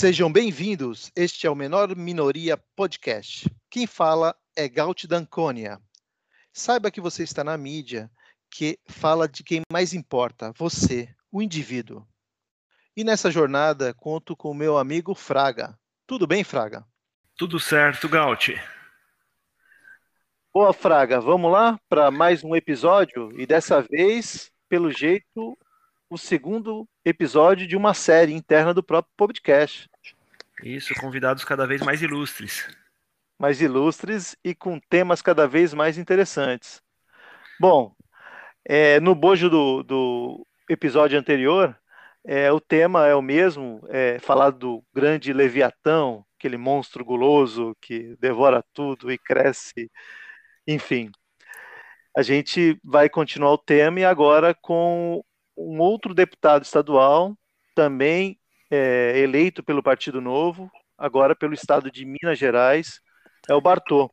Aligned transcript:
Sejam 0.00 0.32
bem-vindos. 0.32 1.12
Este 1.14 1.46
é 1.46 1.50
o 1.50 1.54
Menor 1.54 1.94
Minoria 1.94 2.56
Podcast. 2.74 3.54
Quem 3.68 3.86
fala 3.86 4.34
é 4.56 4.66
Gaut 4.66 5.06
Dancônia. 5.06 5.78
Saiba 6.54 6.90
que 6.90 7.02
você 7.02 7.22
está 7.22 7.44
na 7.44 7.54
mídia 7.58 8.10
que 8.50 8.78
fala 8.88 9.28
de 9.28 9.44
quem 9.44 9.60
mais 9.70 9.92
importa, 9.92 10.54
você, 10.56 11.14
o 11.30 11.42
indivíduo. 11.42 12.02
E 12.96 13.04
nessa 13.04 13.30
jornada 13.30 13.92
conto 13.92 14.34
com 14.34 14.52
o 14.52 14.54
meu 14.54 14.78
amigo 14.78 15.14
Fraga. 15.14 15.78
Tudo 16.06 16.26
bem, 16.26 16.44
Fraga? 16.44 16.82
Tudo 17.36 17.60
certo, 17.60 18.08
Gaut. 18.08 18.58
Boa, 20.50 20.72
Fraga. 20.72 21.20
Vamos 21.20 21.52
lá 21.52 21.78
para 21.90 22.10
mais 22.10 22.42
um 22.42 22.56
episódio 22.56 23.38
e 23.38 23.46
dessa 23.46 23.82
vez, 23.82 24.50
pelo 24.66 24.90
jeito, 24.90 25.58
o 26.10 26.18
segundo 26.18 26.88
episódio 27.04 27.68
de 27.68 27.76
uma 27.76 27.94
série 27.94 28.32
interna 28.32 28.74
do 28.74 28.82
próprio 28.82 29.12
podcast. 29.16 29.88
Isso, 30.62 30.92
convidados 30.96 31.44
cada 31.44 31.66
vez 31.68 31.80
mais 31.82 32.02
ilustres. 32.02 32.68
Mais 33.38 33.60
ilustres 33.60 34.36
e 34.44 34.52
com 34.52 34.80
temas 34.90 35.22
cada 35.22 35.46
vez 35.46 35.72
mais 35.72 35.96
interessantes. 35.96 36.82
Bom, 37.60 37.94
é, 38.64 38.98
no 38.98 39.14
bojo 39.14 39.48
do, 39.48 39.84
do 39.84 40.46
episódio 40.68 41.16
anterior, 41.16 41.78
é, 42.24 42.50
o 42.50 42.60
tema 42.60 43.06
é 43.06 43.14
o 43.14 43.22
mesmo, 43.22 43.80
é, 43.88 44.18
falar 44.18 44.50
do 44.50 44.84
grande 44.92 45.32
Leviatão, 45.32 46.26
aquele 46.36 46.56
monstro 46.56 47.04
guloso 47.04 47.76
que 47.80 48.16
devora 48.18 48.64
tudo 48.74 49.12
e 49.12 49.16
cresce, 49.16 49.88
enfim. 50.66 51.10
A 52.16 52.22
gente 52.22 52.78
vai 52.82 53.08
continuar 53.08 53.52
o 53.52 53.58
tema 53.58 54.00
e 54.00 54.04
agora 54.04 54.52
com 54.52 55.22
um 55.60 55.78
outro 55.80 56.14
deputado 56.14 56.62
estadual, 56.62 57.36
também 57.74 58.38
é, 58.70 59.18
eleito 59.18 59.62
pelo 59.62 59.82
Partido 59.82 60.20
Novo, 60.20 60.70
agora 60.96 61.36
pelo 61.36 61.54
estado 61.54 61.90
de 61.90 62.04
Minas 62.04 62.38
Gerais, 62.38 63.00
é 63.48 63.54
o 63.54 63.60
Bartô. 63.60 64.12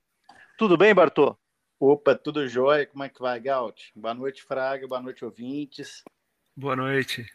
Tudo 0.58 0.78
bem, 0.78 0.94
Bartô? 0.94 1.38
Opa, 1.80 2.16
tudo 2.16 2.48
jóia? 2.48 2.88
Como 2.88 3.04
é 3.04 3.10
que 3.10 3.22
vai, 3.22 3.40
Gaut? 3.40 3.92
Boa 3.96 4.14
noite, 4.14 4.44
Fraga. 4.44 4.88
Boa 4.88 5.02
noite, 5.02 5.24
ouvintes. 5.24 6.04
Boa 6.56 6.76
noite. 6.76 7.26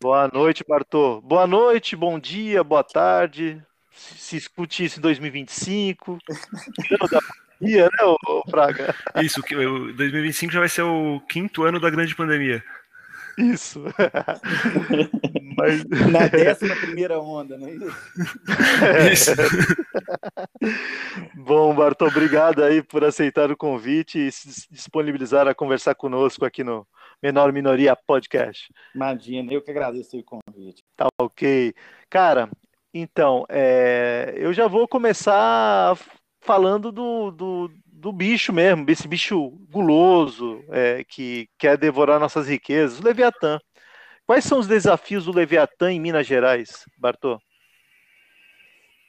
Boa 0.00 0.26
noite, 0.28 0.64
Bartô. 0.66 1.20
Boa 1.20 1.46
noite, 1.46 1.94
bom 1.94 2.18
dia, 2.18 2.64
boa 2.64 2.82
tarde. 2.82 3.62
Se 3.92 4.36
escute 4.36 4.84
isso 4.84 4.98
em 4.98 5.02
2025. 5.02 6.18
dia, 7.60 7.84
né, 7.84 8.16
Fraga? 8.50 8.94
Isso, 9.22 9.40
2025 9.42 10.52
já 10.52 10.60
vai 10.60 10.68
ser 10.68 10.82
o 10.82 11.20
quinto 11.28 11.62
ano 11.62 11.78
da 11.78 11.90
grande 11.90 12.16
pandemia. 12.16 12.64
Isso. 13.38 13.82
Mas... 15.56 15.84
Na 16.10 16.28
décima 16.28 16.74
primeira 16.76 17.20
onda, 17.20 17.56
não 17.58 17.68
é 17.68 17.74
isso? 19.12 19.30
É. 19.30 19.36
Bom, 21.36 21.74
Bartô, 21.74 22.06
obrigado 22.06 22.62
aí 22.62 22.82
por 22.82 23.04
aceitar 23.04 23.50
o 23.50 23.56
convite 23.56 24.18
e 24.18 24.32
se 24.32 24.66
disponibilizar 24.70 25.46
a 25.48 25.54
conversar 25.54 25.94
conosco 25.94 26.44
aqui 26.44 26.62
no 26.62 26.86
Menor 27.22 27.52
Minoria 27.52 27.96
Podcast. 27.96 28.72
Imagina, 28.94 29.52
eu 29.52 29.62
que 29.62 29.70
agradeço 29.70 30.18
o 30.18 30.24
convite. 30.24 30.82
Tá 30.96 31.08
ok. 31.20 31.74
Cara, 32.08 32.48
então, 32.94 33.44
é, 33.48 34.34
eu 34.36 34.52
já 34.52 34.66
vou 34.66 34.86
começar 34.86 35.96
falando 36.42 36.90
do, 36.92 37.30
do, 37.30 37.70
do 38.02 38.12
bicho 38.12 38.52
mesmo, 38.52 38.84
esse 38.90 39.06
bicho 39.06 39.50
guloso 39.70 40.64
é, 40.70 41.04
que 41.04 41.48
quer 41.56 41.78
devorar 41.78 42.18
nossas 42.18 42.48
riquezas, 42.48 42.98
o 42.98 43.04
Leviatã. 43.04 43.60
Quais 44.26 44.44
são 44.44 44.58
os 44.58 44.66
desafios 44.66 45.26
do 45.26 45.32
Leviatã 45.32 45.92
em 45.92 46.00
Minas 46.00 46.26
Gerais, 46.26 46.84
Bartô? 46.98 47.40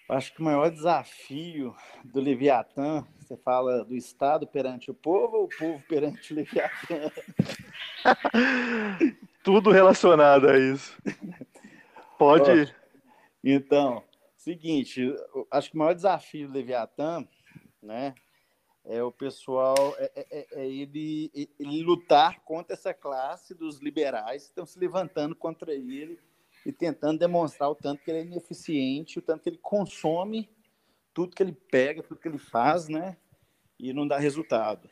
Acho 0.07 0.31
que 0.31 0.41
o 0.41 0.44
maior 0.44 0.69
desafio 0.69 1.75
do 2.06 2.22
Leviatã, 2.22 3.03
você 3.17 3.35
fala 3.35 3.84
do 3.84 3.95
Estado 3.95 4.45
perante 4.45 4.91
o 4.91 4.94
povo 4.94 5.38
ou 5.38 5.46
o 5.46 5.50
povo 5.50 5.84
perante 5.90 6.31
o 6.31 6.35
Leviatã? 6.35 7.12
Tudo 9.44 9.72
relacionado 9.72 10.47
a 10.47 10.59
isso. 10.59 10.96
Pode. 12.19 12.72
Então, 13.44 14.03
seguinte, 14.38 15.12
acho 15.50 15.72
que 15.72 15.75
o 15.75 15.79
maior 15.79 15.96
desafio 15.96 16.47
do 16.47 16.53
Leviatã, 16.53 17.28
né, 17.81 18.13
é 18.85 19.01
o 19.01 19.11
pessoal, 19.11 19.95
é, 19.97 20.11
é, 20.16 20.27
é, 20.29 20.47
é 20.61 20.67
ele, 20.69 21.31
ele, 21.59 21.83
lutar 21.83 22.41
contra 22.41 22.73
essa 22.73 22.94
classe 22.94 23.53
dos 23.53 23.79
liberais 23.79 24.44
que 24.44 24.49
estão 24.49 24.66
se 24.66 24.77
levantando 24.77 25.35
contra 25.35 25.73
ele 25.73 26.19
e 26.66 26.71
tentando 26.71 27.19
demonstrar 27.19 27.69
o 27.69 27.75
tanto 27.75 28.03
que 28.03 28.11
ele 28.11 28.19
é 28.19 28.25
ineficiente, 28.25 29.19
o 29.19 29.22
tanto 29.22 29.43
que 29.43 29.49
ele 29.49 29.57
consome 29.57 30.49
tudo 31.13 31.35
que 31.35 31.43
ele 31.43 31.53
pega, 31.53 32.03
tudo 32.03 32.19
que 32.19 32.27
ele 32.27 32.38
faz, 32.38 32.89
né? 32.89 33.16
E 33.79 33.93
não 33.93 34.07
dá 34.07 34.17
resultado. 34.17 34.89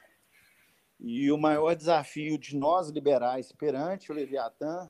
E 1.00 1.32
o 1.32 1.38
maior 1.38 1.76
desafio 1.76 2.38
de 2.38 2.56
nós 2.56 2.90
liberais 2.90 3.52
perante 3.52 4.12
o 4.12 4.16
Leviatã 4.16 4.90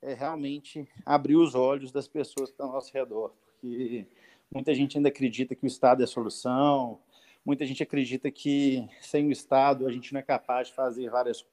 é 0.00 0.14
realmente 0.14 0.88
abrir 1.04 1.36
os 1.36 1.54
olhos 1.54 1.90
das 1.90 2.06
pessoas 2.06 2.50
que 2.50 2.54
estão 2.54 2.66
ao 2.66 2.74
nosso 2.74 2.92
redor, 2.92 3.30
porque 3.30 4.06
muita 4.52 4.72
gente 4.72 4.96
ainda 4.96 5.08
acredita 5.08 5.54
que 5.54 5.64
o 5.64 5.66
Estado 5.66 6.00
é 6.00 6.04
a 6.04 6.06
solução, 6.06 7.00
Muita 7.46 7.64
gente 7.64 7.82
acredita 7.82 8.28
que 8.28 8.86
sem 9.00 9.28
o 9.28 9.30
Estado 9.30 9.86
a 9.86 9.92
gente 9.92 10.12
não 10.12 10.18
é 10.18 10.22
capaz 10.22 10.66
de 10.68 10.74
fazer 10.74 11.08
várias 11.08 11.46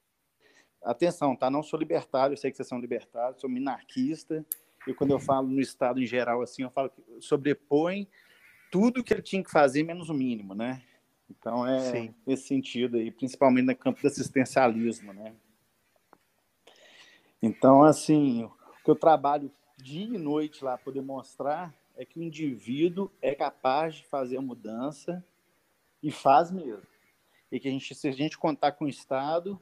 Atenção, 0.84 1.34
tá? 1.34 1.48
Não 1.48 1.62
sou 1.62 1.78
libertário, 1.78 2.34
eu 2.34 2.36
sei 2.36 2.50
que 2.50 2.58
vocês 2.58 2.68
são 2.68 2.78
libertários, 2.78 3.40
sou 3.40 3.48
minarquista. 3.48 4.44
E 4.86 4.92
quando 4.92 5.12
eu 5.12 5.18
falo 5.18 5.48
no 5.48 5.60
Estado 5.60 5.98
em 5.98 6.04
geral, 6.04 6.42
assim, 6.42 6.62
eu 6.62 6.70
falo 6.70 6.90
que 6.90 7.02
sobrepõe 7.20 8.06
tudo 8.70 9.02
que 9.02 9.14
ele 9.14 9.22
tinha 9.22 9.42
que 9.42 9.50
fazer, 9.50 9.82
menos 9.82 10.10
o 10.10 10.14
mínimo, 10.14 10.54
né? 10.54 10.82
Então 11.30 11.66
é 11.66 11.80
Sim. 11.90 12.14
nesse 12.26 12.48
sentido 12.48 12.98
aí, 12.98 13.10
principalmente 13.10 13.64
no 13.64 13.74
campo 13.74 14.02
do 14.02 14.08
assistencialismo, 14.08 15.14
né? 15.14 15.34
Então, 17.40 17.82
assim, 17.82 18.44
o 18.44 18.52
que 18.84 18.90
eu 18.90 18.96
trabalho 18.96 19.50
dia 19.78 20.04
e 20.04 20.18
noite 20.18 20.62
lá 20.62 20.76
para 20.76 20.92
demonstrar 20.92 21.74
é 21.96 22.04
que 22.04 22.18
o 22.18 22.22
indivíduo 22.22 23.10
é 23.22 23.34
capaz 23.34 23.94
de 23.94 24.06
fazer 24.06 24.36
a 24.36 24.42
mudança 24.42 25.24
e 26.04 26.12
faz 26.12 26.50
mesmo. 26.50 26.86
E 27.50 27.58
que 27.58 27.66
a 27.66 27.70
gente, 27.70 27.94
se 27.94 28.06
a 28.06 28.12
gente 28.12 28.36
contar 28.36 28.72
com 28.72 28.84
o 28.84 28.88
Estado, 28.88 29.60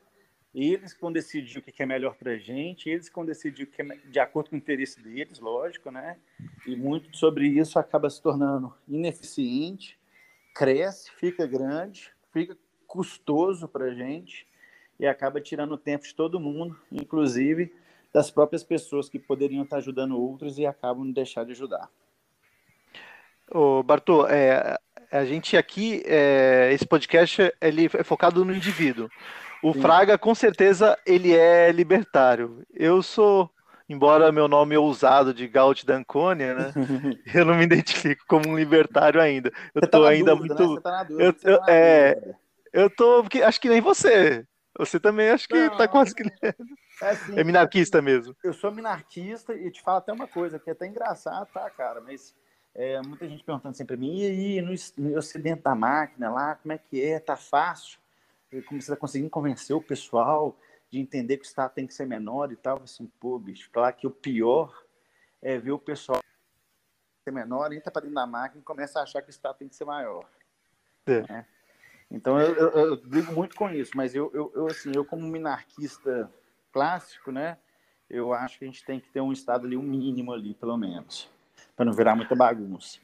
eles 0.52 0.96
vão 1.00 1.12
decidir 1.12 1.58
o 1.58 1.62
que 1.62 1.82
é 1.82 1.86
melhor 1.86 2.16
para 2.16 2.32
a 2.32 2.36
gente, 2.36 2.90
eles 2.90 3.10
vão 3.14 3.24
decidir 3.24 3.62
o 3.62 3.66
que 3.66 3.80
é 3.80 3.84
de 3.84 4.18
acordo 4.18 4.50
com 4.50 4.56
o 4.56 4.58
interesse 4.58 5.00
deles, 5.00 5.38
lógico, 5.38 5.90
né? 5.90 6.18
E 6.66 6.74
muito 6.74 7.16
sobre 7.16 7.46
isso 7.46 7.78
acaba 7.78 8.10
se 8.10 8.20
tornando 8.20 8.74
ineficiente, 8.88 9.98
cresce, 10.54 11.10
fica 11.12 11.46
grande, 11.46 12.12
fica 12.32 12.56
custoso 12.86 13.68
para 13.68 13.86
a 13.86 13.94
gente 13.94 14.46
e 14.98 15.06
acaba 15.06 15.40
tirando 15.40 15.72
o 15.72 15.78
tempo 15.78 16.04
de 16.04 16.14
todo 16.14 16.40
mundo, 16.40 16.78
inclusive 16.90 17.72
das 18.12 18.30
próprias 18.30 18.62
pessoas 18.62 19.08
que 19.08 19.18
poderiam 19.18 19.62
estar 19.62 19.78
ajudando 19.78 20.20
outros 20.20 20.58
e 20.58 20.66
acabam 20.66 21.06
de 21.06 21.12
deixar 21.12 21.44
de 21.44 21.52
ajudar. 21.52 21.88
Ô, 23.50 23.82
Bartô, 23.82 24.26
é, 24.26 24.78
a 25.12 25.24
gente 25.26 25.56
aqui, 25.56 26.02
é, 26.06 26.70
esse 26.72 26.86
podcast 26.86 27.52
ele 27.60 27.90
é 27.92 28.02
focado 28.02 28.44
no 28.44 28.54
indivíduo. 28.54 29.10
O 29.62 29.74
Sim. 29.74 29.82
Fraga, 29.82 30.16
com 30.16 30.34
certeza, 30.34 30.98
ele 31.06 31.36
é 31.36 31.70
libertário. 31.70 32.64
Eu 32.74 33.02
sou, 33.02 33.50
embora 33.88 34.32
meu 34.32 34.48
nome 34.48 34.74
é 34.74 34.78
ousado 34.78 35.34
de 35.34 35.46
Gaut 35.46 35.84
Dancônia, 35.84 36.54
né? 36.54 36.72
eu 37.34 37.44
não 37.44 37.54
me 37.54 37.64
identifico 37.64 38.24
como 38.26 38.48
um 38.48 38.56
libertário 38.56 39.20
ainda. 39.20 39.52
Eu 39.74 39.88
tá 39.88 40.08
ainda 40.08 40.34
dúvida, 40.34 40.54
muito. 40.54 40.74
Né? 40.74 40.76
Você 40.76 40.80
tá 40.80 41.04
dúvida, 41.04 41.24
eu, 41.24 41.52
eu, 41.52 41.58
tá 41.58 41.66
é, 41.68 42.34
eu 42.72 42.90
tô, 42.90 43.24
acho 43.44 43.60
que 43.60 43.68
nem 43.68 43.80
você. 43.80 44.44
Você 44.78 44.98
também 44.98 45.28
acho 45.28 45.46
que 45.46 45.54
não, 45.54 45.76
tá 45.76 45.86
quase 45.86 46.14
que. 46.14 46.24
É, 47.00 47.08
assim, 47.08 47.36
é 47.36 47.42
minarquista 47.42 48.00
mesmo. 48.00 48.36
Eu 48.44 48.52
sou 48.52 48.70
minarquista 48.70 49.52
e 49.54 49.72
te 49.72 49.82
falo 49.82 49.98
até 49.98 50.12
uma 50.12 50.28
coisa 50.28 50.60
que 50.60 50.70
é 50.70 50.72
até 50.72 50.86
engraçado, 50.86 51.48
tá, 51.52 51.68
cara? 51.68 52.00
Mas 52.00 52.32
é, 52.74 53.00
muita 53.02 53.28
gente 53.28 53.44
perguntando 53.44 53.76
sempre 53.76 53.96
para 53.96 54.00
mim, 54.00 54.18
e 54.18 54.26
aí, 54.26 54.62
no, 54.62 54.72
no 54.96 55.18
ocidente 55.18 55.62
da 55.62 55.74
máquina 55.74 56.30
lá, 56.30 56.54
como 56.56 56.72
é 56.72 56.78
que 56.78 57.02
é? 57.04 57.20
Tá 57.20 57.36
fácil? 57.36 57.98
Como 58.66 58.80
você 58.80 58.92
está 58.92 58.96
conseguindo 58.96 59.30
convencer 59.30 59.74
o 59.74 59.80
pessoal 59.80 60.56
de 60.90 60.98
entender 60.98 61.36
que 61.36 61.44
o 61.44 61.46
Estado 61.46 61.72
tem 61.72 61.86
que 61.86 61.94
ser 61.94 62.06
menor 62.06 62.50
e 62.52 62.56
tal? 62.56 62.82
Assim, 62.82 63.10
pô, 63.20 63.38
bicho, 63.38 63.70
falar 63.72 63.92
que 63.92 64.06
o 64.06 64.10
pior 64.10 64.84
é 65.40 65.58
ver 65.58 65.72
o 65.72 65.78
pessoal 65.78 66.20
ser 67.24 67.30
menor, 67.30 67.72
entra 67.72 67.90
para 67.90 68.02
dentro 68.02 68.14
da 68.14 68.26
máquina 68.26 68.60
e 68.60 68.64
começa 68.64 69.00
a 69.00 69.02
achar 69.02 69.22
que 69.22 69.28
o 69.28 69.30
Estado 69.30 69.58
tem 69.58 69.68
que 69.68 69.76
ser 69.76 69.84
maior. 69.84 70.26
É. 71.06 71.20
Né? 71.22 71.46
Então, 72.10 72.38
eu, 72.38 72.54
eu, 72.54 72.70
eu, 72.70 72.96
brigo 72.96 73.32
muito 73.32 73.54
com 73.54 73.70
isso, 73.70 73.92
mas 73.94 74.14
eu, 74.14 74.30
eu, 74.34 74.52
eu, 74.54 74.66
assim, 74.66 74.92
eu 74.94 75.04
como 75.04 75.26
minarquista 75.26 76.30
clássico, 76.70 77.30
né, 77.30 77.58
eu 78.08 78.32
acho 78.32 78.58
que 78.58 78.64
a 78.64 78.68
gente 78.68 78.84
tem 78.84 79.00
que 79.00 79.08
ter 79.08 79.20
um 79.20 79.32
Estado 79.32 79.66
ali, 79.66 79.76
um 79.76 79.82
mínimo 79.82 80.32
ali, 80.32 80.54
pelo 80.54 80.76
menos 80.76 81.31
para 81.76 81.84
não 81.84 81.92
virar 81.92 82.14
muita 82.14 82.34
bagunça. 82.34 82.98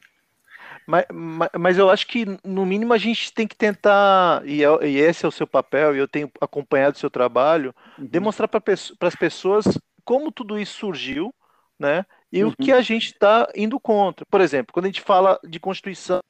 Mas, 0.86 1.04
mas, 1.12 1.50
mas, 1.58 1.78
eu 1.78 1.90
acho 1.90 2.06
que, 2.06 2.24
no 2.44 2.64
mínimo, 2.64 2.92
a 2.92 2.98
gente 2.98 3.32
tem 3.32 3.46
que 3.46 3.56
tentar, 3.56 4.42
e, 4.46 4.64
é, 4.64 4.86
e 4.86 4.98
esse 4.98 5.24
é 5.24 5.28
o 5.28 5.32
seu 5.32 5.46
papel, 5.46 5.94
e 5.94 5.98
eu 5.98 6.08
tenho 6.08 6.30
acompanhado 6.40 6.96
o 6.96 6.98
seu 6.98 7.10
trabalho, 7.10 7.74
uhum. 7.98 8.06
demonstrar 8.06 8.48
para 8.48 8.62
as 9.00 9.14
pessoas 9.14 9.66
como 10.04 10.32
tudo 10.32 10.58
isso 10.58 10.78
surgiu, 10.78 11.34
né? 11.78 12.04
e 12.32 12.44
uhum. 12.44 12.50
o 12.50 12.56
que 12.56 12.72
a 12.72 12.80
gente 12.80 13.06
está 13.06 13.48
indo 13.54 13.80
contra. 13.80 14.24
Por 14.26 14.40
exemplo, 14.40 14.72
quando 14.72 14.86
a 14.86 14.88
gente 14.88 15.00
fala 15.00 15.38
de 15.44 15.58
Constituição 15.58 16.20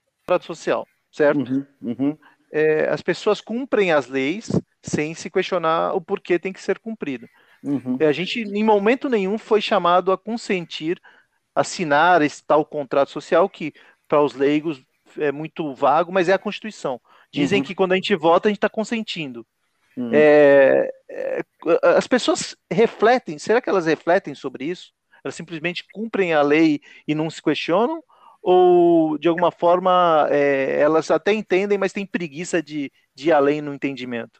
Social, 0.42 0.86
certo? 1.10 1.50
Uhum. 1.50 1.66
Uhum. 1.82 2.18
É, 2.52 2.88
as 2.88 3.02
pessoas 3.02 3.40
cumprem 3.40 3.92
as 3.92 4.06
leis 4.08 4.50
sem 4.82 5.14
se 5.14 5.30
questionar 5.30 5.94
o 5.94 6.00
porquê 6.00 6.38
tem 6.38 6.52
que 6.52 6.60
ser 6.60 6.78
cumprido. 6.78 7.26
Uhum. 7.62 7.98
A 8.00 8.12
gente, 8.12 8.40
em 8.40 8.62
momento 8.62 9.08
nenhum, 9.08 9.36
foi 9.36 9.60
chamado 9.60 10.12
a 10.12 10.18
consentir, 10.18 11.00
assinar 11.60 12.22
esse 12.22 12.42
tal 12.44 12.64
contrato 12.64 13.10
social 13.10 13.48
que, 13.48 13.72
para 14.06 14.22
os 14.22 14.34
leigos, 14.34 14.82
é 15.18 15.32
muito 15.32 15.74
vago, 15.74 16.12
mas 16.12 16.28
é 16.28 16.32
a 16.32 16.38
Constituição. 16.38 17.00
Dizem 17.32 17.60
uhum. 17.60 17.66
que 17.66 17.74
quando 17.74 17.92
a 17.92 17.94
gente 17.96 18.14
vota, 18.14 18.48
a 18.48 18.50
gente 18.50 18.58
está 18.58 18.68
consentindo. 18.68 19.46
Uhum. 19.96 20.10
É, 20.12 20.88
é, 21.10 21.44
as 21.82 22.06
pessoas 22.06 22.56
refletem, 22.70 23.38
será 23.38 23.60
que 23.60 23.68
elas 23.68 23.86
refletem 23.86 24.34
sobre 24.34 24.66
isso? 24.66 24.92
Elas 25.24 25.34
simplesmente 25.34 25.84
cumprem 25.92 26.32
a 26.32 26.42
lei 26.42 26.80
e 27.06 27.14
não 27.14 27.28
se 27.28 27.42
questionam? 27.42 28.02
Ou, 28.40 29.18
de 29.18 29.26
alguma 29.26 29.50
forma, 29.50 30.28
é, 30.30 30.80
elas 30.80 31.10
até 31.10 31.32
entendem, 31.32 31.76
mas 31.76 31.92
têm 31.92 32.06
preguiça 32.06 32.62
de, 32.62 32.92
de 33.14 33.28
ir 33.28 33.32
além 33.32 33.60
no 33.60 33.74
entendimento? 33.74 34.38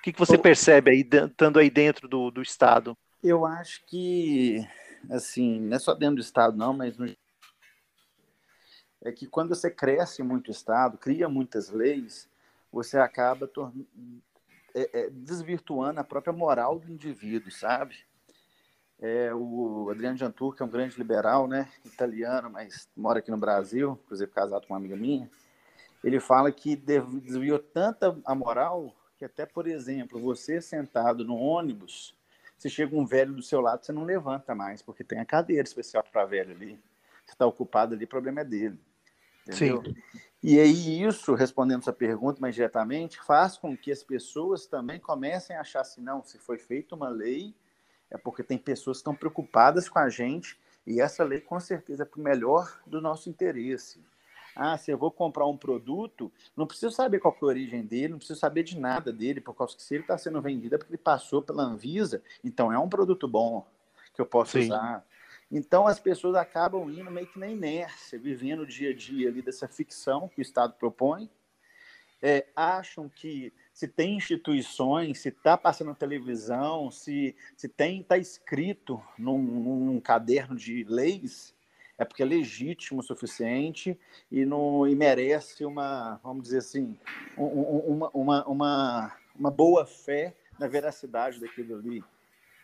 O 0.00 0.02
que, 0.02 0.12
que 0.12 0.18
você 0.18 0.36
percebe 0.36 0.90
aí, 0.90 1.08
estando 1.08 1.60
aí 1.60 1.70
dentro 1.70 2.08
do, 2.08 2.32
do 2.32 2.42
Estado? 2.42 2.98
Eu 3.22 3.46
acho 3.46 3.80
que, 3.86 4.66
assim, 5.10 5.60
não 5.60 5.76
é 5.76 5.78
só 5.78 5.94
dentro 5.94 6.16
do 6.16 6.20
Estado, 6.20 6.56
não, 6.56 6.72
mas 6.72 6.96
no... 6.96 7.06
é 9.02 9.12
que 9.12 9.26
quando 9.26 9.50
você 9.50 9.70
cresce 9.70 10.22
muito 10.22 10.48
o 10.48 10.50
Estado, 10.50 10.98
cria 10.98 11.28
muitas 11.28 11.70
leis, 11.70 12.28
você 12.70 12.98
acaba 12.98 13.46
torn... 13.46 13.86
é, 14.74 15.00
é, 15.00 15.10
desvirtuando 15.10 16.00
a 16.00 16.04
própria 16.04 16.32
moral 16.32 16.78
do 16.78 16.90
indivíduo, 16.90 17.50
sabe? 17.50 17.96
É, 19.00 19.34
o 19.34 19.90
Adriano 19.90 20.16
Jantur, 20.16 20.54
que 20.54 20.62
é 20.62 20.66
um 20.66 20.70
grande 20.70 20.96
liberal, 20.96 21.48
né, 21.48 21.68
italiano, 21.84 22.48
mas 22.48 22.88
mora 22.96 23.18
aqui 23.18 23.32
no 23.32 23.36
Brasil, 23.36 23.98
inclusive 24.04 24.30
casado 24.30 24.66
com 24.66 24.74
uma 24.74 24.78
amiga 24.78 24.96
minha, 24.96 25.28
ele 26.04 26.20
fala 26.20 26.52
que 26.52 26.76
desviou 26.76 27.58
tanta 27.58 28.16
a 28.24 28.34
moral 28.34 28.94
que 29.18 29.24
até, 29.24 29.46
por 29.46 29.68
exemplo, 29.68 30.20
você 30.20 30.60
sentado 30.60 31.24
no 31.24 31.36
ônibus, 31.36 32.14
se 32.62 32.70
chega 32.70 32.94
um 32.94 33.04
velho 33.04 33.32
do 33.32 33.42
seu 33.42 33.60
lado, 33.60 33.84
você 33.84 33.90
não 33.90 34.04
levanta 34.04 34.54
mais, 34.54 34.80
porque 34.80 35.02
tem 35.02 35.18
a 35.18 35.24
cadeira 35.24 35.64
especial 35.64 36.04
para 36.04 36.24
velho 36.24 36.52
ali. 36.52 36.78
Você 37.26 37.32
está 37.32 37.44
ocupado 37.44 37.92
ali, 37.92 38.04
o 38.04 38.08
problema 38.08 38.42
é 38.42 38.44
dele. 38.44 38.78
Entendeu? 39.44 39.82
Sim. 39.84 39.96
E 40.40 40.60
aí 40.60 41.02
isso, 41.02 41.34
respondendo 41.34 41.80
essa 41.80 41.92
pergunta 41.92 42.40
mais 42.40 42.54
diretamente, 42.54 43.20
faz 43.26 43.58
com 43.58 43.76
que 43.76 43.90
as 43.90 44.04
pessoas 44.04 44.64
também 44.64 45.00
comecem 45.00 45.56
a 45.56 45.62
achar 45.62 45.80
assim, 45.80 46.00
não, 46.00 46.22
se 46.22 46.38
foi 46.38 46.56
feita 46.56 46.94
uma 46.94 47.08
lei, 47.08 47.52
é 48.08 48.16
porque 48.16 48.44
tem 48.44 48.56
pessoas 48.56 48.98
que 48.98 49.00
estão 49.00 49.14
preocupadas 49.16 49.88
com 49.88 49.98
a 49.98 50.08
gente 50.08 50.56
e 50.86 51.00
essa 51.00 51.24
lei 51.24 51.40
com 51.40 51.58
certeza 51.58 52.04
é 52.04 52.06
para 52.06 52.20
o 52.20 52.22
melhor 52.22 52.80
do 52.86 53.00
nosso 53.00 53.28
interesse. 53.28 54.00
Ah, 54.54 54.76
se 54.76 54.90
eu 54.90 54.98
vou 54.98 55.10
comprar 55.10 55.46
um 55.46 55.56
produto, 55.56 56.30
não 56.56 56.66
preciso 56.66 56.94
saber 56.94 57.18
qual 57.18 57.34
é 57.34 57.44
a 57.44 57.46
origem 57.46 57.82
dele, 57.82 58.08
não 58.08 58.18
preciso 58.18 58.38
saber 58.38 58.62
de 58.62 58.78
nada 58.78 59.12
dele, 59.12 59.40
por 59.40 59.54
causa 59.54 59.76
que 59.76 59.82
se 59.82 59.94
ele 59.94 60.04
está 60.04 60.18
sendo 60.18 60.40
vendido 60.42 60.74
é 60.74 60.78
porque 60.78 60.92
ele 60.92 60.98
passou 60.98 61.42
pela 61.42 61.62
Anvisa, 61.62 62.22
então 62.44 62.72
é 62.72 62.78
um 62.78 62.88
produto 62.88 63.26
bom 63.26 63.66
que 64.14 64.20
eu 64.20 64.26
posso 64.26 64.52
Sim. 64.52 64.66
usar. 64.66 65.04
Então 65.50 65.86
as 65.86 66.00
pessoas 66.00 66.34
acabam 66.34 66.88
indo 66.90 67.10
meio 67.10 67.26
que 67.26 67.38
na 67.38 67.48
inércia, 67.48 68.18
vivendo 68.18 68.60
o 68.60 68.66
dia 68.66 68.90
a 68.90 68.94
dia 68.94 69.28
ali 69.28 69.42
dessa 69.42 69.68
ficção 69.68 70.28
que 70.28 70.40
o 70.40 70.42
Estado 70.42 70.74
propõe, 70.74 71.28
é, 72.22 72.46
acham 72.54 73.08
que 73.08 73.52
se 73.74 73.88
tem 73.88 74.16
instituições, 74.16 75.18
se 75.18 75.28
está 75.28 75.58
passando 75.58 75.88
na 75.88 75.94
televisão, 75.94 76.90
se, 76.90 77.34
se 77.56 77.68
tem 77.68 78.00
está 78.00 78.16
escrito 78.16 79.02
num, 79.18 79.38
num 79.38 80.00
caderno 80.00 80.54
de 80.54 80.84
leis, 80.84 81.52
é 82.02 82.04
porque 82.04 82.22
é 82.22 82.26
legítimo 82.26 83.00
o 83.00 83.02
suficiente 83.02 83.98
e, 84.30 84.44
não, 84.44 84.86
e 84.86 84.94
merece 84.94 85.64
uma, 85.64 86.20
vamos 86.22 86.44
dizer 86.44 86.58
assim, 86.58 86.98
uma, 87.36 88.10
uma, 88.10 88.44
uma, 88.46 89.16
uma 89.34 89.50
boa 89.50 89.86
fé 89.86 90.34
na 90.58 90.66
veracidade 90.66 91.40
daquilo 91.40 91.76
ali, 91.76 92.04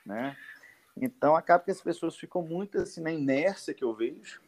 né? 0.04 0.36
Então, 1.00 1.36
acaba 1.36 1.64
que 1.64 1.70
as 1.70 1.80
pessoas 1.80 2.16
ficam 2.16 2.42
muito 2.42 2.78
assim 2.78 3.00
na 3.00 3.12
inércia 3.12 3.72
que 3.72 3.84
eu 3.84 3.94
vejo 3.94 4.40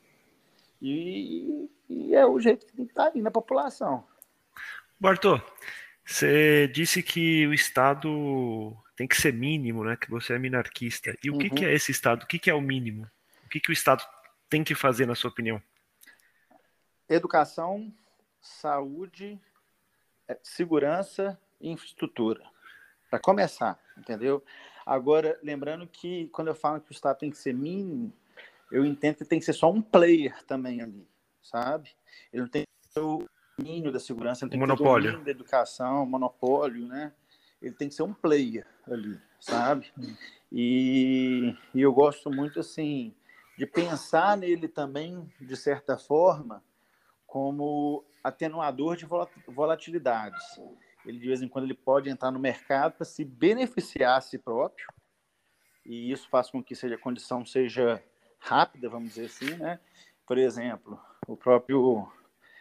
e, 0.82 1.68
e 1.88 2.14
é 2.14 2.26
o 2.26 2.40
jeito 2.40 2.66
que 2.66 2.72
tem 2.72 2.84
que 2.84 2.92
estar 2.92 3.10
tá 3.10 3.12
aí 3.14 3.22
na 3.22 3.30
população. 3.30 4.04
Bartô, 4.98 5.40
você 6.04 6.66
disse 6.68 7.02
que 7.02 7.46
o 7.46 7.54
Estado 7.54 8.76
tem 8.96 9.06
que 9.06 9.20
ser 9.20 9.32
mínimo, 9.32 9.84
né? 9.84 9.96
Que 9.96 10.10
você 10.10 10.34
é 10.34 10.38
minarquista. 10.38 11.16
E 11.22 11.30
o 11.30 11.34
uhum. 11.34 11.38
que, 11.38 11.50
que 11.50 11.64
é 11.64 11.72
esse 11.72 11.92
Estado? 11.92 12.24
O 12.24 12.26
que, 12.26 12.38
que 12.38 12.50
é 12.50 12.54
o 12.54 12.60
mínimo? 12.60 13.08
O 13.46 13.48
que, 13.48 13.60
que 13.60 13.70
o 13.70 13.72
Estado 13.72 14.02
tem 14.50 14.64
que 14.64 14.74
fazer, 14.74 15.06
na 15.06 15.14
sua 15.14 15.30
opinião? 15.30 15.62
Educação, 17.08 17.90
saúde, 18.40 19.40
é, 20.28 20.38
segurança 20.42 21.40
e 21.60 21.70
infraestrutura. 21.70 22.42
Para 23.08 23.20
começar, 23.20 23.78
entendeu? 23.96 24.44
Agora, 24.84 25.38
lembrando 25.42 25.86
que 25.86 26.28
quando 26.28 26.48
eu 26.48 26.54
falo 26.54 26.80
que 26.80 26.90
o 26.90 26.92
Estado 26.92 27.18
tem 27.18 27.30
que 27.30 27.38
ser 27.38 27.54
mínimo, 27.54 28.12
eu 28.70 28.84
entendo 28.84 29.16
que 29.16 29.24
tem 29.24 29.38
que 29.38 29.44
ser 29.44 29.52
só 29.52 29.70
um 29.70 29.80
player 29.80 30.44
também 30.44 30.82
ali, 30.82 31.06
sabe? 31.42 31.90
Ele 32.32 32.42
não 32.42 32.48
tem 32.48 32.62
que 32.62 32.92
ser 32.92 33.00
o 33.00 33.24
domínio 33.56 33.92
da 33.92 34.00
segurança, 34.00 34.44
não 34.44 34.50
tem 34.50 34.58
monopólio. 34.58 34.94
que 34.94 35.02
ser 35.02 35.08
o 35.08 35.12
domínio 35.12 35.24
da 35.24 35.30
educação, 35.30 36.06
monopólio, 36.06 36.86
né? 36.86 37.12
Ele 37.60 37.74
tem 37.74 37.88
que 37.88 37.94
ser 37.94 38.02
um 38.02 38.14
player 38.14 38.66
ali, 38.88 39.20
sabe? 39.38 39.92
E, 40.50 41.54
e 41.74 41.80
eu 41.80 41.92
gosto 41.92 42.30
muito, 42.30 42.58
assim, 42.58 43.14
de 43.60 43.66
pensar 43.66 44.38
nele 44.38 44.66
também, 44.66 45.30
de 45.38 45.54
certa 45.54 45.98
forma, 45.98 46.64
como 47.26 48.02
atenuador 48.24 48.96
de 48.96 49.06
volatilidades. 49.46 50.42
Ele, 51.04 51.18
de 51.18 51.26
vez 51.26 51.42
em 51.42 51.48
quando, 51.48 51.66
ele 51.66 51.74
pode 51.74 52.08
entrar 52.08 52.30
no 52.30 52.38
mercado 52.38 52.94
para 52.94 53.04
se 53.04 53.22
beneficiar 53.22 54.16
a 54.16 54.20
si 54.22 54.38
próprio, 54.38 54.86
e 55.84 56.10
isso 56.10 56.26
faz 56.30 56.50
com 56.50 56.64
que 56.64 56.74
seja, 56.74 56.94
a 56.94 56.98
condição 56.98 57.44
seja 57.44 58.02
rápida, 58.38 58.88
vamos 58.88 59.10
dizer 59.10 59.26
assim, 59.26 59.54
né? 59.56 59.78
Por 60.26 60.38
exemplo, 60.38 60.98
o 61.28 61.36
próprio 61.36 62.10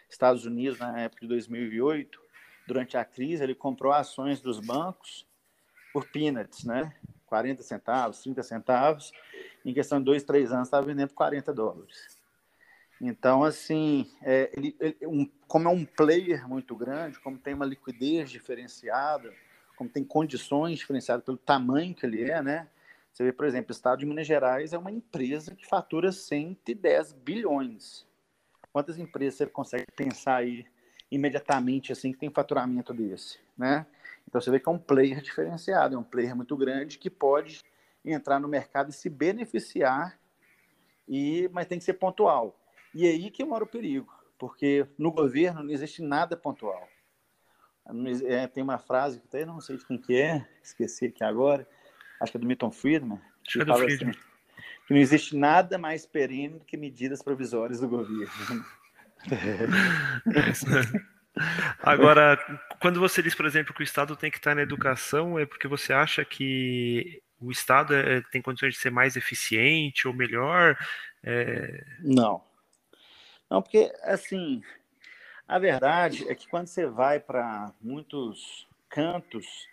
Estados 0.06 0.44
Unidos, 0.44 0.78
na 0.78 1.00
época 1.00 1.22
de 1.22 1.28
2008, 1.28 2.20
durante 2.68 2.98
a 2.98 3.06
crise, 3.06 3.42
ele 3.42 3.54
comprou 3.54 3.90
ações 3.90 4.42
dos 4.42 4.60
bancos 4.60 5.26
por 5.94 6.06
peanuts, 6.10 6.62
né? 6.64 6.94
40 7.30 7.62
centavos, 7.62 8.20
30 8.22 8.42
centavos, 8.42 9.12
em 9.64 9.72
questão 9.72 9.98
de 10.00 10.04
dois, 10.04 10.24
três 10.24 10.52
anos, 10.52 10.66
estava 10.66 10.84
vendendo 10.84 11.08
por 11.08 11.14
40 11.14 11.54
dólares. 11.54 12.18
Então, 13.00 13.44
assim, 13.44 14.10
é, 14.20 14.50
ele, 14.54 14.76
ele, 14.78 14.96
um, 15.06 15.24
como 15.46 15.68
é 15.68 15.70
um 15.72 15.86
player 15.86 16.46
muito 16.46 16.74
grande, 16.76 17.18
como 17.20 17.38
tem 17.38 17.54
uma 17.54 17.64
liquidez 17.64 18.30
diferenciada, 18.30 19.32
como 19.76 19.88
tem 19.88 20.04
condições 20.04 20.78
diferenciadas 20.78 21.24
pelo 21.24 21.38
tamanho 21.38 21.94
que 21.94 22.04
ele 22.04 22.28
é, 22.28 22.42
né? 22.42 22.68
Você 23.12 23.24
vê, 23.24 23.32
por 23.32 23.46
exemplo, 23.46 23.70
o 23.70 23.72
Estado 23.72 24.00
de 24.00 24.06
Minas 24.06 24.26
Gerais 24.26 24.72
é 24.72 24.78
uma 24.78 24.90
empresa 24.90 25.54
que 25.54 25.66
fatura 25.66 26.12
110 26.12 27.12
bilhões. 27.12 28.06
Quantas 28.72 28.98
empresas 28.98 29.38
você 29.38 29.46
consegue 29.46 29.86
pensar 29.96 30.36
aí 30.36 30.66
imediatamente 31.10 31.92
assim 31.92 32.12
que 32.12 32.18
tem 32.18 32.30
faturamento 32.30 32.92
desse, 32.92 33.38
né? 33.56 33.86
Então 34.30 34.40
você 34.40 34.50
vê 34.50 34.60
que 34.60 34.68
é 34.68 34.72
um 34.72 34.78
player 34.78 35.20
diferenciado, 35.20 35.96
é 35.96 35.98
um 35.98 36.04
player 36.04 36.34
muito 36.36 36.56
grande 36.56 36.98
que 36.98 37.10
pode 37.10 37.60
entrar 38.04 38.38
no 38.38 38.48
mercado 38.48 38.90
e 38.90 38.92
se 38.92 39.10
beneficiar, 39.10 40.18
e 41.06 41.50
mas 41.52 41.66
tem 41.66 41.78
que 41.78 41.84
ser 41.84 41.94
pontual. 41.94 42.56
E 42.94 43.06
é 43.06 43.10
aí 43.10 43.30
que 43.30 43.44
mora 43.44 43.64
o 43.64 43.66
perigo, 43.66 44.08
porque 44.38 44.86
no 44.96 45.10
governo 45.10 45.64
não 45.64 45.70
existe 45.70 46.00
nada 46.00 46.36
pontual. 46.36 46.88
É, 48.24 48.46
tem 48.46 48.62
uma 48.62 48.78
frase 48.78 49.18
que 49.18 49.26
até 49.26 49.44
não 49.44 49.60
sei 49.60 49.76
de 49.76 49.84
quem 49.84 49.98
que 49.98 50.14
é, 50.14 50.48
esqueci 50.62 51.06
aqui 51.06 51.24
agora, 51.24 51.66
acho 52.20 52.30
que 52.30 52.38
é 52.38 52.40
do 52.40 52.46
Milton 52.46 52.70
Friedman, 52.70 53.20
que, 53.42 53.60
é 53.60 53.66
fala 53.66 53.82
Friedman. 53.82 54.10
Assim, 54.10 54.20
que 54.86 54.94
não 54.94 55.00
existe 55.00 55.36
nada 55.36 55.76
mais 55.76 56.06
perene 56.06 56.60
do 56.60 56.64
que 56.64 56.76
medidas 56.76 57.20
provisórias 57.20 57.80
do 57.80 57.88
governo. 57.88 58.64
Agora, 61.82 62.38
quando 62.80 63.00
você 63.00 63.22
diz, 63.22 63.34
por 63.34 63.46
exemplo, 63.46 63.74
que 63.74 63.82
o 63.82 63.84
Estado 63.84 64.16
tem 64.16 64.30
que 64.30 64.38
estar 64.38 64.54
na 64.54 64.62
educação, 64.62 65.38
é 65.38 65.46
porque 65.46 65.68
você 65.68 65.92
acha 65.92 66.24
que 66.24 67.22
o 67.40 67.50
Estado 67.50 67.94
é, 67.94 68.20
tem 68.30 68.42
condições 68.42 68.74
de 68.74 68.80
ser 68.80 68.90
mais 68.90 69.16
eficiente 69.16 70.06
ou 70.06 70.14
melhor? 70.14 70.76
É... 71.22 71.84
Não. 72.00 72.42
Não, 73.48 73.60
porque, 73.62 73.92
assim, 74.02 74.62
a 75.48 75.58
verdade 75.58 76.28
é 76.28 76.34
que 76.34 76.48
quando 76.48 76.68
você 76.68 76.86
vai 76.86 77.18
para 77.18 77.72
muitos 77.80 78.68
cantos 78.88 79.68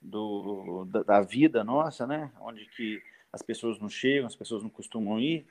do, 0.00 0.84
da, 0.84 1.02
da, 1.02 1.20
vida 1.22 1.64
nossa, 1.64 2.06
né, 2.06 2.30
onde 2.40 2.66
que 2.66 3.02
as 3.32 3.40
pessoas 3.40 3.78
não 3.78 3.88
chegam, 3.88 4.26
as 4.26 4.36
pessoas 4.36 4.62
não 4.62 4.68
costumam 4.68 5.18
ir, 5.18 5.46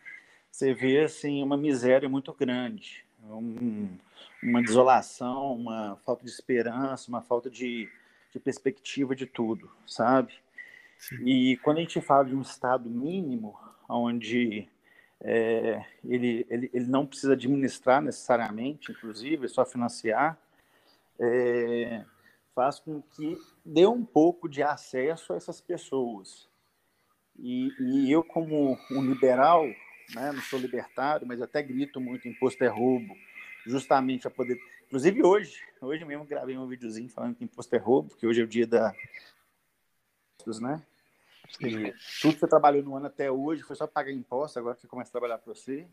você 0.52 0.74
vê, 0.74 1.00
assim, 1.00 1.42
uma 1.42 1.58
miséria 1.58 2.08
muito 2.08 2.32
grande, 2.34 3.04
um, 3.24 3.98
uma 4.42 4.62
desolação, 4.62 5.56
uma 5.56 5.98
falta 6.06 6.24
de 6.24 6.30
esperança, 6.30 7.10
uma 7.10 7.22
falta 7.22 7.50
de, 7.50 7.90
de 8.32 8.40
perspectiva 8.40 9.16
de 9.16 9.26
tudo, 9.26 9.70
sabe? 9.86 10.34
Sim. 10.98 11.26
E 11.26 11.58
quando 11.58 11.78
a 11.78 11.82
gente 11.82 12.00
fala 12.02 12.26
de 12.26 12.36
um 12.36 12.42
estado 12.42 12.90
mínimo, 12.90 13.58
onde 13.90 14.68
é, 15.22 15.86
ele, 16.04 16.46
ele, 16.50 16.70
ele 16.74 16.86
não 16.86 17.06
precisa 17.06 17.34
administrar 17.34 18.02
necessariamente, 18.02 18.92
inclusive, 18.92 19.46
é 19.46 19.50
só 19.50 19.66
financiar, 19.66 20.38
é, 21.20 22.04
faz 22.54 22.80
com 22.80 23.02
que 23.02 23.38
dê 23.66 23.86
um 23.86 24.04
pouco 24.04 24.50
de 24.50 24.62
acesso 24.62 25.34
a 25.34 25.36
essas 25.36 25.62
pessoas. 25.62 26.48
E, 27.40 27.72
e 27.80 28.12
eu, 28.12 28.24
como 28.24 28.78
um 28.92 29.02
liberal, 29.02 29.66
né, 30.14 30.32
não 30.32 30.42
sou 30.42 30.60
libertário, 30.60 31.26
mas 31.26 31.42
até 31.42 31.62
grito 31.64 32.00
muito 32.00 32.28
imposto 32.28 32.64
é 32.64 32.68
roubo, 32.68 33.16
justamente 33.66 34.22
para 34.24 34.32
poder. 34.32 34.60
Inclusive 34.86 35.24
hoje, 35.24 35.62
hoje 35.82 36.06
mesmo 36.06 36.26
gravei 36.26 36.58
um 36.58 36.68
videozinho 36.68 37.10
falando 37.10 37.36
que 37.36 37.44
imposto 37.44 37.76
é 37.76 37.80
roubo, 37.80 38.16
que 38.16 38.28
hoje 38.28 38.42
é 38.42 38.44
o 38.44 38.48
dia 38.48 38.68
da. 38.68 38.94
Né? 40.62 40.82
E 41.62 41.94
tudo 42.22 42.34
que 42.34 42.40
você 42.40 42.48
trabalhou 42.48 42.84
no 42.84 42.96
ano 42.96 43.08
até 43.08 43.32
hoje 43.32 43.64
foi 43.64 43.76
só 43.76 43.88
pagar 43.88 44.12
imposto, 44.12 44.60
agora 44.60 44.76
que 44.76 44.82
você 44.82 44.88
começa 44.88 45.10
a 45.10 45.12
trabalhar 45.12 45.38
para 45.38 45.54
você. 45.54 45.88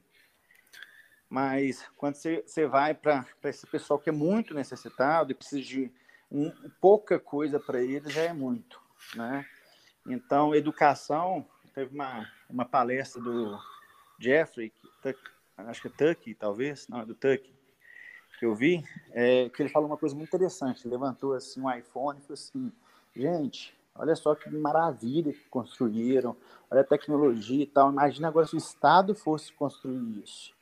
Mas 1.29 1.87
quando 1.97 2.17
você, 2.17 2.43
você 2.45 2.67
vai 2.67 2.93
para 2.95 3.25
esse 3.45 3.67
pessoal 3.67 3.99
que 3.99 4.09
é 4.09 4.13
muito 4.13 4.53
necessitado 4.53 5.31
e 5.31 5.35
precisa 5.35 5.63
de 5.63 5.93
um, 6.31 6.51
pouca 6.81 7.19
coisa 7.19 7.61
para 7.61 7.81
eles, 7.81 8.13
já 8.13 8.23
é 8.23 8.33
muito. 8.33 8.81
Né? 9.15 9.47
Então, 10.07 10.55
educação, 10.55 11.47
teve 11.75 11.95
uma, 11.95 12.29
uma 12.49 12.65
palestra 12.65 13.23
do 13.23 13.59
Jeffrey, 14.19 14.73
acho 15.57 15.83
que 15.83 15.89
é 15.89 15.91
Tuck, 15.91 16.35
talvez, 16.35 16.89
não, 16.89 17.01
é 17.01 17.07
do 17.07 17.15
Tuck, 17.15 17.53
que 18.41 18.47
eu 18.47 18.55
vi, 18.55 18.83
é, 19.13 19.51
que 19.51 19.63
ele 19.63 19.69
falou 19.69 19.87
uma 19.87 19.99
coisa 19.99 20.17
muito 20.17 20.29
interessante. 20.29 20.87
Ele 20.87 20.95
levantou 20.95 21.35
assim 21.35 21.61
um 21.61 21.71
iPhone 21.71 22.19
e 22.19 22.23
falou 22.23 22.35
assim: 22.35 22.73
gente, 23.15 23.79
olha 23.95 24.17
só 24.17 24.35
que 24.35 24.49
maravilha 24.49 25.31
que 25.31 25.47
construíram, 25.51 26.35
olha 26.71 26.81
a 26.81 26.85
tecnologia 26.85 27.63
e 27.63 27.67
tal. 27.67 27.93
Imagina 27.93 28.29
agora 28.29 28.47
se 28.47 28.55
o 28.55 28.59
Estado 28.59 29.15
fosse 29.15 29.53
construir 29.53 30.23
isso. 30.25 30.55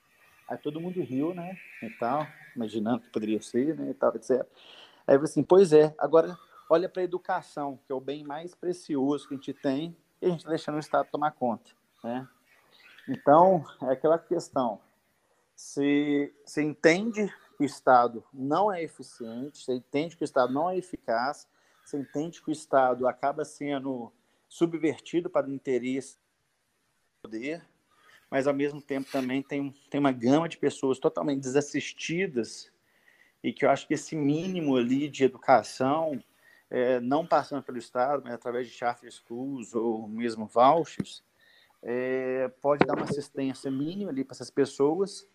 Aí 0.49 0.59
todo 0.59 0.81
mundo 0.81 1.01
riu, 1.01 1.33
né? 1.33 1.57
E 1.81 1.89
tal, 1.91 2.27
imaginando 2.57 3.03
que 3.03 3.11
poderia 3.11 3.41
ser, 3.41 3.77
né? 3.77 3.91
E 3.91 3.95
tal, 3.95 4.13
etc. 4.17 4.31
Aí 4.33 5.15
eu 5.15 5.21
falei 5.21 5.25
assim: 5.25 5.45
pois 5.45 5.73
é, 5.73 5.95
agora 5.97 6.37
olha 6.69 6.89
para 6.89 7.01
a 7.01 7.05
educação, 7.05 7.79
que 7.87 7.93
é 7.93 7.95
o 7.95 8.01
bem 8.01 8.25
mais 8.25 8.57
precioso 8.57 9.29
que 9.29 9.35
a 9.35 9.37
gente 9.37 9.55
tem, 9.55 9.97
e 10.21 10.27
a 10.27 10.31
gente 10.31 10.41
está 10.41 10.51
deixando 10.51 10.75
o 10.75 10.81
Estado 10.81 11.09
tomar 11.13 11.31
conta, 11.31 11.71
né? 12.03 12.27
Então, 13.09 13.65
é 13.83 13.93
aquela 13.93 14.19
questão. 14.19 14.81
Você, 15.55 16.35
você 16.45 16.63
entende 16.63 17.33
que 17.59 17.65
o 17.65 17.67
Estado 17.67 18.25
não 18.33 18.73
é 18.73 18.81
eficiente, 18.85 19.65
você 19.65 19.75
entende 19.75 20.17
que 20.17 20.23
o 20.23 20.25
Estado 20.25 20.53
não 20.53 20.71
é 20.71 20.79
eficaz, 20.79 21.49
você 21.85 21.99
entende 21.99 22.41
que 22.41 22.51
o 22.51 22.53
Estado 22.53 23.09
acaba 23.09 23.45
sendo 23.45 24.13
subvertido 24.49 25.29
para 25.29 25.49
o 25.49 25.53
interesse 25.53 26.15
do 26.15 27.23
poder, 27.23 27.67
mas 28.31 28.47
ao 28.47 28.55
mesmo 28.55 28.81
tempo 28.81 29.11
também 29.11 29.43
tem, 29.43 29.75
tem 29.91 29.99
uma 29.99 30.13
gama 30.13 30.49
de 30.49 30.57
pessoas 30.57 31.01
totalmente 31.01 31.41
desassistidas 31.41 32.71
e 33.43 33.53
que 33.53 33.65
eu 33.65 33.71
acho 33.71 33.89
que 33.89 33.95
esse 33.95 34.15
mínimo 34.15 34.77
ali 34.77 35.09
de 35.09 35.25
educação, 35.25 36.23
é, 36.71 37.01
não 37.01 37.27
passando 37.27 37.65
pelo 37.65 37.79
Estado, 37.79 38.23
mas 38.23 38.35
através 38.35 38.69
de 38.69 38.73
charter 38.73 39.11
schools 39.11 39.75
ou 39.75 40.07
mesmo 40.07 40.47
vouchers, 40.47 41.25
é, 41.83 42.49
pode 42.61 42.87
dar 42.87 42.95
uma 42.95 43.05
assistência 43.05 43.69
mínima 43.69 44.13
ali 44.13 44.23
para 44.23 44.37
essas 44.37 44.51
pessoas 44.51 45.27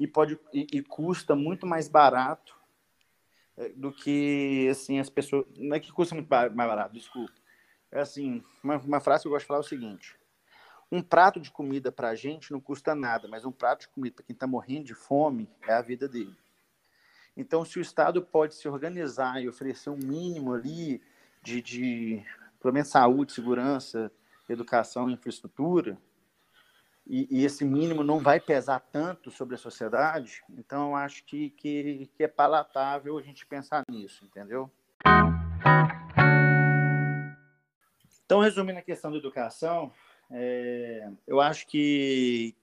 e 0.00 0.06
pode 0.06 0.38
e, 0.50 0.66
e 0.72 0.82
custa 0.82 1.36
muito 1.36 1.66
mais 1.66 1.86
barato 1.86 2.58
é, 3.58 3.68
do 3.68 3.92
que 3.92 4.66
assim 4.70 4.98
as 4.98 5.10
pessoas 5.10 5.44
não 5.58 5.76
é 5.76 5.78
que 5.78 5.92
custa 5.92 6.14
muito 6.14 6.28
mais 6.28 6.50
barato 6.54 6.94
desculpa. 6.94 7.34
É 7.92 8.00
assim 8.00 8.42
uma, 8.64 8.78
uma 8.78 9.00
frase 9.00 9.22
que 9.22 9.28
eu 9.28 9.32
gosto 9.32 9.42
de 9.42 9.48
falar 9.48 9.60
é 9.60 9.60
o 9.60 9.68
seguinte 9.68 10.16
um 10.90 11.02
prato 11.02 11.38
de 11.38 11.50
comida 11.50 11.92
para 11.92 12.08
a 12.08 12.14
gente 12.14 12.50
não 12.50 12.60
custa 12.60 12.94
nada 12.94 13.28
mas 13.28 13.44
um 13.44 13.52
prato 13.52 13.82
de 13.82 13.88
comida 13.88 14.16
para 14.16 14.24
quem 14.24 14.32
está 14.32 14.46
morrendo 14.46 14.86
de 14.86 14.94
fome 14.94 15.48
é 15.68 15.74
a 15.74 15.82
vida 15.82 16.08
dele. 16.08 16.34
Então 17.36 17.62
se 17.62 17.78
o 17.78 17.82
estado 17.82 18.22
pode 18.22 18.54
se 18.54 18.66
organizar 18.66 19.42
e 19.42 19.48
oferecer 19.48 19.90
um 19.90 19.98
mínimo 19.98 20.54
ali 20.54 21.02
de, 21.42 21.60
de 21.60 22.24
pelo 22.58 22.72
menos 22.72 22.88
saúde 22.88 23.34
segurança 23.34 24.10
educação 24.48 25.10
infraestrutura 25.10 25.98
e, 27.06 27.26
e, 27.30 27.44
esse 27.44 27.64
mínimo 27.64 28.04
não 28.04 28.18
vai 28.18 28.38
pesar 28.38 28.80
tanto 28.80 29.30
sobre 29.30 29.54
a 29.54 29.58
sociedade, 29.58 30.42
então 30.50 30.90
eu 30.90 30.96
acho 30.96 31.24
que, 31.24 31.50
que, 31.50 32.08
que 32.14 32.24
é 32.24 32.28
palatável 32.28 33.18
a 33.18 33.22
gente 33.22 33.44
pensar 33.46 33.84
nisso, 33.88 34.24
entendeu? 34.24 34.70
Então, 38.24 38.40
resumindo 38.40 38.78
a 38.78 38.82
questão 38.82 39.10
da 39.10 39.18
educação, 39.18 39.92
é, 40.30 41.10
eu 41.26 41.40
acho 41.40 41.66
que, 41.66 42.54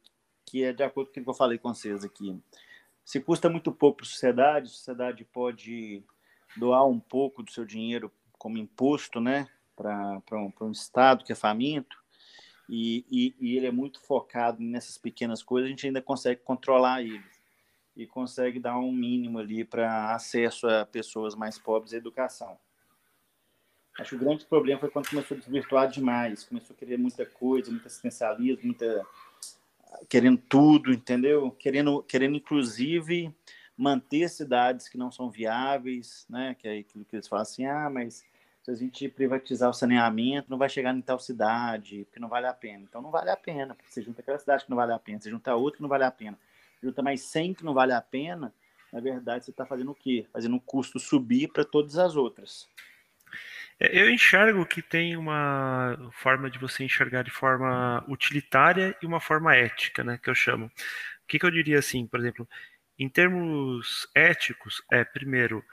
que 0.46 0.64
é 0.64 0.72
de 0.72 0.82
acordo 0.84 1.12
com 1.12 1.20
o 1.20 1.24
que 1.24 1.30
eu 1.30 1.34
falei 1.34 1.58
com 1.58 1.74
vocês 1.74 2.06
aqui. 2.06 2.42
Se 3.04 3.20
custa 3.20 3.50
muito 3.50 3.72
pouco 3.72 3.98
para 3.98 4.06
a 4.06 4.10
sociedade, 4.10 4.68
a 4.68 4.70
sociedade 4.70 5.26
pode 5.26 6.04
doar 6.56 6.88
um 6.88 7.00
pouco 7.00 7.44
do 7.44 7.52
seu 7.52 7.66
dinheiro 7.66 8.12
como 8.38 8.58
imposto 8.58 9.20
né, 9.20 9.48
para 9.76 10.22
um, 10.32 10.52
um 10.62 10.72
Estado 10.72 11.26
que 11.26 11.32
é 11.32 11.36
faminto, 11.36 11.98
e, 12.70 13.06
e, 13.10 13.36
e, 13.40 13.58
ele 13.58 13.68
é 13.68 13.72
muito 13.72 14.00
focado 14.02 14.62
nessas 14.62 14.98
pequenas 14.98 15.42
coisas, 15.42 15.68
a 15.68 15.70
gente 15.70 15.88
ainda 15.88 16.02
consegue 16.02 16.42
controlar 16.42 17.02
ele 17.02 17.24
e 17.96 18.06
consegue 18.06 18.60
dar 18.60 18.78
um 18.78 18.92
mínimo 18.92 19.40
ali 19.40 19.64
para 19.64 20.14
acesso 20.14 20.68
a 20.68 20.86
pessoas 20.86 21.34
mais 21.34 21.58
pobres 21.58 21.94
à 21.94 21.98
educação. 21.98 22.58
Acho 24.00 24.12
que 24.12 24.16
o 24.16 24.20
grande 24.20 24.46
problema 24.46 24.80
foi 24.80 24.92
quando 24.92 25.10
começou 25.10 25.36
a 25.36 25.40
desvirtuar 25.40 25.90
demais, 25.90 26.44
começou 26.44 26.76
a 26.76 26.78
querer 26.78 26.98
muita 26.98 27.26
coisa, 27.26 27.72
muito 27.72 27.88
assistencialismo, 27.88 28.66
muita 28.66 29.04
querendo 30.08 30.38
tudo, 30.38 30.92
entendeu? 30.92 31.50
Querendo, 31.52 32.04
querendo 32.04 32.36
inclusive 32.36 33.34
manter 33.76 34.30
cidades 34.30 34.88
que 34.88 34.98
não 34.98 35.12
são 35.12 35.30
viáveis, 35.30 36.26
né? 36.30 36.56
Que 36.60 36.68
é 36.68 36.78
aquilo 36.80 37.06
que 37.06 37.16
eles 37.16 37.28
falam 37.28 37.42
assim, 37.42 37.66
ah, 37.66 37.90
mas 37.90 38.24
se 38.76 38.84
a 38.84 38.86
gente 38.86 39.08
privatizar 39.08 39.70
o 39.70 39.74
saneamento, 39.74 40.50
não 40.50 40.58
vai 40.58 40.68
chegar 40.68 40.94
em 40.94 41.02
tal 41.02 41.18
cidade, 41.20 42.04
porque 42.06 42.20
não 42.20 42.28
vale 42.28 42.48
a 42.48 42.54
pena. 42.54 42.84
Então 42.84 43.02
não 43.02 43.12
vale 43.12 43.30
a 43.30 43.38
pena, 43.38 43.78
você 43.88 44.02
junta 44.02 44.22
aquela 44.22 44.38
cidade 44.38 44.66
que 44.66 44.70
não 44.70 44.76
vale 44.76 44.92
a 44.92 45.00
pena, 45.00 45.22
você 45.22 45.30
junta 45.30 45.56
outra 45.56 45.78
que 45.78 45.82
não 45.82 45.90
vale 45.90 46.04
a 46.04 46.12
pena, 46.12 46.38
junta 46.84 47.02
mais 47.02 47.22
100 47.22 47.54
que 47.54 47.64
não 47.64 47.74
vale 47.74 47.94
a 47.94 48.02
pena, 48.02 48.54
na 48.92 49.00
verdade 49.00 49.46
você 49.46 49.52
está 49.52 49.66
fazendo 49.66 49.92
o 49.92 49.96
quê? 49.96 50.26
Fazendo 50.34 50.58
o 50.58 50.62
custo 50.62 51.00
subir 51.00 51.48
para 51.48 51.64
todas 51.64 51.98
as 51.98 52.16
outras. 52.16 52.68
É, 53.80 54.02
eu 54.02 54.10
enxergo 54.10 54.66
que 54.66 54.82
tem 54.82 55.16
uma 55.16 56.12
forma 56.12 56.50
de 56.50 56.60
você 56.60 56.84
enxergar 56.84 57.24
de 57.24 57.32
forma 57.32 58.04
utilitária 58.08 58.98
e 59.02 59.06
uma 59.06 59.22
forma 59.22 59.56
ética, 59.56 60.04
né, 60.04 60.20
que 60.22 60.30
eu 60.30 60.36
chamo. 60.36 60.66
O 60.66 61.28
que, 61.28 61.40
que 61.40 61.46
eu 61.46 61.52
diria 61.52 61.80
assim, 61.80 62.06
por 62.06 62.20
exemplo, 62.20 62.48
em 63.00 63.08
termos 63.08 64.10
éticos, 64.16 64.82
é 64.92 65.04
primeiro 65.06 65.64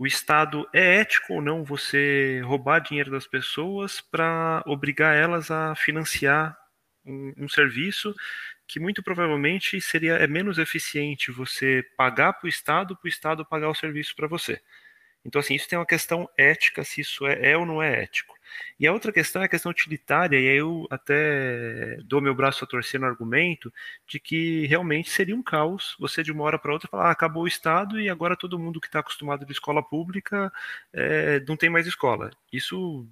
o 0.00 0.06
Estado 0.06 0.66
é 0.72 0.96
ético 0.96 1.34
ou 1.34 1.42
não 1.42 1.62
você 1.62 2.40
roubar 2.42 2.78
dinheiro 2.80 3.10
das 3.10 3.26
pessoas 3.26 4.00
para 4.00 4.62
obrigar 4.66 5.14
elas 5.14 5.50
a 5.50 5.74
financiar 5.74 6.56
um, 7.04 7.34
um, 7.36 7.46
serviço 7.46 8.14
que 8.66 8.80
muito 8.80 9.02
provavelmente 9.02 9.78
seria 9.78 10.14
é 10.14 10.26
menos 10.26 10.56
eficiente 10.56 11.30
você 11.30 11.84
pagar 11.98 12.32
para 12.32 12.46
o 12.46 12.48
Estado 12.48 12.96
para 12.96 13.04
o 13.04 13.10
Estado 13.10 13.44
pagar 13.44 13.68
o 13.68 13.74
serviço 13.74 14.16
para 14.16 14.26
você. 14.26 14.62
Então, 15.24 15.40
assim, 15.40 15.54
isso 15.54 15.68
tem 15.68 15.78
uma 15.78 15.86
questão 15.86 16.28
ética, 16.36 16.82
se 16.82 17.02
isso 17.02 17.26
é, 17.26 17.50
é 17.52 17.56
ou 17.56 17.66
não 17.66 17.82
é 17.82 18.02
ético. 18.02 18.34
E 18.78 18.86
a 18.86 18.92
outra 18.92 19.12
questão 19.12 19.42
é 19.42 19.44
a 19.44 19.48
questão 19.48 19.70
utilitária, 19.70 20.38
e 20.38 20.48
aí 20.48 20.56
eu 20.56 20.86
até 20.90 21.98
dou 22.04 22.20
meu 22.20 22.34
braço 22.34 22.64
a 22.64 22.66
torcer 22.66 22.98
no 22.98 23.06
argumento 23.06 23.72
de 24.06 24.18
que 24.18 24.66
realmente 24.66 25.10
seria 25.10 25.36
um 25.36 25.42
caos 25.42 25.94
você 25.98 26.22
de 26.22 26.32
uma 26.32 26.44
hora 26.44 26.58
para 26.58 26.72
outra 26.72 26.88
falar, 26.88 27.08
ah, 27.08 27.10
acabou 27.10 27.44
o 27.44 27.48
Estado 27.48 28.00
e 28.00 28.08
agora 28.08 28.36
todo 28.36 28.58
mundo 28.58 28.80
que 28.80 28.86
está 28.86 29.00
acostumado 29.00 29.44
de 29.44 29.52
escola 29.52 29.82
pública 29.82 30.52
é, 30.92 31.40
não 31.46 31.56
tem 31.56 31.70
mais 31.70 31.86
escola. 31.86 32.30
Isso 32.52 33.06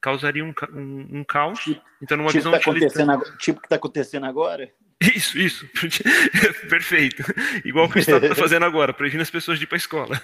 causaria 0.00 0.44
um, 0.44 0.52
um, 0.72 1.18
um 1.18 1.24
caos. 1.24 1.60
Tipo, 1.60 1.82
então, 2.02 2.16
numa 2.16 2.30
tipo 2.30 2.38
visão 2.38 2.52
tá 2.52 2.58
utilitária... 2.58 3.36
Tipo 3.38 3.60
que 3.60 3.66
está 3.66 3.76
acontecendo 3.76 4.26
agora? 4.26 4.72
Isso, 5.00 5.38
isso. 5.38 5.68
Perfeito. 6.68 7.22
Igual 7.64 7.88
que 7.88 7.98
o 7.98 8.00
Estado 8.00 8.24
está 8.24 8.36
fazendo 8.36 8.64
agora, 8.64 8.92
proibindo 8.92 9.20
as 9.20 9.30
pessoas 9.30 9.58
de 9.58 9.64
ir 9.64 9.66
para 9.66 9.76
a 9.76 9.78
escola. 9.78 10.22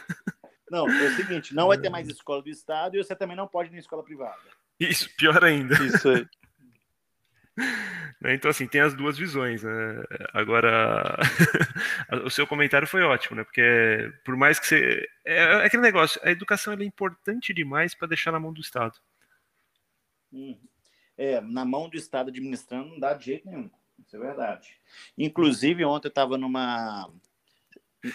Não, 0.71 0.89
é 0.89 1.09
o 1.09 1.17
seguinte, 1.17 1.55
não 1.55 1.69
vai 1.69 1.79
ter 1.79 1.89
mais 1.89 2.09
escola 2.09 2.43
do 2.43 2.49
Estado 2.49 2.97
e 2.97 3.03
você 3.03 3.15
também 3.15 3.37
não 3.37 3.49
pode 3.49 3.71
ir 3.71 3.73
na 3.73 3.79
escola 3.79 4.03
privada. 4.03 4.39
Isso, 4.79 5.09
pior 5.17 5.43
ainda. 5.45 5.75
Isso 5.85 6.09
aí. 6.09 6.27
Né, 8.21 8.35
então, 8.35 8.51
assim, 8.51 8.67
tem 8.67 8.81
as 8.81 8.95
duas 8.95 9.17
visões. 9.17 9.63
Né? 9.63 10.03
Agora, 10.33 11.19
o 12.25 12.31
seu 12.31 12.47
comentário 12.47 12.87
foi 12.87 13.03
ótimo, 13.03 13.37
né? 13.37 13.45
Porque 13.45 14.13
por 14.25 14.37
mais 14.37 14.59
que 14.59 14.67
você. 14.67 15.09
É, 15.25 15.37
é 15.37 15.67
aquele 15.67 15.83
negócio, 15.83 16.21
a 16.25 16.31
educação 16.31 16.73
é 16.73 16.85
importante 16.85 17.55
demais 17.55 17.95
para 17.95 18.09
deixar 18.09 18.33
na 18.33 18.41
mão 18.41 18.53
do 18.53 18.61
Estado. 18.61 18.99
Hum. 20.33 20.59
É, 21.17 21.41
na 21.41 21.65
mão 21.65 21.89
do 21.89 21.97
Estado 21.97 22.31
administrando 22.31 22.91
não 22.91 22.99
dá 22.99 23.15
de 23.15 23.27
jeito 23.27 23.49
nenhum. 23.49 23.71
Isso 24.05 24.17
é 24.17 24.19
verdade. 24.19 24.77
Inclusive, 25.17 25.85
ontem 25.85 26.07
eu 26.07 26.11
estava 26.11 26.39
numa 26.39 27.11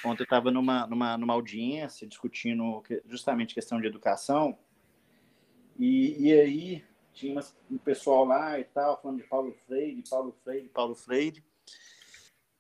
Ontem 0.06 0.22
eu 0.22 0.26
estava 0.26 0.50
numa, 0.50 0.88
numa, 0.88 1.18
numa 1.18 1.34
audiência 1.34 2.08
discutindo 2.08 2.82
justamente 3.06 3.54
questão 3.54 3.82
de 3.82 3.88
educação, 3.88 4.58
e, 5.78 6.28
e 6.28 6.40
aí 6.40 6.86
tinha 7.14 7.40
um 7.70 7.78
pessoal 7.78 8.26
lá 8.26 8.60
e 8.60 8.64
tal, 8.64 9.02
falando 9.02 9.22
de 9.22 9.28
Paulo 9.28 9.54
Freire, 9.66 10.04
Paulo 10.10 10.36
Freire, 10.44 10.70
Paulo 10.70 10.96
Freire, 10.96 11.44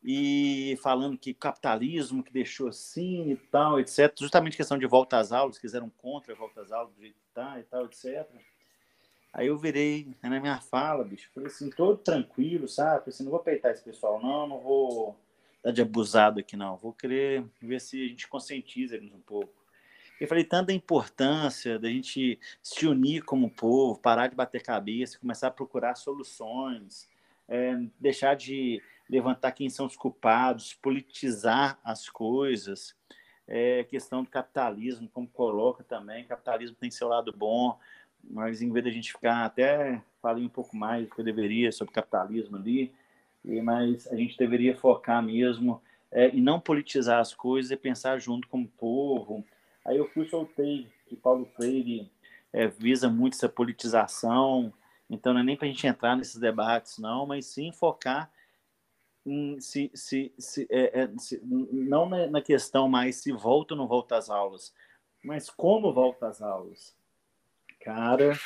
e 0.04 0.78
falando 0.82 1.18
que 1.18 1.34
capitalismo 1.34 2.24
que 2.24 2.34
deixou 2.34 2.68
assim 2.68 3.32
e 3.32 3.38
tal, 3.38 3.80
etc. 3.80 4.14
Justamente 4.20 4.58
questão 4.58 4.78
de 4.78 4.86
volta 4.86 5.18
às 5.18 5.32
aulas, 5.32 5.58
quiseram 5.58 5.90
contra 5.90 6.34
a 6.34 6.38
volta 6.38 6.62
às 6.62 6.72
aulas 6.72 6.94
do 6.94 7.02
jeito 7.02 7.16
que 7.16 7.34
tá 7.34 7.60
e 7.60 7.64
tal, 7.64 7.86
etc. 7.86 8.30
Aí 9.32 9.48
eu 9.48 9.58
virei 9.58 10.06
né, 10.22 10.30
na 10.30 10.40
minha 10.40 10.60
fala, 10.60 11.04
bicho, 11.04 11.32
falei 11.34 11.48
assim, 11.48 11.70
todo 11.70 11.98
tranquilo, 11.98 12.68
sabe? 12.68 13.00
Falei 13.00 13.10
assim, 13.10 13.24
não 13.24 13.32
vou 13.32 13.40
peitar 13.40 13.72
esse 13.72 13.84
pessoal, 13.84 14.22
não, 14.22 14.48
não 14.48 14.60
vou 14.60 15.18
dar 15.64 15.72
de 15.72 15.82
abusado 15.82 16.40
aqui, 16.40 16.58
não. 16.58 16.76
Vou 16.76 16.94
querer 16.94 17.46
ver 17.62 17.80
se 17.80 18.04
a 18.04 18.08
gente 18.08 18.28
conscientiza 18.28 18.96
eles 18.96 19.14
um 19.14 19.22
pouco. 19.22 19.64
Eu 20.20 20.28
falei 20.28 20.44
tanta 20.44 20.72
importância 20.72 21.80
da 21.80 21.90
gente 21.90 22.40
se 22.62 22.86
unir 22.86 23.24
como 23.24 23.50
povo, 23.50 24.00
parar 24.00 24.28
de 24.28 24.36
bater 24.36 24.62
cabeça, 24.62 25.20
começar 25.20 25.48
a 25.48 25.52
procurar 25.52 25.96
soluções, 25.96 27.10
é, 27.48 27.76
deixar 28.00 28.36
de 28.36 28.82
levantar 29.10 29.52
quem 29.52 29.70
são 29.70 29.86
os 29.86 29.96
culpados, 29.96 30.74
politizar 30.74 31.80
as 31.84 32.10
coisas. 32.10 32.96
É, 33.48 33.84
questão 33.84 34.24
do 34.24 34.30
capitalismo, 34.30 35.10
como 35.10 35.28
coloca 35.28 35.84
também, 35.84 36.26
capitalismo 36.26 36.78
tem 36.80 36.90
seu 36.90 37.10
lado 37.10 37.34
bom, 37.36 37.78
mas 38.24 38.62
em 38.62 38.72
vez 38.72 38.86
da 38.86 38.92
gente 38.92 39.12
ficar 39.12 39.44
até 39.44 40.02
falei 40.22 40.46
um 40.46 40.50
pouco 40.50 40.78
mais 40.78 41.06
do 41.06 41.14
que 41.14 41.20
eu 41.20 41.26
deveria 41.26 41.70
sobre 41.74 41.94
capitalismo 41.94 42.56
ali, 42.56 42.94
mas 43.44 44.08
a 44.08 44.16
gente 44.16 44.38
deveria 44.38 44.76
focar 44.76 45.22
mesmo 45.22 45.82
é, 46.12 46.34
e 46.34 46.40
não 46.40 46.60
politizar 46.60 47.20
as 47.20 47.34
coisas 47.34 47.72
e 47.72 47.78
pensar 47.78 48.20
junto 48.20 48.48
como 48.48 48.68
povo. 48.68 49.44
Aí 49.86 49.98
eu 49.98 50.08
fui 50.10 50.28
soltei 50.28 50.88
que 51.08 51.16
Paulo 51.16 51.46
Freire 51.56 52.10
é, 52.52 52.68
visa 52.68 53.10
muito 53.10 53.34
essa 53.34 53.50
politização, 53.50 54.72
então 55.10 55.34
não 55.34 55.42
é 55.42 55.44
nem 55.44 55.58
para 55.58 55.68
a 55.68 55.70
gente 55.70 55.86
entrar 55.86 56.16
nesses 56.16 56.40
debates, 56.40 56.98
não, 56.98 57.26
mas 57.26 57.48
sim 57.48 57.72
focar 57.72 58.32
em 59.26 59.60
se, 59.60 59.90
se, 59.94 60.34
se, 60.38 60.68
é, 60.70 61.02
é, 61.02 61.10
se 61.18 61.42
não 61.44 62.08
na 62.08 62.42
questão 62.42 62.88
mais 62.88 63.18
se 63.18 63.32
volta 63.32 63.74
ou 63.74 63.78
não 63.78 63.88
volta 63.88 64.18
às 64.18 64.30
aulas, 64.30 64.74
mas 65.24 65.50
como 65.50 65.94
volta 65.94 66.28
às 66.28 66.42
aulas. 66.42 66.96
Cara, 67.80 68.38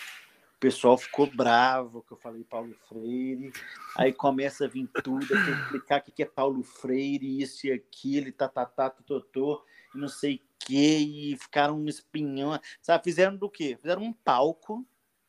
o 0.57 0.59
pessoal 0.59 0.97
ficou 0.97 1.27
bravo 1.27 2.01
que 2.01 2.13
eu 2.13 2.17
falei 2.17 2.43
Paulo 2.43 2.73
Freire. 2.89 3.53
Aí 3.95 4.11
começa 4.11 4.65
a 4.65 4.67
vir 4.67 4.89
tudo, 5.03 5.27
a 5.31 5.37
explicar 5.37 5.99
o 6.01 6.11
que 6.11 6.23
é 6.23 6.25
Paulo 6.25 6.63
Freire, 6.63 7.41
isso 7.41 7.67
e 7.67 7.71
aquilo, 7.71 8.31
tá, 8.31 8.49
tá, 8.49 8.65
tá, 8.65 8.89
totô, 8.89 9.63
e 9.93 9.99
não 9.99 10.07
sei 10.07 10.37
o 10.37 10.41
que, 10.65 10.97
e 11.33 11.37
ficaram 11.37 11.77
um 11.79 11.87
espinhão. 11.87 12.59
Sabe, 12.81 13.03
fizeram 13.03 13.37
do 13.37 13.47
quê? 13.47 13.77
Fizeram 13.79 14.01
um 14.01 14.11
palco 14.11 14.83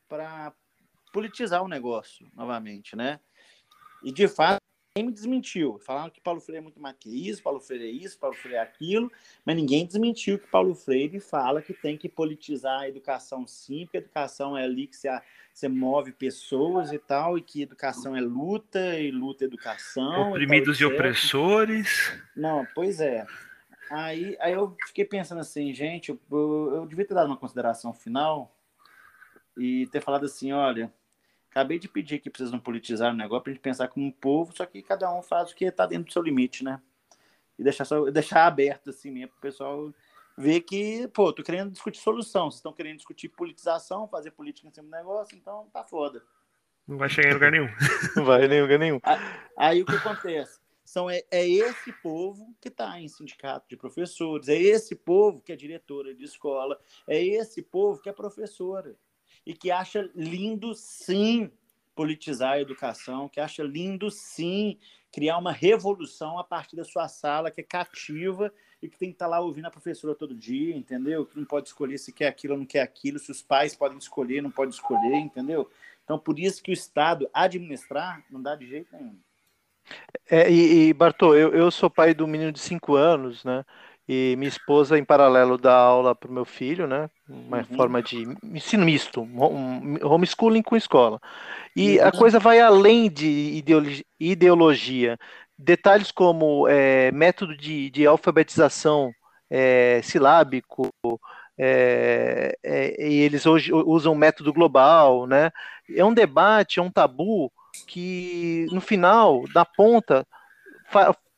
para 0.08 0.54
politizar 1.12 1.62
o 1.62 1.68
negócio 1.68 2.26
novamente, 2.34 2.96
né? 2.96 3.20
E 4.02 4.10
de 4.10 4.28
fato, 4.28 4.62
me 5.02 5.12
desmentiu. 5.12 5.78
Falaram 5.78 6.10
que 6.10 6.20
Paulo 6.20 6.40
Freire 6.40 6.58
é 6.58 6.62
muito 6.62 6.80
mais 6.80 6.96
que 6.98 7.28
isso, 7.28 7.42
Paulo 7.42 7.60
Freire 7.60 7.84
é 7.84 7.90
isso, 7.90 8.18
Paulo 8.18 8.36
Freire 8.36 8.58
é 8.58 8.60
aquilo, 8.60 9.10
mas 9.44 9.56
ninguém 9.56 9.86
desmentiu 9.86 10.38
que 10.38 10.46
Paulo 10.46 10.74
Freire 10.74 11.20
fala 11.20 11.62
que 11.62 11.72
tem 11.72 11.96
que 11.96 12.08
politizar 12.08 12.80
a 12.80 12.88
educação 12.88 13.46
sim, 13.46 13.84
porque 13.84 13.98
a 13.98 14.00
educação 14.00 14.56
é 14.56 14.64
ali 14.64 14.86
que 14.86 14.96
você, 14.96 15.08
você 15.52 15.68
move 15.68 16.12
pessoas 16.12 16.92
e 16.92 16.98
tal, 16.98 17.36
e 17.38 17.42
que 17.42 17.62
educação 17.62 18.16
é 18.16 18.20
luta, 18.20 18.98
e 18.98 19.10
luta 19.10 19.44
é 19.44 19.46
educação. 19.46 20.30
Oprimidos 20.30 20.80
e, 20.80 20.82
e 20.82 20.86
opressores. 20.86 22.12
Não, 22.36 22.66
pois 22.74 23.00
é. 23.00 23.26
Aí, 23.90 24.36
aí 24.40 24.52
eu 24.52 24.76
fiquei 24.86 25.04
pensando 25.04 25.40
assim, 25.40 25.72
gente, 25.72 26.10
eu, 26.10 26.20
eu, 26.30 26.74
eu 26.76 26.86
devia 26.86 27.06
ter 27.06 27.14
dado 27.14 27.26
uma 27.26 27.36
consideração 27.36 27.92
final 27.92 28.54
e 29.56 29.86
ter 29.88 30.00
falado 30.00 30.26
assim, 30.26 30.52
olha, 30.52 30.92
Acabei 31.58 31.80
de 31.80 31.88
pedir 31.88 32.20
que 32.20 32.30
precisam 32.30 32.60
politizar 32.60 33.12
o 33.12 33.16
negócio 33.16 33.42
para 33.42 33.50
a 33.50 33.54
gente 33.54 33.62
pensar 33.62 33.88
como 33.88 34.06
um 34.06 34.12
povo, 34.12 34.56
só 34.56 34.64
que 34.64 34.80
cada 34.80 35.12
um 35.12 35.20
faz 35.20 35.50
o 35.50 35.56
que 35.56 35.64
está 35.64 35.86
dentro 35.86 36.04
do 36.04 36.12
seu 36.12 36.22
limite, 36.22 36.62
né? 36.62 36.80
E 37.58 37.64
deixar, 37.64 37.84
só, 37.84 38.08
deixar 38.12 38.46
aberto 38.46 38.90
assim 38.90 39.10
mesmo 39.10 39.30
para 39.30 39.38
o 39.38 39.40
pessoal 39.40 39.92
ver 40.36 40.60
que, 40.60 41.08
pô, 41.08 41.32
tô 41.32 41.42
querendo 41.42 41.72
discutir 41.72 41.98
solução, 41.98 42.44
vocês 42.44 42.60
estão 42.60 42.72
querendo 42.72 42.98
discutir 42.98 43.30
politização, 43.30 44.06
fazer 44.06 44.30
política 44.30 44.68
em 44.68 44.70
cima 44.70 44.86
do 44.86 44.96
negócio, 44.96 45.36
então 45.36 45.68
tá 45.72 45.82
foda. 45.82 46.22
Não 46.86 46.96
vai 46.96 47.08
chegar 47.08 47.30
em 47.30 47.34
lugar 47.34 47.50
nenhum. 47.50 47.66
Não 48.14 48.24
vai 48.24 48.44
em 48.44 48.62
lugar 48.62 48.78
nenhum. 48.78 49.00
Aí, 49.02 49.18
aí 49.56 49.82
o 49.82 49.84
que 49.84 49.96
acontece? 49.96 50.60
São, 50.84 51.10
é, 51.10 51.24
é 51.28 51.44
esse 51.44 51.92
povo 51.94 52.54
que 52.60 52.68
está 52.68 53.00
em 53.00 53.08
sindicato 53.08 53.68
de 53.68 53.76
professores, 53.76 54.48
é 54.48 54.56
esse 54.56 54.94
povo 54.94 55.42
que 55.42 55.50
é 55.50 55.56
diretora 55.56 56.14
de 56.14 56.22
escola, 56.22 56.80
é 57.08 57.20
esse 57.20 57.62
povo 57.62 58.00
que 58.00 58.08
é 58.08 58.12
professora 58.12 58.96
e 59.48 59.54
que 59.54 59.70
acha 59.70 60.10
lindo, 60.14 60.74
sim, 60.74 61.50
politizar 61.96 62.52
a 62.52 62.60
educação, 62.60 63.30
que 63.30 63.40
acha 63.40 63.62
lindo, 63.62 64.10
sim, 64.10 64.78
criar 65.10 65.38
uma 65.38 65.52
revolução 65.52 66.38
a 66.38 66.44
partir 66.44 66.76
da 66.76 66.84
sua 66.84 67.08
sala, 67.08 67.50
que 67.50 67.62
é 67.62 67.64
cativa 67.64 68.52
e 68.82 68.90
que 68.90 68.98
tem 68.98 69.08
que 69.08 69.14
estar 69.14 69.24
tá 69.24 69.30
lá 69.30 69.40
ouvindo 69.40 69.64
a 69.64 69.70
professora 69.70 70.14
todo 70.14 70.34
dia, 70.34 70.76
entendeu? 70.76 71.24
Que 71.24 71.38
não 71.38 71.46
pode 71.46 71.66
escolher 71.66 71.96
se 71.96 72.12
quer 72.12 72.28
aquilo 72.28 72.52
ou 72.52 72.58
não 72.58 72.66
quer 72.66 72.82
aquilo, 72.82 73.18
se 73.18 73.30
os 73.30 73.40
pais 73.40 73.74
podem 73.74 73.96
escolher, 73.96 74.42
não 74.42 74.50
pode 74.50 74.74
escolher, 74.74 75.16
entendeu? 75.16 75.70
Então, 76.04 76.18
por 76.18 76.38
isso 76.38 76.62
que 76.62 76.70
o 76.70 76.74
Estado 76.74 77.26
administrar 77.32 78.22
não 78.30 78.42
dá 78.42 78.54
de 78.54 78.66
jeito 78.66 78.94
nenhum. 78.94 79.18
É, 80.30 80.50
e, 80.50 80.88
e 80.88 80.92
Bartô, 80.92 81.34
eu, 81.34 81.54
eu 81.54 81.70
sou 81.70 81.88
pai 81.88 82.12
do 82.12 82.28
menino 82.28 82.52
de 82.52 82.60
5 82.60 82.94
anos, 82.94 83.42
né? 83.44 83.64
E 84.08 84.34
minha 84.38 84.48
esposa, 84.48 84.98
em 84.98 85.04
paralelo, 85.04 85.58
dá 85.58 85.74
aula 85.74 86.14
para 86.14 86.30
o 86.30 86.32
meu 86.32 86.46
filho, 86.46 86.86
né? 86.86 87.10
Uma 87.28 87.58
uhum. 87.58 87.76
forma 87.76 88.02
de 88.02 88.26
ensino 88.42 88.84
misto, 88.84 89.28
homeschooling 90.02 90.62
com 90.62 90.76
escola. 90.76 91.20
E 91.76 91.98
uhum. 91.98 92.06
a 92.06 92.12
coisa 92.12 92.38
vai 92.38 92.58
além 92.58 93.10
de 93.10 93.62
ideologia. 94.18 95.18
Detalhes 95.58 96.10
como 96.10 96.66
é, 96.68 97.12
método 97.12 97.54
de, 97.54 97.90
de 97.90 98.06
alfabetização 98.06 99.12
é, 99.50 100.00
silábico, 100.02 100.90
é, 101.58 102.56
é, 102.62 103.08
e 103.10 103.20
eles 103.20 103.44
hoje 103.44 103.72
usam 103.74 104.14
método 104.14 104.54
global, 104.54 105.26
né? 105.26 105.50
É 105.94 106.04
um 106.04 106.14
debate, 106.14 106.78
é 106.78 106.82
um 106.82 106.90
tabu 106.90 107.52
que 107.86 108.66
no 108.70 108.80
final, 108.80 109.44
na 109.54 109.66
ponta, 109.66 110.26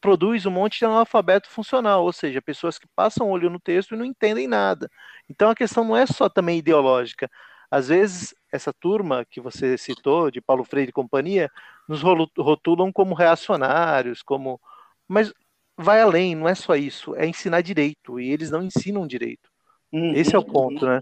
produz 0.00 0.46
um 0.46 0.50
monte 0.50 0.78
de 0.78 0.84
analfabeto 0.84 1.48
funcional, 1.50 2.04
ou 2.04 2.12
seja, 2.12 2.40
pessoas 2.40 2.78
que 2.78 2.86
passam 2.96 3.28
o 3.28 3.30
olho 3.30 3.50
no 3.50 3.60
texto 3.60 3.94
e 3.94 3.98
não 3.98 4.04
entendem 4.04 4.48
nada. 4.48 4.90
Então 5.28 5.50
a 5.50 5.54
questão 5.54 5.84
não 5.84 5.96
é 5.96 6.06
só 6.06 6.28
também 6.28 6.58
ideológica. 6.58 7.30
Às 7.70 7.88
vezes, 7.88 8.34
essa 8.52 8.72
turma 8.72 9.24
que 9.24 9.40
você 9.40 9.78
citou, 9.78 10.30
de 10.30 10.40
Paulo 10.40 10.64
Freire 10.64 10.90
e 10.90 10.92
companhia, 10.92 11.48
nos 11.88 12.02
rotulam 12.02 12.92
como 12.92 13.14
reacionários, 13.14 14.22
como. 14.22 14.60
Mas 15.06 15.32
vai 15.76 16.00
além, 16.00 16.34
não 16.34 16.48
é 16.48 16.54
só 16.54 16.74
isso, 16.74 17.14
é 17.14 17.26
ensinar 17.26 17.62
direito, 17.62 18.18
e 18.18 18.30
eles 18.30 18.50
não 18.50 18.62
ensinam 18.62 19.06
direito. 19.06 19.48
Uhum, 19.92 20.12
Esse 20.14 20.34
é 20.34 20.38
o 20.38 20.44
ponto, 20.44 20.84
né? 20.84 21.00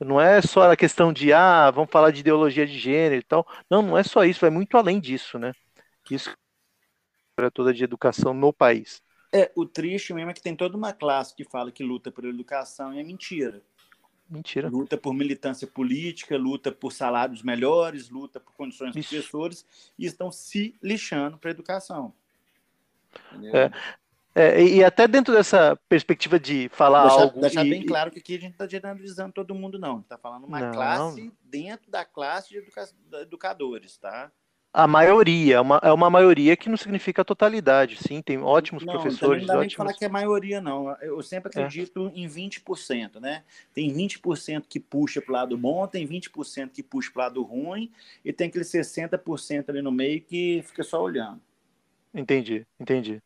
Não 0.00 0.20
é 0.20 0.42
só 0.42 0.70
a 0.70 0.76
questão 0.76 1.12
de, 1.12 1.32
ah, 1.32 1.70
vamos 1.70 1.90
falar 1.90 2.10
de 2.10 2.20
ideologia 2.20 2.66
de 2.66 2.78
gênero 2.78 3.20
e 3.20 3.24
tal. 3.24 3.46
Não, 3.70 3.80
não 3.82 3.96
é 3.96 4.02
só 4.02 4.24
isso, 4.24 4.40
vai 4.40 4.50
muito 4.50 4.76
além 4.76 5.00
disso, 5.00 5.38
né? 5.38 5.52
Isso 6.10 6.34
toda 7.50 7.72
de 7.72 7.84
educação 7.84 8.32
no 8.32 8.52
país. 8.52 9.02
É, 9.32 9.50
o 9.54 9.66
triste 9.66 10.14
mesmo 10.14 10.30
é 10.30 10.34
que 10.34 10.42
tem 10.42 10.56
toda 10.56 10.76
uma 10.76 10.92
classe 10.92 11.34
que 11.34 11.44
fala 11.44 11.70
que 11.70 11.82
luta 11.82 12.10
por 12.10 12.24
educação 12.24 12.94
e 12.94 13.00
é 13.00 13.02
mentira. 13.02 13.62
Mentira. 14.28 14.68
Luta 14.68 14.96
por 14.96 15.14
militância 15.14 15.66
política, 15.66 16.36
luta 16.36 16.72
por 16.72 16.92
salários 16.92 17.42
melhores, 17.42 18.08
luta 18.08 18.40
por 18.40 18.52
condições 18.54 18.94
dos 18.94 19.06
professores 19.06 19.64
e 19.98 20.04
estão 20.06 20.32
se 20.32 20.74
lixando 20.82 21.38
para 21.38 21.50
a 21.50 21.52
educação. 21.52 22.12
É, 23.52 23.70
é, 24.34 24.62
e 24.62 24.84
até 24.84 25.06
dentro 25.06 25.32
dessa 25.32 25.76
perspectiva 25.88 26.38
de 26.38 26.68
falar 26.70 27.06
deixar, 27.06 27.22
algo. 27.22 27.40
Deixar 27.40 27.66
e, 27.66 27.70
bem 27.70 27.86
claro 27.86 28.10
que 28.10 28.18
aqui 28.18 28.36
a 28.36 28.40
gente 28.40 28.52
está 28.52 28.66
generalizando 28.66 29.32
todo 29.32 29.54
mundo, 29.54 29.78
não. 29.78 30.00
Está 30.00 30.18
falando 30.18 30.44
uma 30.44 30.60
não. 30.60 30.72
classe 30.72 31.32
dentro 31.42 31.90
da 31.90 32.04
classe 32.04 32.50
de 32.50 32.58
educa 32.58 32.88
educadores, 33.22 33.96
tá? 33.96 34.30
A 34.76 34.86
maioria, 34.86 35.54
é 35.56 35.60
uma, 35.60 35.80
é 35.82 35.90
uma 35.90 36.10
maioria 36.10 36.54
que 36.54 36.68
não 36.68 36.76
significa 36.76 37.22
a 37.22 37.24
totalidade, 37.24 37.96
sim, 37.96 38.20
tem 38.20 38.36
ótimos 38.36 38.84
não, 38.84 38.92
professores. 38.92 39.40
Não 39.40 39.46
dá 39.46 39.54
ótimos... 39.54 39.68
nem 39.68 39.76
falar 39.76 39.94
que 39.94 40.04
é 40.04 40.08
maioria, 40.08 40.60
não. 40.60 40.94
Eu 41.00 41.22
sempre 41.22 41.48
é. 41.48 41.50
acredito 41.50 42.12
é. 42.14 42.18
em 42.18 42.28
20%, 42.28 43.18
né? 43.18 43.42
Tem 43.72 43.90
20% 43.90 44.64
que 44.68 44.78
puxa 44.78 45.22
para 45.22 45.30
o 45.30 45.34
lado 45.34 45.56
bom, 45.56 45.86
tem 45.86 46.06
20% 46.06 46.72
que 46.74 46.82
puxa 46.82 47.10
para 47.10 47.20
o 47.20 47.22
lado 47.22 47.42
ruim, 47.42 47.90
e 48.22 48.34
tem 48.34 48.48
aquele 48.48 48.66
60% 48.66 49.70
ali 49.70 49.80
no 49.80 49.90
meio 49.90 50.20
que 50.20 50.62
fica 50.66 50.82
só 50.82 51.02
olhando. 51.02 51.40
Entendi, 52.12 52.66
entendi. 52.78 53.22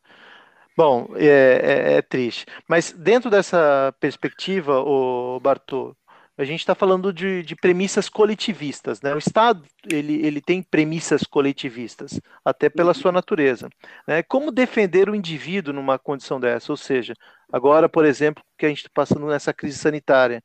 Bom, 0.77 1.09
é, 1.15 1.25
é, 1.27 1.93
é 1.97 2.01
triste. 2.01 2.45
Mas 2.65 2.93
dentro 2.93 3.29
dessa 3.29 3.93
perspectiva, 3.99 4.79
o 4.79 5.37
Bartô, 5.41 5.93
a 6.41 6.45
gente 6.45 6.61
está 6.61 6.73
falando 6.73 7.13
de, 7.13 7.43
de, 7.43 7.55
premissas 7.55 8.09
coletivistas. 8.09 8.99
Né? 8.99 9.13
O 9.13 9.19
Estado 9.19 9.63
ele, 9.89 10.25
ele 10.25 10.41
tem 10.41 10.63
premissas 10.63 11.23
coletivistas, 11.23 12.19
até 12.43 12.67
pela 12.67 12.95
sua 12.95 13.11
natureza. 13.11 13.69
Né? 14.07 14.23
Como 14.23 14.51
defender 14.51 15.07
o 15.07 15.15
indivíduo 15.15 15.73
numa 15.73 15.99
condição 15.99 16.39
dessa? 16.39 16.71
Ou 16.71 16.77
seja, 16.77 17.13
agora, 17.51 17.87
por 17.87 18.05
exemplo, 18.05 18.43
que 18.57 18.65
a 18.65 18.69
gente 18.69 18.79
está 18.79 18.89
passando 18.91 19.27
nessa 19.27 19.53
crise 19.53 19.77
sanitária, 19.77 20.43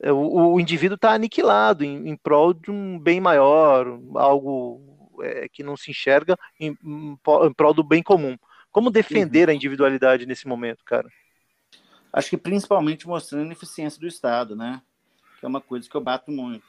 é, 0.00 0.12
o, 0.12 0.52
o 0.52 0.60
indivíduo 0.60 0.96
está 0.96 1.12
aniquilado 1.12 1.82
em, 1.82 2.10
em 2.10 2.16
prol 2.16 2.52
de 2.52 2.70
um 2.70 2.98
bem 2.98 3.18
maior, 3.18 3.98
algo 4.16 5.14
é, 5.22 5.48
que 5.48 5.62
não 5.62 5.78
se 5.78 5.90
enxerga 5.90 6.36
em, 6.60 6.76
em, 6.84 7.12
em 7.12 7.52
prol 7.54 7.72
do 7.72 7.82
bem 7.82 8.02
comum. 8.02 8.36
Como 8.70 8.90
defender 8.90 9.48
uhum. 9.48 9.52
a 9.52 9.56
individualidade 9.56 10.26
nesse 10.26 10.46
momento, 10.46 10.84
cara? 10.84 11.08
Acho 12.12 12.28
que 12.28 12.36
principalmente 12.36 13.06
mostrando 13.06 13.48
a 13.48 13.52
eficiência 13.52 13.98
do 13.98 14.06
Estado, 14.06 14.54
né? 14.54 14.82
Que 15.38 15.44
é 15.44 15.48
uma 15.48 15.60
coisa 15.60 15.88
que 15.88 15.94
eu 15.96 16.00
bato 16.00 16.30
muito. 16.30 16.64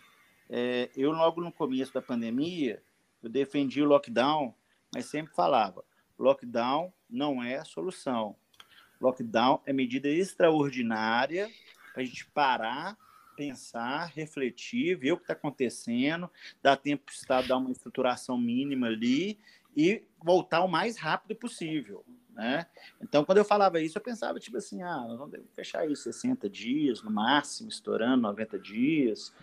É, 0.50 0.90
eu, 0.96 1.12
logo 1.12 1.42
no 1.42 1.52
começo 1.52 1.94
da 1.94 2.02
pandemia, 2.02 2.82
eu 3.22 3.30
defendi 3.30 3.82
o 3.82 3.86
lockdown, 3.86 4.54
mas 4.94 5.06
sempre 5.06 5.34
falava: 5.34 5.84
lockdown 6.18 6.94
não 7.10 7.44
é 7.44 7.58
a 7.58 7.66
solução. 7.66 8.36
Lockdown 9.00 9.62
é 9.66 9.74
medida 9.74 10.08
extraordinária 10.08 11.50
para 11.94 12.02
a 12.02 12.06
gente 12.06 12.26
parar, 12.28 12.98
pensar, 13.36 14.12
refletir, 14.16 14.98
ver 14.98 15.12
o 15.12 15.18
que 15.18 15.24
está 15.24 15.34
acontecendo, 15.34 16.30
dar 16.62 16.76
tempo 16.78 17.06
para 17.06 17.14
o 17.14 17.16
Estado 17.16 17.48
dar 17.48 17.58
uma 17.58 17.72
estruturação 17.72 18.38
mínima 18.38 18.88
ali 18.88 19.38
e 19.76 20.04
voltar 20.24 20.64
o 20.64 20.68
mais 20.68 20.98
rápido 20.98 21.36
possível. 21.36 22.04
Né? 22.38 22.68
Então, 23.02 23.26
quando 23.26 23.40
eu 23.40 23.44
falava 23.44 23.82
isso, 23.82 23.98
eu 23.98 24.02
pensava, 24.02 24.40
tipo 24.40 24.58
assim, 24.58 24.84
ah, 24.84 25.04
vamos 25.08 25.36
fechar 25.56 25.90
isso 25.90 26.04
60 26.04 26.48
dias, 26.48 27.02
no 27.02 27.10
máximo, 27.10 27.68
estourando 27.68 28.22
90 28.22 28.60
dias, 28.60 29.34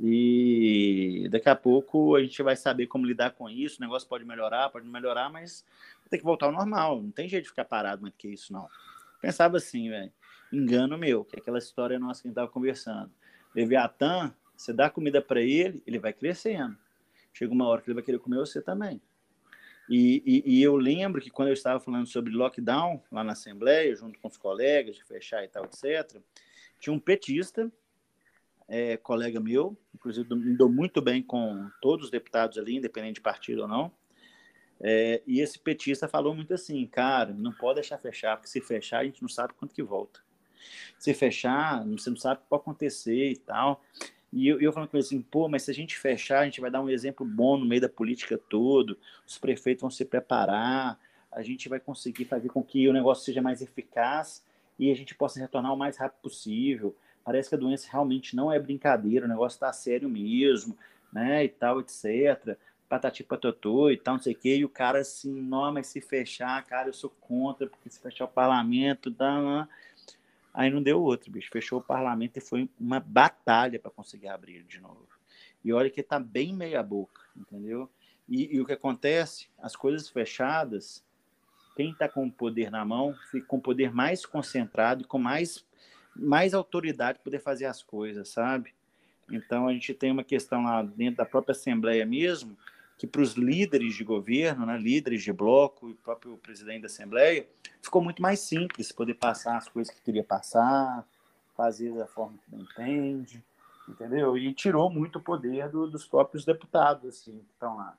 e 0.00 1.28
daqui 1.30 1.48
a 1.48 1.54
pouco 1.54 2.16
a 2.16 2.20
gente 2.20 2.42
vai 2.42 2.56
saber 2.56 2.88
como 2.88 3.06
lidar 3.06 3.30
com 3.30 3.48
isso, 3.48 3.76
o 3.78 3.84
negócio 3.84 4.08
pode 4.08 4.24
melhorar, 4.24 4.68
pode 4.68 4.84
melhorar, 4.88 5.30
mas 5.30 5.64
tem 6.10 6.18
que 6.18 6.24
voltar 6.24 6.46
ao 6.46 6.52
normal, 6.52 7.00
não 7.00 7.12
tem 7.12 7.28
jeito 7.28 7.44
de 7.44 7.50
ficar 7.50 7.64
parado 7.64 8.02
mais 8.02 8.12
do 8.12 8.16
que 8.16 8.26
isso, 8.26 8.52
não. 8.52 8.68
Pensava 9.22 9.58
assim, 9.58 9.88
velho, 9.88 10.12
engano 10.52 10.98
meu, 10.98 11.24
que 11.24 11.38
aquela 11.38 11.58
história 11.58 12.00
nossa 12.00 12.20
que 12.20 12.26
a 12.26 12.30
gente 12.30 12.32
estava 12.32 12.50
conversando. 12.50 13.12
Leviatã, 13.54 14.34
você 14.56 14.72
dá 14.72 14.90
comida 14.90 15.22
para 15.22 15.40
ele, 15.40 15.80
ele 15.86 16.00
vai 16.00 16.12
crescendo. 16.12 16.76
Chega 17.32 17.52
uma 17.52 17.68
hora 17.68 17.80
que 17.80 17.88
ele 17.88 17.94
vai 17.94 18.02
querer 18.02 18.18
comer 18.18 18.38
você 18.38 18.60
também. 18.60 19.00
E, 19.90 20.22
e, 20.24 20.58
e, 20.58 20.62
eu 20.62 20.76
lembro 20.76 21.20
que 21.20 21.30
quando 21.30 21.48
eu 21.48 21.54
estava 21.54 21.80
falando 21.80 22.06
sobre 22.06 22.32
lockdown 22.32 23.02
lá 23.10 23.24
na 23.24 23.32
Assembleia, 23.32 23.96
junto 23.96 24.20
com 24.20 24.28
os 24.28 24.36
colegas, 24.36 24.94
de 24.94 25.04
fechar 25.04 25.42
e 25.42 25.48
tal, 25.48 25.64
etc., 25.64 26.22
tinha 26.78 26.94
um 26.94 27.00
petista, 27.00 27.70
é, 28.68 28.96
colega 28.96 29.40
meu, 29.40 29.76
inclusive 29.92 30.32
me 30.32 30.56
dou 30.56 30.70
muito 30.70 31.02
bem 31.02 31.20
com 31.20 31.68
todos 31.82 32.04
os 32.04 32.10
deputados 32.10 32.56
ali, 32.56 32.76
independente 32.76 33.14
de 33.14 33.20
partido 33.20 33.62
ou 33.62 33.68
não. 33.68 33.92
É, 34.80 35.22
e 35.26 35.40
esse 35.40 35.58
petista 35.58 36.06
falou 36.06 36.36
muito 36.36 36.54
assim, 36.54 36.86
cara, 36.86 37.34
não 37.34 37.52
pode 37.52 37.80
deixar 37.80 37.98
fechar, 37.98 38.36
porque 38.36 38.48
se 38.48 38.60
fechar 38.60 39.00
a 39.00 39.04
gente 39.04 39.20
não 39.20 39.28
sabe 39.28 39.54
quanto 39.54 39.74
que 39.74 39.82
volta. 39.82 40.20
Se 41.00 41.12
fechar, 41.12 41.84
você 41.84 42.10
não 42.10 42.16
sabe 42.16 42.40
o 42.40 42.42
que 42.44 42.48
pode 42.48 42.62
acontecer 42.62 43.32
e 43.32 43.36
tal. 43.36 43.82
E 44.32 44.46
eu, 44.46 44.60
eu 44.60 44.72
falando 44.72 44.88
com 44.88 44.96
ele 44.96 45.04
assim, 45.04 45.20
pô, 45.20 45.48
mas 45.48 45.64
se 45.64 45.70
a 45.70 45.74
gente 45.74 45.98
fechar, 45.98 46.40
a 46.40 46.44
gente 46.44 46.60
vai 46.60 46.70
dar 46.70 46.80
um 46.80 46.88
exemplo 46.88 47.26
bom 47.26 47.56
no 47.56 47.66
meio 47.66 47.80
da 47.80 47.88
política 47.88 48.38
todo, 48.38 48.96
os 49.26 49.38
prefeitos 49.38 49.82
vão 49.82 49.90
se 49.90 50.04
preparar, 50.04 50.98
a 51.32 51.42
gente 51.42 51.68
vai 51.68 51.80
conseguir 51.80 52.24
fazer 52.24 52.48
com 52.48 52.62
que 52.62 52.88
o 52.88 52.92
negócio 52.92 53.24
seja 53.24 53.42
mais 53.42 53.60
eficaz 53.60 54.44
e 54.78 54.90
a 54.90 54.94
gente 54.94 55.14
possa 55.14 55.40
retornar 55.40 55.72
o 55.72 55.76
mais 55.76 55.96
rápido 55.96 56.20
possível. 56.22 56.94
Parece 57.24 57.48
que 57.48 57.54
a 57.54 57.58
doença 57.58 57.88
realmente 57.90 58.34
não 58.34 58.50
é 58.50 58.58
brincadeira, 58.58 59.26
o 59.26 59.28
negócio 59.28 59.56
está 59.56 59.72
sério 59.72 60.08
mesmo, 60.08 60.76
né, 61.12 61.44
e 61.44 61.48
tal, 61.48 61.80
etc. 61.80 62.56
Patati 62.88 63.22
patatô 63.22 63.90
e 63.90 63.96
tal, 63.96 64.14
não 64.14 64.22
sei 64.22 64.32
o 64.32 64.36
quê. 64.36 64.56
E 64.56 64.64
o 64.64 64.68
cara 64.68 65.00
assim, 65.00 65.40
não, 65.40 65.72
mas 65.72 65.88
se 65.88 66.00
fechar, 66.00 66.64
cara, 66.66 66.88
eu 66.88 66.92
sou 66.92 67.10
contra, 67.20 67.66
porque 67.66 67.90
se 67.90 68.00
fechar 68.00 68.24
o 68.24 68.28
parlamento, 68.28 69.10
dá. 69.10 69.68
Aí 70.52 70.70
não 70.70 70.82
deu 70.82 71.00
outro, 71.00 71.30
bicho. 71.30 71.50
Fechou 71.50 71.78
o 71.78 71.82
parlamento 71.82 72.36
e 72.36 72.40
foi 72.40 72.68
uma 72.78 73.00
batalha 73.00 73.78
para 73.78 73.90
conseguir 73.90 74.28
abrir 74.28 74.56
ele 74.56 74.64
de 74.64 74.80
novo. 74.80 75.08
E 75.64 75.72
olha 75.72 75.90
que 75.90 76.02
tá 76.02 76.18
bem 76.18 76.54
meia 76.54 76.82
boca, 76.82 77.22
entendeu? 77.36 77.88
E, 78.28 78.56
e 78.56 78.60
o 78.60 78.66
que 78.66 78.72
acontece? 78.72 79.48
As 79.58 79.76
coisas 79.76 80.08
fechadas, 80.08 81.04
quem 81.76 81.90
está 81.90 82.08
com 82.08 82.26
o 82.26 82.32
poder 82.32 82.70
na 82.70 82.84
mão 82.84 83.14
fica 83.30 83.46
com 83.46 83.56
o 83.56 83.60
poder 83.60 83.92
mais 83.92 84.24
concentrado 84.26 85.02
e 85.02 85.06
com 85.06 85.18
mais, 85.18 85.66
mais 86.14 86.54
autoridade 86.54 87.18
para 87.18 87.24
poder 87.24 87.40
fazer 87.40 87.66
as 87.66 87.82
coisas, 87.82 88.28
sabe? 88.28 88.74
Então 89.30 89.68
a 89.68 89.72
gente 89.72 89.94
tem 89.94 90.10
uma 90.10 90.24
questão 90.24 90.64
lá 90.64 90.82
dentro 90.82 91.16
da 91.16 91.24
própria 91.24 91.52
Assembleia 91.52 92.04
mesmo, 92.04 92.56
que 93.00 93.06
para 93.06 93.22
os 93.22 93.32
líderes 93.32 93.94
de 93.94 94.04
governo, 94.04 94.66
né, 94.66 94.76
líderes 94.76 95.22
de 95.22 95.32
bloco 95.32 95.88
e 95.88 95.94
próprio 95.94 96.36
presidente 96.36 96.82
da 96.82 96.86
Assembleia, 96.86 97.48
ficou 97.80 98.02
muito 98.02 98.20
mais 98.20 98.40
simples 98.40 98.92
poder 98.92 99.14
passar 99.14 99.56
as 99.56 99.66
coisas 99.66 99.90
que 99.90 100.02
queria 100.02 100.22
passar, 100.22 101.08
fazer 101.56 101.94
da 101.94 102.06
forma 102.06 102.36
que 102.36 102.50
bem 102.50 102.60
entende, 102.60 103.42
entendeu? 103.88 104.36
E 104.36 104.52
tirou 104.52 104.90
muito 104.90 105.16
o 105.18 105.22
poder 105.22 105.70
do, 105.70 105.90
dos 105.90 106.04
próprios 106.06 106.44
deputados 106.44 107.08
assim, 107.08 107.38
que 107.38 107.52
estão 107.54 107.78
lá. 107.78 107.96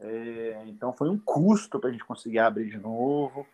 É, 0.00 0.64
então 0.66 0.92
foi 0.92 1.08
um 1.08 1.16
custo 1.16 1.78
para 1.78 1.90
a 1.90 1.92
gente 1.92 2.04
conseguir 2.04 2.40
abrir 2.40 2.68
de 2.68 2.78
novo. 2.78 3.46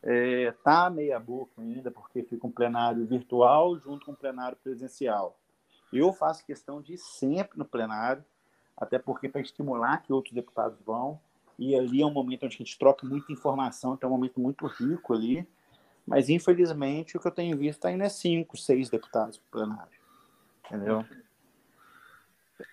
É, 0.00 0.54
tá 0.62 0.88
meia 0.88 1.18
boca 1.18 1.60
ainda, 1.60 1.90
porque 1.90 2.22
fica 2.22 2.46
um 2.46 2.52
plenário 2.52 3.04
virtual 3.04 3.76
junto 3.80 4.06
com 4.06 4.12
um 4.12 4.14
plenário 4.14 4.56
presencial. 4.62 5.36
Eu 5.92 6.12
faço 6.12 6.46
questão 6.46 6.80
de 6.80 6.92
ir 6.92 6.98
sempre 6.98 7.58
no 7.58 7.64
plenário, 7.64 8.24
até 8.80 8.98
porque 8.98 9.28
para 9.28 9.40
estimular 9.40 10.02
que 10.02 10.12
outros 10.12 10.34
deputados 10.34 10.78
vão. 10.86 11.20
E 11.58 11.74
ali 11.74 12.00
é 12.00 12.06
um 12.06 12.12
momento 12.12 12.46
onde 12.46 12.54
a 12.54 12.58
gente 12.58 12.78
troca 12.78 13.06
muita 13.06 13.32
informação, 13.32 13.94
então 13.94 14.08
é 14.08 14.12
um 14.12 14.16
momento 14.16 14.40
muito 14.40 14.66
rico 14.66 15.12
ali. 15.12 15.46
Mas, 16.06 16.28
infelizmente, 16.28 17.16
o 17.16 17.20
que 17.20 17.26
eu 17.26 17.32
tenho 17.32 17.56
visto 17.56 17.84
ainda 17.84 18.04
é 18.04 18.08
cinco, 18.08 18.56
seis 18.56 18.88
deputados 18.88 19.38
para 19.38 19.60
plenário. 19.60 19.98
Entendeu? 20.64 21.04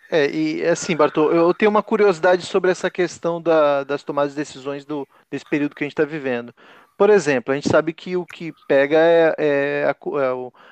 É, 0.10 0.30
e 0.30 0.64
assim, 0.66 0.96
Bartô, 0.96 1.32
eu 1.32 1.54
tenho 1.54 1.70
uma 1.70 1.84
curiosidade 1.84 2.46
sobre 2.46 2.72
essa 2.72 2.90
questão 2.90 3.42
da, 3.42 3.84
das 3.84 4.04
tomadas 4.04 4.32
de 4.32 4.38
decisões 4.38 4.86
do, 4.86 5.08
desse 5.30 5.46
período 5.46 5.76
que 5.76 5.84
a 5.84 5.86
gente 5.86 5.94
está 5.94 6.06
vivendo. 6.06 6.54
Por 6.98 7.10
exemplo, 7.10 7.52
a 7.52 7.56
gente 7.56 7.68
sabe 7.68 7.92
que 7.92 8.16
o 8.16 8.26
que 8.26 8.54
pega 8.68 8.98
é, 8.98 9.36
é 9.38 9.86
a, 9.86 9.90
é 9.90 10.28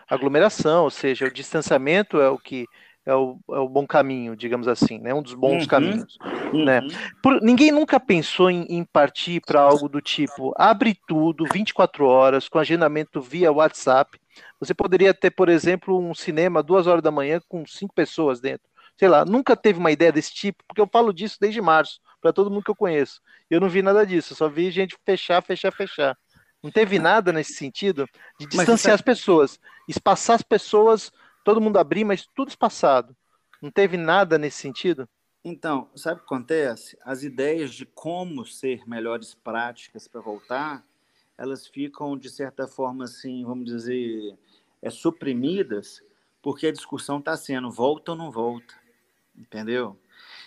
a 0.09 0.15
aglomeração, 0.15 0.85
ou 0.85 0.89
seja, 0.89 1.25
o 1.25 1.33
distanciamento 1.33 2.21
é 2.21 2.29
o 2.29 2.37
que 2.37 2.65
é 3.05 3.13
o, 3.13 3.37
é 3.51 3.59
o 3.59 3.67
bom 3.67 3.85
caminho, 3.85 4.35
digamos 4.35 4.67
assim, 4.67 4.97
né? 4.97 5.13
Um 5.13 5.21
dos 5.21 5.33
bons 5.33 5.63
uhum, 5.63 5.67
caminhos, 5.67 6.17
uhum. 6.53 6.63
né? 6.63 6.81
Por, 7.21 7.41
ninguém 7.41 7.71
nunca 7.71 7.99
pensou 7.99 8.49
em, 8.49 8.65
em 8.69 8.83
partir 8.83 9.41
para 9.41 9.61
algo 9.61 9.89
do 9.89 10.01
tipo 10.01 10.53
abre 10.57 10.97
tudo 11.07 11.45
24 11.51 12.05
horas 12.05 12.47
com 12.47 12.59
agendamento 12.59 13.21
via 13.21 13.51
WhatsApp. 13.51 14.19
Você 14.59 14.73
poderia 14.73 15.13
ter, 15.13 15.31
por 15.31 15.49
exemplo, 15.49 15.99
um 15.99 16.13
cinema 16.13 16.63
duas 16.63 16.87
horas 16.87 17.03
da 17.03 17.11
manhã 17.11 17.41
com 17.47 17.65
cinco 17.65 17.93
pessoas 17.93 18.39
dentro. 18.39 18.67
Sei 18.97 19.09
lá, 19.09 19.25
nunca 19.25 19.55
teve 19.55 19.79
uma 19.79 19.91
ideia 19.91 20.11
desse 20.11 20.33
tipo, 20.33 20.63
porque 20.67 20.79
eu 20.79 20.87
falo 20.87 21.11
disso 21.11 21.37
desde 21.41 21.61
março 21.61 21.99
para 22.21 22.31
todo 22.31 22.49
mundo 22.49 22.63
que 22.63 22.71
eu 22.71 22.75
conheço. 22.75 23.19
Eu 23.49 23.59
não 23.59 23.67
vi 23.67 23.81
nada 23.81 24.05
disso, 24.05 24.35
só 24.35 24.47
vi 24.47 24.71
gente 24.71 24.95
fechar, 25.05 25.41
fechar, 25.41 25.71
fechar. 25.71 26.17
Não 26.63 26.71
teve 26.71 26.97
nada 26.97 27.33
nesse 27.33 27.55
sentido 27.55 28.07
de 28.39 28.45
distanciar 28.45 28.95
as 28.95 29.01
pessoas, 29.01 29.59
espaçar 29.89 30.37
as 30.37 30.41
pessoas 30.41 31.11
todo 31.43 31.61
mundo 31.61 31.77
abrir, 31.77 32.03
mas 32.03 32.25
tudo 32.35 32.49
espaçado. 32.49 33.15
Não 33.61 33.71
teve 33.71 33.97
nada 33.97 34.37
nesse 34.37 34.57
sentido? 34.57 35.07
Então, 35.43 35.89
sabe 35.95 36.15
o 36.15 36.19
que 36.19 36.25
acontece? 36.25 36.97
As 37.03 37.23
ideias 37.23 37.73
de 37.73 37.85
como 37.85 38.45
ser 38.45 38.87
melhores 38.87 39.33
práticas 39.33 40.07
para 40.07 40.21
voltar, 40.21 40.85
elas 41.37 41.67
ficam, 41.67 42.17
de 42.17 42.29
certa 42.29 42.67
forma, 42.67 43.03
assim, 43.03 43.43
vamos 43.43 43.65
dizer, 43.65 44.37
é, 44.81 44.89
suprimidas, 44.89 46.01
porque 46.41 46.67
a 46.67 46.71
discussão 46.71 47.19
está 47.19 47.35
sendo 47.35 47.69
volta 47.69 48.11
ou 48.11 48.17
não 48.17 48.31
volta, 48.31 48.73
entendeu? 49.35 49.99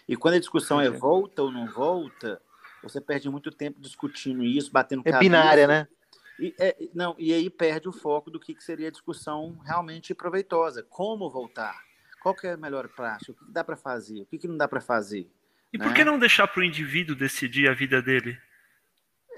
E 0.08 0.16
quando 0.16 0.34
a 0.34 0.38
discussão 0.40 0.80
é 0.80 0.88
volta 0.88 1.42
ou 1.42 1.50
não 1.50 1.66
volta, 1.66 2.40
você 2.82 3.00
perde 3.00 3.28
muito 3.28 3.50
tempo 3.50 3.80
discutindo 3.80 4.44
isso, 4.44 4.70
batendo 4.72 5.00
É 5.00 5.10
cabeça. 5.10 5.18
binária, 5.20 5.66
né? 5.66 5.88
E, 6.38 6.54
é, 6.58 6.76
não, 6.94 7.14
e 7.18 7.32
aí 7.32 7.48
perde 7.48 7.88
o 7.88 7.92
foco 7.92 8.30
do 8.30 8.38
que, 8.38 8.54
que 8.54 8.62
seria 8.62 8.88
a 8.88 8.90
discussão 8.90 9.58
realmente 9.64 10.14
proveitosa. 10.14 10.82
Como 10.82 11.30
voltar? 11.30 11.82
Qual 12.22 12.34
que 12.34 12.46
é 12.46 12.52
a 12.52 12.56
melhor 12.56 12.88
prática? 12.88 13.32
O 13.32 13.34
que, 13.34 13.44
que 13.44 13.52
dá 13.52 13.64
para 13.64 13.76
fazer? 13.76 14.22
O 14.22 14.26
que, 14.26 14.38
que 14.38 14.48
não 14.48 14.56
dá 14.56 14.68
para 14.68 14.80
fazer? 14.80 15.30
E 15.72 15.78
né? 15.78 15.84
por 15.84 15.94
que 15.94 16.04
não 16.04 16.18
deixar 16.18 16.46
para 16.48 16.60
o 16.60 16.64
indivíduo 16.64 17.16
decidir 17.16 17.68
a 17.68 17.74
vida 17.74 18.02
dele? 18.02 18.38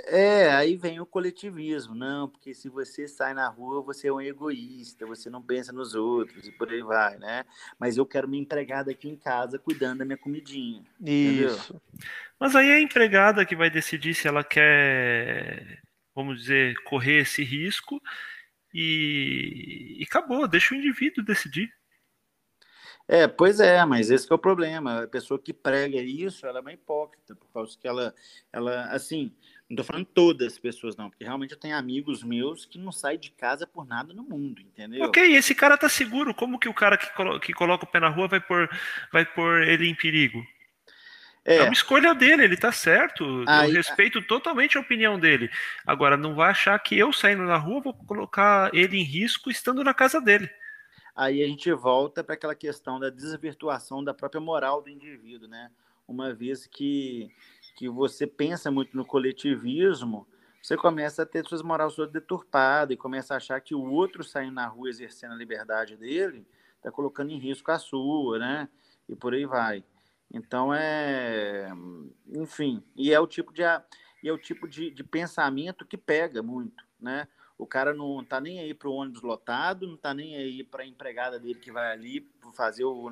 É, 0.06 0.50
aí 0.52 0.76
vem 0.76 1.00
o 1.00 1.06
coletivismo. 1.06 1.94
Não, 1.94 2.28
porque 2.28 2.54
se 2.54 2.68
você 2.68 3.06
sai 3.08 3.34
na 3.34 3.48
rua, 3.48 3.82
você 3.82 4.08
é 4.08 4.12
um 4.12 4.20
egoísta, 4.20 5.06
você 5.06 5.28
não 5.28 5.42
pensa 5.42 5.72
nos 5.72 5.94
outros 5.94 6.46
e 6.46 6.52
por 6.52 6.70
aí 6.70 6.82
vai, 6.82 7.18
né? 7.18 7.44
Mas 7.78 7.96
eu 7.96 8.06
quero 8.06 8.28
minha 8.28 8.42
empregada 8.42 8.90
aqui 8.90 9.08
em 9.08 9.16
casa 9.16 9.58
cuidando 9.58 9.98
da 9.98 10.04
minha 10.04 10.16
comidinha. 10.16 10.82
Isso. 11.00 11.74
Entendeu? 11.74 11.82
Mas 12.38 12.54
aí 12.54 12.68
é 12.68 12.74
a 12.76 12.80
empregada 12.80 13.44
que 13.44 13.56
vai 13.56 13.68
decidir 13.68 14.14
se 14.14 14.28
ela 14.28 14.44
quer 14.44 15.82
vamos 16.18 16.40
dizer, 16.40 16.74
correr 16.82 17.20
esse 17.20 17.44
risco 17.44 18.02
e, 18.74 19.96
e 20.00 20.02
acabou, 20.02 20.48
deixa 20.48 20.74
o 20.74 20.76
indivíduo 20.76 21.24
decidir. 21.24 21.72
É, 23.06 23.28
pois 23.28 23.60
é, 23.60 23.82
mas 23.84 24.10
esse 24.10 24.30
é 24.30 24.34
o 24.34 24.38
problema. 24.38 25.04
A 25.04 25.06
pessoa 25.06 25.38
que 25.38 25.54
prega 25.54 25.96
isso, 26.02 26.44
ela 26.44 26.58
é 26.58 26.60
uma 26.60 26.72
hipócrita, 26.72 27.36
por 27.36 27.48
causa 27.52 27.78
que 27.78 27.86
ela, 27.86 28.12
ela 28.52 28.86
assim, 28.86 29.32
não 29.70 29.76
estou 29.76 29.84
falando 29.84 30.06
todas 30.06 30.54
as 30.54 30.58
pessoas, 30.58 30.96
não, 30.96 31.08
porque 31.08 31.24
realmente 31.24 31.52
eu 31.52 31.58
tenho 31.58 31.76
amigos 31.76 32.24
meus 32.24 32.66
que 32.66 32.78
não 32.78 32.90
saem 32.90 33.18
de 33.18 33.30
casa 33.30 33.64
por 33.64 33.86
nada 33.86 34.12
no 34.12 34.24
mundo, 34.24 34.60
entendeu? 34.60 35.06
Ok, 35.06 35.36
esse 35.36 35.54
cara 35.54 35.78
tá 35.78 35.88
seguro. 35.88 36.34
Como 36.34 36.58
que 36.58 36.68
o 36.68 36.74
cara 36.74 36.98
que, 36.98 37.14
colo 37.14 37.38
que 37.38 37.52
coloca 37.52 37.84
o 37.84 37.88
pé 37.88 38.00
na 38.00 38.08
rua 38.08 38.26
vai 38.26 38.40
pôr, 38.40 38.68
vai 39.12 39.24
pôr 39.24 39.62
ele 39.62 39.88
em 39.88 39.94
perigo? 39.94 40.44
É. 41.48 41.56
é 41.56 41.62
uma 41.62 41.72
escolha 41.72 42.14
dele, 42.14 42.44
ele 42.44 42.56
tá 42.58 42.70
certo. 42.70 43.24
Aí, 43.46 43.70
eu 43.70 43.76
respeito 43.76 44.20
totalmente 44.20 44.76
a 44.76 44.80
opinião 44.82 45.18
dele. 45.18 45.50
Agora, 45.86 46.14
não 46.14 46.34
vai 46.34 46.50
achar 46.50 46.78
que 46.78 46.98
eu 46.98 47.10
saindo 47.10 47.42
na 47.44 47.56
rua 47.56 47.80
vou 47.80 47.94
colocar 47.94 48.70
ele 48.74 48.98
em 48.98 49.02
risco 49.02 49.50
estando 49.50 49.82
na 49.82 49.94
casa 49.94 50.20
dele. 50.20 50.50
Aí 51.16 51.42
a 51.42 51.46
gente 51.46 51.72
volta 51.72 52.22
para 52.22 52.34
aquela 52.34 52.54
questão 52.54 53.00
da 53.00 53.08
desvirtuação 53.08 54.04
da 54.04 54.12
própria 54.12 54.40
moral 54.40 54.82
do 54.82 54.90
indivíduo, 54.90 55.48
né? 55.48 55.70
Uma 56.06 56.34
vez 56.34 56.66
que, 56.66 57.30
que 57.76 57.88
você 57.88 58.26
pensa 58.26 58.70
muito 58.70 58.94
no 58.94 59.04
coletivismo, 59.04 60.28
você 60.62 60.76
começa 60.76 61.22
a 61.22 61.26
ter 61.26 61.46
suas 61.46 61.62
morais 61.62 61.94
todas 61.94 62.12
deturpadas 62.12 62.94
e 62.94 62.98
começa 62.98 63.32
a 63.32 63.38
achar 63.38 63.58
que 63.60 63.74
o 63.74 63.90
outro 63.90 64.22
saindo 64.22 64.52
na 64.52 64.66
rua 64.66 64.90
exercendo 64.90 65.32
a 65.32 65.36
liberdade 65.36 65.96
dele 65.96 66.46
está 66.76 66.92
colocando 66.92 67.32
em 67.32 67.38
risco 67.38 67.70
a 67.70 67.78
sua, 67.78 68.38
né? 68.38 68.68
E 69.08 69.16
por 69.16 69.32
aí 69.32 69.46
vai. 69.46 69.82
Então 70.32 70.74
é, 70.74 71.68
enfim, 72.26 72.82
e 72.94 73.12
é 73.12 73.18
o 73.18 73.26
tipo 73.26 73.52
de 73.52 73.62
é 73.62 74.32
o 74.32 74.38
tipo 74.38 74.68
de, 74.68 74.90
de 74.90 75.04
pensamento 75.04 75.86
que 75.86 75.96
pega 75.96 76.42
muito, 76.42 76.84
né? 77.00 77.26
O 77.56 77.66
cara 77.66 77.92
não 77.92 78.24
tá 78.24 78.40
nem 78.40 78.60
aí 78.60 78.72
para 78.72 78.88
o 78.88 78.92
ônibus 78.92 79.22
lotado, 79.22 79.86
não 79.86 79.96
tá 79.96 80.14
nem 80.14 80.36
aí 80.36 80.62
para 80.62 80.84
a 80.84 80.86
empregada 80.86 81.40
dele 81.40 81.58
que 81.58 81.72
vai 81.72 81.90
ali 81.90 82.28
fazer 82.54 82.84
o, 82.84 83.10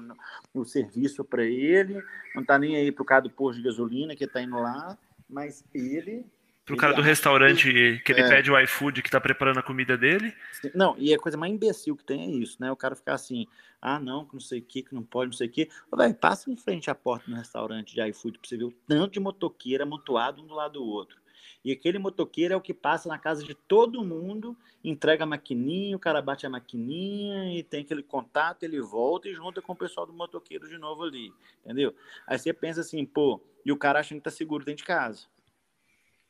o 0.54 0.64
serviço 0.64 1.24
para 1.24 1.44
ele, 1.44 2.00
não 2.34 2.44
tá 2.44 2.58
nem 2.58 2.76
aí 2.76 2.92
para 2.92 3.02
o 3.02 3.06
cara 3.06 3.22
do 3.22 3.30
posto 3.30 3.58
de 3.58 3.64
gasolina 3.64 4.14
que 4.14 4.24
está 4.24 4.40
indo 4.40 4.56
lá, 4.56 4.96
mas 5.28 5.64
ele 5.74 6.24
Pro 6.66 6.76
cara 6.76 6.92
do 6.92 7.00
restaurante 7.00 8.02
que 8.04 8.10
ele 8.10 8.22
é. 8.22 8.28
pede 8.28 8.50
o 8.50 8.60
iFood 8.60 9.00
que 9.00 9.08
tá 9.08 9.20
preparando 9.20 9.58
a 9.58 9.62
comida 9.62 9.96
dele. 9.96 10.34
Não, 10.74 10.96
e 10.98 11.14
a 11.14 11.18
coisa 11.18 11.38
mais 11.38 11.52
imbecil 11.52 11.94
que 11.96 12.02
tem 12.02 12.22
é 12.22 12.30
isso, 12.42 12.56
né? 12.60 12.72
O 12.72 12.76
cara 12.76 12.96
ficar 12.96 13.14
assim, 13.14 13.46
ah, 13.80 14.00
não, 14.00 14.24
que 14.24 14.34
não 14.34 14.40
sei 14.40 14.58
o 14.58 14.62
que, 14.62 14.82
que 14.82 14.92
não 14.92 15.04
pode, 15.04 15.30
não 15.30 15.36
sei 15.36 15.46
o 15.46 15.50
que. 15.50 15.68
Vai, 15.88 16.12
passa 16.12 16.50
em 16.50 16.56
frente 16.56 16.90
à 16.90 16.94
porta 16.94 17.30
do 17.30 17.36
restaurante 17.36 17.94
de 17.94 18.02
iFood 18.08 18.40
pra 18.40 18.48
você 18.48 18.56
ver 18.56 18.64
o 18.64 18.72
tanto 18.84 19.12
de 19.12 19.20
motoqueiro 19.20 19.84
amontoado 19.84 20.42
um 20.42 20.46
do 20.46 20.54
lado 20.54 20.72
do 20.72 20.84
outro. 20.84 21.16
E 21.64 21.70
aquele 21.70 21.98
motoqueiro 22.00 22.54
é 22.54 22.56
o 22.56 22.60
que 22.60 22.74
passa 22.74 23.08
na 23.08 23.18
casa 23.18 23.44
de 23.44 23.54
todo 23.54 24.04
mundo, 24.04 24.56
entrega 24.82 25.22
a 25.22 25.26
maquininha, 25.26 25.96
o 25.96 26.00
cara 26.00 26.20
bate 26.20 26.46
a 26.46 26.50
maquininha 26.50 27.56
e 27.56 27.62
tem 27.62 27.82
aquele 27.82 28.02
contato, 28.02 28.64
ele 28.64 28.80
volta 28.80 29.28
e 29.28 29.34
junta 29.34 29.62
com 29.62 29.72
o 29.72 29.76
pessoal 29.76 30.04
do 30.04 30.12
motoqueiro 30.12 30.68
de 30.68 30.78
novo 30.78 31.04
ali, 31.04 31.32
entendeu? 31.64 31.94
Aí 32.26 32.36
você 32.38 32.52
pensa 32.52 32.80
assim, 32.80 33.04
pô, 33.04 33.40
e 33.64 33.70
o 33.70 33.76
cara 33.76 34.00
achando 34.00 34.18
que 34.18 34.24
tá 34.24 34.30
seguro 34.32 34.64
dentro 34.64 34.78
de 34.78 34.84
casa. 34.84 35.26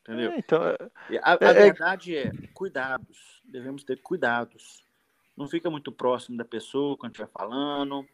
Entendeu? 0.07 0.31
É, 0.31 0.39
então, 0.39 0.63
a, 0.63 1.33
a 1.33 1.39
é, 1.41 1.51
é 1.51 1.53
verdade 1.53 2.17
é, 2.17 2.33
cuidados. 2.55 3.43
Devemos 3.45 3.83
ter 3.83 4.01
cuidados. 4.01 4.85
Não 5.37 5.49
fica 5.49 5.69
muito 5.69 5.91
próximo 5.91 6.37
da 6.37 6.45
pessoa 6.45 6.97
quando 6.97 7.13
estiver 7.13 7.29
falando. 7.29 8.07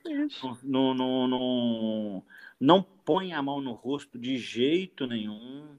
Não, 0.64 0.94
não, 0.94 1.28
não, 1.28 2.24
não 2.58 2.82
põe 2.82 3.32
a 3.32 3.42
mão 3.42 3.60
no 3.60 3.72
rosto 3.72 4.18
de 4.18 4.38
jeito 4.38 5.06
nenhum. 5.06 5.76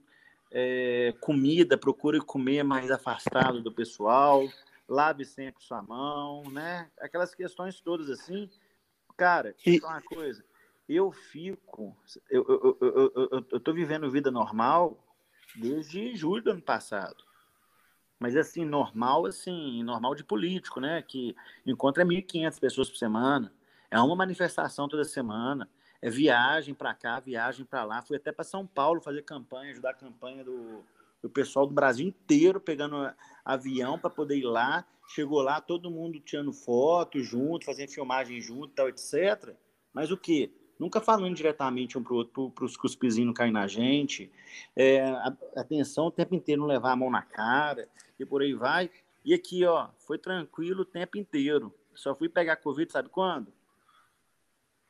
É, 0.51 1.13
comida, 1.19 1.77
procure 1.77 2.21
comer 2.21 2.63
mais 2.63 2.91
afastado 2.91 3.61
do 3.61 3.71
pessoal. 3.71 4.47
Lave 4.87 5.25
sempre 5.25 5.63
sua 5.63 5.81
mão, 5.81 6.43
né? 6.51 6.89
Aquelas 6.99 7.33
questões 7.33 7.81
todas 7.81 8.09
assim. 8.09 8.49
Cara, 9.17 9.55
e... 9.65 9.79
uma 9.79 10.01
coisa. 10.01 10.45
Eu 10.87 11.11
fico. 11.11 11.97
Eu, 12.29 12.45
eu, 12.47 12.77
eu, 12.79 13.11
eu, 13.15 13.45
eu 13.51 13.59
tô 13.59 13.73
vivendo 13.73 14.11
vida 14.11 14.29
normal 14.29 15.02
desde 15.55 16.15
julho 16.15 16.43
do 16.43 16.51
ano 16.51 16.61
passado. 16.61 17.23
Mas 18.19 18.35
assim, 18.35 18.63
normal, 18.63 19.25
assim, 19.25 19.83
normal 19.83 20.15
de 20.15 20.23
político, 20.23 20.79
né? 20.79 21.01
Que 21.01 21.35
encontra 21.65 22.05
1.500 22.05 22.59
pessoas 22.59 22.89
por 22.89 22.97
semana. 22.97 23.51
É 23.91 23.99
uma 23.99 24.15
manifestação 24.15 24.87
toda 24.87 25.03
semana. 25.03 25.69
É 26.01 26.09
viagem 26.09 26.73
para 26.73 26.93
cá, 26.93 27.19
viagem 27.19 27.65
para 27.65 27.83
lá. 27.83 28.01
Fui 28.01 28.17
até 28.17 28.31
para 28.31 28.43
São 28.43 28.65
Paulo 28.65 29.01
fazer 29.01 29.23
campanha, 29.23 29.71
ajudar 29.71 29.91
a 29.91 29.93
campanha 29.93 30.43
do, 30.43 30.83
do 31.21 31.29
pessoal 31.29 31.67
do 31.67 31.73
Brasil 31.73 32.07
inteiro 32.07 32.59
pegando 32.59 33.13
avião 33.43 33.99
para 33.99 34.09
poder 34.09 34.37
ir 34.37 34.45
lá. 34.45 34.85
Chegou 35.09 35.41
lá, 35.41 35.59
todo 35.61 35.91
mundo 35.91 36.19
tirando 36.19 36.51
foto 36.53 37.19
junto, 37.19 37.65
fazendo 37.65 37.89
filmagem 37.89 38.39
junto, 38.41 38.73
tal, 38.73 38.89
etc. 38.89 39.55
Mas 39.93 40.11
o 40.11 40.17
que? 40.17 40.51
Nunca 40.79 40.99
falando 40.99 41.35
diretamente 41.35 41.97
um 41.97 42.03
para 42.03 42.13
o 42.13 42.17
outro, 42.17 42.49
para 42.51 42.65
os 42.65 42.75
cuspizinhos 42.75 43.27
não 43.27 43.33
caírem 43.33 43.53
na 43.53 43.67
gente, 43.67 44.31
é, 44.75 45.01
atenção 45.55 46.07
o 46.07 46.11
tempo 46.11 46.35
inteiro 46.35 46.61
não 46.61 46.67
levar 46.67 46.91
a 46.91 46.95
mão 46.95 47.09
na 47.09 47.21
cara 47.21 47.87
e 48.19 48.25
por 48.25 48.41
aí 48.41 48.53
vai. 48.53 48.89
E 49.25 49.33
aqui, 49.33 49.65
ó, 49.65 49.89
foi 49.99 50.17
tranquilo 50.17 50.81
o 50.81 50.85
tempo 50.85 51.17
inteiro. 51.17 51.73
Só 51.95 52.13
fui 52.13 52.27
pegar 52.27 52.57
Covid, 52.57 52.91
sabe 52.91 53.09
quando? 53.09 53.53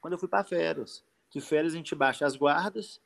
Quando 0.02 0.13
eu 0.13 0.19
fui 0.19 0.28
para 0.28 0.43
férias. 0.43 1.04
Que 1.30 1.39
férias 1.39 1.74
a 1.74 1.78
gente 1.78 1.96
baixa 1.96 2.26
as 2.26 2.36
guardas 2.36 3.02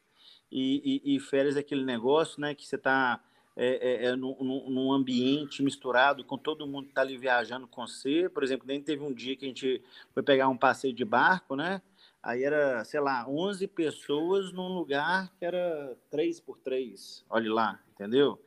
e, 0.52 1.02
e, 1.06 1.16
e 1.16 1.20
férias 1.20 1.56
é 1.58 1.60
aquele 1.60 1.84
negócio, 1.84 2.40
né, 2.40 2.56
que 2.56 2.66
você 2.66 2.76
está 2.76 3.22
é, 3.56 4.06
é, 4.06 4.06
é 4.06 4.16
num, 4.16 4.36
num, 4.70 4.94
ambiente 4.94 5.64
misturado 5.64 6.24
com 6.24 6.38
todo 6.38 6.68
mundo 6.68 6.86
que 6.86 6.92
está 6.92 7.02
ali 7.02 7.18
viajando 7.18 7.68
com 7.68 7.88
você. 7.88 8.30
Por 8.30 8.44
exemplo, 8.44 8.68
nem 8.68 8.82
teve 8.82 9.04
um 9.04 9.12
dia 9.12 9.36
que 9.36 9.46
a 9.46 9.48
gente 9.48 9.82
foi 10.14 10.22
pegar 10.22 10.48
um 10.48 10.58
passeio 10.58 10.94
de 10.94 11.04
barco, 11.04 11.56
né? 11.56 11.82
Aí 12.28 12.44
era, 12.44 12.84
sei 12.84 13.00
lá, 13.00 13.26
11 13.26 13.66
pessoas 13.70 14.52
num 14.52 14.68
lugar 14.68 15.32
que 15.40 15.46
era 15.46 15.98
3 16.12 16.42
por 16.42 16.58
3. 16.58 17.24
Olha 17.30 17.54
lá, 17.54 17.80
entendeu? 17.94 18.38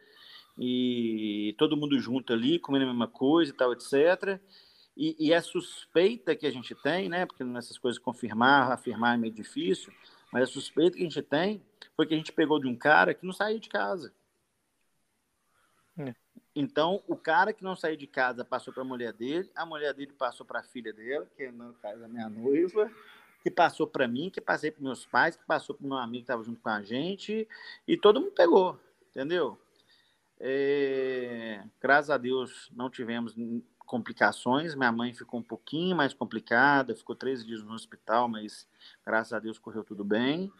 E 0.58 1.54
todo 1.56 1.78
mundo 1.78 1.98
junto 1.98 2.30
ali, 2.30 2.58
comendo 2.58 2.84
a 2.84 2.88
mesma 2.88 3.08
coisa 3.08 3.50
e 3.50 3.54
tal, 3.54 3.72
etc. 3.72 4.38
E, 4.94 5.16
e 5.18 5.32
a 5.32 5.40
suspeita 5.40 6.36
que 6.36 6.46
a 6.46 6.50
gente 6.50 6.74
tem, 6.74 7.08
né? 7.08 7.24
Porque 7.24 7.42
nessas 7.42 7.78
coisas 7.78 7.98
confirmar, 7.98 8.70
afirmar 8.70 9.14
é 9.14 9.16
meio 9.16 9.32
difícil, 9.32 9.90
mas 10.30 10.42
a 10.42 10.52
suspeita 10.52 10.98
que 10.98 11.02
a 11.02 11.08
gente 11.08 11.22
tem 11.22 11.64
foi 11.96 12.06
que 12.06 12.12
a 12.12 12.18
gente 12.18 12.32
pegou 12.32 12.60
de 12.60 12.66
um 12.66 12.76
cara 12.76 13.14
que 13.14 13.24
não 13.24 13.32
saía 13.32 13.58
de 13.58 13.70
casa. 13.70 14.12
É. 15.96 16.14
Então, 16.54 17.02
o 17.08 17.16
cara 17.16 17.54
que 17.54 17.64
não 17.64 17.74
saiu 17.74 17.96
de 17.96 18.06
casa 18.06 18.44
passou 18.44 18.74
para 18.74 18.82
a 18.82 18.86
mulher 18.86 19.14
dele, 19.14 19.50
a 19.54 19.64
mulher 19.64 19.94
dele 19.94 20.12
passou 20.12 20.44
para 20.44 20.60
a 20.60 20.64
filha 20.64 20.92
dela, 20.92 21.26
que 21.34 21.44
é 21.44 21.50
no 21.50 21.72
caso 21.74 22.04
a 22.04 22.08
minha 22.08 22.28
noiva, 22.28 22.92
que 23.42 23.50
passou 23.50 23.86
para 23.86 24.06
mim, 24.06 24.30
que 24.30 24.40
passei 24.40 24.70
para 24.70 24.82
meus 24.82 25.06
pais, 25.06 25.36
que 25.36 25.44
passou 25.44 25.74
para 25.74 25.86
meu 25.86 25.96
amigo 25.96 26.18
que 26.18 26.24
estava 26.24 26.42
junto 26.42 26.60
com 26.60 26.68
a 26.68 26.82
gente, 26.82 27.48
e 27.86 27.96
todo 27.96 28.20
mundo 28.20 28.32
pegou, 28.32 28.78
entendeu? 29.10 29.58
É, 30.38 31.62
graças 31.80 32.10
a 32.10 32.16
Deus 32.16 32.70
não 32.74 32.88
tivemos 32.88 33.34
complicações. 33.90 34.74
Minha 34.74 34.92
mãe 34.92 35.12
ficou 35.12 35.40
um 35.40 35.42
pouquinho 35.42 35.96
mais 35.96 36.14
complicada, 36.14 36.94
ficou 36.94 37.16
três 37.16 37.44
dias 37.44 37.62
no 37.62 37.74
hospital, 37.74 38.28
mas 38.28 38.66
graças 39.04 39.32
a 39.32 39.40
Deus 39.40 39.58
correu 39.58 39.82
tudo 39.82 40.04
bem. 40.04 40.50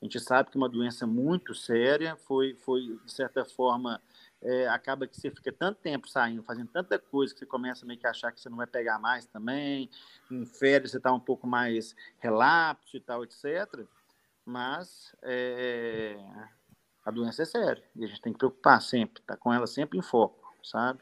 A 0.00 0.04
gente 0.04 0.20
sabe 0.20 0.50
que 0.50 0.56
uma 0.56 0.68
doença 0.68 1.06
muito 1.06 1.54
séria, 1.54 2.16
foi, 2.16 2.54
foi 2.54 2.98
de 3.04 3.12
certa 3.12 3.44
forma 3.44 4.00
é, 4.42 4.68
acaba 4.68 5.06
que 5.06 5.18
você 5.18 5.30
fica 5.30 5.52
tanto 5.52 5.80
tempo 5.80 6.08
saindo, 6.08 6.42
fazendo 6.42 6.68
tanta 6.68 6.98
coisa, 6.98 7.32
que 7.32 7.40
você 7.40 7.46
começa 7.46 7.86
meio 7.86 7.98
que 7.98 8.06
a 8.06 8.10
achar 8.10 8.30
que 8.32 8.40
você 8.40 8.48
não 8.48 8.56
vai 8.56 8.66
pegar 8.66 8.98
mais 8.98 9.26
também. 9.26 9.90
Em 10.30 10.44
férias 10.44 10.90
você 10.90 10.98
está 10.98 11.12
um 11.12 11.20
pouco 11.20 11.46
mais 11.46 11.96
relapso 12.18 12.96
e 12.96 13.00
tal, 13.00 13.24
etc. 13.24 13.84
Mas 14.44 15.14
é, 15.22 16.16
a 17.04 17.10
doença 17.10 17.42
é 17.42 17.46
séria 17.46 17.82
e 17.96 18.04
a 18.04 18.06
gente 18.06 18.20
tem 18.20 18.32
que 18.32 18.38
preocupar 18.38 18.80
sempre, 18.80 19.22
tá 19.22 19.36
com 19.36 19.52
ela 19.52 19.66
sempre 19.66 19.98
em 19.98 20.02
foco, 20.02 20.54
sabe? 20.62 21.00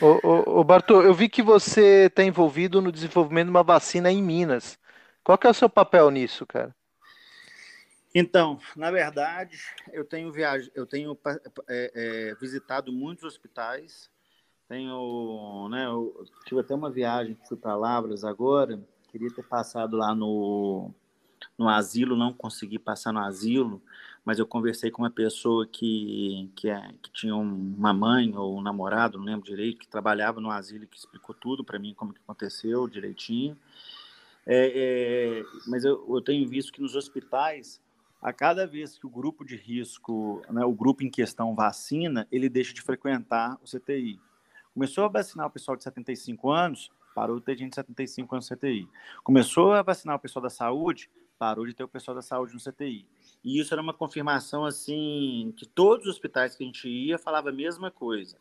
Ô, 0.00 0.20
ô, 0.22 0.60
ô 0.60 0.64
Bartô, 0.64 1.02
eu 1.02 1.14
vi 1.14 1.28
que 1.28 1.42
você 1.42 2.06
está 2.06 2.22
envolvido 2.22 2.82
no 2.82 2.92
desenvolvimento 2.92 3.46
de 3.46 3.50
uma 3.50 3.62
vacina 3.62 4.12
em 4.12 4.22
Minas. 4.22 4.78
Qual 5.24 5.38
que 5.38 5.46
é 5.46 5.50
o 5.50 5.54
seu 5.54 5.68
papel 5.68 6.10
nisso, 6.10 6.46
cara? 6.46 6.75
Então, 8.18 8.58
na 8.74 8.90
verdade, 8.90 9.58
eu 9.92 10.02
tenho 10.02 10.32
viaj... 10.32 10.70
eu 10.74 10.86
tenho 10.86 11.18
é, 11.68 11.92
é, 11.94 12.34
visitado 12.36 12.90
muitos 12.90 13.24
hospitais. 13.24 14.10
Tenho, 14.66 15.68
né, 15.68 15.84
tive 16.46 16.62
até 16.62 16.74
uma 16.74 16.90
viagem 16.90 17.34
que 17.34 17.46
fui 17.46 17.58
para 17.58 17.76
Lavras 17.76 18.24
agora. 18.24 18.80
Queria 19.08 19.28
ter 19.30 19.42
passado 19.42 19.98
lá 19.98 20.14
no 20.14 20.94
no 21.58 21.68
asilo, 21.68 22.16
não 22.16 22.32
consegui 22.32 22.78
passar 22.78 23.12
no 23.12 23.20
asilo, 23.20 23.82
mas 24.24 24.38
eu 24.38 24.46
conversei 24.46 24.90
com 24.90 25.02
uma 25.02 25.10
pessoa 25.10 25.66
que, 25.66 26.50
que, 26.56 26.70
é, 26.70 26.90
que 27.02 27.10
tinha 27.10 27.36
uma 27.36 27.92
mãe 27.92 28.34
ou 28.34 28.56
um 28.58 28.62
namorado, 28.62 29.18
não 29.18 29.26
lembro 29.26 29.44
direito, 29.44 29.78
que 29.78 29.88
trabalhava 29.88 30.40
no 30.40 30.50
asilo 30.50 30.84
e 30.84 30.86
que 30.86 30.96
explicou 30.96 31.34
tudo 31.34 31.62
para 31.62 31.78
mim, 31.78 31.92
como 31.94 32.14
que 32.14 32.20
aconteceu 32.20 32.88
direitinho. 32.88 33.56
É, 34.46 34.72
é, 34.74 35.44
mas 35.66 35.84
eu, 35.84 36.06
eu 36.08 36.22
tenho 36.22 36.48
visto 36.48 36.72
que 36.72 36.80
nos 36.80 36.96
hospitais 36.96 37.78
a 38.20 38.32
cada 38.32 38.66
vez 38.66 38.98
que 38.98 39.06
o 39.06 39.10
grupo 39.10 39.44
de 39.44 39.56
risco, 39.56 40.42
né, 40.50 40.64
o 40.64 40.72
grupo 40.72 41.04
em 41.04 41.10
questão 41.10 41.54
vacina, 41.54 42.26
ele 42.30 42.48
deixa 42.48 42.72
de 42.74 42.82
frequentar 42.82 43.58
o 43.62 43.66
CTI. 43.66 44.20
Começou 44.74 45.04
a 45.04 45.08
vacinar 45.08 45.46
o 45.46 45.50
pessoal 45.50 45.76
de 45.76 45.84
75 45.84 46.50
anos, 46.50 46.90
parou 47.14 47.38
de 47.38 47.44
ter 47.44 47.56
gente 47.56 47.70
de 47.70 47.76
75 47.76 48.34
anos 48.34 48.50
no 48.50 48.56
CTI. 48.56 48.88
Começou 49.24 49.72
a 49.72 49.82
vacinar 49.82 50.16
o 50.16 50.18
pessoal 50.18 50.42
da 50.42 50.50
saúde, 50.50 51.10
parou 51.38 51.66
de 51.66 51.74
ter 51.74 51.84
o 51.84 51.88
pessoal 51.88 52.14
da 52.14 52.22
saúde 52.22 52.54
no 52.54 52.60
CTI. 52.60 53.06
E 53.44 53.60
isso 53.60 53.72
era 53.72 53.80
uma 53.80 53.94
confirmação 53.94 54.64
assim 54.64 55.52
que 55.56 55.66
todos 55.66 56.06
os 56.06 56.14
hospitais 56.14 56.54
que 56.54 56.62
a 56.62 56.66
gente 56.66 56.88
ia 56.88 57.18
falava 57.18 57.50
a 57.50 57.52
mesma 57.52 57.90
coisa. 57.90 58.36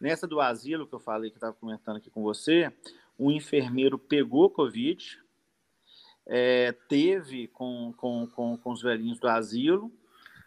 Nessa 0.00 0.26
do 0.26 0.40
asilo 0.40 0.86
que 0.86 0.94
eu 0.94 1.00
falei 1.00 1.30
que 1.30 1.36
estava 1.36 1.54
comentando 1.54 1.96
aqui 1.96 2.10
com 2.10 2.22
você, 2.22 2.72
um 3.18 3.30
enfermeiro 3.30 3.98
pegou 3.98 4.50
Covid, 4.50 5.20
é, 6.26 6.72
teve 6.88 7.46
com, 7.48 7.94
com, 7.96 8.26
com, 8.26 8.56
com 8.56 8.72
os 8.72 8.82
velhinhos 8.82 9.18
do 9.18 9.28
asilo, 9.28 9.92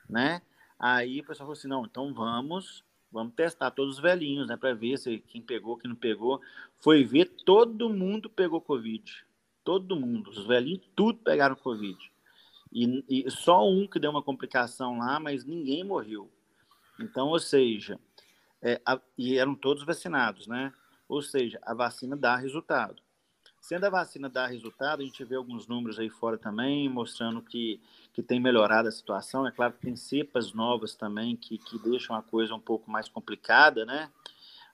né? 0.09 0.41
Aí 0.77 1.21
o 1.21 1.23
pessoal 1.23 1.47
falou 1.47 1.53
assim, 1.53 1.67
não, 1.67 1.85
então 1.85 2.13
vamos, 2.13 2.83
vamos 3.11 3.33
testar 3.33 3.71
todos 3.71 3.95
os 3.95 4.01
velhinhos, 4.01 4.47
né, 4.47 4.55
para 4.55 4.73
ver 4.73 4.97
se 4.97 5.19
quem 5.19 5.41
pegou, 5.41 5.77
quem 5.77 5.89
não 5.89 5.95
pegou. 5.95 6.41
Foi 6.79 7.03
ver, 7.03 7.25
todo 7.45 7.89
mundo 7.89 8.29
pegou 8.29 8.61
Covid. 8.61 9.25
Todo 9.63 9.95
mundo, 9.95 10.29
os 10.29 10.47
velhinhos, 10.47 10.81
tudo 10.95 11.19
pegaram 11.19 11.55
Covid. 11.55 11.97
E, 12.71 13.03
e 13.09 13.31
só 13.31 13.67
um 13.67 13.87
que 13.87 13.99
deu 13.99 14.11
uma 14.11 14.23
complicação 14.23 14.99
lá, 14.99 15.19
mas 15.19 15.43
ninguém 15.43 15.83
morreu. 15.83 16.31
Então, 16.99 17.27
ou 17.27 17.39
seja, 17.39 17.99
é, 18.61 18.81
a, 18.85 18.99
e 19.17 19.37
eram 19.37 19.55
todos 19.55 19.83
vacinados, 19.83 20.47
né? 20.47 20.73
Ou 21.07 21.21
seja, 21.21 21.59
a 21.63 21.73
vacina 21.73 22.15
dá 22.15 22.35
resultado. 22.35 23.01
Sendo 23.61 23.85
a 23.85 23.89
vacina 23.89 24.29
dar 24.29 24.47
resultado, 24.47 25.01
a 25.01 25.05
gente 25.05 25.23
vê 25.23 25.35
alguns 25.35 25.67
números 25.67 25.99
aí 25.99 26.09
fora 26.09 26.37
também, 26.37 26.89
mostrando 26.89 27.41
que, 27.41 27.79
que 28.13 28.23
tem 28.23 28.39
melhorado 28.39 28.87
a 28.87 28.91
situação. 28.91 29.45
É 29.45 29.51
claro 29.51 29.73
que 29.73 29.81
tem 29.81 29.95
cepas 29.95 30.53
novas 30.53 30.95
também 30.95 31.35
que, 31.35 31.57
que 31.57 31.77
deixam 31.77 32.15
a 32.15 32.23
coisa 32.23 32.55
um 32.55 32.59
pouco 32.59 32.89
mais 32.89 33.09
complicada, 33.09 33.85
né? 33.85 34.09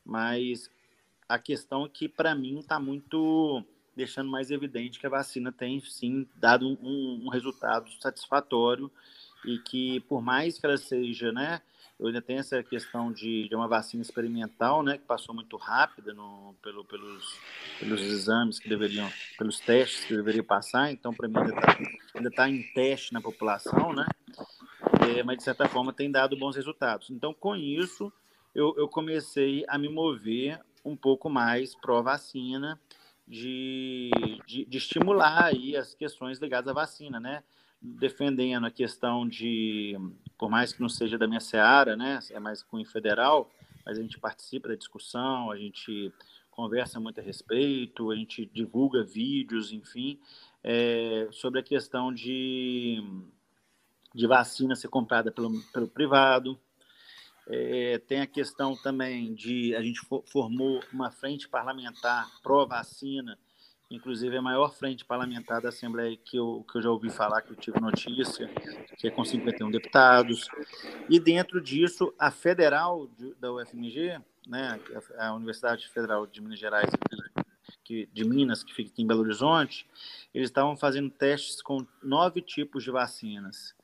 Mas 0.06 0.69
a 1.28 1.39
questão 1.39 1.86
é 1.86 1.89
que, 1.89 2.08
para 2.08 2.36
mim, 2.36 2.60
está 2.60 2.80
muito 2.80 3.63
deixando 3.95 4.30
mais 4.30 4.52
evidente 4.52 5.00
que 5.00 5.08
a 5.08 5.10
vacina 5.10 5.52
tem, 5.52 5.80
sim, 5.80 6.28
dado 6.36 6.67
um, 6.67 7.21
um 7.26 7.30
resultado 7.30 7.89
satisfatório 8.00 8.91
e 9.45 9.58
que, 9.60 10.02
por 10.02 10.21
mais 10.21 10.60
que 10.60 10.65
ela 10.65 10.78
seja, 10.78 11.32
né? 11.32 11.62
Eu 11.99 12.08
ainda 12.08 12.21
tenho 12.21 12.39
essa 12.39 12.62
questão 12.62 13.12
de, 13.12 13.47
de 13.47 13.55
uma 13.55 13.67
vacina 13.67 14.01
experimental, 14.01 14.84
né, 14.84 14.97
que 14.97 15.05
passou 15.05 15.34
muito 15.34 15.55
rápida 15.55 16.13
no, 16.13 16.53
pelo, 16.62 16.84
pelos, 16.84 17.39
pelos 17.79 18.01
exames 18.01 18.60
que 18.60 18.67
deveriam, 18.67 19.10
pelos 19.38 19.60
testes 19.60 20.03
que 20.03 20.15
deveriam 20.15 20.43
passar, 20.43 20.91
então 20.91 21.13
para 21.13 21.27
mim 21.27 21.38
ainda 22.13 22.29
está 22.29 22.43
tá 22.43 22.49
em 22.49 22.63
teste 22.73 23.13
na 23.13 23.21
população, 23.21 23.93
né, 23.93 24.05
é, 25.08 25.23
mas 25.23 25.38
de 25.38 25.43
certa 25.43 25.69
forma 25.69 25.93
tem 25.93 26.12
dado 26.12 26.36
bons 26.36 26.58
resultados. 26.58 27.10
Então 27.10 27.34
com 27.34 27.55
isso 27.55 28.12
eu, 28.53 28.75
eu 28.77 28.89
comecei 28.89 29.63
a 29.67 29.77
me 29.77 29.88
mover 29.88 30.60
um 30.84 30.97
pouco 30.97 31.29
mais 31.29 31.75
pró-vacina, 31.75 32.79
de, 33.27 34.12
de, 34.45 34.65
de, 34.65 34.77
estimular 34.77 35.45
aí 35.45 35.75
as 35.75 35.95
questões 35.95 36.38
ligadas 36.38 36.69
à 36.69 36.73
vacina, 36.73 37.19
né? 37.19 37.43
defendendo 37.81 38.65
a 38.65 38.71
questão 38.71 39.27
de, 39.27 39.97
por 40.38 40.50
mais 40.50 40.74
que 40.74 40.82
não 40.82 40.89
seja 40.89 41.17
da 41.17 41.28
minha 41.28 41.39
seara, 41.39 41.95
né, 41.95 42.19
é 42.32 42.39
mais 42.39 42.62
cunho 42.63 42.86
federal, 42.86 43.50
mas 43.86 43.98
a 43.98 44.02
gente 44.02 44.19
participa 44.19 44.67
da 44.67 44.76
discussão, 44.76 45.52
a 45.52 45.58
gente 45.58 46.12
conversa 46.52 47.00
muito 47.00 47.19
a 47.19 47.24
respeito, 47.24 48.12
a 48.12 48.15
gente 48.15 48.45
divulga 48.54 49.04
vídeos, 49.04 49.71
enfim, 49.71 50.19
é, 50.63 51.28
sobre 51.32 51.60
a 51.60 51.63
questão 51.63 52.13
de, 52.13 53.04
de 54.13 54.26
vacina 54.26 54.76
ser 54.76 54.88
comprada 54.88 55.32
pelo, 55.32 55.62
pelo 55.74 55.88
privado. 55.88 56.60
É, 57.48 58.00
tem 58.00 58.21
a 58.21 58.28
questão 58.28 58.76
também 58.76 59.36
de 59.36 59.76
a 59.76 59.82
gente 59.82 60.02
formou 60.32 60.82
uma 60.91 61.12
frente 61.12 61.48
parlamentar 61.48 62.28
pró-vacina 62.41 63.38
inclusive 63.89 64.36
a 64.36 64.41
maior 64.41 64.74
frente 64.74 65.06
parlamentar 65.06 65.62
da 65.62 65.69
Assembleia 65.69 66.17
que 66.17 66.38
eu, 66.38 66.65
que 66.69 66.78
eu 66.78 66.82
já 66.82 66.89
ouvi 66.89 67.10
falar, 67.10 67.41
que 67.41 67.52
eu 67.52 67.56
tive 67.56 67.80
notícia, 67.80 68.50
que 68.98 69.08
é 69.08 69.12
com 69.12 69.24
51 69.24 69.69
deputados. 69.69 70.48
E 71.10 71.19
dentro 71.19 71.62
disso, 71.62 72.13
a 72.17 72.32
federal 72.32 73.08
da 73.39 73.52
UFMG, 73.54 74.19
né, 74.48 74.80
a 75.17 75.34
Universidade 75.34 75.88
Federal 75.89 76.26
de 76.26 76.41
Minas 76.41 76.60
Gerais, 76.60 76.89
que, 77.84 78.08
de 78.12 78.26
Minas, 78.26 78.63
que 78.63 78.74
fica 78.74 78.91
aqui 78.91 79.04
em 79.04 79.08
Belo 79.08 79.21
Horizonte, 79.21 79.88
eles 80.34 80.50
estavam 80.50 80.76
fazendo 80.76 81.10
testes 81.10 81.62
com 81.62 81.86
nove 82.02 82.41
tipos 82.41 82.84
de 82.84 82.89
vacinas. 82.89 83.76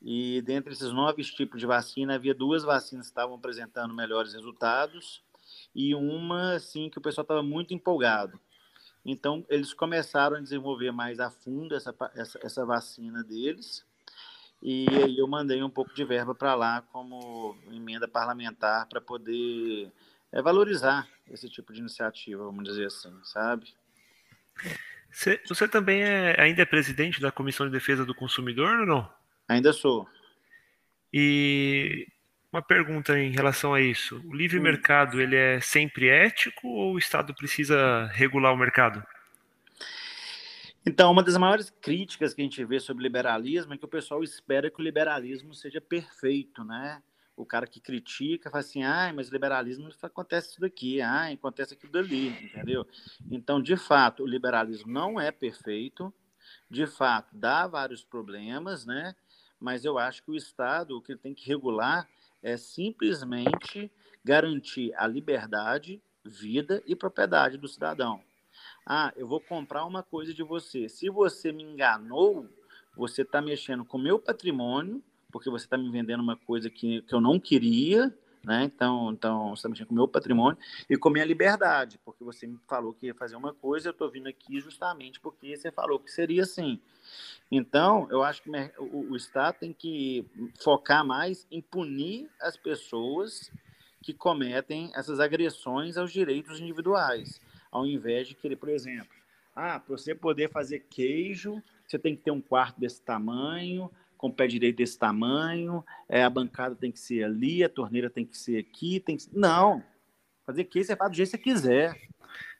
E 0.00 0.40
dentre 0.42 0.72
esses 0.72 0.92
nove 0.92 1.22
tipos 1.22 1.60
de 1.60 1.66
vacina, 1.66 2.14
havia 2.14 2.34
duas 2.34 2.62
vacinas 2.62 3.06
que 3.06 3.10
estavam 3.10 3.36
apresentando 3.36 3.94
melhores 3.94 4.34
resultados 4.34 5.22
e 5.74 5.94
uma, 5.94 6.54
assim, 6.54 6.88
que 6.88 6.98
o 6.98 7.02
pessoal 7.02 7.22
estava 7.22 7.42
muito 7.42 7.74
empolgado 7.74 8.40
então, 9.04 9.44
eles 9.48 9.72
começaram 9.72 10.36
a 10.36 10.40
desenvolver 10.40 10.92
mais 10.92 11.18
a 11.18 11.30
fundo 11.30 11.74
essa, 11.74 11.94
essa, 12.14 12.38
essa 12.42 12.64
vacina 12.64 13.22
deles, 13.22 13.84
e 14.62 14.86
aí 14.90 15.18
eu 15.18 15.26
mandei 15.26 15.62
um 15.62 15.70
pouco 15.70 15.92
de 15.92 16.04
verba 16.04 16.34
para 16.34 16.54
lá 16.54 16.82
como 16.92 17.56
emenda 17.72 18.06
parlamentar 18.06 18.86
para 18.86 19.00
poder 19.00 19.90
é, 20.30 20.40
valorizar 20.40 21.08
esse 21.30 21.48
tipo 21.48 21.72
de 21.72 21.80
iniciativa, 21.80 22.44
vamos 22.44 22.62
dizer 22.64 22.86
assim, 22.86 23.12
sabe? 23.24 23.74
Você, 25.10 25.40
você 25.48 25.66
também 25.66 26.02
é, 26.02 26.40
ainda 26.40 26.62
é 26.62 26.64
presidente 26.64 27.20
da 27.20 27.32
Comissão 27.32 27.66
de 27.66 27.72
Defesa 27.72 28.04
do 28.04 28.14
Consumidor 28.14 28.80
ou 28.80 28.86
não? 28.86 29.10
Ainda 29.48 29.72
sou. 29.72 30.08
E 31.12 32.06
uma 32.52 32.60
pergunta 32.60 33.18
em 33.18 33.30
relação 33.30 33.72
a 33.72 33.80
isso. 33.80 34.22
O 34.26 34.34
livre 34.34 34.58
hum. 34.58 34.62
mercado, 34.62 35.20
ele 35.20 35.34
é 35.34 35.60
sempre 35.60 36.08
ético 36.08 36.68
ou 36.68 36.94
o 36.94 36.98
Estado 36.98 37.34
precisa 37.34 38.06
regular 38.12 38.52
o 38.52 38.56
mercado? 38.56 39.02
Então, 40.84 41.10
uma 41.10 41.22
das 41.22 41.36
maiores 41.36 41.70
críticas 41.70 42.34
que 42.34 42.42
a 42.42 42.44
gente 42.44 42.62
vê 42.64 42.78
sobre 42.78 43.04
liberalismo 43.04 43.72
é 43.72 43.78
que 43.78 43.84
o 43.84 43.88
pessoal 43.88 44.22
espera 44.22 44.70
que 44.70 44.80
o 44.80 44.84
liberalismo 44.84 45.54
seja 45.54 45.80
perfeito, 45.80 46.64
né? 46.64 47.00
O 47.36 47.46
cara 47.46 47.66
que 47.66 47.80
critica 47.80 48.50
fala 48.50 48.60
assim, 48.60 48.82
ah, 48.82 49.10
mas 49.14 49.28
liberalismo 49.28 49.88
acontece 50.02 50.50
isso 50.50 50.60
daqui, 50.60 51.00
ah, 51.00 51.28
acontece 51.28 51.74
aquilo 51.74 51.92
dali, 51.92 52.28
entendeu? 52.28 52.86
Então, 53.30 53.62
de 53.62 53.76
fato, 53.76 54.24
o 54.24 54.26
liberalismo 54.26 54.92
não 54.92 55.18
é 55.18 55.30
perfeito, 55.30 56.12
de 56.68 56.86
fato, 56.86 57.28
dá 57.32 57.66
vários 57.66 58.04
problemas, 58.04 58.84
né? 58.84 59.14
Mas 59.58 59.84
eu 59.84 59.98
acho 59.98 60.22
que 60.24 60.32
o 60.32 60.36
Estado, 60.36 60.98
o 60.98 61.00
que 61.00 61.12
ele 61.12 61.20
tem 61.20 61.32
que 61.32 61.48
regular 61.48 62.08
é 62.42 62.56
simplesmente 62.56 63.90
garantir 64.24 64.92
a 64.96 65.06
liberdade, 65.06 66.02
vida 66.24 66.82
e 66.86 66.94
propriedade 66.94 67.56
do 67.56 67.68
cidadão. 67.68 68.20
Ah, 68.86 69.12
eu 69.16 69.26
vou 69.26 69.40
comprar 69.40 69.84
uma 69.84 70.02
coisa 70.02 70.34
de 70.34 70.42
você. 70.42 70.88
Se 70.88 71.08
você 71.08 71.52
me 71.52 71.62
enganou, 71.62 72.48
você 72.96 73.22
está 73.22 73.40
mexendo 73.40 73.84
com 73.84 73.96
o 73.96 74.02
meu 74.02 74.18
patrimônio, 74.18 75.02
porque 75.30 75.48
você 75.48 75.64
está 75.64 75.78
me 75.78 75.90
vendendo 75.90 76.22
uma 76.22 76.36
coisa 76.36 76.68
que, 76.68 77.02
que 77.02 77.14
eu 77.14 77.20
não 77.20 77.40
queria, 77.40 78.14
né? 78.44 78.64
Então, 78.64 79.12
então 79.12 79.50
você 79.50 79.60
está 79.60 79.68
mexendo 79.68 79.88
com 79.88 79.94
o 79.94 79.96
meu 79.96 80.08
patrimônio 80.08 80.58
e 80.88 80.96
com 80.96 81.08
a 81.08 81.12
minha 81.12 81.24
liberdade, 81.24 81.98
porque 82.04 82.24
você 82.24 82.46
me 82.46 82.58
falou 82.68 82.92
que 82.92 83.06
ia 83.06 83.14
fazer 83.14 83.36
uma 83.36 83.54
coisa, 83.54 83.88
eu 83.88 83.92
estou 83.92 84.10
vindo 84.10 84.28
aqui 84.28 84.60
justamente 84.60 85.20
porque 85.20 85.56
você 85.56 85.70
falou 85.70 85.98
que 85.98 86.10
seria 86.10 86.42
assim. 86.42 86.80
Então, 87.50 88.08
eu 88.10 88.22
acho 88.22 88.42
que 88.42 88.50
o, 88.78 89.12
o 89.12 89.16
Estado 89.16 89.58
tem 89.60 89.72
que 89.72 90.24
focar 90.60 91.04
mais 91.04 91.46
em 91.50 91.60
punir 91.60 92.28
as 92.40 92.56
pessoas 92.56 93.50
que 94.02 94.12
cometem 94.12 94.90
essas 94.94 95.20
agressões 95.20 95.96
aos 95.96 96.12
direitos 96.12 96.60
individuais, 96.60 97.40
ao 97.70 97.86
invés 97.86 98.26
de 98.26 98.34
querer, 98.34 98.56
por 98.56 98.68
exemplo, 98.68 99.14
ah, 99.54 99.78
para 99.78 99.96
você 99.96 100.14
poder 100.14 100.50
fazer 100.50 100.80
queijo, 100.90 101.62
você 101.86 101.98
tem 101.98 102.16
que 102.16 102.22
ter 102.22 102.30
um 102.30 102.40
quarto 102.40 102.80
desse 102.80 103.02
tamanho, 103.02 103.90
com 104.22 104.28
o 104.28 104.32
pé 104.32 104.46
direito 104.46 104.76
desse 104.76 104.96
tamanho, 104.96 105.84
é, 106.08 106.22
a 106.22 106.30
bancada 106.30 106.76
tem 106.76 106.92
que 106.92 107.00
ser 107.00 107.24
ali, 107.24 107.64
a 107.64 107.68
torneira 107.68 108.08
tem 108.08 108.24
que 108.24 108.38
ser 108.38 108.56
aqui, 108.56 109.00
tem 109.00 109.16
que... 109.16 109.26
Não, 109.32 109.82
fazer 110.46 110.62
queijo 110.62 110.86
você 110.86 110.96
faz 110.96 111.10
do 111.10 111.16
jeito 111.16 111.32
que 111.32 111.36
você 111.36 111.42
quiser. 111.42 112.00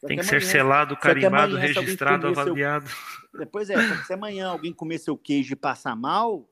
Tem 0.04 0.18
que 0.18 0.24
ser 0.24 0.42
selado, 0.42 0.96
carimbado, 0.96 1.54
amanhã, 1.54 1.72
registrado, 1.72 2.26
avaliado. 2.26 2.88
Seu... 2.88 3.38
Depois 3.38 3.70
é, 3.70 3.76
se 4.02 4.12
amanhã 4.12 4.48
alguém 4.48 4.72
comer 4.72 4.98
seu 4.98 5.16
queijo 5.16 5.52
e 5.52 5.56
passar 5.56 5.94
mal, 5.94 6.50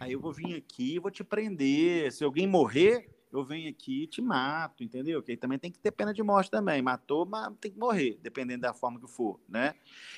aí 0.00 0.12
eu 0.12 0.20
vou 0.20 0.32
vir 0.32 0.56
aqui 0.56 0.94
e 0.94 0.98
vou 0.98 1.10
te 1.10 1.22
prender. 1.22 2.10
Se 2.10 2.24
alguém 2.24 2.46
morrer, 2.46 3.10
eu 3.30 3.44
venho 3.44 3.68
aqui 3.68 4.04
e 4.04 4.06
te 4.06 4.22
mato, 4.22 4.82
entendeu? 4.82 5.22
Que 5.22 5.32
aí 5.32 5.36
também 5.36 5.58
tem 5.58 5.70
que 5.70 5.78
ter 5.78 5.90
pena 5.90 6.14
de 6.14 6.22
morte 6.22 6.50
também. 6.50 6.80
Matou, 6.80 7.26
mas 7.26 7.52
tem 7.60 7.70
que 7.70 7.78
morrer, 7.78 8.18
dependendo 8.22 8.62
da 8.62 8.72
forma 8.72 8.98
que 8.98 9.06
for, 9.06 9.38
né? 9.46 9.74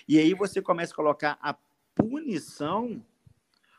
E 0.06 0.20
aí 0.20 0.34
você 0.34 0.62
começa 0.62 0.92
a 0.92 0.96
colocar 0.96 1.36
a 1.42 1.52
punição 1.96 3.02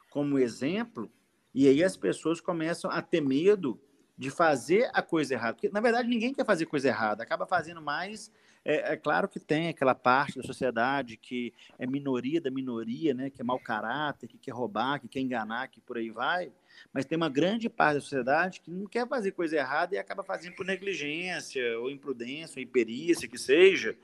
como 0.10 0.40
exemplo, 0.40 1.12
e 1.54 1.68
aí 1.68 1.84
as 1.84 1.98
pessoas 1.98 2.40
começam 2.40 2.90
a 2.90 3.02
ter 3.02 3.22
medo 3.22 3.80
de 4.18 4.30
fazer 4.30 4.90
a 4.94 5.02
coisa 5.02 5.34
errada. 5.34 5.54
Porque, 5.54 5.70
na 5.70 5.80
verdade, 5.80 6.10
ninguém 6.10 6.34
quer 6.34 6.46
fazer 6.46 6.66
coisa 6.66 6.90
errada, 6.90 7.24
acaba 7.24 7.46
fazendo 7.46 7.82
mais. 7.82 8.30
É, 8.66 8.94
é, 8.94 8.98
claro 8.98 9.30
que 9.30 9.40
tem 9.40 9.70
aquela 9.70 9.96
parte 9.96 10.38
da 10.38 10.44
sociedade 10.44 11.16
que 11.16 11.54
é 11.78 11.88
minoria 11.88 12.42
da 12.42 12.52
minoria, 12.52 13.14
né, 13.14 13.30
que 13.30 13.42
é 13.42 13.44
mau 13.46 13.58
caráter, 13.58 14.28
que 14.28 14.38
quer 14.38 14.52
roubar, 14.52 15.00
que 15.00 15.08
quer 15.08 15.22
enganar, 15.22 15.70
que 15.70 15.80
por 15.80 15.98
aí 15.98 16.10
vai. 16.10 16.52
Mas 16.92 17.06
tem 17.06 17.16
uma 17.16 17.30
grande 17.30 17.70
parte 17.70 17.96
da 17.96 18.02
sociedade 18.02 18.60
que 18.60 18.70
não 18.70 18.86
quer 18.88 19.08
fazer 19.08 19.32
coisa 19.32 19.56
errada 19.56 19.96
e 19.96 19.98
acaba 19.98 20.22
fazendo 20.22 20.56
por 20.56 20.66
negligência, 20.66 21.80
ou 21.80 21.90
imprudência, 21.90 22.60
ou 22.60 22.64
imperícia, 22.64 23.28
que 23.28 23.38
seja, 23.38 23.98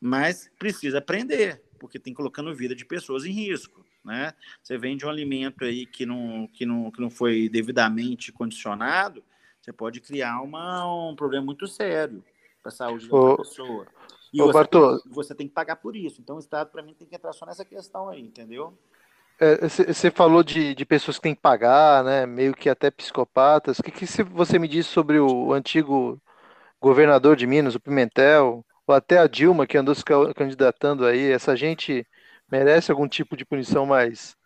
mas 0.00 0.50
precisa 0.58 0.98
aprender, 0.98 1.62
porque 1.78 2.00
tem 2.00 2.12
colocando 2.12 2.52
vida 2.52 2.74
de 2.74 2.84
pessoas 2.84 3.24
em 3.24 3.30
risco. 3.30 3.86
Né? 4.04 4.34
Você 4.62 4.76
vende 4.76 5.06
um 5.06 5.10
alimento 5.10 5.64
aí 5.64 5.86
que 5.86 6.04
não, 6.04 6.48
que 6.48 6.66
não, 6.66 6.90
que 6.90 7.00
não 7.00 7.10
foi 7.10 7.48
devidamente 7.48 8.32
condicionado, 8.32 9.22
você 9.60 9.72
pode 9.72 10.00
criar 10.00 10.40
uma, 10.40 11.10
um 11.10 11.14
problema 11.14 11.46
muito 11.46 11.68
sério 11.68 12.24
para 12.60 12.70
a 12.70 12.74
saúde 12.74 13.08
da 13.08 13.36
pessoa. 13.36 13.86
E 14.32 14.40
Ô, 14.42 14.50
você, 14.50 14.66
tem, 14.66 15.00
você 15.06 15.34
tem 15.34 15.48
que 15.48 15.54
pagar 15.54 15.76
por 15.76 15.94
isso. 15.94 16.20
Então 16.20 16.36
o 16.36 16.40
Estado, 16.40 16.70
para 16.70 16.82
mim, 16.82 16.94
tem 16.94 17.06
que 17.06 17.14
entrar 17.14 17.32
só 17.32 17.46
nessa 17.46 17.64
questão 17.64 18.08
aí, 18.08 18.20
entendeu? 18.20 18.76
Você 19.68 20.06
é, 20.08 20.10
falou 20.10 20.42
de, 20.42 20.74
de 20.74 20.84
pessoas 20.84 21.16
que 21.16 21.22
têm 21.22 21.34
que 21.34 21.40
pagar, 21.40 22.04
né? 22.04 22.26
Meio 22.26 22.54
que 22.54 22.68
até 22.68 22.90
psicopatas. 22.90 23.78
O 23.78 23.82
que, 23.82 23.90
que 23.90 24.06
você 24.24 24.58
me 24.58 24.68
disse 24.68 24.88
sobre 24.88 25.18
o 25.18 25.52
antigo 25.52 26.20
governador 26.80 27.36
de 27.36 27.46
Minas, 27.46 27.74
o 27.74 27.80
Pimentel, 27.80 28.64
ou 28.86 28.94
até 28.94 29.18
a 29.18 29.26
Dilma, 29.26 29.66
que 29.66 29.76
andou 29.76 29.94
se 29.94 30.04
candidatando 30.34 31.04
aí? 31.04 31.30
Essa 31.30 31.56
gente 31.56 32.06
merece 32.52 32.90
algum 32.90 33.08
tipo 33.08 33.34
de 33.34 33.46
punição 33.46 33.86
mais, 33.86 34.36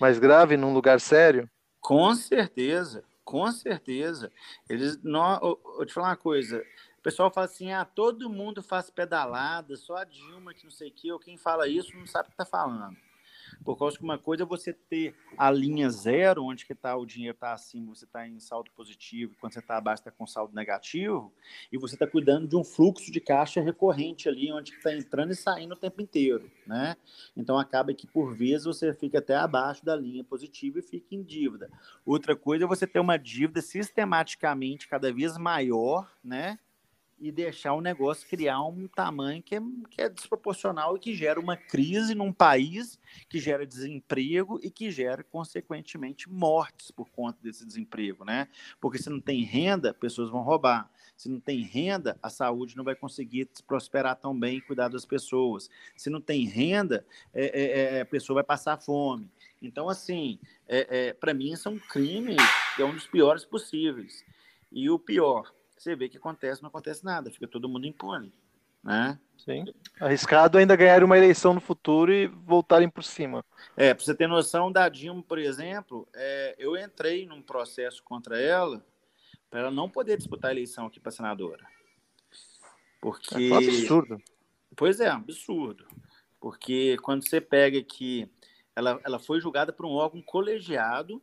mais 0.00 0.18
grave 0.18 0.56
num 0.56 0.74
lugar 0.74 1.00
sério? 1.00 1.48
Com 1.80 2.12
certeza, 2.16 3.04
com 3.24 3.50
certeza. 3.52 4.32
Eles 4.68 5.00
não. 5.00 5.34
Eu, 5.40 5.60
eu 5.78 5.86
te 5.86 5.92
falar 5.92 6.08
uma 6.08 6.16
coisa. 6.16 6.60
O 6.98 7.02
pessoal 7.02 7.30
fala 7.30 7.46
assim: 7.46 7.70
ah, 7.70 7.84
todo 7.84 8.28
mundo 8.28 8.64
faz 8.64 8.90
pedalada, 8.90 9.76
só 9.76 9.98
a 9.98 10.04
Dilma 10.04 10.52
que 10.52 10.64
não 10.64 10.72
sei 10.72 10.88
o 10.88 10.92
quê, 10.92 11.12
ou 11.12 11.20
quem 11.20 11.36
fala 11.36 11.68
isso 11.68 11.96
não 11.96 12.06
sabe 12.06 12.26
o 12.26 12.30
que 12.30 12.34
está 12.34 12.44
falando. 12.44 12.96
Por 13.64 13.76
causa 13.76 13.96
que 13.96 14.04
uma 14.04 14.18
coisa 14.18 14.42
é 14.42 14.46
você 14.46 14.72
ter 14.72 15.14
a 15.36 15.50
linha 15.50 15.90
zero, 15.90 16.44
onde 16.44 16.64
que 16.64 16.74
tá, 16.74 16.96
o 16.96 17.06
dinheiro 17.06 17.34
está 17.34 17.52
acima, 17.52 17.94
você 17.94 18.04
está 18.04 18.26
em 18.26 18.38
saldo 18.38 18.70
positivo, 18.72 19.34
quando 19.40 19.52
você 19.52 19.58
está 19.58 19.76
abaixo 19.76 20.00
está 20.00 20.10
com 20.10 20.26
saldo 20.26 20.54
negativo, 20.54 21.32
e 21.72 21.78
você 21.78 21.94
está 21.94 22.06
cuidando 22.06 22.46
de 22.46 22.56
um 22.56 22.64
fluxo 22.64 23.10
de 23.10 23.20
caixa 23.20 23.60
recorrente 23.60 24.28
ali, 24.28 24.52
onde 24.52 24.72
está 24.72 24.94
entrando 24.94 25.32
e 25.32 25.36
saindo 25.36 25.72
o 25.72 25.76
tempo 25.76 26.00
inteiro. 26.00 26.50
Né? 26.66 26.96
Então 27.36 27.58
acaba 27.58 27.92
que, 27.94 28.06
por 28.06 28.34
vezes, 28.34 28.64
você 28.64 28.92
fica 28.94 29.18
até 29.18 29.34
abaixo 29.36 29.84
da 29.84 29.96
linha 29.96 30.24
positiva 30.24 30.78
e 30.78 30.82
fica 30.82 31.14
em 31.14 31.22
dívida. 31.22 31.70
Outra 32.04 32.36
coisa 32.36 32.64
é 32.64 32.68
você 32.68 32.86
ter 32.86 33.00
uma 33.00 33.16
dívida 33.16 33.60
sistematicamente 33.60 34.88
cada 34.88 35.12
vez 35.12 35.36
maior, 35.36 36.10
né? 36.22 36.58
E 37.18 37.32
deixar 37.32 37.72
o 37.72 37.80
negócio 37.80 38.28
criar 38.28 38.62
um 38.62 38.86
tamanho 38.86 39.42
que 39.42 39.54
é, 39.54 39.60
que 39.90 40.02
é 40.02 40.08
desproporcional 40.08 40.96
e 40.96 41.00
que 41.00 41.14
gera 41.14 41.40
uma 41.40 41.56
crise 41.56 42.14
num 42.14 42.32
país, 42.32 42.98
que 43.28 43.38
gera 43.38 43.66
desemprego 43.66 44.60
e 44.62 44.70
que 44.70 44.90
gera, 44.90 45.24
consequentemente, 45.24 46.30
mortes 46.30 46.90
por 46.90 47.08
conta 47.10 47.38
desse 47.42 47.64
desemprego, 47.64 48.24
né? 48.24 48.48
Porque 48.80 48.98
se 48.98 49.08
não 49.08 49.20
tem 49.20 49.42
renda, 49.42 49.94
pessoas 49.94 50.30
vão 50.30 50.42
roubar. 50.42 50.90
Se 51.16 51.30
não 51.30 51.40
tem 51.40 51.62
renda, 51.62 52.18
a 52.22 52.28
saúde 52.28 52.76
não 52.76 52.84
vai 52.84 52.94
conseguir 52.94 53.48
prosperar 53.66 54.16
tão 54.16 54.38
bem 54.38 54.58
e 54.58 54.60
cuidar 54.60 54.88
das 54.88 55.06
pessoas. 55.06 55.70
Se 55.96 56.10
não 56.10 56.20
tem 56.20 56.44
renda, 56.44 57.06
é, 57.32 57.46
é, 57.46 57.96
é 57.96 58.00
a 58.02 58.06
pessoa 58.06 58.34
vai 58.34 58.44
passar 58.44 58.76
fome. 58.76 59.30
Então, 59.62 59.88
assim, 59.88 60.38
é, 60.68 61.08
é 61.08 61.12
para 61.14 61.32
mim, 61.32 61.52
isso 61.52 61.68
é 61.68 61.72
um 61.72 61.78
crime, 61.78 62.36
é 62.78 62.84
um 62.84 62.92
dos 62.92 63.06
piores 63.06 63.46
possíveis. 63.46 64.22
E 64.70 64.90
o 64.90 64.98
pior, 64.98 65.50
você 65.82 65.94
vê 65.94 66.08
que 66.08 66.16
acontece, 66.16 66.62
não 66.62 66.68
acontece 66.68 67.04
nada, 67.04 67.30
fica 67.30 67.46
todo 67.46 67.68
mundo 67.68 67.86
impune. 67.86 68.32
Né? 68.82 69.18
Sim. 69.36 69.64
Arriscado 70.00 70.58
ainda 70.58 70.76
ganhar 70.76 71.02
uma 71.02 71.18
eleição 71.18 71.52
no 71.52 71.60
futuro 71.60 72.12
e 72.12 72.28
voltarem 72.28 72.88
por 72.88 73.02
cima. 73.02 73.44
É, 73.76 73.92
para 73.92 74.04
você 74.04 74.14
ter 74.14 74.28
noção 74.28 74.70
da 74.70 74.88
Dilma, 74.88 75.22
por 75.22 75.38
exemplo, 75.38 76.06
é, 76.14 76.54
eu 76.56 76.76
entrei 76.76 77.26
num 77.26 77.42
processo 77.42 78.02
contra 78.04 78.40
ela 78.40 78.84
para 79.50 79.60
ela 79.60 79.70
não 79.70 79.90
poder 79.90 80.16
disputar 80.16 80.50
a 80.50 80.54
eleição 80.54 80.86
aqui 80.86 81.00
para 81.00 81.10
senadora. 81.10 81.66
Porque. 83.00 83.34
É 83.34 83.54
um 83.54 83.56
absurdo. 83.56 84.22
Pois 84.76 85.00
é, 85.00 85.08
absurdo. 85.08 85.86
Porque 86.40 86.96
quando 87.02 87.26
você 87.26 87.40
pega 87.40 87.82
que 87.82 88.30
ela, 88.74 89.00
ela 89.04 89.18
foi 89.18 89.40
julgada 89.40 89.72
por 89.72 89.86
um 89.86 89.92
órgão 89.92 90.22
colegiado 90.22 91.22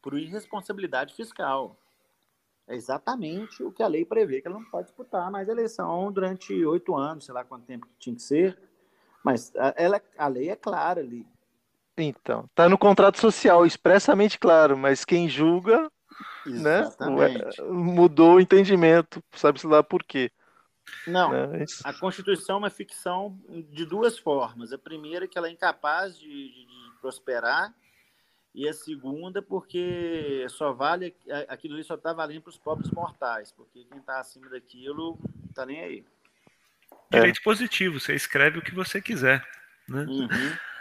por 0.00 0.18
irresponsabilidade 0.18 1.14
fiscal. 1.14 1.78
É 2.66 2.74
exatamente 2.74 3.62
o 3.62 3.70
que 3.70 3.82
a 3.82 3.86
lei 3.86 4.04
prevê, 4.04 4.40
que 4.40 4.48
ela 4.48 4.58
não 4.58 4.64
pode 4.64 4.86
disputar 4.86 5.30
mais 5.30 5.48
eleição 5.48 6.10
durante 6.10 6.64
oito 6.64 6.96
anos, 6.96 7.26
sei 7.26 7.34
lá 7.34 7.44
quanto 7.44 7.66
tempo 7.66 7.86
que 7.86 7.98
tinha 7.98 8.16
que 8.16 8.22
ser. 8.22 8.58
Mas 9.22 9.54
a, 9.56 9.74
ela, 9.76 10.00
a 10.16 10.26
lei 10.28 10.48
é 10.48 10.56
clara 10.56 11.00
ali. 11.00 11.26
Então, 11.96 12.48
tá 12.54 12.68
no 12.68 12.78
contrato 12.78 13.18
social, 13.20 13.64
expressamente 13.64 14.38
claro, 14.38 14.76
mas 14.76 15.04
quem 15.04 15.28
julga, 15.28 15.90
né, 16.46 16.90
mudou 17.70 18.36
o 18.36 18.40
entendimento, 18.40 19.22
sabe-se 19.32 19.66
lá 19.66 19.82
por 19.82 20.02
quê. 20.02 20.30
Não, 21.06 21.30
né? 21.30 21.64
a 21.84 21.92
Constituição 21.92 22.56
é 22.56 22.58
uma 22.58 22.70
ficção 22.70 23.38
de 23.70 23.86
duas 23.86 24.18
formas. 24.18 24.72
A 24.72 24.78
primeira 24.78 25.24
é 25.24 25.28
que 25.28 25.38
ela 25.38 25.48
é 25.48 25.50
incapaz 25.50 26.18
de, 26.18 26.28
de, 26.28 26.66
de 26.66 27.00
prosperar 27.00 27.74
e 28.54 28.68
a 28.68 28.72
segunda 28.72 29.42
porque 29.42 30.46
só 30.48 30.72
vale 30.72 31.14
aquilo 31.48 31.74
ali 31.74 31.82
só 31.82 31.96
está 31.96 32.12
valendo 32.12 32.42
para 32.42 32.50
os 32.50 32.58
pobres 32.58 32.90
mortais, 32.92 33.50
porque 33.50 33.84
quem 33.84 33.98
está 33.98 34.20
acima 34.20 34.48
daquilo 34.48 35.18
não 35.20 35.48
está 35.50 35.66
nem 35.66 35.80
aí. 35.80 36.04
Direito 37.10 37.40
é. 37.40 37.42
positivo, 37.42 37.98
você 37.98 38.14
escreve 38.14 38.58
o 38.58 38.62
que 38.62 38.74
você 38.74 39.00
quiser. 39.00 39.44
Né? 39.88 40.02
Uhum, 40.02 40.28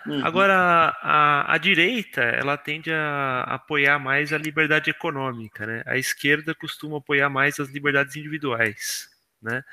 uhum. 0.06 0.26
Agora, 0.26 0.96
a, 1.02 1.54
a, 1.54 1.58
direita 1.58 2.22
ela 2.22 2.58
tende 2.58 2.92
a 2.92 3.42
apoiar 3.42 4.00
mais 4.00 4.32
a 4.32 4.38
liberdade 4.38 4.90
econômica, 4.90 5.66
né? 5.66 5.84
A 5.86 5.98
esquerda 5.98 6.56
costuma 6.56 7.00
apoiar 7.00 7.30
mais 7.30 7.60
as 7.60 7.70
liberdades 7.70 8.16
individuais, 8.16 9.10
né? 9.42 9.64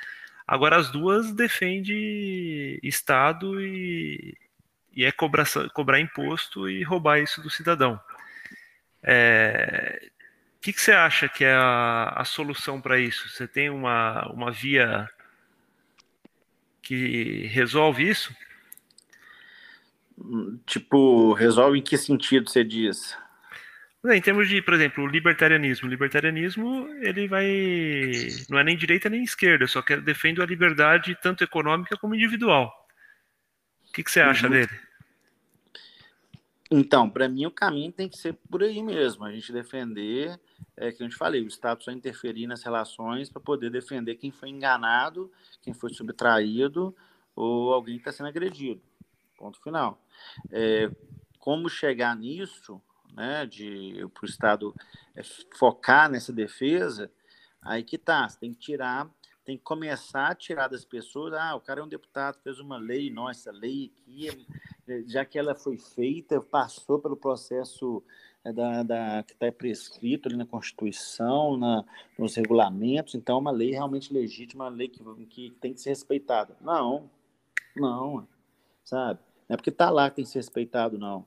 Agora, 0.46 0.76
as 0.76 0.90
duas 0.90 1.32
defendem 1.32 2.80
Estado 2.82 3.60
e, 3.62 4.36
e 4.94 5.04
é 5.04 5.12
cobrar, 5.12 5.46
cobrar 5.72 6.00
imposto 6.00 6.68
e 6.68 6.82
roubar 6.82 7.20
isso 7.20 7.40
do 7.40 7.50
cidadão. 7.50 8.00
É, 9.02 10.10
o 10.56 10.60
que, 10.60 10.72
que, 10.72 10.80
você 10.80 10.92
acha 10.92 11.28
que 11.28 11.44
é 11.44 11.54
a, 11.54 12.14
a 12.16 12.24
solução 12.24 12.80
para 12.80 12.98
isso? 12.98 13.28
Você 13.28 13.48
tem 13.48 13.70
uma, 13.70 14.30
uma 14.32 14.50
via 14.50 15.08
que 16.82 17.46
resolve 17.46 18.08
isso? 18.08 18.34
Tipo, 20.66 21.32
resolve 21.32 21.78
em 21.78 21.82
que 21.82 21.96
sentido 21.96 22.50
você 22.50 22.62
diz? 22.62 23.16
Em 24.04 24.20
termos 24.20 24.48
de, 24.48 24.62
por 24.62 24.74
exemplo, 24.74 25.04
o 25.04 25.06
libertarianismo. 25.06 25.86
O 25.86 25.90
libertarianismo, 25.90 26.88
ele 27.00 27.28
vai. 27.28 27.46
Não 28.48 28.58
é 28.58 28.64
nem 28.64 28.76
direita 28.76 29.10
nem 29.10 29.22
esquerda, 29.22 29.66
só 29.66 29.82
que 29.82 29.96
defende 29.96 30.40
a 30.40 30.46
liberdade 30.46 31.16
tanto 31.22 31.44
econômica 31.44 31.96
como 31.98 32.14
individual. 32.14 32.79
O 33.90 33.92
que, 33.92 34.04
que 34.04 34.10
você 34.10 34.20
acha 34.20 34.46
uhum. 34.46 34.52
dele? 34.52 34.70
Então, 36.70 37.10
para 37.10 37.28
mim, 37.28 37.46
o 37.46 37.50
caminho 37.50 37.90
tem 37.90 38.08
que 38.08 38.16
ser 38.16 38.34
por 38.48 38.62
aí 38.62 38.80
mesmo. 38.80 39.24
A 39.24 39.32
gente 39.32 39.52
defender, 39.52 40.38
é 40.76 40.92
que 40.92 41.02
a 41.02 41.06
gente 41.06 41.16
falei, 41.16 41.42
o 41.42 41.48
Estado 41.48 41.82
só 41.82 41.90
interferir 41.90 42.46
nas 42.46 42.62
relações 42.62 43.28
para 43.28 43.42
poder 43.42 43.70
defender 43.70 44.14
quem 44.14 44.30
foi 44.30 44.50
enganado, 44.50 45.32
quem 45.60 45.74
foi 45.74 45.92
subtraído 45.92 46.94
ou 47.34 47.74
alguém 47.74 47.96
que 47.96 48.02
está 48.02 48.12
sendo 48.12 48.28
agredido. 48.28 48.80
Ponto 49.36 49.60
final. 49.60 50.00
É, 50.52 50.88
como 51.40 51.68
chegar 51.68 52.14
nisso, 52.14 52.80
né, 53.14 53.44
de 53.44 54.08
para 54.14 54.24
o 54.24 54.30
Estado 54.30 54.74
é, 55.16 55.22
focar 55.56 56.08
nessa 56.08 56.32
defesa, 56.32 57.10
aí 57.60 57.82
que 57.82 57.98
tá. 57.98 58.28
Você 58.28 58.38
tem 58.38 58.54
que 58.54 58.60
tirar 58.60 59.10
tem 59.50 59.58
que 59.58 59.64
começar 59.64 60.28
a 60.28 60.34
tirar 60.34 60.68
das 60.68 60.84
pessoas, 60.84 61.34
ah, 61.34 61.56
o 61.56 61.60
cara 61.60 61.80
é 61.80 61.82
um 61.82 61.88
deputado, 61.88 62.38
fez 62.40 62.60
uma 62.60 62.78
lei, 62.78 63.10
nossa, 63.10 63.50
lei 63.50 63.90
aqui, 63.92 64.46
é, 64.86 65.02
já 65.08 65.24
que 65.24 65.36
ela 65.36 65.56
foi 65.56 65.76
feita, 65.76 66.40
passou 66.40 67.00
pelo 67.00 67.16
processo 67.16 68.00
é, 68.44 68.52
da, 68.52 68.84
da, 68.84 69.24
que 69.24 69.32
está 69.32 69.50
prescrito 69.50 70.28
ali 70.28 70.36
na 70.36 70.46
Constituição, 70.46 71.56
na, 71.56 71.84
nos 72.16 72.36
regulamentos, 72.36 73.16
então 73.16 73.38
é 73.38 73.40
uma 73.40 73.50
lei 73.50 73.72
realmente 73.72 74.14
legítima, 74.14 74.66
uma 74.66 74.70
lei 74.70 74.86
que, 74.86 75.02
que 75.26 75.50
tem 75.60 75.74
que 75.74 75.80
ser 75.80 75.90
respeitada. 75.90 76.56
Não, 76.60 77.10
não, 77.74 78.28
sabe? 78.84 79.18
Não 79.48 79.54
é 79.54 79.56
porque 79.56 79.70
está 79.70 79.90
lá 79.90 80.08
que 80.10 80.16
tem 80.16 80.24
que 80.24 80.30
ser 80.30 80.38
respeitado, 80.38 80.96
não. 80.96 81.26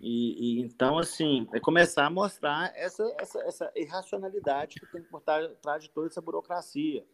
E, 0.00 0.60
e, 0.60 0.60
então, 0.60 0.96
assim, 0.96 1.48
é 1.52 1.58
começar 1.58 2.06
a 2.06 2.10
mostrar 2.10 2.72
essa, 2.76 3.02
essa, 3.18 3.40
essa 3.40 3.72
irracionalidade 3.74 4.78
que 4.78 4.86
tem 4.92 5.02
por 5.02 5.20
trás 5.20 5.82
de 5.82 5.90
toda 5.90 6.06
essa 6.06 6.20
burocracia. 6.20 7.04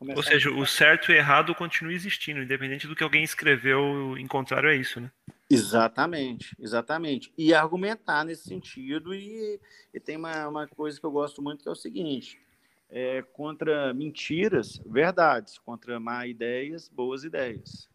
Ou 0.00 0.22
seja, 0.22 0.50
o 0.50 0.66
certo 0.66 1.12
e 1.12 1.16
errado 1.16 1.54
continua 1.54 1.92
existindo, 1.92 2.40
independente 2.40 2.86
do 2.86 2.96
que 2.96 3.04
alguém 3.04 3.22
escreveu, 3.22 4.16
em 4.16 4.26
contrário 4.26 4.70
a 4.70 4.74
isso, 4.74 4.98
né? 4.98 5.10
Exatamente, 5.50 6.56
exatamente. 6.58 7.32
E 7.36 7.52
argumentar 7.52 8.24
nesse 8.24 8.48
sentido, 8.48 9.14
e, 9.14 9.60
e 9.92 10.00
tem 10.00 10.16
uma, 10.16 10.48
uma 10.48 10.66
coisa 10.66 10.98
que 10.98 11.04
eu 11.04 11.10
gosto 11.10 11.42
muito 11.42 11.62
que 11.62 11.68
é 11.68 11.72
o 11.72 11.76
seguinte: 11.76 12.40
é, 12.88 13.22
contra 13.32 13.92
mentiras, 13.92 14.80
verdades, 14.86 15.58
contra 15.58 16.00
má 16.00 16.26
ideias, 16.26 16.88
boas 16.88 17.22
ideias. 17.22 17.88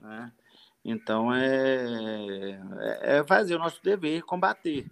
Né? 0.00 0.32
Então 0.84 1.34
é, 1.34 2.60
é, 2.80 3.18
é 3.18 3.24
fazer 3.26 3.56
o 3.56 3.58
nosso 3.58 3.82
dever, 3.82 4.22
combater. 4.22 4.86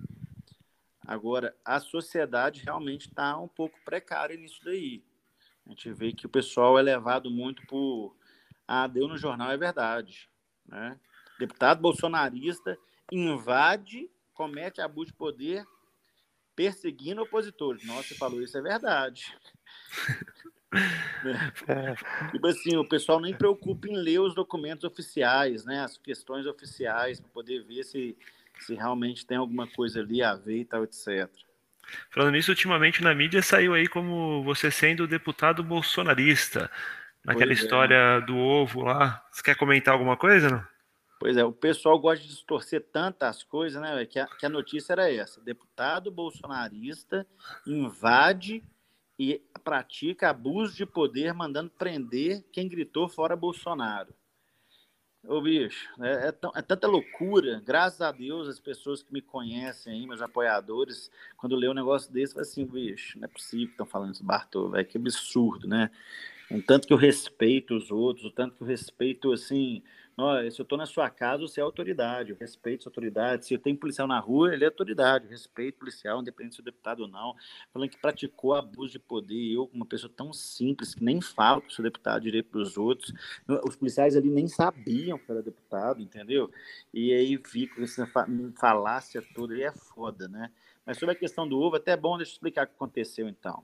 Agora, 1.06 1.54
a 1.64 1.80
sociedade 1.80 2.62
realmente 2.62 3.08
está 3.08 3.38
um 3.38 3.48
pouco 3.48 3.78
precária 3.84 4.36
nisso 4.36 4.60
daí. 4.64 5.02
A 5.68 5.70
gente 5.70 5.92
vê 5.92 6.12
que 6.12 6.24
o 6.24 6.30
pessoal 6.30 6.78
é 6.78 6.82
levado 6.82 7.30
muito 7.30 7.64
por. 7.66 8.16
Ah, 8.66 8.86
deu 8.86 9.06
no 9.06 9.18
jornal, 9.18 9.50
é 9.50 9.56
verdade. 9.56 10.28
Né? 10.66 10.98
Deputado 11.38 11.80
bolsonarista 11.80 12.76
invade, 13.12 14.10
comete 14.34 14.80
abuso 14.80 15.08
de 15.08 15.14
poder, 15.14 15.66
perseguindo 16.56 17.22
opositores. 17.22 17.84
Nossa, 17.86 18.08
você 18.08 18.14
falou 18.14 18.42
isso, 18.42 18.56
é 18.56 18.62
verdade. 18.62 19.34
É. 21.66 22.30
Tipo 22.30 22.46
assim, 22.46 22.76
o 22.76 22.86
pessoal 22.86 23.18
nem 23.18 23.34
preocupa 23.34 23.88
em 23.88 23.96
ler 23.96 24.20
os 24.20 24.34
documentos 24.34 24.84
oficiais, 24.84 25.64
né? 25.64 25.80
As 25.80 25.96
questões 25.96 26.44
oficiais, 26.44 27.18
para 27.18 27.30
poder 27.30 27.64
ver 27.64 27.84
se, 27.84 28.14
se 28.60 28.74
realmente 28.74 29.24
tem 29.24 29.38
alguma 29.38 29.66
coisa 29.66 30.00
ali 30.00 30.22
a 30.22 30.34
ver 30.34 30.58
e 30.58 30.64
tal, 30.66 30.84
etc. 30.84 31.26
Falando 32.10 32.32
nisso, 32.32 32.50
ultimamente 32.50 33.02
na 33.02 33.14
mídia 33.14 33.42
saiu 33.42 33.74
aí 33.74 33.86
como 33.88 34.42
você 34.42 34.70
sendo 34.70 35.06
deputado 35.06 35.62
bolsonarista, 35.62 36.70
naquela 37.24 37.46
pois 37.48 37.60
é. 37.60 37.62
história 37.62 37.94
é. 37.94 38.20
do 38.20 38.36
ovo 38.36 38.82
lá. 38.82 39.24
Você 39.30 39.42
quer 39.42 39.56
comentar 39.56 39.94
alguma 39.94 40.16
coisa, 40.16 40.50
não? 40.50 40.64
Pois 41.20 41.36
é, 41.36 41.44
o 41.44 41.52
pessoal 41.52 41.98
gosta 41.98 42.22
de 42.22 42.30
distorcer 42.30 42.86
tantas 42.92 43.42
coisas, 43.42 43.80
né? 43.82 44.06
Que 44.06 44.20
a, 44.20 44.26
que 44.26 44.46
a 44.46 44.48
notícia 44.48 44.92
era 44.92 45.12
essa: 45.12 45.40
deputado 45.40 46.10
bolsonarista 46.10 47.26
invade 47.66 48.62
e 49.18 49.42
pratica 49.64 50.30
abuso 50.30 50.76
de 50.76 50.86
poder, 50.86 51.34
mandando 51.34 51.70
prender 51.70 52.44
quem 52.52 52.68
gritou 52.68 53.08
fora 53.08 53.34
Bolsonaro. 53.34 54.14
Ô, 55.26 55.40
bicho, 55.40 55.88
é, 56.00 56.28
é, 56.28 56.28
é, 56.28 56.62
tanta 56.62 56.86
loucura. 56.86 57.60
Graças 57.64 58.00
a 58.00 58.12
Deus, 58.12 58.48
as 58.48 58.60
pessoas 58.60 59.02
que 59.02 59.12
me 59.12 59.20
conhecem 59.20 59.92
aí, 59.92 60.06
meus 60.06 60.22
apoiadores, 60.22 61.10
quando 61.36 61.56
lê 61.56 61.68
um 61.68 61.74
negócio 61.74 62.12
desse, 62.12 62.34
falam 62.34 62.48
assim, 62.48 62.64
bicho, 62.64 63.18
não 63.18 63.24
é 63.24 63.28
possível 63.28 63.66
que 63.66 63.72
estão 63.72 63.86
falando 63.86 64.14
isso, 64.14 64.24
Bartô, 64.24 64.70
velho, 64.70 64.86
que 64.86 64.96
absurdo, 64.96 65.66
né? 65.66 65.90
O 66.50 66.62
tanto 66.62 66.86
que 66.86 66.92
eu 66.92 66.96
respeito 66.96 67.74
os 67.74 67.90
outros, 67.90 68.26
o 68.26 68.30
tanto 68.30 68.54
que 68.54 68.62
eu 68.62 68.66
respeito, 68.66 69.32
assim, 69.32 69.82
Olha, 70.20 70.50
se 70.50 70.60
eu 70.60 70.64
estou 70.64 70.76
na 70.76 70.84
sua 70.84 71.08
casa, 71.08 71.42
você 71.42 71.60
é 71.60 71.62
autoridade, 71.62 72.30
eu 72.32 72.36
respeito 72.36 72.82
sua 72.82 72.90
autoridade. 72.90 73.46
Se 73.46 73.54
eu 73.54 73.58
tenho 73.60 73.76
policial 73.76 74.08
na 74.08 74.18
rua, 74.18 74.52
ele 74.52 74.64
é 74.64 74.66
autoridade, 74.66 75.26
eu 75.26 75.30
respeito 75.30 75.78
policial, 75.78 76.20
independente 76.20 76.56
se 76.56 76.60
é 76.60 76.64
deputado 76.64 77.02
ou 77.02 77.08
não. 77.08 77.36
Falando 77.72 77.88
que 77.88 78.00
praticou 78.00 78.52
abuso 78.52 78.94
de 78.94 78.98
poder, 78.98 79.54
eu, 79.54 79.70
uma 79.72 79.86
pessoa 79.86 80.12
tão 80.12 80.32
simples, 80.32 80.92
que 80.92 81.04
nem 81.04 81.20
falo 81.20 81.62
que 81.62 81.72
sou 81.72 81.84
deputado 81.84 82.22
direito 82.22 82.50
para 82.50 82.60
os 82.60 82.76
outros, 82.76 83.14
os 83.64 83.76
policiais 83.76 84.16
ali 84.16 84.28
nem 84.28 84.48
sabiam 84.48 85.18
que 85.18 85.30
era 85.30 85.40
deputado, 85.40 86.02
entendeu? 86.02 86.50
E 86.92 87.12
aí 87.12 87.38
com 87.38 87.80
essa 87.80 88.04
falácia 88.58 89.22
toda, 89.36 89.56
e 89.56 89.62
é 89.62 89.70
foda, 89.70 90.26
né? 90.26 90.50
Mas 90.84 90.98
sobre 90.98 91.14
a 91.14 91.18
questão 91.18 91.48
do 91.48 91.60
ovo, 91.60 91.76
até 91.76 91.92
é 91.92 91.96
bom, 91.96 92.16
deixa 92.16 92.32
eu 92.32 92.34
explicar 92.34 92.64
o 92.64 92.66
que 92.66 92.74
aconteceu 92.74 93.28
então. 93.28 93.62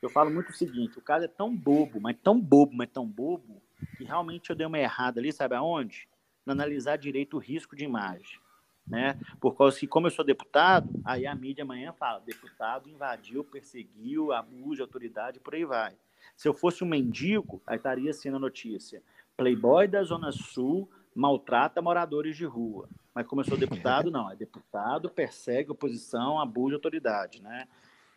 Eu 0.00 0.10
falo 0.10 0.30
muito 0.30 0.50
o 0.50 0.54
seguinte: 0.54 0.98
o 0.98 1.02
caso 1.02 1.24
é 1.24 1.28
tão 1.28 1.52
bobo, 1.56 2.00
mas 2.00 2.16
tão 2.22 2.40
bobo, 2.40 2.72
mas 2.76 2.88
tão 2.90 3.04
bobo, 3.04 3.60
que 3.96 4.04
realmente 4.04 4.50
eu 4.50 4.56
dei 4.56 4.66
uma 4.66 4.78
errada 4.78 5.20
ali, 5.20 5.32
sabe 5.32 5.54
aonde? 5.54 6.08
Na 6.44 6.52
analisar 6.52 6.96
direito 6.96 7.36
o 7.36 7.40
risco 7.40 7.74
de 7.74 7.84
imagem. 7.84 8.38
Né? 8.86 9.18
Por 9.40 9.56
causa 9.56 9.78
que, 9.78 9.86
como 9.86 10.06
eu 10.06 10.12
sou 10.12 10.24
deputado, 10.24 10.88
aí 11.04 11.26
a 11.26 11.34
mídia 11.34 11.64
amanhã 11.64 11.92
fala: 11.92 12.20
deputado 12.20 12.88
invadiu, 12.88 13.42
perseguiu, 13.42 14.32
abuso 14.32 14.76
de 14.76 14.82
autoridade, 14.82 15.40
por 15.40 15.54
aí 15.54 15.64
vai. 15.64 15.96
Se 16.36 16.46
eu 16.46 16.54
fosse 16.54 16.84
um 16.84 16.86
mendigo, 16.86 17.60
aí 17.66 17.76
estaria 17.76 18.12
sendo 18.12 18.36
a 18.36 18.40
notícia: 18.40 19.02
Playboy 19.36 19.88
da 19.88 20.02
Zona 20.04 20.30
Sul 20.30 20.88
maltrata 21.16 21.80
moradores 21.80 22.36
de 22.36 22.44
rua. 22.44 22.88
Mas 23.14 23.26
como 23.26 23.40
eu 23.40 23.46
sou 23.46 23.56
deputado, 23.56 24.10
não. 24.12 24.30
É 24.30 24.36
deputado, 24.36 25.10
persegue 25.10 25.72
oposição, 25.72 26.38
abuso 26.38 26.68
de 26.68 26.74
autoridade, 26.74 27.42
né? 27.42 27.66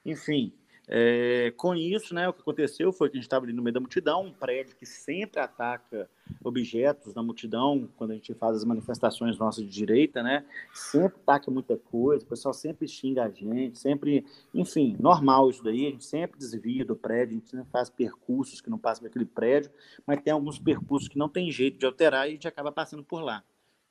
Enfim, 0.05 0.53
é, 0.91 1.53
com 1.55 1.75
isso, 1.75 2.15
né, 2.15 2.27
o 2.27 2.33
que 2.33 2.41
aconteceu 2.41 2.91
foi 2.91 3.09
que 3.09 3.17
a 3.17 3.19
gente 3.19 3.27
estava 3.27 3.45
ali 3.45 3.53
no 3.53 3.61
meio 3.61 3.75
da 3.75 3.79
multidão, 3.79 4.25
um 4.25 4.33
prédio 4.33 4.75
que 4.75 4.87
sempre 4.87 5.39
ataca 5.39 6.09
objetos 6.43 7.13
na 7.13 7.21
multidão, 7.21 7.87
quando 7.95 8.11
a 8.11 8.13
gente 8.15 8.33
faz 8.33 8.57
as 8.57 8.65
manifestações 8.65 9.37
nossas 9.37 9.63
de 9.63 9.69
direita, 9.69 10.23
né, 10.23 10.43
sempre 10.73 11.19
ataca 11.21 11.51
muita 11.51 11.77
coisa, 11.77 12.25
o 12.25 12.27
pessoal 12.27 12.55
sempre 12.55 12.87
xinga 12.87 13.23
a 13.23 13.29
gente, 13.29 13.77
sempre, 13.77 14.25
enfim, 14.51 14.97
normal 14.99 15.51
isso 15.51 15.63
daí, 15.63 15.85
a 15.85 15.91
gente 15.91 16.05
sempre 16.05 16.39
desvia 16.39 16.83
do 16.83 16.95
prédio, 16.95 17.35
a 17.35 17.39
gente 17.39 17.49
sempre 17.51 17.69
faz 17.71 17.87
percursos 17.91 18.59
que 18.59 18.69
não 18.71 18.79
passam 18.79 19.03
por 19.03 19.09
aquele 19.09 19.25
prédio, 19.25 19.69
mas 20.07 20.19
tem 20.21 20.33
alguns 20.33 20.57
percursos 20.57 21.07
que 21.07 21.19
não 21.19 21.29
tem 21.29 21.51
jeito 21.51 21.77
de 21.77 21.85
alterar 21.85 22.25
e 22.25 22.29
a 22.29 22.33
gente 22.33 22.47
acaba 22.47 22.71
passando 22.71 23.03
por 23.03 23.21
lá 23.21 23.43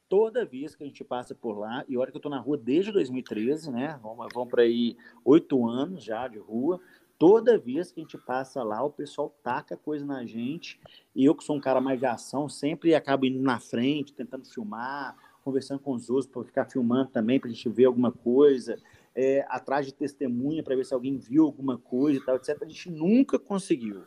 toda 0.08 0.44
vez 0.44 0.74
que 0.74 0.82
a 0.82 0.86
gente 0.86 1.04
passa 1.04 1.34
por 1.34 1.58
lá, 1.58 1.84
e 1.88 1.96
olha 1.96 2.10
que 2.10 2.16
eu 2.16 2.20
estou 2.20 2.30
na 2.30 2.38
rua 2.38 2.56
desde 2.56 2.90
2013, 2.90 3.70
né? 3.70 3.98
Vamos, 4.02 4.26
vamos 4.32 4.48
para 4.48 4.62
aí 4.62 4.96
oito 5.24 5.66
anos 5.68 6.02
já 6.02 6.26
de 6.26 6.38
rua. 6.38 6.80
Toda 7.18 7.58
vez 7.58 7.90
que 7.90 8.00
a 8.00 8.02
gente 8.02 8.16
passa 8.16 8.62
lá, 8.62 8.82
o 8.82 8.90
pessoal 8.90 9.34
taca 9.42 9.76
coisa 9.76 10.06
na 10.06 10.24
gente. 10.24 10.80
E 11.14 11.24
eu, 11.24 11.34
que 11.34 11.44
sou 11.44 11.56
um 11.56 11.60
cara 11.60 11.80
mais 11.80 11.98
de 11.98 12.06
ação, 12.06 12.48
sempre 12.48 12.94
acabo 12.94 13.26
indo 13.26 13.40
na 13.40 13.58
frente, 13.58 14.12
tentando 14.12 14.48
filmar, 14.48 15.16
conversando 15.42 15.80
com 15.80 15.92
os 15.92 16.08
outros 16.08 16.28
para 16.28 16.44
ficar 16.44 16.64
filmando 16.66 17.10
também, 17.10 17.40
para 17.40 17.50
a 17.50 17.52
gente 17.52 17.68
ver 17.68 17.86
alguma 17.86 18.12
coisa. 18.12 18.80
É, 19.14 19.44
atrás 19.48 19.84
de 19.84 19.92
testemunha 19.92 20.62
para 20.62 20.76
ver 20.76 20.84
se 20.84 20.94
alguém 20.94 21.18
viu 21.18 21.44
alguma 21.44 21.76
coisa 21.76 22.20
e 22.20 22.24
tal, 22.24 22.36
etc. 22.36 22.56
A 22.62 22.66
gente 22.66 22.88
nunca 22.88 23.36
conseguiu 23.36 24.04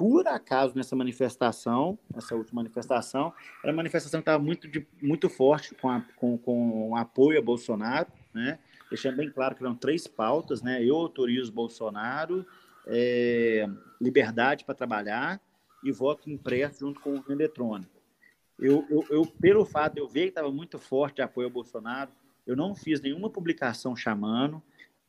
por 0.00 0.26
acaso 0.26 0.74
nessa 0.74 0.96
manifestação, 0.96 1.98
essa 2.14 2.34
última 2.34 2.62
manifestação, 2.62 3.34
era 3.62 3.70
uma 3.70 3.76
manifestação 3.76 4.18
que 4.18 4.22
estava 4.22 4.42
muito, 4.42 4.66
de, 4.66 4.86
muito 5.02 5.28
forte 5.28 5.74
com, 5.74 5.90
a, 5.90 6.00
com, 6.16 6.38
com 6.38 6.96
apoio 6.96 7.38
a 7.38 7.42
Bolsonaro, 7.42 8.10
né? 8.32 8.58
deixando 8.88 9.18
bem 9.18 9.30
claro 9.30 9.54
que 9.54 9.62
eram 9.62 9.74
três 9.74 10.06
pautas, 10.06 10.62
né? 10.62 10.82
Eu 10.82 10.96
autorizo 10.96 11.52
Bolsonaro, 11.52 12.46
é, 12.86 13.68
liberdade 14.00 14.64
para 14.64 14.74
trabalhar 14.74 15.38
e 15.84 15.92
voto 15.92 16.30
impresso 16.30 16.80
junto 16.80 16.98
com 16.98 17.16
o 17.18 17.24
eletrônico. 17.30 18.00
Eu, 18.58 18.86
eu, 18.88 19.04
eu, 19.10 19.26
pelo 19.26 19.66
fato 19.66 19.96
de 19.96 20.00
eu 20.00 20.08
ver 20.08 20.22
que 20.22 20.28
estava 20.30 20.50
muito 20.50 20.78
forte 20.78 21.20
apoio 21.20 21.48
ao 21.48 21.52
Bolsonaro, 21.52 22.10
eu 22.46 22.56
não 22.56 22.74
fiz 22.74 23.02
nenhuma 23.02 23.28
publicação 23.28 23.94
chamando, 23.94 24.62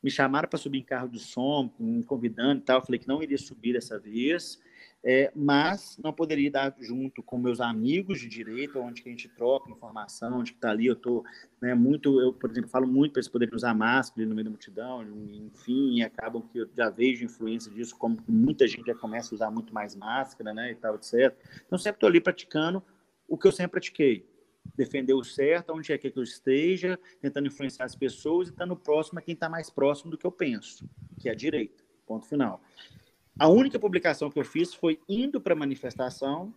me 0.04 0.12
chamaram 0.12 0.50
para 0.50 0.60
subir 0.60 0.80
em 0.80 0.84
carro 0.84 1.08
de 1.08 1.20
som, 1.20 1.72
me 1.80 2.04
convidando 2.04 2.60
e 2.60 2.66
tal, 2.66 2.80
eu 2.80 2.86
falei 2.86 3.00
que 3.00 3.08
não 3.08 3.24
iria 3.24 3.38
subir 3.38 3.72
dessa 3.72 3.98
vez, 3.98 4.60
é, 5.04 5.32
mas 5.36 5.98
não 6.04 6.14
poderia 6.14 6.52
dar 6.52 6.76
junto 6.80 7.24
com 7.24 7.38
meus 7.38 7.60
amigos 7.60 8.20
de 8.20 8.28
direito, 8.28 8.80
onde 8.80 9.02
a 9.04 9.10
gente 9.10 9.28
troca 9.30 9.72
informação, 9.72 10.40
onde 10.40 10.52
está 10.52 10.70
ali, 10.70 10.86
eu 10.86 10.94
estou 10.94 11.24
né, 11.60 11.74
muito, 11.74 12.22
eu, 12.22 12.32
por 12.32 12.52
exemplo, 12.52 12.70
falo 12.70 12.88
muito 12.88 13.14
para 13.14 13.20
eles 13.20 13.30
poderem 13.30 13.56
usar 13.56 13.74
máscara 13.74 14.28
no 14.28 14.36
meio 14.36 14.46
da 14.46 14.52
multidão, 14.52 15.04
enfim, 15.48 15.98
e 15.98 16.04
acabam 16.04 16.42
que 16.42 16.60
eu 16.60 16.70
já 16.78 16.90
vejo 16.90 17.26
influência 17.26 17.72
disso, 17.72 17.98
como 17.98 18.18
muita 18.28 18.68
gente 18.68 18.86
já 18.86 18.96
começa 18.96 19.34
a 19.34 19.36
usar 19.36 19.50
muito 19.50 19.74
mais 19.74 19.96
máscara, 19.96 20.54
né, 20.54 20.72
e 20.72 20.76
tal, 20.76 20.96
etc. 20.96 21.36
Então, 21.66 21.80
sempre 21.80 21.98
estou 21.98 22.08
ali 22.08 22.22
praticando 22.22 22.84
o 23.28 23.38
que 23.38 23.48
eu 23.48 23.52
sempre 23.52 23.72
pratiquei, 23.72 24.30
defender 24.76 25.14
o 25.14 25.24
certo, 25.24 25.74
onde 25.74 25.92
é 25.92 25.98
que 25.98 26.14
eu 26.16 26.24
esteja, 26.24 27.00
tentando 27.20 27.48
influenciar 27.48 27.86
as 27.86 27.96
pessoas 27.96 28.50
e 28.50 28.52
estando 28.52 28.76
próximo 28.76 29.18
a 29.18 29.22
quem 29.22 29.34
está 29.34 29.50
mais 29.50 29.70
próximo 29.72 30.12
do 30.12 30.18
que 30.18 30.28
eu 30.28 30.32
penso, 30.32 30.88
que 31.20 31.28
é 31.28 31.32
a 31.32 31.36
direita, 31.36 31.84
ponto 32.06 32.28
final. 32.28 32.62
A 33.40 33.48
única 33.48 33.80
publicação 33.80 34.30
que 34.30 34.40
eu 34.40 34.46
fiz 34.46 34.74
foi 34.74 35.00
indo 35.08 35.40
para 35.42 35.54
a 35.54 35.58
manifestação, 35.58 36.54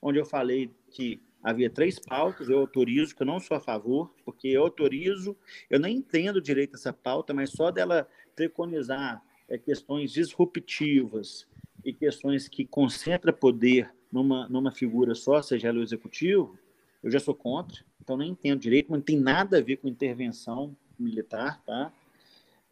onde 0.00 0.18
eu 0.18 0.24
falei 0.24 0.70
que 0.90 1.20
havia 1.42 1.70
três 1.70 1.98
pautas, 1.98 2.48
eu 2.48 2.58
autorizo, 2.58 3.14
que 3.14 3.22
eu 3.22 3.26
não 3.26 3.38
sou 3.38 3.56
a 3.56 3.60
favor, 3.60 4.12
porque 4.24 4.48
eu 4.48 4.62
autorizo, 4.62 5.36
eu 5.70 5.78
nem 5.78 5.98
entendo 5.98 6.40
direito 6.40 6.74
essa 6.74 6.92
pauta, 6.92 7.32
mas 7.32 7.50
só 7.50 7.70
dela 7.70 8.08
preconizar 8.34 9.22
é, 9.48 9.56
questões 9.56 10.10
disruptivas 10.10 11.46
e 11.84 11.92
questões 11.92 12.48
que 12.48 12.64
concentra 12.64 13.32
poder 13.32 13.94
numa, 14.10 14.48
numa 14.48 14.72
figura 14.72 15.14
só, 15.14 15.40
seja 15.40 15.68
ela 15.68 15.78
o 15.78 15.82
executivo, 15.82 16.58
eu 17.02 17.10
já 17.10 17.20
sou 17.20 17.34
contra, 17.34 17.84
então 18.00 18.16
nem 18.16 18.30
entendo 18.30 18.60
direito, 18.60 18.90
não 18.90 19.00
tem 19.00 19.18
nada 19.18 19.58
a 19.58 19.62
ver 19.62 19.76
com 19.76 19.86
intervenção 19.86 20.76
militar, 20.98 21.62
tá? 21.64 21.92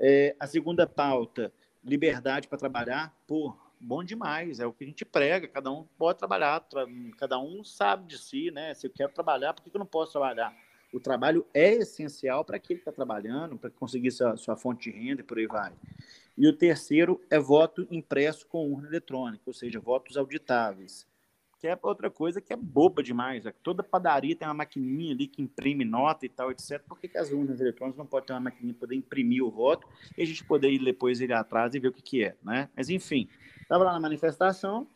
É, 0.01 0.35
a 0.41 0.47
segunda 0.47 0.87
pauta 0.87 1.53
liberdade 1.85 2.49
para 2.49 2.59
trabalhar, 2.59 3.15
pô, 3.27 3.55
bom 3.81 4.03
demais, 4.03 4.61
é 4.61 4.67
o 4.67 4.73
que 4.73 4.85
a 4.85 4.87
gente 4.87 5.05
prega, 5.05 5.47
cada 5.47 5.71
um 5.71 5.85
pode 5.99 6.19
trabalhar, 6.19 6.61
tra 6.61 6.87
cada 7.19 7.39
um 7.39 7.63
sabe 7.63 8.07
de 8.07 8.19
si, 8.19 8.51
né? 8.51 8.73
Se 8.75 8.87
eu 8.87 8.91
quero 8.91 9.13
trabalhar, 9.13 9.53
por 9.53 9.63
que 9.63 9.75
eu 9.75 9.79
não 9.79 9.87
posso 9.87 10.13
trabalhar? 10.13 10.55
O 10.93 11.01
trabalho 11.01 11.45
é 11.53 11.73
essencial 11.75 12.45
para 12.45 12.57
aquele 12.57 12.79
que 12.79 12.83
está 12.83 12.93
trabalhando, 12.93 13.59
para 13.59 13.71
conseguir 13.71 14.11
sua, 14.13 14.37
sua 14.37 14.57
fonte 14.57 14.91
de 14.91 14.97
renda 14.97 15.21
e 15.21 15.25
por 15.25 15.39
aí 15.39 15.47
vai. 15.47 15.73
E 16.37 16.47
o 16.47 16.53
terceiro 16.53 17.21
é 17.31 17.39
voto 17.39 17.87
impresso 17.91 18.47
com 18.47 18.73
urna 18.73 18.89
eletrônica, 18.89 19.43
ou 19.47 19.53
seja, 19.53 19.81
votos 19.81 20.17
auditáveis 20.17 21.07
que 21.65 21.69
é 21.69 21.79
outra 21.83 22.11
coisa 22.11 22.43
que 22.43 22.53
é 22.53 22.57
boba 22.57 23.03
demais. 23.03 23.47
É 23.47 23.53
toda 23.63 23.83
padaria 23.83 24.37
tem 24.37 24.47
uma 24.47 24.53
maquininha 24.53 25.15
ali 25.15 25.27
que 25.27 25.41
imprime 25.41 25.83
nota 25.83 26.27
e 26.27 26.29
tal, 26.29 26.51
etc. 26.51 26.79
Por 26.87 27.01
que, 27.01 27.09
que 27.09 27.17
as 27.17 27.31
urnas 27.31 27.59
eletrônicas 27.59 27.97
não 27.97 28.05
podem 28.05 28.27
ter 28.27 28.33
uma 28.35 28.41
maquininha 28.41 28.75
para 28.75 28.81
poder 28.81 28.97
imprimir 28.97 29.43
o 29.43 29.51
voto 29.51 29.89
e 30.19 30.23
a 30.23 30.27
gente 30.27 30.45
poder 30.45 30.71
ir 30.71 30.85
depois 30.85 31.23
ir 31.23 31.33
atrás 31.33 31.75
e 31.75 31.79
ver 31.79 31.89
o 31.89 31.93
que, 31.93 32.03
que 32.03 32.23
é, 32.23 32.37
né? 32.43 32.69
Mas, 32.77 32.91
enfim, 32.91 33.31
estava 33.63 33.83
lá 33.83 33.95
na 33.95 34.01
manifestação, 34.01 34.87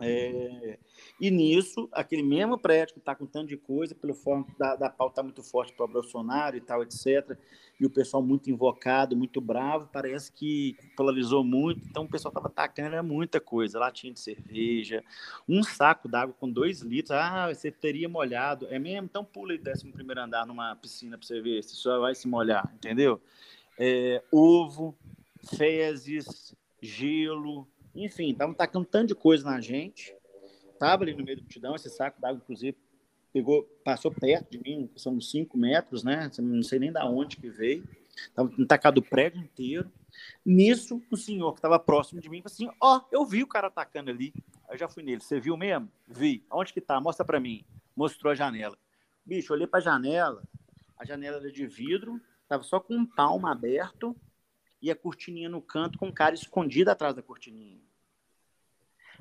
é, 0.00 0.78
e 1.20 1.30
nisso, 1.30 1.88
aquele 1.92 2.22
mesmo 2.22 2.58
prédio 2.58 2.94
que 2.94 3.00
está 3.00 3.14
com 3.14 3.26
tanto 3.26 3.48
de 3.48 3.56
coisa, 3.56 3.94
pelo 3.94 4.14
forma 4.14 4.46
da, 4.58 4.74
da 4.76 4.90
pauta 4.90 5.16
tá 5.16 5.22
muito 5.22 5.42
forte 5.42 5.72
para 5.72 5.84
o 5.84 5.88
Bolsonaro 5.88 6.56
e 6.56 6.60
tal, 6.60 6.82
etc., 6.82 7.36
e 7.80 7.86
o 7.86 7.90
pessoal 7.90 8.22
muito 8.22 8.48
invocado, 8.48 9.16
muito 9.16 9.40
bravo, 9.40 9.88
parece 9.92 10.30
que 10.32 10.76
polarizou 10.96 11.42
muito, 11.42 11.80
então 11.88 12.04
o 12.04 12.08
pessoal 12.08 12.30
estava 12.30 12.46
atacando, 12.46 12.94
era 12.94 13.02
muita 13.02 13.40
coisa, 13.40 13.78
latinha 13.78 14.12
de 14.12 14.20
cerveja, 14.20 15.02
um 15.48 15.62
saco 15.62 16.08
d'água 16.08 16.34
com 16.38 16.48
dois 16.48 16.80
litros, 16.80 17.10
ah, 17.10 17.52
você 17.52 17.70
teria 17.72 18.08
molhado, 18.08 18.66
é 18.68 18.78
mesmo? 18.78 19.06
Então 19.06 19.24
pula 19.24 19.54
e 19.54 19.58
desce 19.58 19.84
no 19.84 19.92
primeiro 19.92 20.20
andar 20.20 20.46
numa 20.46 20.76
piscina 20.76 21.18
para 21.18 21.26
você 21.26 21.40
ver 21.40 21.62
se 21.64 21.74
só 21.74 21.98
vai 21.98 22.14
se 22.14 22.28
molhar, 22.28 22.70
entendeu? 22.74 23.20
É, 23.78 24.22
ovo, 24.30 24.96
fezes, 25.56 26.54
gelo, 26.80 27.66
Enfim, 27.94 28.30
estavam 28.30 28.54
tacando 28.54 28.86
tanto 28.86 29.08
de 29.08 29.14
coisa 29.14 29.44
na 29.44 29.60
gente. 29.60 30.14
Tava 30.78 31.04
ali 31.04 31.14
no 31.14 31.24
meio 31.24 31.36
do 31.36 31.42
multidão, 31.42 31.74
esse 31.74 31.88
saco 31.90 32.20
d'água, 32.20 32.40
inclusive, 32.42 32.76
pegou, 33.32 33.62
passou 33.84 34.10
perto 34.10 34.50
de 34.50 34.58
mim, 34.58 34.90
são 34.96 35.14
uns 35.14 35.30
5 35.30 35.56
metros, 35.56 36.02
né? 36.02 36.30
Não 36.38 36.62
sei 36.62 36.78
nem 36.78 36.90
da 36.90 37.06
onde 37.06 37.36
que 37.36 37.48
veio. 37.48 37.86
Tava 38.34 38.50
tacado 38.66 39.00
o 39.00 39.04
prédio 39.04 39.40
inteiro. 39.40 39.90
Nisso, 40.44 41.02
o 41.10 41.16
senhor 41.16 41.52
que 41.52 41.58
estava 41.58 41.78
próximo 41.78 42.20
de 42.20 42.28
mim 42.28 42.42
falou 42.42 42.52
assim: 42.52 42.68
Ó, 42.80 42.98
oh, 42.98 43.02
eu 43.10 43.24
vi 43.24 43.42
o 43.42 43.46
cara 43.46 43.68
atacando 43.68 44.10
ali. 44.10 44.34
Eu 44.68 44.76
já 44.76 44.88
fui 44.88 45.02
nele. 45.02 45.20
Você 45.20 45.40
viu 45.40 45.56
mesmo? 45.56 45.88
Vi. 46.06 46.44
Onde 46.50 46.72
que 46.72 46.80
tá? 46.80 47.00
Mostra 47.00 47.24
para 47.24 47.40
mim. 47.40 47.64
Mostrou 47.96 48.32
a 48.32 48.34
janela. 48.34 48.76
Bicho, 49.24 49.52
olhei 49.52 49.66
para 49.66 49.78
a 49.78 49.82
janela. 49.82 50.42
A 50.98 51.04
janela 51.04 51.38
era 51.38 51.50
de 51.50 51.66
vidro, 51.66 52.20
tava 52.46 52.62
só 52.62 52.78
com 52.78 52.94
um 52.94 53.04
palmo 53.04 53.48
aberto 53.48 54.14
e 54.82 54.90
a 54.90 54.96
cortininha 54.96 55.48
no 55.48 55.62
canto 55.62 55.98
com 55.98 56.08
o 56.08 56.12
cara 56.12 56.34
escondido 56.34 56.90
atrás 56.90 57.14
da 57.14 57.22
cortininha. 57.22 57.80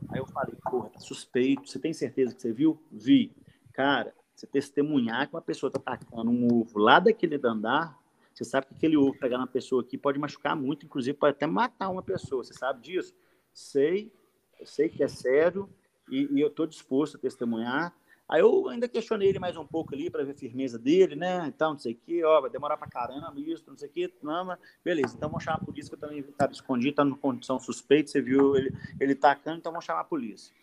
Aí 0.10 0.20
eu 0.20 0.26
falei, 0.26 0.56
porra, 0.64 0.90
tá 0.90 1.00
suspeito. 1.00 1.70
Você 1.70 1.78
tem 1.78 1.94
certeza 1.94 2.34
que 2.34 2.42
você 2.42 2.52
viu? 2.52 2.82
Vi. 2.92 3.32
Cara, 3.72 4.14
você 4.36 4.48
testemunhar 4.48 5.28
que 5.28 5.36
uma 5.36 5.42
pessoa 5.42 5.72
tá 5.72 5.80
atacando 5.80 6.32
um 6.32 6.48
ovo 6.52 6.80
lá 6.80 7.00
daquele 7.00 7.40
andar, 7.44 8.02
você 8.34 8.44
sabe 8.44 8.68
que 8.68 8.74
aquele 8.74 8.98
ovo 8.98 9.18
pegar 9.20 9.38
na 9.38 9.46
pessoa 9.46 9.84
aqui 9.84 9.98
pode 9.98 10.18
machucar 10.18 10.56
muito, 10.56 10.86
inclusive 10.86 11.16
pode 11.16 11.36
até 11.36 11.46
matar 11.46 11.90
uma 11.90 12.02
pessoa. 12.02 12.44
Você 12.44 12.54
sabe 12.54 12.82
disso? 12.82 13.14
Sei, 13.54 14.12
eu 14.60 14.66
sei 14.66 14.90
que 14.90 15.04
é 15.04 15.08
sério 15.08 15.70
e, 16.10 16.28
e 16.32 16.42
eu 16.42 16.48
estou 16.48 16.66
disposto 16.66 17.18
a 17.18 17.20
testemunhar. 17.20 17.96
Aí 18.28 18.40
eu 18.40 18.70
ainda 18.70 18.88
questionei 18.88 19.28
ele 19.28 19.40
mais 19.40 19.58
um 19.58 19.66
pouco 19.66 19.94
ali 19.94 20.10
para 20.10 20.24
ver 20.24 20.32
a 20.32 20.36
firmeza 20.36 20.80
dele, 20.80 21.16
né? 21.16 21.46
Então, 21.48 21.72
não 21.72 21.78
sei 21.78 21.94
o 21.94 21.98
quê, 21.98 22.24
ó, 22.24 22.40
vai 22.40 22.50
demorar 22.50 22.78
para 22.78 22.88
caramba 22.88 23.34
isso, 23.38 23.66
não 23.68 23.78
sei 23.78 23.90
o 23.90 23.92
quê. 23.92 24.14
Não, 24.24 24.46
mas 24.46 24.60
beleza, 24.84 25.16
então 25.16 25.30
vamos 25.30 25.44
chamar 25.44 25.58
a 25.58 25.66
polícia, 25.66 25.90
que 25.90 25.96
eu 25.96 26.00
também 26.00 26.20
estava 26.20 26.52
escondido, 26.52 26.92
está 26.92 27.04
numa 27.04 27.18
condição 27.18 27.60
suspeita, 27.60 28.10
você 28.10 28.22
viu 28.22 28.56
ele, 28.56 28.74
ele 29.00 29.16
tacando, 29.16 29.58
então 29.58 29.72
vamos 29.72 29.86
chamar 29.86 30.02
a 30.02 30.06
polícia. 30.06 30.54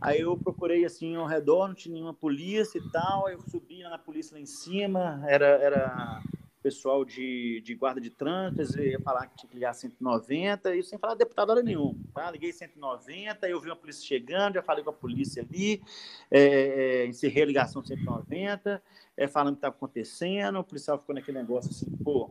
Aí 0.00 0.20
eu 0.20 0.36
procurei 0.36 0.84
assim 0.84 1.16
ao 1.16 1.26
redor, 1.26 1.68
não 1.68 1.74
tinha 1.74 1.92
nenhuma 1.92 2.14
polícia 2.14 2.78
e 2.78 2.90
tal, 2.90 3.26
aí 3.26 3.34
eu 3.34 3.40
subi 3.40 3.82
na 3.82 3.98
polícia 3.98 4.34
lá 4.34 4.40
em 4.40 4.46
cima, 4.46 5.22
era, 5.26 5.46
era 5.46 6.22
pessoal 6.64 7.04
de, 7.04 7.60
de 7.60 7.74
guarda 7.74 8.00
de 8.00 8.08
trânsito, 8.08 8.80
ia 8.80 8.98
falar 8.98 9.26
que 9.26 9.36
tinha 9.36 9.50
que 9.50 9.54
ligar 9.54 9.74
190, 9.74 10.74
e 10.74 10.82
sem 10.82 10.98
falar 10.98 11.14
deputado 11.14 11.50
hora 11.50 11.62
nenhum. 11.62 11.94
Tá? 12.14 12.30
Liguei 12.30 12.54
190, 12.54 13.46
eu 13.46 13.60
vi 13.60 13.68
uma 13.68 13.76
polícia 13.76 14.02
chegando, 14.02 14.54
já 14.54 14.62
falei 14.62 14.82
com 14.82 14.88
a 14.88 14.94
polícia 14.94 15.42
ali, 15.42 15.82
é, 16.30 17.02
é 17.02 17.06
encerrei 17.06 17.42
a 17.42 17.46
ligação 17.46 17.84
190, 17.84 18.82
é, 19.14 19.28
falando 19.28 19.52
o 19.52 19.56
que 19.56 19.58
estava 19.58 19.76
acontecendo, 19.76 20.58
o 20.58 20.64
policial 20.64 20.98
ficou 20.98 21.14
naquele 21.14 21.36
negócio 21.36 21.70
assim, 21.70 21.90
pô, 22.02 22.30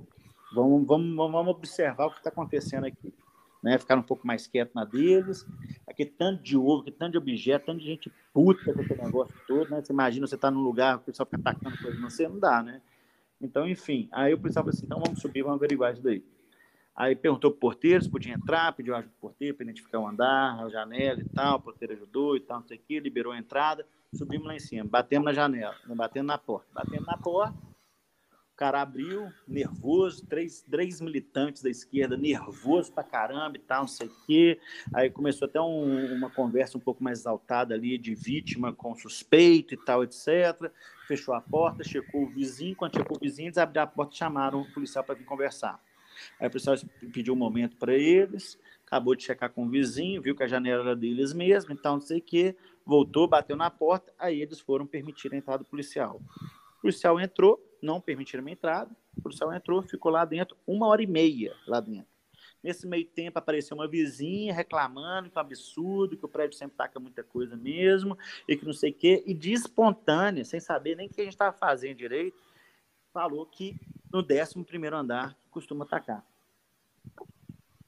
vamos, 0.55 0.88
vamos, 0.88 1.15
vamos 1.15 1.55
observar 1.55 2.07
o 2.07 2.11
que 2.11 2.17
está 2.17 2.31
acontecendo 2.31 2.86
aqui. 2.86 3.13
Né, 3.61 3.77
ficaram 3.77 4.01
um 4.01 4.05
pouco 4.05 4.27
mais 4.27 4.45
quietos 4.45 4.75
na 4.75 4.84
deles, 4.84 5.45
aquele 5.88 6.09
tanto 6.09 6.43
de 6.43 6.57
ovo, 6.57 6.81
aquele 6.81 6.97
tanto 6.97 7.11
de 7.13 7.17
objeto, 7.17 7.67
tanto 7.67 7.79
de 7.79 7.86
gente 7.86 8.11
puta 8.34 8.73
com 8.73 8.81
aquele 8.81 9.01
negócio 9.01 9.34
todo, 9.47 9.69
né? 9.69 9.81
Você 9.81 9.93
imagina 9.93 10.27
você 10.27 10.36
tá 10.36 10.51
num 10.51 10.59
lugar, 10.59 10.97
o 10.97 10.99
pessoal 10.99 11.25
fica 11.25 11.38
atacando 11.38 11.77
coisa, 11.81 11.97
não 11.97 12.09
sei, 12.09 12.27
não 12.27 12.39
dá, 12.39 12.61
né? 12.61 12.81
Então, 13.41 13.67
enfim, 13.67 14.07
aí 14.11 14.36
policial 14.38 14.63
falou 14.63 14.75
assim, 14.75 14.86
então 14.86 15.01
vamos 15.03 15.21
subir, 15.21 15.43
vamos 15.43 15.57
averiguar 15.57 15.93
isso 15.93 16.01
daí. 16.01 16.23
Aí 16.95 17.15
perguntou 17.15 17.49
para 17.51 17.57
o 17.57 17.59
porteiro 17.59 18.03
se 18.03 18.09
podia 18.09 18.34
entrar, 18.34 18.71
pediu 18.73 18.95
ajuda 18.95 19.11
do 19.11 19.19
porteiro 19.19 19.57
para 19.57 19.63
identificar 19.63 19.99
o 19.99 20.07
andar, 20.07 20.63
a 20.63 20.69
janela 20.69 21.19
e 21.19 21.25
tal, 21.29 21.57
o 21.57 21.61
porteiro 21.61 21.93
ajudou 21.93 22.38
e 22.38 22.39
tal, 22.39 22.59
não 22.59 22.67
sei 22.67 22.77
o 22.77 22.81
quê, 22.88 22.99
liberou 22.99 23.34
a 23.34 23.38
entrada, 23.38 23.86
subimos 24.13 24.45
lá 24.45 24.55
em 24.55 24.59
cima, 24.59 24.86
batemos 24.86 25.25
na 25.25 25.34
janela, 25.34 25.75
batendo 25.88 26.27
na 26.27 26.38
porta, 26.38 26.67
batendo 26.71 27.05
na 27.05 27.17
porta, 27.17 27.57
o 28.54 28.56
cara 28.56 28.84
abriu, 28.84 29.32
nervoso, 29.47 30.28
três, 30.28 30.62
três 30.62 31.01
militantes 31.01 31.64
da 31.64 31.72
esquerda, 31.72 32.16
nervoso 32.16 32.93
pra 32.93 33.04
caramba 33.04 33.58
e 33.58 33.60
tal, 33.60 33.82
não 33.82 33.88
sei 33.88 34.06
o 34.06 34.16
quê. 34.28 34.60
Aí 34.93 35.10
começou 35.10 35.47
até 35.47 35.60
um, 35.60 36.14
uma 36.14 36.30
conversa 36.30 36.78
um 36.78 36.82
pouco 36.82 37.04
mais 37.04 37.20
exaltada 37.20 37.74
ali 37.74 37.97
de 37.97 38.14
vítima 38.14 38.72
com 38.72 38.93
suspeito 38.95 39.74
e 39.74 39.78
tal, 39.78 40.04
etc. 40.04 40.72
Fechou 41.08 41.34
a 41.34 41.41
porta, 41.41 41.84
checou 41.84 42.26
o 42.26 42.30
vizinho. 42.30 42.76
Quando 42.76 42.95
checou 42.95 43.18
o 43.18 43.20
vizinho, 43.20 43.47
eles 43.47 43.58
abriram 43.58 43.86
a 43.86 43.88
porta 43.88 44.14
e 44.14 44.18
chamaram 44.20 44.62
o 44.62 44.72
policial 44.72 45.04
para 45.04 45.16
vir 45.16 45.26
conversar. 45.26 45.82
Aí 46.39 46.47
o 46.47 46.51
policial 46.51 46.76
pediu 47.12 47.34
um 47.34 47.38
momento 47.38 47.76
para 47.76 47.95
eles, 47.95 48.60
acabou 48.86 49.16
de 49.16 49.24
checar 49.24 49.49
com 49.49 49.66
o 49.66 49.70
vizinho, 49.70 50.22
viu 50.22 50.36
que 50.36 50.43
a 50.43 50.47
janela 50.47 50.84
era 50.84 50.95
deles 50.95 51.34
mesmo, 51.34 51.74
então 51.74 51.93
não 51.93 52.01
sei 52.01 52.20
o 52.20 52.22
quê, 52.22 52.56
voltou, 52.86 53.28
bateu 53.28 53.56
na 53.56 53.72
porta, 53.72 54.14
aí 54.20 54.43
eles 54.43 54.60
foram 54.60 54.86
permitir 54.86 55.34
a 55.34 55.38
entrada 55.38 55.64
do 55.64 55.66
policial. 55.70 56.22
O 56.78 56.82
policial 56.82 57.20
entrou, 57.20 57.60
não 57.84 58.01
permitiram 58.01 58.45
a 58.45 58.51
entrada. 58.51 58.91
O 59.15 59.21
policial 59.21 59.53
entrou, 59.53 59.81
ficou 59.84 60.11
lá 60.11 60.25
dentro 60.25 60.57
uma 60.65 60.88
hora 60.88 61.03
e 61.03 61.07
meia 61.07 61.55
lá 61.67 61.79
dentro. 61.79 62.11
Nesse 62.63 62.88
meio 62.88 63.05
tempo 63.05 63.38
apareceu 63.38 63.75
uma 63.75 63.88
vizinha 63.88 64.53
reclamando 64.53 65.29
que 65.29 65.38
é 65.38 65.41
um 65.41 65.45
absurdo, 65.45 66.15
que 66.15 66.25
o 66.25 66.29
prédio 66.29 66.57
sempre 66.57 66.77
taca 66.77 66.97
muita 66.97 67.21
coisa 67.21 67.57
mesmo, 67.57 68.17
e 68.47 68.55
que 68.55 68.65
não 68.65 68.71
sei 68.71 68.91
o 68.91 68.93
quê, 68.93 69.21
e 69.27 69.34
de 69.34 69.51
espontânea, 69.51 70.45
sem 70.45 70.61
saber 70.61 70.95
nem 70.95 71.07
o 71.07 71.09
que 71.09 71.19
a 71.19 71.23
gente 71.25 71.34
estava 71.34 71.51
fazendo 71.51 71.97
direito, 71.97 72.38
falou 73.11 73.45
que 73.45 73.77
no 74.11 74.19
11 74.19 74.63
primeiro 74.63 74.95
andar 74.95 75.38
costuma 75.51 75.84
atacar. 75.84 76.25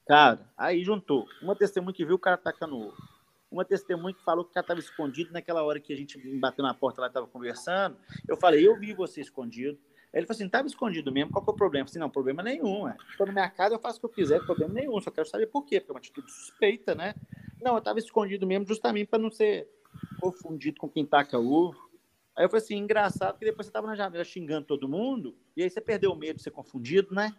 Cara, 0.06 0.46
aí 0.56 0.84
juntou 0.84 1.26
uma 1.40 1.56
testemunha 1.56 1.94
que 1.94 2.04
viu 2.04 2.16
o 2.16 2.18
cara 2.18 2.34
atacando 2.34 2.76
o 2.76 2.84
outro, 2.84 3.15
uma 3.50 3.64
testemunha 3.64 4.14
que 4.14 4.24
falou 4.24 4.44
que 4.44 4.50
o 4.50 4.54
cara 4.54 4.64
estava 4.64 4.80
escondido 4.80 5.32
naquela 5.32 5.62
hora 5.62 5.80
que 5.80 5.92
a 5.92 5.96
gente 5.96 6.18
bateu 6.38 6.64
na 6.64 6.74
porta 6.74 7.00
lá 7.00 7.06
estava 7.06 7.26
conversando. 7.26 7.96
Eu 8.28 8.36
falei, 8.36 8.66
eu 8.66 8.78
vi 8.78 8.92
você 8.92 9.20
escondido. 9.20 9.78
Ele 10.12 10.26
falou 10.26 10.36
assim, 10.36 10.46
estava 10.46 10.66
escondido 10.66 11.12
mesmo, 11.12 11.30
qual 11.30 11.44
que 11.44 11.50
é 11.50 11.52
o 11.52 11.56
problema? 11.56 11.84
Eu 11.84 11.88
falei, 11.88 12.00
não, 12.00 12.10
problema 12.10 12.42
nenhum. 12.42 12.88
Estou 13.10 13.26
na 13.26 13.32
minha 13.32 13.50
casa, 13.50 13.74
eu 13.74 13.78
faço 13.78 13.98
o 13.98 14.00
que 14.00 14.06
eu 14.06 14.10
quiser, 14.10 14.44
problema 14.44 14.72
nenhum, 14.72 15.00
só 15.00 15.10
quero 15.10 15.28
saber 15.28 15.46
por 15.46 15.64
quê, 15.64 15.78
porque 15.78 15.92
é 15.92 15.94
uma 15.94 15.98
atitude 15.98 16.30
suspeita, 16.30 16.94
né? 16.94 17.14
Não, 17.60 17.72
eu 17.72 17.78
estava 17.78 17.98
escondido 17.98 18.46
mesmo 18.46 18.66
justamente 18.66 19.08
para 19.08 19.18
não 19.18 19.30
ser 19.30 19.68
confundido 20.20 20.80
com 20.80 20.88
quem 20.88 21.04
taca 21.04 21.38
ovo. 21.38 21.90
Aí 22.34 22.44
eu 22.44 22.48
falei 22.48 22.64
assim, 22.64 22.76
engraçado 22.76 23.38
que 23.38 23.44
depois 23.44 23.66
você 23.66 23.70
estava 23.70 23.86
na 23.86 23.94
janela 23.94 24.24
xingando 24.24 24.66
todo 24.66 24.88
mundo, 24.88 25.36
e 25.56 25.62
aí 25.62 25.70
você 25.70 25.80
perdeu 25.80 26.12
o 26.12 26.16
medo 26.16 26.36
de 26.36 26.42
ser 26.42 26.50
confundido, 26.50 27.14
né? 27.14 27.34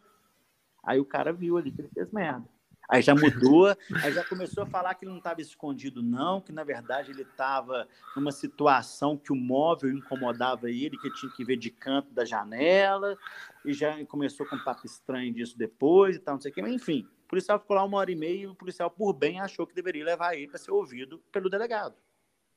Aí 0.83 0.99
o 0.99 1.05
cara 1.05 1.33
viu 1.33 1.57
ali 1.57 1.71
que 1.71 1.81
ele 1.81 1.89
fez 1.89 2.11
merda. 2.11 2.47
Aí 2.89 3.01
já 3.01 3.13
mudou, 3.13 3.67
aí 4.01 4.13
já 4.13 4.23
começou 4.23 4.63
a 4.63 4.65
falar 4.65 4.93
que 4.95 5.03
ele 5.03 5.11
não 5.11 5.17
estava 5.17 5.41
escondido, 5.41 6.01
não, 6.01 6.39
que 6.39 6.53
na 6.53 6.63
verdade 6.63 7.11
ele 7.11 7.23
estava 7.23 7.85
numa 8.15 8.31
situação 8.31 9.17
que 9.17 9.33
o 9.33 9.35
móvel 9.35 9.91
incomodava 9.91 10.69
ele, 10.69 10.97
que 10.97 11.07
ele 11.07 11.15
tinha 11.15 11.31
que 11.33 11.43
ver 11.43 11.57
de 11.57 11.69
canto 11.69 12.13
da 12.13 12.23
janela, 12.23 13.17
e 13.65 13.73
já 13.73 14.05
começou 14.05 14.45
com 14.45 14.55
um 14.55 14.63
papo 14.63 14.85
estranho 14.85 15.33
disso 15.33 15.57
depois 15.57 16.15
e 16.15 16.19
tal, 16.19 16.35
não 16.35 16.41
sei 16.41 16.49
o 16.51 16.53
quê, 16.53 16.61
mas 16.61 16.71
enfim. 16.71 17.05
O 17.25 17.27
policial 17.27 17.59
ficou 17.59 17.75
lá 17.75 17.83
uma 17.83 17.97
hora 17.97 18.09
e 18.09 18.15
meia 18.15 18.43
e 18.43 18.47
o 18.47 18.55
policial, 18.55 18.89
por 18.89 19.11
bem, 19.11 19.41
achou 19.41 19.67
que 19.67 19.75
deveria 19.75 20.05
levar 20.05 20.35
ele 20.35 20.47
para 20.47 20.57
ser 20.57 20.71
ouvido 20.71 21.19
pelo 21.29 21.49
delegado. 21.49 21.95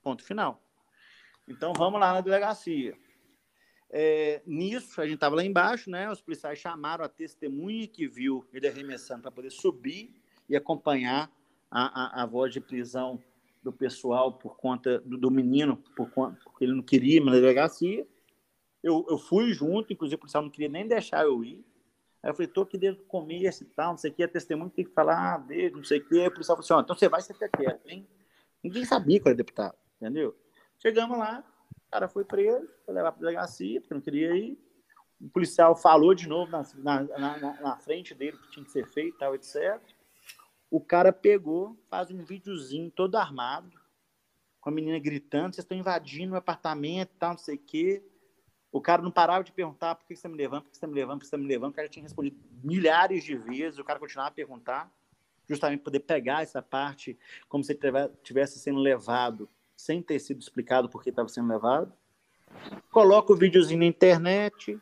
Ponto 0.01 0.23
final. 0.23 0.63
Então 1.49 1.73
vamos 1.73 1.99
lá 1.99 2.13
na 2.13 2.21
delegacia. 2.21 2.97
É, 3.93 4.41
nisso, 4.47 5.01
a 5.01 5.05
gente 5.05 5.15
estava 5.15 5.35
lá 5.35 5.45
embaixo, 5.45 5.91
né? 5.91 6.09
Os 6.09 6.21
policiais 6.21 6.61
chamaram 6.61 7.05
a 7.05 7.09
testemunha 7.09 7.89
que 7.89 8.07
viu 8.07 8.49
ele 8.53 8.69
arremessando 8.69 9.23
para 9.23 9.33
poder 9.33 9.51
subir 9.51 10.20
e 10.51 10.57
acompanhar 10.57 11.31
a, 11.71 12.21
a, 12.21 12.23
a, 12.25 12.27
voz 12.27 12.53
de 12.53 12.61
prisão 12.61 13.23
do 13.63 13.73
pessoal 13.73 14.33
por 14.33 14.57
conta 14.57 14.99
do, 14.99 15.17
do 15.17 15.31
menino, 15.31 15.77
por 15.95 16.11
conta, 16.11 16.37
porque 16.43 16.65
ele 16.65 16.75
não 16.75 16.83
queria 16.83 17.19
ir 17.19 17.25
na 17.25 17.31
delegacia. 17.31 18.07
Eu, 18.83 19.07
eu 19.09 19.17
fui 19.17 19.53
junto, 19.53 19.93
inclusive 19.93 20.17
o 20.17 20.19
policial 20.19 20.43
não 20.43 20.51
queria 20.51 20.69
nem 20.69 20.89
deixar 20.89 21.25
eu 21.25 21.45
ir. 21.45 21.65
Aí 22.23 22.31
eu 22.31 22.35
falei, 22.35 22.49
tô 22.49 22.63
aqui 22.63 22.77
dentro 22.77 23.03
do 23.03 23.07
começo 23.07 23.63
e 23.63 23.67
tal, 23.67 23.93
não 23.93 23.97
sei 23.97 24.11
o 24.11 24.15
que, 24.15 24.23
a 24.25 24.29
testemunha 24.29 24.71
tem 24.71 24.85
que 24.85 24.91
falar 24.91 25.35
ah, 25.35 25.39
dele, 25.39 25.77
não 25.77 25.85
sei 25.85 26.01
o 26.01 26.05
que. 26.05 26.21
Aí 26.21 26.27
o 26.27 26.33
policial 26.33 26.57
falou 26.57 26.65
assim, 26.65 26.75
ó, 26.75 26.81
então 26.81 26.97
você 26.97 27.09
vai, 27.09 27.23
você 27.23 27.33
fica 27.33 27.49
quieto, 27.49 27.87
hein? 27.89 28.07
Ninguém 28.63 28.85
sabia 28.85 29.21
que 29.21 29.29
era 29.29 29.37
deputado, 29.37 29.77
entendeu? 29.97 30.37
Chegamos 30.81 31.17
lá, 31.17 31.45
o 31.71 31.91
cara 31.93 32.09
foi 32.09 32.25
preso, 32.25 32.69
foi 32.85 32.93
levar 32.93 33.13
para 33.13 33.21
a 33.21 33.23
delegacia, 33.23 33.81
porque 33.81 33.95
não 33.95 34.01
queria 34.01 34.37
ir. 34.37 34.59
O 35.21 35.29
policial 35.29 35.77
falou 35.77 36.15
de 36.15 36.29
novo 36.29 36.51
na, 36.51 36.63
na, 36.79 37.39
na, 37.39 37.61
na 37.61 37.77
frente 37.77 38.15
dele 38.15 38.37
o 38.37 38.41
que 38.41 38.51
tinha 38.51 38.65
que 38.65 38.73
ser 38.73 38.87
feito, 38.87 39.17
tal, 39.19 39.35
etc. 39.35 39.81
O 40.71 40.81
cara 40.81 41.13
pegou, 41.13 41.77
faz 41.89 42.11
um 42.11 42.23
videozinho 42.23 42.91
todo 42.91 43.17
armado, 43.17 43.81
com 44.61 44.69
a 44.69 44.73
menina 44.73 44.99
gritando, 44.99 45.55
vocês 45.55 45.65
estão 45.65 45.77
invadindo 45.77 46.35
o 46.35 46.37
apartamento, 46.37 47.11
tal, 47.19 47.31
não 47.31 47.39
sei 47.39 47.57
o 47.57 47.59
quê. 47.59 48.03
O 48.71 48.81
cara 48.81 49.03
não 49.03 49.11
parava 49.11 49.43
de 49.43 49.51
perguntar 49.51 49.97
por 49.97 50.07
que 50.07 50.15
você 50.15 50.19
está 50.19 50.29
me 50.29 50.37
levando, 50.37 50.63
por 50.63 50.71
que 50.71 50.77
você 50.77 50.85
está 50.85 50.87
me 50.87 50.95
levando, 50.95 51.19
por 51.19 51.21
que 51.21 51.27
você 51.27 51.35
está 51.35 51.39
me 51.39 51.49
levando. 51.49 51.71
O 51.71 51.75
cara 51.75 51.87
já 51.89 51.93
tinha 51.93 52.03
respondido 52.05 52.37
milhares 52.63 53.25
de 53.25 53.37
vezes, 53.37 53.79
o 53.79 53.85
cara 53.85 53.99
continuava 53.99 54.29
a 54.29 54.35
perguntar, 54.35 54.93
justamente 55.49 55.83
poder 55.83 56.01
pegar 56.01 56.43
essa 56.43 56.63
parte 56.63 57.19
como 57.49 57.65
se 57.65 57.73
ele 57.73 57.81
estivesse 58.15 58.59
sendo 58.61 58.79
levado, 58.79 59.49
sem 59.77 60.01
ter 60.01 60.21
sido 60.21 60.41
explicado 60.41 60.89
por 60.89 61.03
que 61.03 61.11
estava 61.11 61.29
sendo 61.29 61.49
levado. 61.49 61.93
Coloca 62.91 63.33
o 63.33 63.37
videozinho 63.37 63.81
na 63.81 63.87
internet, 63.87 64.79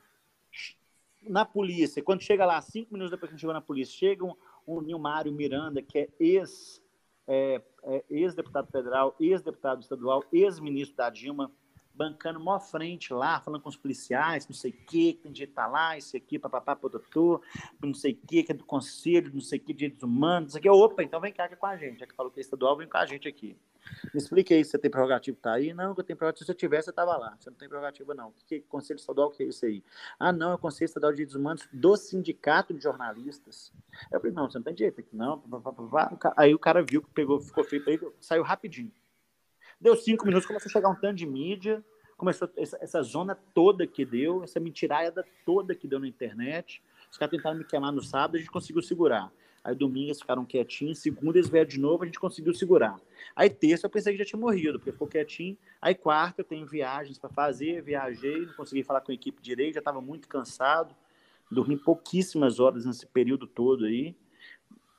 na 1.23 1.45
polícia. 1.45 2.03
Quando 2.03 2.23
chega 2.23 2.45
lá, 2.45 2.61
cinco 2.61 2.93
minutos 2.93 3.11
depois 3.11 3.33
que 3.33 3.39
chegou 3.39 3.55
na 3.55 3.61
polícia, 3.61 3.95
chegam 3.95 4.37
o 4.69 4.83
Nilmário 4.83 5.33
Miranda, 5.33 5.81
que 5.81 5.99
é 5.99 6.09
ex, 6.21 6.83
é, 7.27 7.63
é, 7.85 8.05
ex-deputado 8.11 8.71
federal, 8.71 9.17
ex-deputado 9.19 9.81
estadual, 9.81 10.23
ex-ministro 10.31 10.95
da 10.95 11.09
Dilma, 11.09 11.51
bancando 11.99 12.39
mó 12.39 12.61
frente 12.61 13.13
lá, 13.13 13.41
falando 13.41 13.61
com 13.61 13.69
os 13.69 13.77
policiais, 13.77 14.47
não 14.47 14.55
sei 14.55 14.71
o 14.71 14.75
que, 14.75 15.15
que 15.15 15.23
tem 15.25 15.33
direito 15.33 15.55
tá 15.55 15.67
lá, 15.67 15.99
isso 15.99 16.17
aqui, 16.17 16.39
papapá, 16.39 16.75
doutor, 16.75 17.43
não 17.83 17.93
sei 17.93 18.13
o 18.13 18.27
que, 18.27 18.45
que 18.45 18.53
é 18.53 18.55
do 18.55 18.65
conselho, 18.65 19.33
não 19.35 19.41
sei 19.41 19.59
o 19.59 19.63
que, 19.63 19.75
direitos 19.75 20.05
humanos, 20.05 20.51
isso 20.51 20.59
aqui. 20.59 20.71
Opa, 20.71 21.03
então 21.03 21.21
vem 21.21 21.33
cá 21.33 21.49
que 21.49 21.55
é 21.55 21.57
com 21.57 21.67
a 21.67 21.77
gente. 21.77 21.99
Já 21.99 22.07
que 22.07 22.15
falou 22.15 22.31
que 22.31 22.39
é 22.39 22.43
estadual, 22.43 22.77
vem 22.77 22.89
com 22.89 22.97
a 22.97 23.05
gente 23.05 23.27
aqui. 23.27 23.57
Me 24.15 24.21
explique 24.21 24.55
aí 24.55 24.65
se 24.65 24.71
você 24.71 24.79
tem 24.79 24.91
prerrogativa 24.91 25.37
tá 25.41 25.55
aí. 25.55 25.73
Não, 25.73 25.95
que 25.95 26.01
eu 26.01 26.05
tenho 26.05 26.17
prerrogativa. 26.17 26.45
Se 26.45 26.53
eu 26.53 26.55
tivesse, 26.55 26.85
você 26.85 26.91
estava 26.91 27.17
lá. 27.17 27.37
Você 27.39 27.51
não 27.51 27.57
tem 27.57 27.69
prerrogativa, 27.69 28.15
não. 28.15 28.29
O 28.29 28.33
que 28.47 28.57
é 28.57 28.61
Conselho 28.61 28.99
Estadual, 28.99 29.29
o 29.29 29.31
que 29.31 29.43
é 29.43 29.47
isso 29.47 29.65
aí? 29.67 29.83
Ah, 30.19 30.33
não, 30.33 30.53
é 30.53 30.55
o 30.55 30.59
Conselho 30.59 30.87
Estadual 30.87 31.13
de 31.13 31.17
Direitos 31.17 31.35
Humanos 31.35 31.69
do 31.73 31.97
Sindicato 31.97 32.73
de 32.73 32.83
Jornalistas. 32.83 33.73
Eu 34.13 34.21
falei, 34.21 34.35
não, 34.35 34.49
você 34.49 34.59
não 34.59 34.65
tem 34.65 34.75
direito 34.75 35.01
aqui, 35.01 35.17
não. 35.17 35.43
Aí 36.37 36.55
o 36.55 36.59
cara 36.59 36.83
viu 36.83 37.03
que 37.03 37.11
pegou, 37.11 37.41
ficou 37.41 37.65
feito 37.65 37.89
aí, 37.91 37.99
saiu 38.21 38.43
rapidinho. 38.43 38.93
Deu 39.81 39.95
cinco 39.95 40.27
minutos, 40.27 40.47
começou 40.47 40.69
a 40.69 40.73
chegar 40.73 40.89
um 40.89 40.95
tanto 40.95 41.15
de 41.15 41.27
mídia, 41.27 41.85
começou 42.17 42.51
essa, 42.57 42.77
essa 42.81 43.01
zona 43.01 43.37
toda 43.55 43.87
que 43.87 44.05
deu, 44.05 44.43
essa 44.43 44.59
mentirada 44.59 45.25
toda 45.47 45.73
que 45.73 45.87
deu 45.87 46.01
na 46.01 46.09
internet. 46.09 46.83
Os 47.09 47.17
caras 47.17 47.31
tentaram 47.31 47.57
me 47.57 47.65
queimar 47.65 47.93
no 47.93 48.03
sábado, 48.03 48.35
a 48.35 48.39
gente 48.39 48.51
conseguiu 48.51 48.83
segurar. 48.83 49.33
Aí 49.63 49.77
domingo 49.77 50.09
eles 50.09 50.21
ficaram 50.21 50.45
quietinhos, 50.45 50.99
segunda 50.99 51.39
eles 51.39 51.49
vieram 51.49 51.69
de 51.69 51.79
novo, 51.79 52.03
a 52.03 52.07
gente 52.07 52.19
conseguiu 52.19 52.53
segurar. 52.55 53.01
Aí 53.37 53.49
terça 53.49 53.87
eu 53.87 53.91
pensei 53.91 54.13
que 54.15 54.19
já 54.19 54.25
tinha 54.25 54.41
morrido, 54.41 54.81
porque 54.81 54.91
ficou 54.91 55.07
quietinho. 55.07 55.57
Aí 55.81 55.95
quarta 55.95 56.41
eu 56.41 56.45
tenho 56.45 56.67
viagens 56.67 57.17
para 57.17 57.31
fazer, 57.31 57.81
viajei, 57.81 58.47
não 58.47 58.55
consegui 58.55 58.83
falar 58.83 59.01
com 59.01 59.13
a 59.13 59.15
equipe 59.15 59.41
direito, 59.41 59.75
já 59.75 59.81
estava 59.81 60.01
muito 60.01 60.29
cansado, 60.29 60.93
dormi 61.49 61.77
pouquíssimas 61.77 62.59
horas 62.59 62.85
nesse 62.85 63.07
período 63.07 63.47
todo 63.47 63.85
aí. 63.85 64.17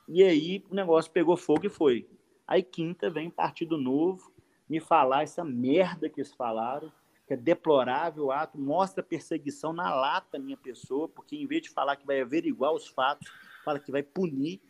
E 0.08 0.24
aí 0.24 0.64
o 0.70 0.76
negócio 0.76 1.12
pegou 1.12 1.36
fogo 1.36 1.66
e 1.66 1.70
foi. 1.70 2.08
Aí 2.48 2.64
quinta 2.64 3.10
vem 3.10 3.30
partido 3.30 3.78
novo, 3.78 4.32
me 4.70 4.80
falar 4.80 5.24
essa 5.24 5.44
merda 5.44 6.10
que 6.10 6.20
eles 6.20 6.34
falaram, 6.34 6.92
que 7.26 7.34
é 7.34 7.38
deplorável 7.38 8.26
o 8.26 8.32
ato, 8.32 8.58
mostra 8.60 9.04
perseguição 9.04 9.74
na 9.74 9.94
lata 9.94 10.38
minha 10.38 10.58
pessoa, 10.58 11.08
porque 11.08 11.36
em 11.36 11.48
vez 11.48 11.64
de 11.64 11.70
falar 11.70 11.96
que 11.96 12.06
vai 12.06 12.22
averiguar 12.22 12.74
os 12.74 12.88
fatos, 12.88 13.28
fala 13.64 13.80
que 13.80 13.92
vai 13.92 14.04
punir 14.04 14.62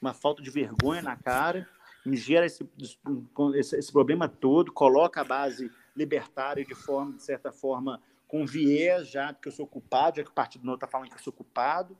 uma 0.00 0.12
falta 0.12 0.42
de 0.42 0.50
vergonha 0.50 1.02
na 1.02 1.16
cara, 1.16 1.68
me 2.04 2.16
gera 2.16 2.44
esse, 2.44 2.68
esse, 2.78 3.76
esse 3.76 3.92
problema 3.92 4.28
todo, 4.28 4.72
coloca 4.72 5.20
a 5.20 5.24
base 5.24 5.70
libertária 5.96 6.64
de 6.64 6.74
forma, 6.74 7.12
de 7.14 7.22
certa 7.22 7.50
forma, 7.50 8.00
com 8.28 8.44
viés 8.44 9.08
já 9.08 9.32
que 9.32 9.48
eu 9.48 9.52
sou 9.52 9.66
culpado, 9.66 10.16
já 10.18 10.24
que 10.24 10.30
o 10.30 10.34
Partido 10.34 10.64
Novo 10.64 10.76
está 10.76 10.86
falando 10.86 11.08
que 11.08 11.14
eu 11.14 11.22
sou 11.22 11.32
culpado, 11.32 11.96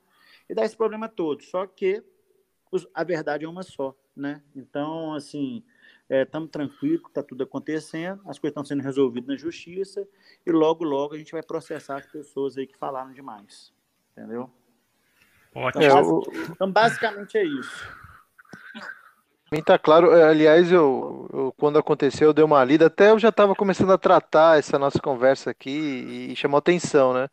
e 0.48 0.54
dá 0.54 0.64
esse 0.64 0.76
problema 0.76 1.08
todo. 1.08 1.42
Só 1.42 1.66
que 1.66 2.02
a 2.92 3.04
verdade 3.04 3.44
é 3.44 3.48
uma 3.48 3.62
só, 3.62 3.96
né? 4.14 4.42
Então, 4.54 5.14
assim, 5.14 5.62
estamos 6.08 6.48
é, 6.48 6.52
tranquilos, 6.52 7.02
está 7.08 7.22
tudo 7.22 7.44
acontecendo, 7.44 8.20
as 8.26 8.38
coisas 8.38 8.52
estão 8.52 8.64
sendo 8.64 8.82
resolvidas 8.82 9.28
na 9.28 9.36
justiça 9.36 10.06
e 10.44 10.52
logo, 10.52 10.84
logo 10.84 11.14
a 11.14 11.18
gente 11.18 11.32
vai 11.32 11.42
processar 11.42 11.96
as 11.96 12.06
pessoas 12.06 12.56
aí 12.56 12.66
que 12.66 12.76
falaram 12.76 13.12
demais. 13.12 13.72
Entendeu? 14.12 14.50
Ótimo. 15.54 15.82
Então, 15.82 16.22
então 16.50 16.70
basicamente 16.70 17.38
é 17.38 17.44
isso. 17.44 17.88
Mim 19.52 19.62
tá 19.62 19.78
claro, 19.78 20.12
é, 20.12 20.24
aliás, 20.24 20.70
eu, 20.72 21.28
eu, 21.32 21.54
quando 21.56 21.78
aconteceu, 21.78 22.28
eu 22.28 22.32
dei 22.32 22.44
uma 22.44 22.64
lida, 22.64 22.86
até 22.86 23.10
eu 23.10 23.18
já 23.18 23.28
estava 23.28 23.54
começando 23.54 23.92
a 23.92 23.98
tratar 23.98 24.58
essa 24.58 24.78
nossa 24.78 24.98
conversa 25.00 25.50
aqui 25.50 25.70
e 26.30 26.36
chamou 26.36 26.58
atenção, 26.58 27.14
né? 27.14 27.28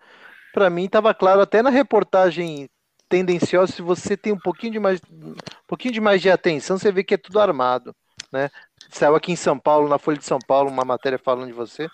Para 0.54 0.70
mim 0.70 0.86
estava 0.86 1.14
claro 1.14 1.42
até 1.42 1.62
na 1.62 1.70
reportagem 1.70 2.70
tendenciosa, 3.10 3.72
se 3.72 3.82
você 3.82 4.16
tem 4.16 4.32
um 4.32 4.40
pouquinho 4.40 4.74
de 4.74 4.80
mais 4.80 5.02
um 5.12 5.34
pouquinho 5.68 5.94
de 5.94 6.00
mais 6.00 6.22
de 6.22 6.30
atenção, 6.30 6.78
você 6.78 6.92
vê 6.92 7.04
que 7.04 7.16
é 7.16 7.18
tudo 7.18 7.40
armado 7.40 7.94
né? 8.32 8.50
Saiu 8.90 9.16
aqui 9.16 9.32
em 9.32 9.36
São 9.36 9.58
Paulo, 9.58 9.90
na 9.90 10.00
Folha 10.00 10.18
de 10.18 10.26
São 10.26 10.40
Paulo, 10.40 10.70
uma 10.70 10.86
matéria 10.86 11.20
falando 11.20 11.48
de 11.48 11.54
você. 11.54 11.90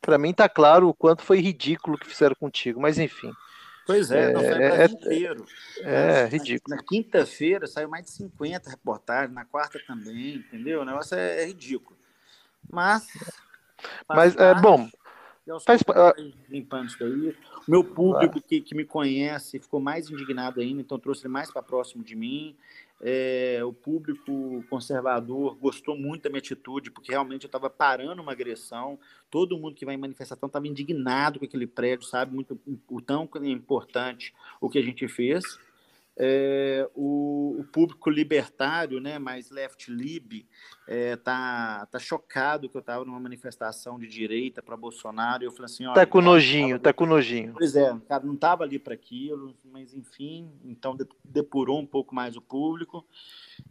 Para 0.00 0.18
mim 0.18 0.32
tá 0.32 0.48
claro 0.48 0.88
o 0.88 0.94
quanto 0.94 1.22
foi 1.22 1.40
ridículo 1.40 1.98
que 1.98 2.08
fizeram 2.08 2.34
contigo, 2.34 2.80
mas 2.80 2.98
enfim. 2.98 3.32
Pois 3.86 4.10
é, 4.10 4.30
é, 4.30 4.32
não 4.32 4.40
saiu 4.40 4.62
é, 4.62 4.84
inteiro. 4.84 5.46
É, 5.80 6.20
é 6.20 6.26
ridículo. 6.26 6.76
Na, 6.76 6.82
quinta-feira 6.82 7.66
saiu 7.66 7.88
mais 7.88 8.04
de 8.04 8.10
50 8.12 8.70
reportagens, 8.70 9.34
na 9.34 9.44
quarta 9.44 9.78
também, 9.86 10.36
entendeu? 10.36 10.82
O 10.82 10.84
negócio 10.84 11.16
é, 11.16 11.42
é 11.42 11.46
ridículo. 11.46 11.96
Mas. 12.70 13.06
Mas, 14.08 14.36
é 14.36 14.54
bom. 14.54 14.88
Faz, 15.64 15.82
limpando 16.48 16.86
isso 16.86 16.98
daí. 17.00 17.30
O 17.66 17.70
meu 17.70 17.82
público 17.82 18.40
que, 18.40 18.60
que 18.60 18.74
me 18.76 18.84
conhece 18.84 19.58
ficou 19.58 19.80
mais 19.80 20.08
indignado 20.08 20.60
ainda, 20.60 20.80
então 20.80 20.98
trouxe 20.98 21.22
ele 21.22 21.32
mais 21.32 21.50
para 21.50 21.62
próximo 21.62 22.04
de 22.04 22.14
mim. 22.14 22.56
É, 23.00 23.60
o 23.64 23.72
público 23.72 24.64
conservador 24.70 25.56
gostou 25.56 25.98
muito 25.98 26.22
da 26.22 26.30
minha 26.30 26.38
atitude, 26.38 26.92
porque 26.92 27.10
realmente 27.10 27.42
eu 27.42 27.48
estava 27.48 27.68
parando 27.68 28.22
uma 28.22 28.30
agressão. 28.30 28.96
Todo 29.28 29.58
mundo 29.58 29.74
que 29.74 29.84
vai 29.84 29.96
em 29.96 29.98
manifestação 29.98 30.46
estava 30.46 30.68
indignado 30.68 31.40
com 31.40 31.44
aquele 31.44 31.66
prédio, 31.66 32.06
sabe 32.06 32.32
muito 32.32 32.60
o 32.88 33.00
tão 33.00 33.28
importante 33.42 34.32
o 34.60 34.70
que 34.70 34.78
a 34.78 34.82
gente 34.82 35.08
fez. 35.08 35.58
É, 36.16 36.88
o, 36.94 37.56
o, 37.60 37.64
público 37.64 38.10
libertário, 38.10 39.00
né, 39.00 39.18
mais 39.18 39.50
left 39.50 39.90
lib, 39.90 40.46
é, 40.86 41.16
tá, 41.16 41.86
tá 41.90 41.98
chocado 41.98 42.68
que 42.68 42.76
eu 42.76 42.80
estava 42.80 43.02
numa 43.02 43.18
manifestação 43.18 43.98
de 43.98 44.06
direita 44.06 44.62
para 44.62 44.76
Bolsonaro. 44.76 45.42
E 45.42 45.46
eu 45.46 45.52
falei 45.52 45.64
assim, 45.64 45.84
tá 45.94 46.04
com 46.04 46.20
nojinho, 46.20 46.78
tá 46.78 46.92
com 46.92 47.06
nojinho. 47.06 47.54
Pois 47.56 47.74
é, 47.74 47.96
cara, 48.06 48.24
não 48.24 48.34
estava 48.34 48.62
ali 48.62 48.78
para 48.78 48.92
aquilo, 48.92 49.56
mas 49.64 49.94
enfim, 49.94 50.52
então 50.64 50.96
depurou 51.24 51.80
um 51.80 51.86
pouco 51.86 52.14
mais 52.14 52.36
o 52.36 52.42
público. 52.42 53.06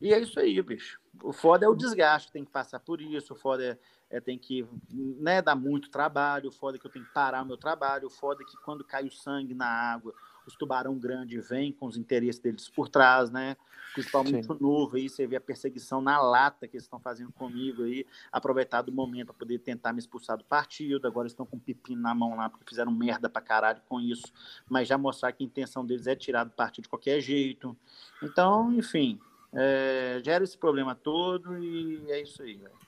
E 0.02 0.12
é 0.12 0.20
isso 0.20 0.40
aí, 0.40 0.60
bicho. 0.64 1.00
O 1.24 1.32
foda 1.32 1.66
é 1.66 1.70
o 1.70 1.76
desgaste, 1.76 2.32
tem 2.32 2.44
que 2.44 2.52
passar 2.52 2.80
por 2.80 3.02
isso. 3.02 3.34
O 3.34 3.36
foda 3.36 3.64
é, 3.64 4.18
é 4.18 4.20
tem 4.20 4.40
que 4.40 4.66
né, 4.90 5.42
dar 5.42 5.56
muito 5.56 5.92
trabalho. 5.92 6.50
O 6.50 6.52
foda 6.52 6.78
é 6.78 6.80
que 6.80 6.88
eu 6.88 6.92
tenho 6.92 7.06
que 7.06 7.14
parar 7.14 7.44
o 7.44 7.46
meu 7.46 7.58
trabalho. 7.58 8.08
O 8.08 8.10
foda 8.10 8.42
é 8.42 8.46
que 8.46 8.58
quando 8.64 8.84
cai 8.84 9.06
o 9.06 9.12
sangue 9.12 9.54
na 9.54 9.68
água 9.68 10.14
os 10.46 10.56
tubarão 10.56 10.98
grande 10.98 11.40
vêm 11.40 11.72
com 11.72 11.86
os 11.86 11.98
interesses 11.98 12.40
deles 12.40 12.70
por 12.70 12.90
trás, 12.90 13.30
né? 13.30 13.56
Principalmente 13.94 14.48
Sim. 14.48 14.54
o 14.54 14.58
novo 14.60 14.96
aí, 14.96 15.10
você 15.10 15.28
vê 15.28 15.36
a 15.36 15.42
perseguição 15.42 16.02
na 16.02 16.22
lata 16.22 16.68
que 16.68 16.78
eles 16.78 16.86
estão 16.86 17.00
fazendo 17.00 17.32
comigo 17.32 17.84
aí, 17.84 18.06
aproveitar 18.32 18.82
do 18.82 18.92
momento 18.92 19.28
para 19.28 19.36
poder 19.36 19.60
tentar 19.60 19.92
me 19.92 20.00
expulsar 20.00 20.38
do 20.38 20.46
partido. 20.46 21.06
Agora 21.08 21.28
estão 21.28 21.46
com 21.46 21.58
um 21.58 21.60
pepino 21.60 22.02
na 22.02 22.16
mão 22.16 22.36
lá, 22.36 22.50
porque 22.50 22.66
fizeram 22.68 22.92
merda 22.92 23.30
pra 23.30 23.42
caralho 23.42 23.82
com 23.88 24.00
isso, 24.00 24.32
mas 24.70 24.88
já 24.88 24.98
mostrar 24.98 25.32
que 25.34 25.44
a 25.44 25.46
intenção 25.46 25.86
deles 25.86 26.08
é 26.08 26.16
tirar 26.16 26.46
do 26.46 26.52
partido 26.52 26.84
de 26.84 26.90
qualquer 26.90 27.20
jeito. 27.20 27.76
Então, 28.24 28.72
enfim, 28.74 29.20
é, 29.54 30.22
gera 30.24 30.44
esse 30.44 30.58
problema 30.58 30.96
todo 30.96 31.62
e 31.62 32.10
é 32.10 32.22
isso 32.22 32.42
aí, 32.42 32.56
velho. 32.56 32.82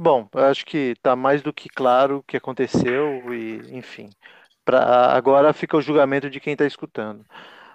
Bom, 0.00 0.28
eu 0.32 0.44
acho 0.44 0.64
que 0.64 0.92
está 0.92 1.16
mais 1.16 1.42
do 1.42 1.52
que 1.52 1.68
claro 1.68 2.18
o 2.18 2.22
que 2.22 2.36
aconteceu 2.36 3.34
e, 3.34 3.76
enfim, 3.76 4.10
Pra, 4.68 5.16
agora 5.16 5.54
fica 5.54 5.78
o 5.78 5.80
julgamento 5.80 6.28
de 6.28 6.38
quem 6.38 6.52
está 6.52 6.66
escutando. 6.66 7.24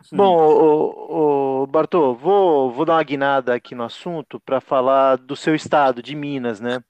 Sim. 0.03 0.15
Bom, 0.15 0.37
o, 0.37 1.63
o, 1.63 1.65
Bartô, 1.65 2.13
vou, 2.13 2.71
vou 2.71 2.85
dar 2.85 2.93
uma 2.93 3.03
guinada 3.03 3.55
aqui 3.55 3.73
no 3.73 3.83
assunto 3.83 4.39
para 4.39 4.61
falar 4.61 5.17
do 5.17 5.35
seu 5.35 5.55
estado, 5.55 6.03
de 6.03 6.15
Minas, 6.15 6.59
né? 6.59 6.83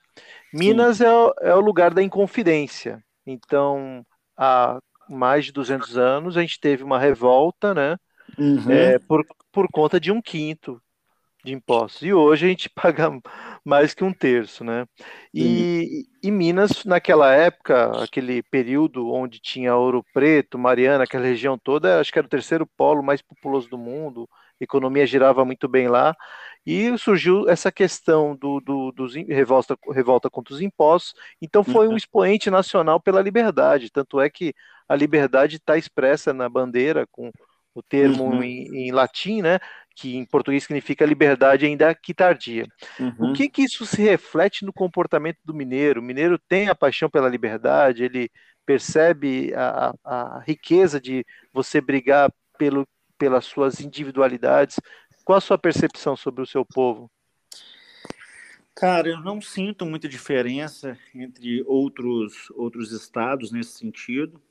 Minas 0.53 0.99
é, 0.99 1.07
é, 1.39 1.55
o 1.55 1.61
lugar 1.61 1.93
da 1.93 2.03
inconfidência. 2.03 3.01
Então, 3.25 4.05
há 4.35 4.77
mais 5.09 5.45
de 5.45 5.53
200 5.53 5.97
anos, 5.97 6.35
a 6.35 6.41
gente 6.41 6.59
teve 6.59 6.83
uma 6.83 6.99
revolta, 6.99 7.73
né? 7.73 7.95
Uhum. 8.37 8.69
É, 8.69 8.99
por, 8.99 9.25
por 9.53 9.69
conta 9.71 10.01
de 10.01 10.11
um 10.11 10.21
quinto 10.21 10.81
de 11.45 11.53
impostos. 11.53 12.01
E 12.01 12.11
hoje 12.11 12.45
a 12.45 12.49
gente 12.49 12.69
paga 12.75 13.09
mais 13.65 13.93
que 13.93 14.03
um 14.03 14.13
terço, 14.13 14.63
né? 14.63 14.85
E, 15.33 16.05
e, 16.21 16.31
Minas, 16.31 16.83
naquela 16.83 17.33
época, 17.33 18.03
aquele 18.03 18.43
período 18.43 19.09
onde 19.11 19.39
tinha 19.39 19.75
Ouro 19.75 20.03
Preto, 20.13 20.59
Mariana, 20.59 21.05
aquela 21.05 21.25
região 21.25 21.57
toda, 21.57 21.99
acho 21.99 22.11
que 22.11 22.19
era 22.19 22.25
o 22.25 22.29
terceiro 22.29 22.67
polo 22.77 23.01
mais 23.01 23.21
populoso 23.21 23.69
do 23.69 23.77
mundo, 23.77 24.27
a 24.59 24.63
economia 24.63 25.07
girava 25.07 25.45
muito 25.45 25.67
bem 25.67 25.87
lá, 25.87 26.15
e 26.65 26.97
surgiu 26.97 27.49
essa 27.49 27.71
questão 27.71 28.35
do, 28.35 28.59
do 28.59 28.91
dos 28.91 29.15
revolta, 29.15 29.77
revolta 29.91 30.29
contra 30.29 30.53
os 30.53 30.61
impostos, 30.61 31.13
então 31.41 31.63
foi 31.63 31.87
um 31.87 31.91
uhum. 31.91 31.97
expoente 31.97 32.49
nacional 32.49 32.99
pela 32.99 33.21
liberdade, 33.21 33.89
tanto 33.91 34.19
é 34.19 34.29
que 34.29 34.53
a 34.87 34.95
liberdade 34.95 35.57
está 35.57 35.77
expressa 35.77 36.33
na 36.33 36.49
bandeira 36.49 37.07
com 37.11 37.31
o 37.75 37.81
termo 37.81 38.25
uhum. 38.25 38.43
em, 38.43 38.87
em, 38.87 38.91
latim, 38.91 39.41
né? 39.41 39.59
Que 39.95 40.15
em 40.15 40.25
português 40.25 40.63
significa 40.63 41.05
liberdade 41.05 41.65
ainda 41.65 41.93
que 41.93 42.13
tardia. 42.13 42.67
Uhum. 42.99 43.31
O 43.31 43.33
que 43.33 43.49
que 43.49 43.63
isso 43.63 43.85
se 43.85 44.01
reflete 44.01 44.65
no 44.65 44.73
comportamento 44.73 45.37
do 45.43 45.53
mineiro? 45.53 46.01
O 46.01 46.03
mineiro 46.03 46.39
tem 46.47 46.67
a 46.67 46.75
paixão 46.75 47.09
pela 47.09 47.29
liberdade, 47.29 48.03
ele 48.03 48.29
percebe 48.65 49.53
a, 49.55 49.93
a 50.03 50.39
riqueza 50.45 50.99
de 50.99 51.25
você 51.51 51.81
brigar 51.81 52.31
pelo, 52.57 52.87
pelas 53.17 53.45
suas 53.45 53.79
individualidades. 53.79 54.79
Qual 55.23 55.37
a 55.37 55.41
sua 55.41 55.57
percepção 55.57 56.15
sobre 56.15 56.41
o 56.41 56.47
seu 56.47 56.65
povo? 56.65 57.09
Cara, 58.75 59.07
eu 59.07 59.21
não 59.21 59.39
sinto 59.39 59.85
muita 59.85 60.09
diferença 60.09 60.97
entre 61.13 61.63
outros, 61.67 62.49
outros 62.51 62.91
estados 62.91 63.51
nesse 63.51 63.77
sentido. 63.77 64.41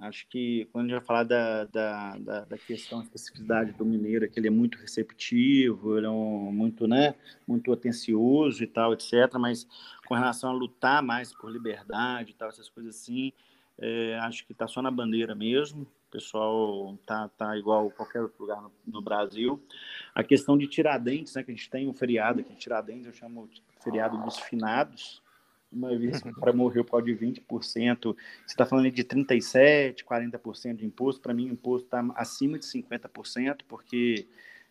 Acho 0.00 0.26
que 0.28 0.66
quando 0.72 0.86
a 0.86 0.88
gente 0.88 0.98
vai 0.98 1.06
falar 1.06 1.24
da, 1.24 1.64
da, 1.66 2.16
da, 2.18 2.44
da 2.46 2.58
questão, 2.58 3.02
especificidade 3.02 3.72
do 3.72 3.84
mineiro, 3.84 4.24
é 4.24 4.28
que 4.28 4.40
ele 4.40 4.48
é 4.48 4.50
muito 4.50 4.78
receptivo, 4.78 5.98
ele 5.98 6.06
é 6.06 6.10
um, 6.10 6.50
muito, 6.50 6.86
né, 6.88 7.14
muito 7.46 7.70
atencioso 7.70 8.62
e 8.64 8.66
tal, 8.66 8.94
etc. 8.94 9.12
Mas 9.38 9.68
com 10.06 10.14
relação 10.14 10.50
a 10.50 10.54
lutar 10.54 11.02
mais 11.02 11.34
por 11.34 11.50
liberdade 11.50 12.30
e 12.30 12.34
tal, 12.34 12.48
essas 12.48 12.68
coisas 12.70 12.96
assim, 12.96 13.32
é, 13.78 14.18
acho 14.20 14.46
que 14.46 14.52
está 14.52 14.66
só 14.66 14.80
na 14.80 14.90
bandeira 14.90 15.34
mesmo. 15.34 15.82
O 15.82 16.10
pessoal 16.10 16.98
tá, 17.06 17.28
tá 17.28 17.56
igual 17.56 17.90
qualquer 17.90 18.22
outro 18.22 18.42
lugar 18.42 18.60
no, 18.62 18.72
no, 18.86 19.02
Brasil. 19.02 19.62
A 20.14 20.24
questão 20.24 20.56
de 20.56 20.66
Tiradentes, 20.66 21.34
né, 21.34 21.42
que 21.42 21.50
a 21.50 21.54
gente 21.54 21.68
tem 21.68 21.86
um 21.86 21.94
feriado 21.94 22.40
aqui, 22.40 22.54
Tiradentes, 22.56 23.06
eu 23.06 23.12
chamo 23.12 23.48
de 23.48 23.62
feriado 23.82 24.16
dos 24.22 24.38
finados, 24.38 25.22
uma 25.72 25.96
vez 25.96 26.20
que 26.20 26.28
o 26.28 26.34
cara 26.34 26.52
morreu 26.52 26.84
por 26.84 26.92
causa 26.92 27.06
de 27.06 27.14
20%, 27.14 27.42
você 27.50 28.16
está 28.46 28.66
falando 28.66 28.90
de 28.90 29.04
37%, 29.04 30.02
40% 30.04 30.76
de 30.76 30.84
imposto, 30.84 31.20
para 31.20 31.34
mim 31.34 31.48
o 31.48 31.52
imposto 31.52 31.86
está 31.86 32.04
acima 32.16 32.58
de 32.58 32.66
50%, 32.66 33.60
porque 33.68 34.26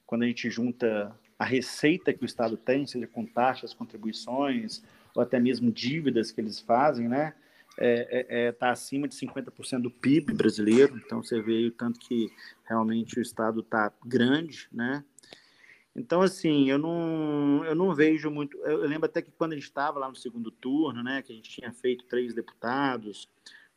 quando 0.06 0.24
a 0.24 0.28
gente 0.28 0.50
junta 0.50 1.16
a 1.38 1.46
receita 1.46 2.14
que 2.14 2.24
o 2.24 2.26
Estado 2.26 2.58
tem, 2.58 2.86
seja 2.86 3.08
com 3.08 3.26
taxas, 3.26 3.74
contribuições, 3.74 4.84
ou 5.16 5.24
até 5.24 5.40
mesmo 5.40 5.72
dívidas 5.72 6.32
que 6.32 6.42
eles 6.42 6.60
fazem, 6.60 7.08
né? 7.08 7.34
Está 7.70 7.86
é, 7.86 8.08
é, 8.10 8.48
é, 8.48 8.52
tá 8.52 8.72
acima 8.72 9.08
de 9.08 9.16
50% 9.16 9.82
do 9.82 9.92
PIB 9.92 10.34
brasileiro, 10.34 10.98
então 10.98 11.24
você 11.24 11.42
vê 11.42 11.68
o 11.68 11.72
tanto 11.72 12.00
que 12.00 12.30
realmente 12.68 13.18
o 13.20 13.22
Estado 13.22 13.62
está 13.62 13.94
grande, 14.06 14.68
né? 14.72 15.04
Então, 15.96 16.22
assim, 16.22 16.70
eu 16.70 16.78
não, 16.78 17.64
eu 17.66 17.76
não 17.76 17.94
vejo 17.94 18.30
muito. 18.30 18.58
Eu 18.60 18.88
lembro 18.88 19.06
até 19.06 19.22
que 19.22 19.32
quando 19.32 19.54
a 19.54 19.56
gente 19.56 19.66
estava 19.66 20.00
lá 20.00 20.08
no 20.08 20.16
segundo 20.16 20.52
turno, 20.52 21.04
né, 21.04 21.22
que 21.22 21.32
a 21.32 21.36
gente 21.36 21.50
tinha 21.50 21.72
feito 21.74 22.06
três 22.06 22.34
deputados, 22.34 23.28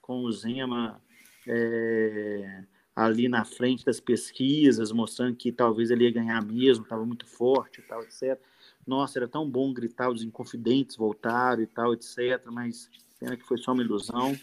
com 0.00 0.20
o 0.24 0.32
Zema 0.32 1.00
é, 1.46 2.64
ali 2.94 3.28
na 3.28 3.44
frente 3.44 3.84
das 3.84 3.98
pesquisas, 4.00 4.92
mostrando 4.92 5.36
que 5.36 5.50
talvez 5.50 5.90
ele 5.90 6.04
ia 6.04 6.12
ganhar 6.12 6.44
mesmo, 6.44 6.84
estava 6.84 7.04
muito 7.04 7.26
forte 7.26 7.80
e 7.80 7.82
tal, 7.82 8.02
etc. 8.02 8.38
Nossa, 8.86 9.18
era 9.18 9.28
tão 9.28 9.48
bom 9.48 9.72
gritar, 9.72 10.10
os 10.10 10.22
inconfidentes 10.22 10.96
voltaram 10.96 11.62
e 11.62 11.66
tal, 11.66 11.94
etc. 11.94 12.44
Mas 12.50 12.90
pena 13.18 13.36
que 13.36 13.46
foi 13.46 13.58
só 13.58 13.72
uma 13.72 13.82
ilusão. 13.82 14.36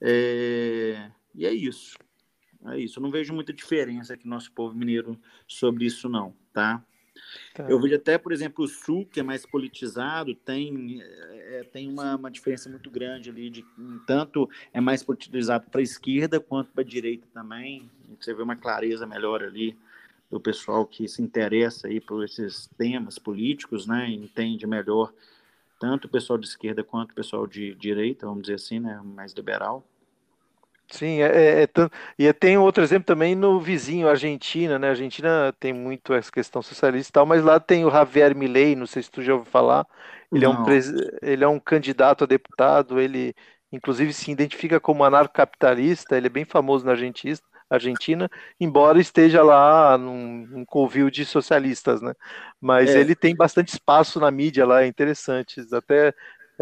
É, 0.00 1.10
e 1.34 1.46
é 1.46 1.52
isso. 1.52 1.96
É 2.66 2.78
isso. 2.78 2.98
Eu 2.98 3.02
não 3.02 3.10
vejo 3.10 3.32
muita 3.32 3.52
diferença 3.52 4.14
aqui 4.14 4.24
no 4.24 4.34
nosso 4.34 4.52
povo 4.52 4.76
mineiro 4.76 5.18
sobre 5.46 5.86
isso, 5.86 6.08
não, 6.08 6.34
tá? 6.52 6.84
Tá. 7.54 7.68
Eu 7.68 7.80
vejo 7.80 7.94
até, 7.94 8.16
por 8.18 8.32
exemplo, 8.32 8.64
o 8.64 8.68
Sul, 8.68 9.06
que 9.06 9.20
é 9.20 9.22
mais 9.22 9.44
politizado, 9.44 10.34
tem, 10.34 11.00
é, 11.02 11.64
tem 11.72 11.90
uma, 11.90 12.16
uma 12.16 12.30
diferença 12.30 12.68
muito 12.68 12.90
grande 12.90 13.30
ali, 13.30 13.50
de 13.50 13.64
tanto 14.06 14.48
é 14.72 14.80
mais 14.80 15.02
politizado 15.02 15.66
para 15.70 15.80
a 15.80 15.82
esquerda 15.82 16.40
quanto 16.40 16.70
para 16.72 16.82
a 16.82 16.86
direita 16.86 17.26
também. 17.32 17.90
Você 18.18 18.34
vê 18.34 18.42
uma 18.42 18.56
clareza 18.56 19.06
melhor 19.06 19.42
ali 19.42 19.76
do 20.30 20.40
pessoal 20.40 20.86
que 20.86 21.08
se 21.08 21.20
interessa 21.20 21.88
aí 21.88 22.00
por 22.00 22.24
esses 22.24 22.68
temas 22.78 23.18
políticos, 23.18 23.86
né? 23.86 24.08
Entende 24.08 24.66
melhor 24.66 25.12
tanto 25.80 26.04
o 26.04 26.10
pessoal 26.10 26.38
de 26.38 26.46
esquerda 26.46 26.84
quanto 26.84 27.12
o 27.12 27.14
pessoal 27.14 27.46
de 27.46 27.74
direita, 27.74 28.26
vamos 28.26 28.42
dizer 28.42 28.54
assim, 28.54 28.78
né? 28.78 29.00
Mais 29.02 29.32
liberal. 29.32 29.84
Sim, 30.90 31.22
é, 31.22 31.62
é, 31.62 31.62
é 31.62 31.68
e 32.18 32.32
tem 32.32 32.58
outro 32.58 32.82
exemplo 32.82 33.06
também 33.06 33.34
no 33.34 33.60
vizinho, 33.60 34.08
Argentina, 34.08 34.78
né? 34.78 34.88
A 34.88 34.90
Argentina 34.90 35.54
tem 35.58 35.72
muito 35.72 36.12
essa 36.12 36.30
questão 36.30 36.60
socialista 36.60 37.10
e 37.10 37.12
tal, 37.12 37.24
mas 37.24 37.44
lá 37.44 37.60
tem 37.60 37.84
o 37.84 37.90
Javier 37.90 38.34
Milei, 38.34 38.74
não 38.74 38.86
sei 38.86 39.02
se 39.02 39.10
tu 39.10 39.22
já 39.22 39.32
ouviu 39.34 39.50
falar. 39.50 39.86
Ele 40.32 40.44
é 40.44 40.48
um, 40.48 40.64
ele 41.22 41.44
é 41.44 41.48
um 41.48 41.58
candidato 41.58 42.24
a 42.24 42.26
deputado, 42.26 43.00
ele 43.00 43.34
inclusive 43.72 44.12
se 44.12 44.30
identifica 44.30 44.80
como 44.80 45.04
anarcocapitalista, 45.04 46.16
ele 46.16 46.26
é 46.26 46.30
bem 46.30 46.44
famoso 46.44 46.84
na 46.84 46.92
Argentina, 47.70 48.28
embora 48.58 49.00
esteja 49.00 49.42
lá 49.42 49.96
num, 49.96 50.46
num 50.46 50.64
covil 50.64 51.08
de 51.08 51.24
socialistas, 51.24 52.02
né? 52.02 52.14
Mas 52.60 52.90
é. 52.90 53.00
ele 53.00 53.14
tem 53.14 53.34
bastante 53.34 53.68
espaço 53.68 54.18
na 54.18 54.30
mídia 54.30 54.66
lá, 54.66 54.82
é 54.82 54.86
interessante. 54.86 55.64
Até 55.72 56.12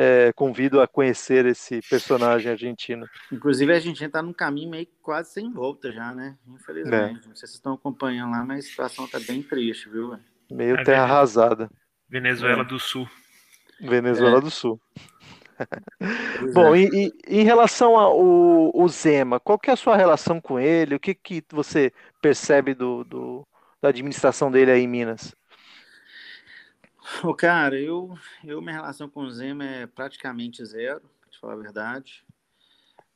é, 0.00 0.32
convido 0.32 0.80
a 0.80 0.86
conhecer 0.86 1.44
esse 1.44 1.80
personagem 1.90 2.52
argentino. 2.52 3.04
Inclusive, 3.32 3.72
a 3.72 3.74
Argentina 3.74 4.06
está 4.06 4.22
num 4.22 4.32
caminho 4.32 4.70
meio 4.70 4.86
quase 5.02 5.32
sem 5.32 5.52
volta 5.52 5.90
já, 5.90 6.14
né? 6.14 6.38
Infelizmente. 6.46 7.24
É. 7.24 7.28
Não 7.28 7.34
sei 7.34 7.34
se 7.34 7.38
vocês 7.38 7.54
estão 7.54 7.72
acompanhando 7.72 8.30
lá, 8.30 8.44
mas 8.44 8.64
a 8.64 8.68
situação 8.68 9.06
está 9.06 9.18
bem 9.18 9.42
triste, 9.42 9.88
viu? 9.88 10.16
Meio 10.48 10.76
é 10.76 10.84
terra 10.84 11.02
arrasada. 11.02 11.68
Venezuela 12.08 12.62
é. 12.62 12.64
do 12.64 12.78
Sul. 12.78 13.08
Venezuela 13.80 14.38
é. 14.38 14.40
do 14.40 14.50
Sul. 14.52 14.80
Bom, 16.54 16.76
e, 16.76 16.88
e, 17.26 17.40
em 17.40 17.42
relação 17.42 17.96
ao 17.96 18.88
Zema, 18.88 19.40
qual 19.40 19.58
que 19.58 19.68
é 19.68 19.72
a 19.72 19.76
sua 19.76 19.96
relação 19.96 20.40
com 20.40 20.60
ele? 20.60 20.94
O 20.94 21.00
que, 21.00 21.12
que 21.12 21.42
você 21.50 21.92
percebe 22.22 22.72
do, 22.72 23.02
do 23.02 23.48
da 23.82 23.88
administração 23.88 24.48
dele 24.48 24.70
aí 24.70 24.82
em 24.82 24.88
Minas? 24.88 25.34
O 27.24 27.34
cara, 27.34 27.80
eu, 27.80 28.16
eu 28.44 28.60
minha 28.60 28.74
relação 28.74 29.08
com 29.08 29.22
o 29.22 29.30
Zema 29.30 29.64
é 29.64 29.86
praticamente 29.86 30.64
zero, 30.64 31.02
para 31.20 31.30
te 31.30 31.38
falar 31.38 31.54
a 31.54 31.56
verdade. 31.56 32.24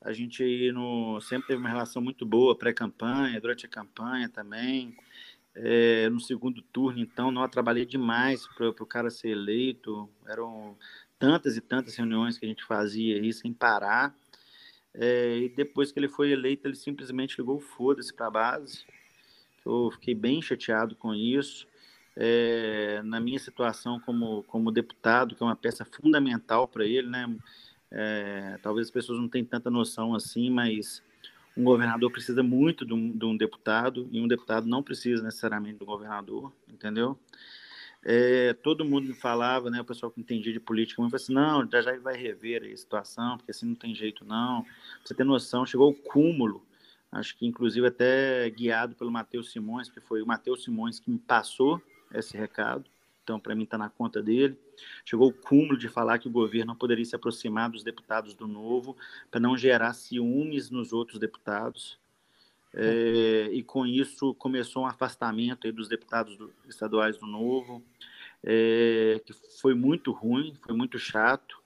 A 0.01 0.13
gente 0.13 0.73
no, 0.73 1.21
sempre 1.21 1.49
teve 1.49 1.61
uma 1.61 1.69
relação 1.69 2.03
muito 2.03 2.27
boa 2.27 2.57
pré-campanha, 2.57 3.41
durante 3.41 3.67
a 3.67 3.69
campanha 3.69 4.29
também. 4.29 4.97
É, 5.55 6.09
no 6.09 6.19
segundo 6.19 6.63
turno, 6.63 6.99
então, 6.99 7.31
não 7.31 7.47
trabalhei 7.49 7.85
demais 7.85 8.49
para 8.57 8.71
o 8.71 8.87
cara 8.87 9.11
ser 9.11 9.29
eleito. 9.29 10.09
Eram 10.27 10.77
tantas 11.19 11.57
e 11.57 11.61
tantas 11.61 11.95
reuniões 11.95 12.39
que 12.39 12.47
a 12.47 12.49
gente 12.49 12.65
fazia 12.65 13.17
aí 13.17 13.33
sem 13.33 13.53
parar. 13.53 14.13
É, 14.95 15.37
e 15.39 15.49
depois 15.51 15.93
que 15.93 16.01
ele 16.01 16.09
foi 16.09 16.33
eleito, 16.33 16.67
ele 16.67 16.75
simplesmente 16.75 17.37
ligou 17.39 17.61
foda-se 17.61 18.13
para 18.13 18.27
a 18.27 18.31
base. 18.31 18.85
Eu 19.65 19.91
fiquei 19.93 20.15
bem 20.15 20.43
chateado 20.43 20.97
com 20.97 21.15
isso 21.15 21.71
é, 22.17 23.01
na 23.05 23.21
minha 23.21 23.39
situação 23.39 23.99
como, 24.01 24.43
como 24.45 24.71
deputado, 24.71 25.35
que 25.35 25.43
é 25.43 25.47
uma 25.47 25.57
peça 25.57 25.85
fundamental 25.85 26.69
para 26.69 26.85
ele, 26.85 27.09
né? 27.09 27.35
É, 27.91 28.59
talvez 28.63 28.87
as 28.87 28.91
pessoas 28.91 29.19
não 29.19 29.29
tenham 29.29 29.47
tanta 29.47 29.71
noção 29.71 30.15
assim, 30.15 30.51
mas 30.51 31.03
um 31.57 31.65
governador 31.65 32.11
precisa 32.11 32.43
muito 32.43 32.87
de 32.87 32.95
um, 32.95 33.11
de 33.11 33.25
um 33.25 33.37
deputado 33.37 34.09
e 34.11 34.21
um 34.21 34.27
deputado 34.27 34.67
não 34.67 34.83
precisa 34.83 35.23
necessariamente 35.23 35.79
do 35.79 35.85
governador, 35.85 36.53
entendeu? 36.69 37.19
É, 38.05 38.53
todo 38.55 38.85
mundo 38.85 39.09
me 39.09 39.15
falava, 39.15 39.71
né, 39.71 39.81
o 39.81 39.85
pessoal 39.85 40.11
que 40.11 40.21
entendia 40.21 40.53
de 40.53 40.59
política, 40.59 41.01
me 41.01 41.09
falava 41.09 41.23
assim, 41.23 41.33
não, 41.35 41.71
já 41.71 41.83
já 41.83 41.97
vai 41.99 42.17
rever 42.17 42.65
a 42.65 42.77
situação, 42.77 43.37
porque 43.37 43.53
assim 43.53 43.67
não 43.67 43.75
tem 43.75 43.95
jeito 43.95 44.25
não. 44.25 44.63
Pra 44.63 44.73
você 45.05 45.15
ter 45.15 45.25
noção, 45.25 45.65
chegou 45.65 45.91
o 45.91 45.95
cúmulo, 45.95 46.67
acho 47.13 47.37
que 47.37 47.47
inclusive 47.47 47.87
até 47.87 48.49
guiado 48.51 48.97
pelo 48.97 49.13
Matheus 49.13 49.53
Simões, 49.53 49.89
porque 49.89 50.01
foi 50.01 50.23
o 50.23 50.27
Matheus 50.27 50.65
Simões 50.65 50.99
que 50.99 51.11
me 51.11 51.19
passou 51.19 51.81
esse 52.19 52.37
recado. 52.37 52.85
Então, 53.23 53.39
para 53.39 53.55
mim, 53.55 53.63
está 53.63 53.79
na 53.79 53.89
conta 53.89 54.23
dele. 54.23 54.59
Chegou 55.05 55.29
o 55.29 55.33
cúmulo 55.33 55.79
de 55.79 55.89
falar 55.89 56.19
que 56.19 56.29
o 56.29 56.31
governo 56.31 56.73
não 56.73 56.77
poderia 56.77 57.05
se 57.05 57.15
aproximar 57.15 57.71
dos 57.71 57.85
deputados 57.85 58.35
do 58.35 58.49
Novo 58.49 58.97
para 59.31 59.41
não 59.41 59.57
gerar 59.57 59.93
ciúmes 59.95 60.71
nos 60.71 60.93
outros 60.93 61.19
deputados. 61.19 61.99
É, 62.75 63.51
e 63.53 63.63
com 63.63 63.87
isso 63.87 64.35
começou 64.35 64.85
um 64.85 64.87
afastamento 64.87 65.71
dos 65.73 65.89
deputados 65.89 66.37
do, 66.37 66.53
estaduais 66.67 67.19
do 67.19 67.27
Novo, 67.27 67.83
é, 68.43 69.21
que 69.25 69.33
foi 69.61 69.75
muito 69.75 70.11
ruim, 70.11 70.55
foi 70.63 70.75
muito 70.75 70.99
chato. 70.99 71.62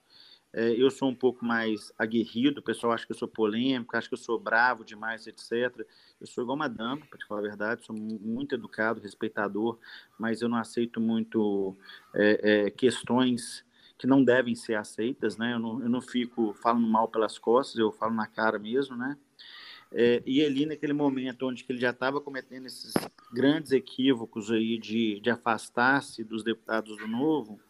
É, 0.57 0.71
eu 0.71 0.91
sou 0.91 1.11
um 1.11 1.15
pouco 1.15 1.45
mais 1.45 1.93
aguerrido, 1.99 2.61
o 2.61 2.65
pessoal 2.65 2.95
acha 2.95 3.05
que 3.05 3.13
eu 3.13 3.17
sou 3.17 3.29
polêmico, 3.29 3.95
acha 3.95 4.09
que 4.09 4.15
eu 4.15 4.19
sou 4.19 4.41
bravo 4.41 4.87
demais, 4.87 5.27
etc. 5.27 5.87
Eu 6.19 6.27
sou 6.27 6.43
igual 6.43 6.57
uma 6.57 6.67
dama, 6.67 7.05
para 7.05 7.19
te 7.19 7.27
falar 7.27 7.41
a 7.41 7.43
verdade, 7.43 7.85
sou 7.85 7.95
muito 7.95 8.55
educado, 8.55 8.99
respeitador, 8.99 9.79
mas 10.19 10.41
eu 10.41 10.49
não 10.49 10.57
aceito 10.57 10.99
muito 10.99 11.77
é, 12.15 12.41
é, 12.43 12.71
questões 12.71 13.67
que 13.99 14.07
não 14.07 14.25
devem 14.25 14.55
ser 14.55 14.77
aceitas, 14.77 15.37
né? 15.37 15.53
Eu 15.53 15.59
não, 15.59 15.83
eu 15.83 15.91
não 15.91 16.01
fico 16.01 16.55
falando 16.55 16.87
mal 16.87 17.07
pelas 17.07 17.39
costas, 17.39 17.79
eu 17.79 17.93
falo 17.93 18.15
na 18.15 18.27
cara 18.27 18.59
mesmo, 18.59 18.97
né? 18.97 19.15
É, 19.93 20.23
e 20.25 20.43
ali 20.43 20.65
naquele 20.65 20.95
momento 20.95 21.47
onde 21.47 21.67
ele 21.69 21.79
já 21.79 21.91
estava 21.91 22.19
cometendo 22.19 22.65
esses 22.65 22.95
grandes 23.31 23.73
equívocos 23.73 24.51
aí 24.51 24.79
de, 24.79 25.21
de 25.21 25.29
afastar-se 25.29 26.25
dos 26.25 26.43
deputados 26.43 26.97
do 26.97 27.07
Novo, 27.07 27.61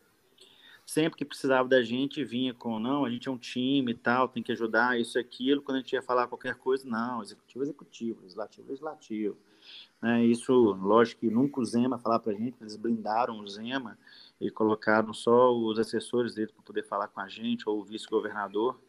sempre 0.86 1.18
que 1.18 1.24
precisava 1.24 1.68
da 1.68 1.82
gente, 1.82 2.24
vinha 2.24 2.54
com, 2.54 2.78
não, 2.78 3.04
a 3.04 3.10
gente 3.10 3.28
é 3.28 3.30
um 3.30 3.36
time 3.36 3.90
e 3.90 3.94
tal, 3.94 4.28
tem 4.28 4.42
que 4.42 4.52
ajudar, 4.52 4.98
isso 4.98 5.18
e 5.18 5.20
aquilo. 5.20 5.60
Quando 5.60 5.78
a 5.78 5.80
gente 5.80 5.92
ia 5.92 6.00
falar 6.00 6.28
qualquer 6.28 6.54
coisa, 6.54 6.88
não, 6.88 7.20
executivo, 7.20 7.64
executivo, 7.64 8.22
legislativo, 8.22 8.68
legislativo. 8.68 9.36
É, 10.00 10.24
isso, 10.24 10.52
lógico 10.52 11.22
que 11.22 11.30
nunca 11.30 11.60
o 11.60 11.64
Zema 11.64 11.98
falar 11.98 12.20
para 12.20 12.32
a 12.32 12.34
gente, 12.36 12.56
eles 12.60 12.76
blindaram 12.76 13.40
o 13.40 13.48
Zema 13.48 13.98
e 14.40 14.48
colocaram 14.48 15.12
só 15.12 15.52
os 15.52 15.78
assessores 15.78 16.34
dele 16.34 16.52
para 16.52 16.62
poder 16.62 16.84
falar 16.84 17.08
com 17.08 17.20
a 17.20 17.28
gente, 17.28 17.68
ou 17.68 17.80
o 17.80 17.84
vice-governador. 17.84 18.80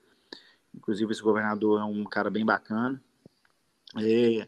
Inclusive, 0.75 1.11
esse 1.11 1.23
governador 1.23 1.81
é 1.81 1.83
um 1.83 2.03
cara 2.03 2.29
bem 2.29 2.45
bacana. 2.45 3.01
É, 3.95 4.47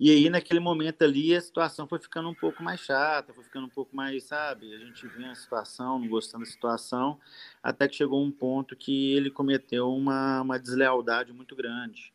e 0.00 0.10
aí, 0.10 0.30
naquele 0.30 0.60
momento 0.60 1.02
ali, 1.02 1.34
a 1.34 1.40
situação 1.40 1.86
foi 1.86 1.98
ficando 1.98 2.28
um 2.28 2.34
pouco 2.34 2.62
mais 2.62 2.80
chata, 2.80 3.32
foi 3.32 3.44
ficando 3.44 3.66
um 3.66 3.70
pouco 3.70 3.94
mais, 3.94 4.24
sabe? 4.24 4.74
A 4.74 4.78
gente 4.78 5.06
vinha 5.08 5.30
a 5.30 5.34
situação, 5.34 5.98
não 5.98 6.08
gostando 6.08 6.44
da 6.44 6.50
situação, 6.50 7.18
até 7.62 7.88
que 7.88 7.96
chegou 7.96 8.22
um 8.24 8.30
ponto 8.30 8.76
que 8.76 9.12
ele 9.14 9.30
cometeu 9.30 9.92
uma, 9.94 10.42
uma 10.42 10.58
deslealdade 10.58 11.32
muito 11.32 11.54
grande. 11.56 12.12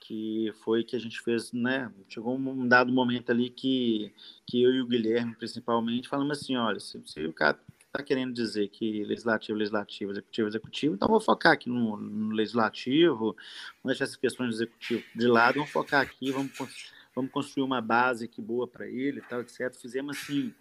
que 0.00 0.52
foi 0.64 0.82
que 0.84 0.96
a 0.96 0.98
gente 0.98 1.20
fez, 1.20 1.52
né? 1.52 1.92
Chegou 2.08 2.36
um 2.36 2.66
dado 2.66 2.92
momento 2.92 3.30
ali 3.30 3.50
que, 3.50 4.12
que 4.46 4.62
eu 4.62 4.72
e 4.74 4.80
o 4.80 4.86
Guilherme, 4.86 5.34
principalmente, 5.36 6.08
falamos 6.08 6.38
assim, 6.38 6.56
olha, 6.56 6.80
se, 6.80 7.00
se 7.06 7.24
o 7.26 7.32
cara 7.32 7.58
está 7.90 8.04
querendo 8.04 8.32
dizer 8.32 8.68
que 8.68 9.04
legislativo, 9.04 9.58
legislativo, 9.58 10.12
executivo, 10.12 10.48
executivo, 10.48 10.94
então 10.94 11.08
vou 11.08 11.20
focar 11.20 11.52
aqui 11.52 11.68
no, 11.68 11.96
no 11.96 12.32
legislativo, 12.32 13.36
vamos 13.82 13.86
deixar 13.86 14.04
essas 14.04 14.16
questões 14.16 14.50
de 14.50 14.56
executivo 14.56 15.02
de 15.14 15.26
lado, 15.26 15.54
vamos 15.56 15.70
focar 15.70 16.00
aqui, 16.00 16.30
vamos, 16.30 16.52
vamos 17.14 17.32
construir 17.32 17.64
uma 17.64 17.80
base 17.80 18.26
aqui 18.26 18.40
boa 18.40 18.68
para 18.68 18.86
ele, 18.86 19.20
tal, 19.22 19.40
etc. 19.40 19.74
Fizemos 19.74 20.16
assim, 20.16 20.54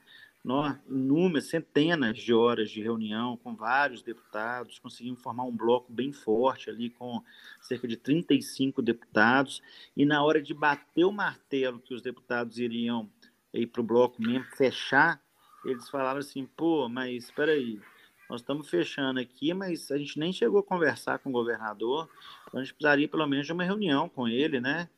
inúmeras, 0.89 1.49
centenas 1.49 2.17
de 2.17 2.33
horas 2.33 2.71
de 2.71 2.81
reunião 2.81 3.37
com 3.37 3.55
vários 3.55 4.01
deputados, 4.01 4.79
conseguimos 4.79 5.21
formar 5.21 5.43
um 5.43 5.55
bloco 5.55 5.93
bem 5.93 6.11
forte 6.11 6.69
ali 6.69 6.89
com 6.89 7.21
cerca 7.61 7.87
de 7.87 7.95
35 7.95 8.81
deputados, 8.81 9.61
e 9.95 10.03
na 10.03 10.23
hora 10.23 10.41
de 10.41 10.53
bater 10.53 11.05
o 11.05 11.11
martelo 11.11 11.79
que 11.79 11.93
os 11.93 12.01
deputados 12.01 12.57
iriam 12.57 13.07
ir 13.53 13.67
para 13.67 13.81
o 13.81 13.83
bloco 13.83 14.19
mesmo, 14.19 14.45
fechar, 14.55 15.21
eles 15.65 15.89
falaram 15.89 16.19
assim, 16.19 16.45
pô, 16.45 16.87
mas 16.87 17.25
espera 17.25 17.51
aí, 17.51 17.79
nós 18.29 18.41
estamos 18.41 18.69
fechando 18.69 19.19
aqui, 19.19 19.53
mas 19.53 19.91
a 19.91 19.97
gente 19.97 20.19
nem 20.19 20.31
chegou 20.31 20.59
a 20.59 20.63
conversar 20.63 21.19
com 21.19 21.29
o 21.29 21.33
governador, 21.33 22.07
então 22.47 22.59
a 22.59 22.63
gente 22.63 22.73
precisaria 22.73 23.07
pelo 23.07 23.25
menos 23.27 23.45
de 23.45 23.53
uma 23.53 23.63
reunião 23.63 24.07
com 24.07 24.27
ele, 24.27 24.59
né? 24.59 24.89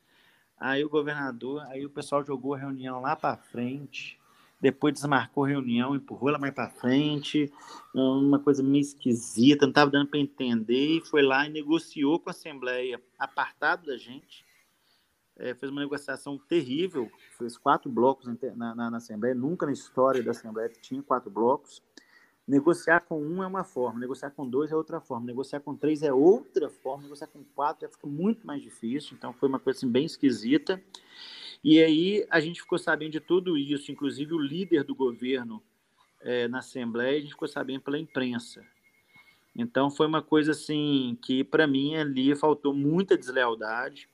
Aí 0.60 0.84
o 0.84 0.88
governador, 0.88 1.62
aí 1.68 1.84
o 1.84 1.90
pessoal 1.90 2.24
jogou 2.24 2.54
a 2.54 2.58
reunião 2.58 3.00
lá 3.00 3.16
para 3.16 3.36
frente, 3.36 4.20
depois 4.60 4.94
desmarcou 4.94 5.44
a 5.44 5.48
reunião, 5.48 5.96
empurrou 5.96 6.28
ela 6.28 6.38
mais 6.38 6.54
para 6.54 6.70
frente, 6.70 7.52
uma 7.92 8.38
coisa 8.38 8.62
meio 8.62 8.82
esquisita, 8.82 9.66
não 9.66 9.70
estava 9.70 9.90
dando 9.90 10.08
para 10.08 10.20
entender, 10.20 10.98
e 10.98 11.00
foi 11.00 11.20
lá 11.20 11.44
e 11.46 11.50
negociou 11.50 12.20
com 12.20 12.30
a 12.30 12.32
Assembleia, 12.32 13.02
apartado 13.18 13.86
da 13.86 13.96
gente, 13.96 14.44
é, 15.36 15.54
fez 15.54 15.70
uma 15.70 15.80
negociação 15.80 16.38
terrível, 16.38 17.10
fez 17.38 17.56
quatro 17.56 17.90
blocos 17.90 18.26
na, 18.26 18.74
na, 18.74 18.90
na, 18.90 18.96
Assembleia, 18.96 19.34
nunca 19.34 19.66
na 19.66 19.72
história 19.72 20.22
da 20.22 20.32
Assembleia 20.32 20.68
tinha 20.68 21.02
quatro 21.02 21.30
blocos. 21.30 21.82
Negociar 22.46 23.00
com 23.00 23.22
um 23.22 23.42
é 23.42 23.46
uma 23.46 23.62
forma, 23.62 24.00
negociar 24.00 24.30
com 24.30 24.48
dois 24.48 24.72
é 24.72 24.76
outra 24.76 25.00
forma, 25.00 25.26
negociar 25.26 25.60
com 25.60 25.76
três 25.76 26.02
é 26.02 26.12
outra 26.12 26.68
forma, 26.68 27.04
negociar 27.04 27.28
com 27.28 27.44
quatro 27.54 27.86
já 27.86 27.88
fica 27.88 28.06
muito 28.06 28.44
mais 28.46 28.60
difícil, 28.60 29.16
então 29.16 29.32
foi 29.32 29.48
uma 29.48 29.60
coisa 29.60 29.78
assim, 29.78 29.88
bem 29.88 30.04
esquisita. 30.04 30.82
E 31.62 31.80
aí 31.80 32.26
a 32.28 32.40
gente 32.40 32.60
ficou 32.60 32.78
sabendo 32.78 33.12
de 33.12 33.20
tudo 33.20 33.56
isso, 33.56 33.92
inclusive 33.92 34.34
o 34.34 34.38
líder 34.38 34.82
do 34.82 34.94
governo 34.94 35.62
é, 36.20 36.48
na 36.48 36.58
Assembleia, 36.58 37.18
a 37.18 37.20
gente 37.20 37.30
ficou 37.30 37.46
sabendo 37.46 37.82
pela 37.82 37.98
imprensa. 37.98 38.64
Então 39.54 39.88
foi 39.90 40.06
uma 40.06 40.22
coisa 40.22 40.50
assim 40.50 41.16
que 41.22 41.44
para 41.44 41.66
mim 41.66 41.94
ali 41.94 42.34
faltou 42.34 42.74
muita 42.74 43.16
deslealdade, 43.16 44.08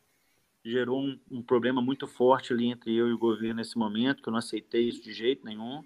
gerou 0.64 1.00
um, 1.00 1.18
um, 1.30 1.42
problema 1.42 1.80
muito 1.80 2.06
forte 2.06 2.52
ali 2.52 2.66
entre 2.66 2.94
eu 2.94 3.09
e 3.09 3.12
o 3.12 3.18
governo 3.18 3.56
nesse 3.56 3.78
momento, 3.78 4.22
que 4.22 4.28
eu 4.28 4.32
não 4.32 4.38
aceitei 4.38 4.88
isso 4.88 5.02
de 5.02 5.12
jeito 5.12 5.44
nenhum. 5.44 5.84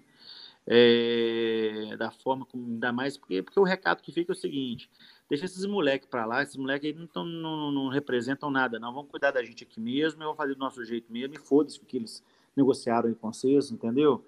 É, 0.65 1.95
da 1.97 2.09
forma 2.09 2.45
como 2.45 2.65
ainda 2.65 2.93
mais 2.93 3.17
porque, 3.17 3.43
porque 3.43 3.59
o 3.59 3.63
recado 3.63 4.01
que 4.01 4.13
fica 4.13 4.31
é 4.31 4.33
o 4.33 4.35
seguinte 4.35 4.89
deixa 5.33 5.45
esses 5.45 5.65
moleques 5.65 6.07
para 6.07 6.25
lá, 6.25 6.43
esses 6.43 6.55
moleques 6.55 6.95
não, 6.95 7.07
tão, 7.07 7.25
não, 7.25 7.71
não, 7.71 7.87
representam 7.89 8.51
nada, 8.51 8.79
não. 8.79 8.93
Vamos 8.93 9.09
cuidar 9.09 9.31
da 9.31 9.43
gente 9.43 9.63
aqui 9.63 9.79
mesmo, 9.79 10.21
eu 10.21 10.27
vou 10.27 10.35
fazer 10.35 10.53
do 10.53 10.59
nosso 10.59 10.85
jeito 10.85 11.11
mesmo, 11.11 11.33
e 11.33 11.39
foda-se 11.39 11.79
o 11.79 11.85
que 11.85 11.97
eles 11.97 12.23
negociaram 12.55 13.09
aí 13.09 13.15
com 13.15 13.33
vocês, 13.33 13.71
entendeu? 13.71 14.23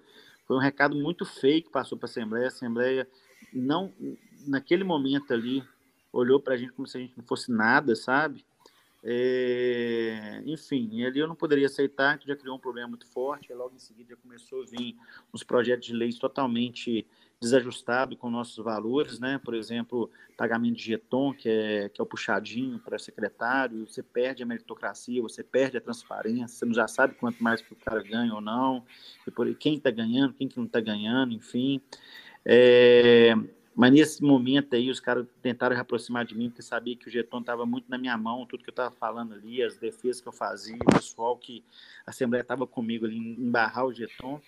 Foi 0.46 0.56
um 0.56 0.60
recado 0.60 0.96
muito 0.96 1.24
feio 1.24 1.62
que 1.62 1.70
passou 1.70 1.96
para 1.96 2.06
a 2.06 2.10
Assembleia. 2.10 2.46
A 2.46 2.48
Assembleia 2.48 3.08
não, 3.52 3.92
naquele 4.46 4.82
momento 4.82 5.32
ali, 5.32 5.62
olhou 6.12 6.40
para 6.40 6.54
a 6.54 6.56
gente 6.56 6.72
como 6.72 6.88
se 6.88 6.96
a 6.98 7.00
gente 7.00 7.16
não 7.16 7.24
fosse 7.24 7.52
nada, 7.52 7.94
sabe? 7.94 8.44
É, 9.08 10.42
enfim, 10.44 11.04
ali 11.04 11.20
eu 11.20 11.28
não 11.28 11.36
poderia 11.36 11.66
aceitar, 11.66 12.18
que 12.18 12.26
já 12.26 12.34
criou 12.34 12.56
um 12.56 12.58
problema 12.58 12.88
muito 12.88 13.06
forte. 13.06 13.52
Logo 13.52 13.76
em 13.76 13.78
seguida 13.78 14.10
já 14.10 14.16
começou 14.16 14.64
a 14.64 14.66
vir 14.66 14.96
uns 15.32 15.44
projetos 15.44 15.86
de 15.86 15.94
leis 15.94 16.18
totalmente 16.18 17.06
desajustado 17.40 18.16
com 18.16 18.28
nossos 18.28 18.64
valores, 18.64 19.20
né? 19.20 19.38
Por 19.44 19.54
exemplo, 19.54 20.10
pagamento 20.36 20.74
de 20.74 20.82
jeton, 20.82 21.32
que 21.32 21.48
é, 21.48 21.88
que 21.88 22.00
é 22.00 22.02
o 22.02 22.06
puxadinho 22.06 22.80
para 22.80 22.98
secretário, 22.98 23.86
você 23.86 24.02
perde 24.02 24.42
a 24.42 24.46
meritocracia, 24.46 25.22
você 25.22 25.44
perde 25.44 25.76
a 25.76 25.80
transparência, 25.80 26.48
você 26.48 26.64
não 26.64 26.74
já 26.74 26.88
sabe 26.88 27.14
quanto 27.14 27.40
mais 27.40 27.60
que 27.60 27.72
o 27.72 27.76
cara 27.76 28.02
ganha 28.02 28.34
ou 28.34 28.40
não, 28.40 28.84
e 29.24 29.30
por 29.30 29.54
quem 29.54 29.76
está 29.76 29.90
ganhando, 29.92 30.34
quem 30.34 30.48
que 30.48 30.56
não 30.56 30.66
está 30.66 30.80
ganhando, 30.80 31.32
enfim. 31.32 31.80
É, 32.44 33.34
mas 33.76 33.92
nesse 33.92 34.22
momento 34.22 34.74
aí, 34.74 34.90
os 34.90 34.98
caras 34.98 35.26
tentaram 35.42 35.76
se 35.76 35.82
aproximar 35.82 36.24
de 36.24 36.34
mim, 36.34 36.48
porque 36.48 36.62
sabia 36.62 36.96
que 36.96 37.08
o 37.08 37.10
jeton 37.10 37.40
estava 37.40 37.66
muito 37.66 37.90
na 37.90 37.98
minha 37.98 38.16
mão, 38.16 38.46
tudo 38.46 38.64
que 38.64 38.70
eu 38.70 38.72
estava 38.72 38.90
falando 38.90 39.34
ali, 39.34 39.62
as 39.62 39.76
defesas 39.76 40.18
que 40.18 40.26
eu 40.26 40.32
fazia, 40.32 40.76
o 40.76 40.94
pessoal 40.94 41.36
que 41.36 41.62
a 42.06 42.10
Assembleia 42.10 42.40
estava 42.40 42.66
comigo 42.66 43.04
ali, 43.04 43.18
embarrar 43.18 43.84
o 43.84 43.92
jeton. 43.92 44.40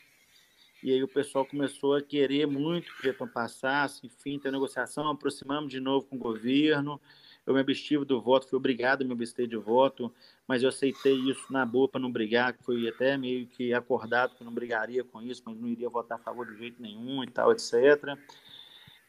E 0.83 0.93
aí 0.93 1.03
o 1.03 1.09
pessoal 1.09 1.45
começou 1.45 1.95
a 1.95 2.01
querer 2.01 2.47
muito 2.47 2.87
que 2.95 3.01
o 3.01 3.03
Getão 3.03 3.29
passasse, 3.29 4.07
enfim, 4.07 4.39
ter 4.39 4.51
negociação, 4.51 5.11
aproximamos 5.11 5.71
de 5.71 5.81
novo 5.81 6.07
com 6.07 6.17
o 6.17 6.19
governo. 6.19 7.01
Eu 7.45 7.53
me 7.53 7.61
abstive 7.61 8.05
do 8.05 8.21
voto, 8.23 8.49
fui 8.49 8.57
obrigado 8.57 9.03
a 9.03 9.05
me 9.05 9.13
abster 9.13 9.47
de 9.47 9.57
voto, 9.57 10.13
mas 10.47 10.63
eu 10.63 10.69
aceitei 10.69 11.15
isso 11.15 11.53
na 11.53 11.67
boa 11.67 11.89
para 11.89 12.01
não 12.01 12.13
brigar, 12.13 12.53
que 12.53 12.63
foi 12.63 12.89
até 12.89 13.17
meio 13.17 13.47
que 13.47 13.75
acordado 13.75 14.37
que 14.37 14.45
não 14.45 14.53
brigaria 14.53 15.03
com 15.03 15.21
isso, 15.21 15.43
mas 15.45 15.59
não 15.59 15.67
iria 15.67 15.89
votar 15.91 16.19
a 16.19 16.23
favor 16.23 16.47
de 16.47 16.57
jeito 16.57 16.81
nenhum 16.81 17.25
e 17.25 17.27
tal, 17.27 17.51
etc. 17.51 18.17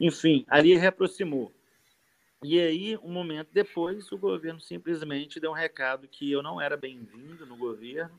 Enfim, 0.00 0.44
ali 0.48 0.74
reaproximou. 0.74 1.52
E 2.42 2.58
aí, 2.58 2.96
um 2.96 3.12
momento 3.12 3.50
depois, 3.52 4.10
o 4.10 4.16
governo 4.16 4.58
simplesmente 4.58 5.38
deu 5.38 5.50
um 5.50 5.54
recado 5.54 6.08
que 6.08 6.32
eu 6.32 6.42
não 6.42 6.58
era 6.58 6.74
bem-vindo 6.74 7.44
no 7.44 7.54
governo 7.54 8.18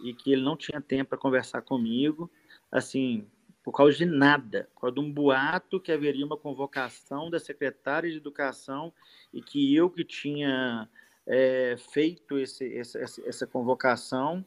e 0.00 0.14
que 0.14 0.32
ele 0.32 0.42
não 0.42 0.56
tinha 0.56 0.80
tempo 0.80 1.10
para 1.10 1.18
conversar 1.18 1.60
comigo 1.62 2.30
assim, 2.72 3.26
por 3.62 3.72
causa 3.72 3.98
de 3.98 4.06
nada, 4.06 4.68
por 4.74 4.82
causa 4.82 4.94
de 4.94 5.00
um 5.00 5.12
boato 5.12 5.78
que 5.78 5.92
haveria 5.92 6.24
uma 6.24 6.36
convocação 6.36 7.28
da 7.28 7.38
secretária 7.38 8.10
de 8.10 8.16
Educação 8.16 8.92
e 9.32 9.42
que 9.42 9.74
eu 9.74 9.90
que 9.90 10.04
tinha 10.04 10.88
é, 11.26 11.76
feito 11.76 12.38
esse, 12.38 12.76
essa, 12.76 12.98
essa 12.98 13.46
convocação. 13.46 14.44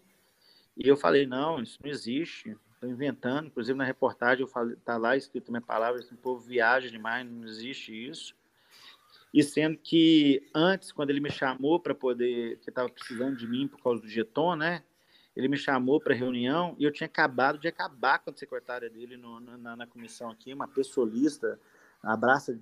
E 0.76 0.88
eu 0.88 0.98
falei, 0.98 1.26
não, 1.26 1.62
isso 1.62 1.80
não 1.82 1.90
existe, 1.90 2.58
estou 2.86 2.90
inventando. 2.90 3.48
Inclusive, 3.48 3.78
na 3.78 3.84
reportagem, 3.84 4.46
está 4.46 4.98
lá 4.98 5.18
escrito 5.18 5.52
minha 5.52 5.62
palavra, 5.62 6.02
o 6.12 6.18
povo 6.18 6.40
viaja 6.42 6.90
demais, 6.90 7.30
não 7.30 7.46
existe 7.46 7.92
isso. 7.92 8.36
E 9.34 9.44
sendo 9.44 9.78
que 9.78 10.48
antes, 10.54 10.92
quando 10.92 11.10
ele 11.10 11.20
me 11.20 11.30
chamou 11.30 11.80
para 11.80 11.94
poder, 11.94 12.58
que 12.60 12.70
estava 12.70 12.88
precisando 12.88 13.36
de 13.36 13.48
mim 13.48 13.68
por 13.68 13.82
causa 13.82 14.02
do 14.02 14.08
jeton, 14.08 14.56
né? 14.56 14.84
ele 15.36 15.50
me 15.50 15.58
chamou 15.58 16.00
para 16.00 16.16
reunião 16.16 16.76
e 16.80 16.86
eu 16.86 16.92
tinha 16.92 17.08
acabado 17.08 17.60
de 17.60 17.68
acabar 17.68 18.20
com 18.20 18.30
a 18.30 18.34
secretária 18.34 18.90
dele 18.90 19.18
no, 19.18 19.40
na, 19.40 19.76
na, 19.76 19.86
comissão 19.86 20.30
aqui, 20.30 20.54
uma 20.54 20.68
pessoalista, 20.68 21.60
abraça 22.06 22.60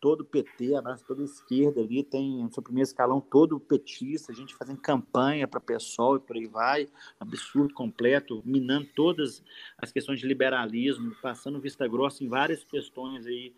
todo 0.00 0.22
o 0.22 0.24
PT, 0.24 0.74
abraça 0.74 1.04
toda 1.06 1.20
a 1.20 1.24
esquerda 1.24 1.80
ali, 1.80 2.02
tem 2.02 2.42
no 2.42 2.50
seu 2.52 2.62
primeiro 2.62 2.88
escalão 2.88 3.20
todo 3.20 3.60
petista, 3.60 4.32
a 4.32 4.34
gente 4.34 4.54
fazendo 4.54 4.80
campanha 4.80 5.46
para 5.46 5.60
pessoal 5.60 6.16
e 6.16 6.20
por 6.20 6.36
aí 6.36 6.46
vai, 6.46 6.88
absurdo 7.20 7.74
completo, 7.74 8.42
minando 8.46 8.88
todas 8.96 9.42
as 9.76 9.92
questões 9.92 10.20
de 10.20 10.26
liberalismo, 10.26 11.14
passando 11.20 11.60
vista 11.60 11.86
grossa 11.86 12.24
em 12.24 12.28
várias 12.28 12.64
questões 12.64 13.26
aí 13.26 13.52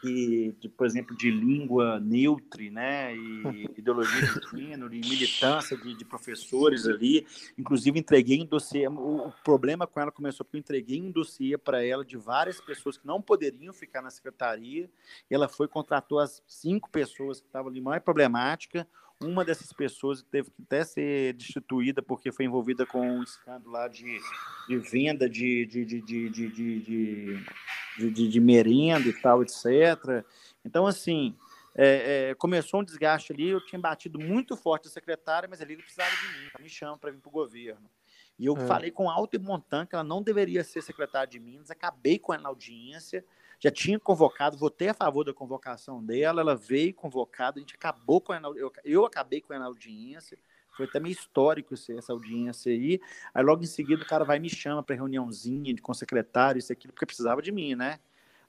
que, 0.00 0.54
de, 0.60 0.68
por 0.68 0.86
exemplo, 0.86 1.16
de 1.16 1.30
língua 1.30 2.00
neutra, 2.00 2.70
né, 2.70 3.14
e 3.14 3.70
ideologia 3.78 4.20
de 4.20 4.58
gênero, 4.58 4.94
e 4.94 5.00
militância 5.00 5.76
de, 5.76 5.94
de, 5.94 6.04
professores 6.04 6.86
ali. 6.86 7.26
Inclusive, 7.58 7.98
entreguei 7.98 8.42
um 8.42 8.46
dossiê. 8.46 8.88
O, 8.88 9.28
o, 9.28 9.32
problema 9.44 9.86
com 9.86 10.00
ela 10.00 10.10
começou 10.12 10.44
porque 10.44 10.56
eu 10.56 10.60
entreguei 10.60 11.00
um 11.00 11.10
dossiê 11.10 11.56
para 11.58 11.84
ela 11.84 12.04
de 12.04 12.16
várias 12.16 12.60
pessoas 12.60 12.96
que 12.96 13.06
não 13.06 13.20
poderiam 13.20 13.72
ficar 13.72 14.02
na 14.02 14.10
secretaria. 14.10 14.90
E 15.30 15.34
ela 15.34 15.48
foi 15.48 15.68
contratou 15.68 16.18
as 16.18 16.42
cinco 16.46 16.90
pessoas 16.90 17.40
que 17.40 17.46
estavam 17.46 17.70
ali 17.70 17.80
mais 17.80 18.02
problemática. 18.02 18.86
Uma 19.20 19.44
dessas 19.44 19.72
pessoas 19.72 20.22
teve 20.22 20.50
que 20.50 20.62
até 20.62 20.84
ser 20.84 21.32
destituída 21.34 22.02
porque 22.02 22.30
foi 22.30 22.44
envolvida 22.44 22.84
com 22.84 23.00
um 23.00 23.22
escândalo 23.22 23.70
lá 23.70 23.88
de, 23.88 24.18
de 24.68 24.78
venda 24.78 25.28
de, 25.28 25.64
de, 25.64 25.84
de, 25.84 26.02
de, 26.02 26.30
de, 26.30 26.50
de, 26.50 28.10
de, 28.10 28.28
de 28.28 28.40
merenda 28.40 29.08
e 29.08 29.12
tal, 29.14 29.42
etc. 29.42 30.24
Então, 30.62 30.86
assim, 30.86 31.34
é, 31.74 32.30
é, 32.30 32.34
começou 32.34 32.80
um 32.80 32.84
desgaste 32.84 33.32
ali, 33.32 33.48
eu 33.48 33.64
tinha 33.64 33.78
batido 33.78 34.18
muito 34.18 34.56
forte 34.56 34.88
a 34.88 34.90
secretária, 34.90 35.48
mas 35.48 35.60
ali 35.60 35.74
ele 35.74 35.82
precisava 35.82 36.10
de 36.10 36.38
mim, 36.38 36.50
me 36.60 36.68
chama 36.68 36.96
para 36.96 37.10
vir 37.10 37.20
para 37.20 37.28
o 37.28 37.32
governo. 37.32 37.90
E 38.38 38.46
eu 38.46 38.56
é. 38.56 38.66
falei 38.66 38.90
com 38.90 39.10
alto 39.10 39.36
e 39.36 39.38
montan 39.38 39.86
que 39.86 39.94
ela 39.94 40.04
não 40.04 40.22
deveria 40.22 40.64
ser 40.64 40.82
secretária 40.82 41.26
de 41.26 41.38
Minas, 41.38 41.70
acabei 41.70 42.18
com 42.18 42.32
ela 42.32 42.44
na 42.44 42.48
audiência, 42.48 43.24
já 43.58 43.70
tinha 43.70 43.98
convocado, 43.98 44.56
votei 44.56 44.88
a 44.88 44.94
favor 44.94 45.24
da 45.24 45.32
convocação 45.32 46.04
dela, 46.04 46.40
ela 46.40 46.54
veio 46.54 46.94
convocada, 46.94 47.58
a 47.58 47.60
gente 47.60 47.74
acabou 47.74 48.20
com 48.20 48.32
ela, 48.34 48.48
eu, 48.56 48.72
eu 48.84 49.04
acabei 49.04 49.40
com 49.40 49.52
ela 49.52 49.64
na 49.64 49.68
audiência, 49.68 50.38
foi 50.76 50.86
até 50.86 51.00
meio 51.00 51.12
histórico 51.12 51.74
essa 51.74 52.12
audiência 52.12 52.70
aí. 52.70 53.00
Aí 53.32 53.42
logo 53.42 53.62
em 53.62 53.66
seguida 53.66 54.02
o 54.02 54.06
cara 54.06 54.24
vai 54.24 54.36
e 54.36 54.40
me 54.40 54.50
chama 54.50 54.82
para 54.82 54.94
reuniãozinha 54.94 55.74
com 55.80 55.92
o 55.92 55.94
secretário, 55.94 56.58
isso 56.58 56.72
aqui, 56.72 56.86
porque 56.86 57.06
precisava 57.06 57.40
de 57.40 57.50
mim, 57.50 57.74
né? 57.74 57.98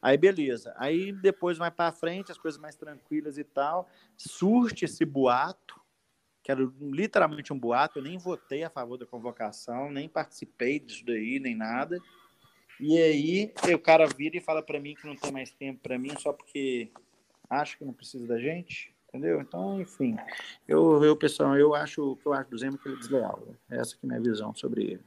Aí 0.02 0.18
beleza. 0.18 0.74
Aí 0.78 1.12
depois 1.14 1.58
vai 1.58 1.72
para 1.72 1.92
frente, 1.92 2.32
as 2.32 2.38
coisas 2.38 2.60
mais 2.60 2.76
tranquilas 2.76 3.38
e 3.38 3.44
tal, 3.44 3.90
surte 4.18 4.86
esse 4.86 5.06
boato 5.06 5.80
que 6.48 6.52
era 6.52 6.62
literalmente 6.80 7.52
um 7.52 7.60
boato. 7.60 8.00
Eu 8.00 8.04
nem 8.04 8.18
votei 8.18 8.64
a 8.64 8.70
favor 8.70 8.98
da 8.98 9.06
convocação, 9.06 9.92
nem 9.92 10.08
participei 10.08 10.80
disso 10.80 11.04
daí, 11.06 11.42
nem 11.42 11.54
nada. 11.54 12.00
E 12.80 12.98
aí 12.98 13.54
o 13.74 13.80
cara 13.80 14.06
vira 14.08 14.38
e 14.38 14.42
fala 14.42 14.62
para 14.62 14.80
mim 14.80 14.96
que 14.96 15.08
não 15.08 15.16
tem 15.16 15.32
mais 15.32 15.52
tempo 15.52 15.80
para 15.82 15.98
mim 15.98 16.12
só 16.20 16.32
porque 16.32 16.90
acha 17.50 17.78
que 17.78 17.86
não 17.86 17.94
precisa 17.94 18.28
da 18.28 18.38
gente, 18.40 18.94
entendeu? 19.08 19.42
Então, 19.42 19.82
enfim, 19.82 20.16
eu, 20.68 21.04
eu 21.04 21.16
pessoal, 21.16 21.58
eu 21.58 21.74
acho 21.74 22.18
que 22.22 22.28
eu 22.28 22.34
acho 22.34 22.50
do 22.50 22.58
Zema 22.58 22.78
que 22.78 22.88
ele 22.88 22.96
é 22.96 23.00
desleal. 23.00 23.44
Né? 23.48 23.80
Essa 23.80 23.96
que 23.96 24.00
é 24.04 24.06
a 24.06 24.08
minha 24.08 24.22
visão 24.22 24.54
sobre 24.54 24.84
ele. 24.84 25.04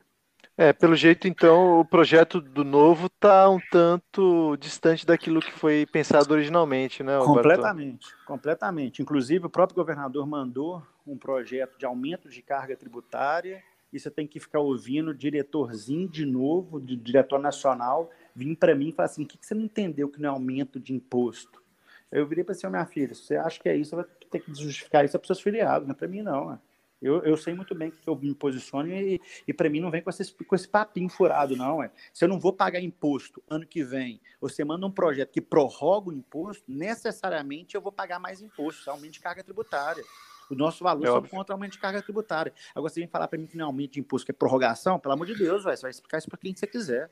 É, 0.57 0.75
pelo 0.75 0.95
jeito, 0.95 1.27
então, 1.27 1.81
o 1.81 1.85
projeto 1.87 2.39
do 2.39 2.65
novo 2.65 3.07
está 3.07 3.49
um 3.49 3.59
tanto 3.71 4.59
distante 4.59 5.07
daquilo 5.07 5.41
que 5.41 5.53
foi 5.53 5.87
pensado 5.91 6.35
originalmente, 6.35 7.03
né? 7.03 7.19
Completamente, 7.25 8.15
completamente. 8.27 9.01
Inclusive, 9.01 9.47
o 9.47 9.51
próprio 9.51 9.77
governador 9.77 10.27
mandou 10.27 10.83
um 11.07 11.17
projeto 11.17 11.79
de 11.79 11.87
aumento 11.87 12.29
de 12.29 12.43
carga 12.43 12.77
tributária 12.77 13.63
e 13.93 13.99
você 13.99 14.11
tem 14.11 14.27
que 14.27 14.39
ficar 14.39 14.61
ouvindo 14.61 15.15
diretorzinho 15.15 16.09
de 16.09 16.25
novo, 16.25 16.79
do 16.79 16.97
diretor 16.97 17.39
nacional, 17.39 18.11
vir 18.35 18.57
para 18.57 18.75
mim 18.75 18.89
e 18.89 18.93
falar 18.93 19.07
assim: 19.07 19.25
o 19.25 19.27
que, 19.27 19.39
você 19.41 19.55
não 19.55 19.65
entendeu 19.65 20.09
que 20.09 20.21
não 20.21 20.31
é 20.31 20.33
aumento 20.33 20.79
de 20.79 20.93
imposto? 20.93 21.63
Eu 22.11 22.27
virei 22.27 22.45
para 22.45 22.53
assim: 22.53 22.67
minha 22.69 22.87
filha, 22.87 23.15
se 23.15 23.23
você 23.23 23.37
acha 23.37 23.61
que 23.61 23.69
é 23.69 23.77
isso, 23.77 23.97
vai 23.97 24.05
ter 24.31 24.41
que 24.41 24.55
justificar 24.55 25.05
isso 25.05 25.19
para 25.19 25.27
seus 25.27 25.41
filiados, 25.41 25.87
não 25.87 25.95
é 25.95 25.97
para 25.97 26.09
mim, 26.09 26.23
não. 26.23 26.51
Né? 26.51 26.59
Eu, 27.01 27.23
eu 27.25 27.37
sei 27.37 27.55
muito 27.55 27.75
bem 27.75 27.91
que 27.91 28.07
eu 28.07 28.15
me 28.15 28.35
posiciono 28.35 28.93
e, 28.93 29.19
e 29.49 29.55
para 29.55 29.71
mim 29.71 29.81
não 29.81 29.91
vem 29.91 30.03
com 30.03 30.11
esse, 30.11 30.35
com 30.35 30.55
esse 30.55 30.69
papinho 30.69 31.09
furado, 31.09 31.57
não. 31.57 31.83
É. 31.83 31.91
Se 32.13 32.25
eu 32.25 32.29
não 32.29 32.39
vou 32.39 32.53
pagar 32.53 32.81
imposto 32.81 33.43
ano 33.49 33.67
que 33.67 33.83
vem, 33.83 34.21
você 34.39 34.63
manda 34.65 34.87
um 34.87 34.91
projeto 34.91 35.31
que 35.31 35.41
prorroga 35.41 36.11
o 36.11 36.13
imposto, 36.13 36.63
necessariamente 36.69 37.75
eu 37.75 37.81
vou 37.81 37.91
pagar 37.91 38.19
mais 38.19 38.43
imposto, 38.43 38.89
é 38.91 38.93
aumento 38.93 39.13
de 39.13 39.21
carga 39.21 39.43
tributária. 39.43 40.05
O 40.51 40.55
nosso 40.55 40.83
valor 40.83 41.05
é 41.05 41.07
só 41.07 41.23
contra 41.23 41.55
aumento 41.55 41.73
de 41.73 41.79
carga 41.79 42.03
tributária. 42.03 42.53
Agora, 42.75 42.93
você 42.93 43.01
vem 43.01 43.09
falar 43.09 43.29
para 43.29 43.39
mim 43.39 43.47
que 43.47 43.57
não 43.57 43.65
é 43.65 43.67
aumento 43.67 43.93
de 43.93 44.01
imposto, 44.01 44.27
que 44.27 44.33
é 44.33 44.35
prorrogação, 44.35 44.99
pelo 44.99 45.15
amor 45.15 45.27
de 45.27 45.35
Deus, 45.35 45.65
véio, 45.65 45.77
você 45.77 45.83
vai 45.83 45.91
explicar 45.91 46.19
isso 46.19 46.29
para 46.29 46.39
quem 46.39 46.55
você 46.55 46.67
quiser. 46.67 47.11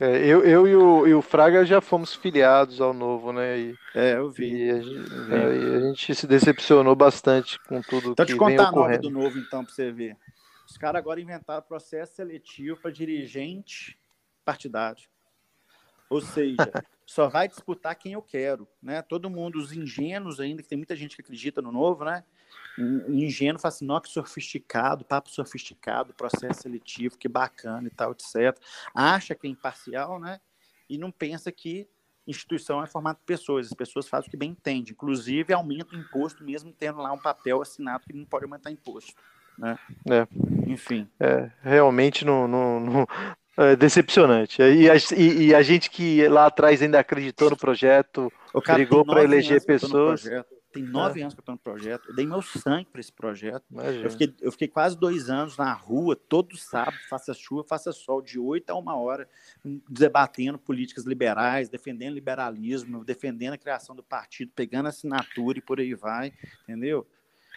É, 0.00 0.26
eu, 0.26 0.44
eu 0.44 0.66
e, 0.66 0.74
o, 0.74 1.06
e 1.06 1.14
o 1.14 1.22
Fraga 1.22 1.64
já 1.64 1.80
fomos 1.80 2.14
filiados 2.14 2.80
ao 2.80 2.92
novo, 2.92 3.32
né? 3.32 3.58
E, 3.58 3.78
é, 3.94 4.14
eu 4.16 4.30
vi. 4.30 4.66
E 4.66 4.70
a, 4.70 4.80
gente, 4.80 5.32
é. 5.32 5.76
a 5.76 5.80
gente 5.80 6.14
se 6.14 6.26
decepcionou 6.26 6.96
bastante 6.96 7.58
com 7.64 7.80
tudo 7.82 8.10
então, 8.10 8.26
que 8.26 8.32
te 8.32 8.38
contar 8.38 8.68
a 8.68 8.96
do 8.96 9.10
novo, 9.10 9.38
então, 9.38 9.64
para 9.64 9.72
você 9.72 9.92
ver. 9.92 10.16
Os 10.68 10.76
caras 10.76 10.98
agora 10.98 11.20
inventaram 11.20 11.62
processo 11.62 12.16
seletivo 12.16 12.80
para 12.80 12.90
dirigente 12.90 13.98
partidário. 14.44 15.04
Ou 16.08 16.20
seja, 16.20 16.56
só 17.06 17.28
vai 17.28 17.46
disputar 17.46 17.94
quem 17.94 18.14
eu 18.14 18.22
quero, 18.22 18.66
né? 18.82 19.02
Todo 19.02 19.30
mundo, 19.30 19.56
os 19.56 19.72
ingênuos 19.72 20.40
ainda, 20.40 20.62
que 20.62 20.68
tem 20.68 20.78
muita 20.78 20.96
gente 20.96 21.14
que 21.14 21.22
acredita 21.22 21.60
no 21.62 21.70
novo, 21.70 22.04
né? 22.04 22.24
Ingênuo 22.78 23.60
fala 23.60 23.74
assim, 23.74 23.86
que 24.02 24.08
sofisticado, 24.08 25.04
papo 25.04 25.30
sofisticado, 25.30 26.14
processo 26.14 26.62
seletivo, 26.62 27.18
que 27.18 27.28
bacana 27.28 27.86
e 27.86 27.90
tal, 27.90 28.12
etc. 28.12 28.58
Acha 28.94 29.34
que 29.34 29.46
é 29.46 29.50
imparcial, 29.50 30.18
né? 30.18 30.40
E 30.88 30.96
não 30.98 31.10
pensa 31.10 31.52
que 31.52 31.88
instituição 32.26 32.82
é 32.82 32.86
formada 32.86 33.18
por 33.18 33.26
pessoas, 33.26 33.66
as 33.66 33.74
pessoas 33.74 34.08
fazem 34.08 34.28
o 34.28 34.30
que 34.30 34.36
bem 34.36 34.50
entendem, 34.50 34.92
inclusive 34.92 35.52
aumenta 35.52 35.96
o 35.96 35.98
imposto 35.98 36.44
mesmo 36.44 36.72
tendo 36.72 36.98
lá 36.98 37.12
um 37.12 37.18
papel 37.18 37.60
assinado 37.60 38.04
que 38.06 38.12
não 38.12 38.24
pode 38.24 38.44
aumentar 38.44 38.70
imposto, 38.70 39.12
né? 39.58 39.78
É. 40.08 40.26
Enfim. 40.70 41.08
É, 41.18 41.50
realmente 41.62 42.24
não, 42.24 42.46
não, 42.46 42.80
não... 42.80 43.08
É 43.54 43.76
decepcionante. 43.76 44.62
E 44.62 44.88
a, 44.88 44.94
e, 45.14 45.46
e 45.48 45.54
a, 45.54 45.60
gente 45.60 45.90
que 45.90 46.26
lá 46.26 46.46
atrás 46.46 46.80
ainda 46.80 46.98
acreditou 46.98 47.50
no 47.50 47.56
projeto, 47.56 48.32
brigou 48.66 49.04
para 49.04 49.22
eleger 49.22 49.62
pessoas. 49.62 50.24
Tem 50.72 50.82
nove 50.82 51.20
é. 51.20 51.22
anos 51.22 51.34
que 51.34 51.40
eu 51.40 51.42
estou 51.42 51.54
no 51.54 51.58
projeto. 51.58 52.08
Eu 52.08 52.14
dei 52.14 52.26
meu 52.26 52.40
sangue 52.40 52.86
para 52.90 53.00
esse 53.00 53.12
projeto. 53.12 53.64
Eu 54.02 54.10
fiquei, 54.10 54.34
eu 54.40 54.52
fiquei, 54.52 54.68
quase 54.68 54.96
dois 54.96 55.28
anos 55.28 55.56
na 55.56 55.72
rua, 55.72 56.16
todo 56.16 56.56
sábado, 56.56 56.96
faça 57.10 57.34
chuva, 57.34 57.62
faça 57.62 57.92
sol, 57.92 58.22
de 58.22 58.38
oito 58.38 58.70
a 58.70 58.74
uma 58.74 58.96
hora, 58.96 59.28
debatendo 59.88 60.58
políticas 60.58 61.04
liberais, 61.04 61.68
defendendo 61.68 62.14
liberalismo, 62.14 63.04
defendendo 63.04 63.52
a 63.52 63.58
criação 63.58 63.94
do 63.94 64.02
partido, 64.02 64.50
pegando 64.54 64.88
assinatura 64.88 65.58
e 65.58 65.62
por 65.62 65.78
aí 65.78 65.94
vai, 65.94 66.32
entendeu? 66.62 67.06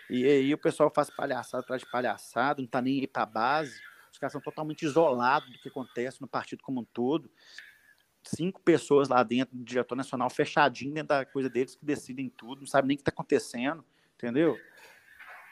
E 0.09 0.26
aí 0.26 0.53
o 0.53 0.57
pessoal 0.57 0.91
faz 0.93 1.09
palhaçada 1.09 1.63
atrás 1.63 1.82
de 1.82 1.89
palhaçada, 1.89 2.61
não 2.61 2.66
está 2.66 2.82
nem 2.82 2.99
aí 2.99 3.07
para 3.07 3.24
a 3.24 3.28
base. 3.28 3.80
Os 4.11 4.20
caras 4.20 4.34
são 4.34 4.41
totalmente 4.41 4.86
isolados 4.86 5.49
do 5.51 5.59
que 5.59 5.70
acontece 5.70 6.22
no 6.22 6.28
partido 6.28 6.61
como 6.63 6.82
um 6.82 6.86
todo 6.86 7.30
cinco 8.26 8.61
pessoas 8.61 9.09
lá 9.09 9.23
dentro 9.23 9.55
do 9.55 9.63
diretor 9.63 9.95
nacional, 9.95 10.30
fechadinho 10.30 10.93
dentro 10.93 11.09
da 11.09 11.26
coisa 11.26 11.49
deles, 11.49 11.76
que 11.76 11.86
decidem 11.86 12.30
tudo, 12.30 12.61
não 12.61 12.67
sabe 12.67 12.88
nem 12.88 12.95
o 12.95 12.97
que 12.97 13.01
está 13.01 13.11
acontecendo, 13.11 13.84
entendeu? 14.15 14.57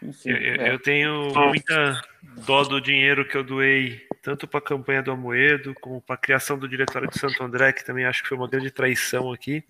Enfim, 0.01 0.29
eu, 0.29 0.61
é. 0.61 0.73
eu, 0.73 0.79
tenho 0.79 1.33
muita 1.33 2.01
dó 2.45 2.63
do 2.63 2.81
dinheiro 2.81 3.27
que 3.27 3.37
eu 3.37 3.43
doei, 3.43 4.05
tanto 4.21 4.47
para 4.47 4.59
a 4.59 4.63
campanha 4.63 5.01
do 5.01 5.11
Amoedo, 5.11 5.73
como 5.75 6.01
para 6.01 6.15
a 6.15 6.17
criação 6.17 6.57
do 6.57 6.67
Diretório 6.67 7.09
de 7.09 7.17
Santo 7.17 7.41
André, 7.41 7.71
que 7.71 7.85
também 7.85 8.05
acho 8.05 8.21
que 8.21 8.29
foi 8.29 8.37
uma 8.37 8.49
grande 8.49 8.69
traição 8.69 9.31
aqui, 9.31 9.63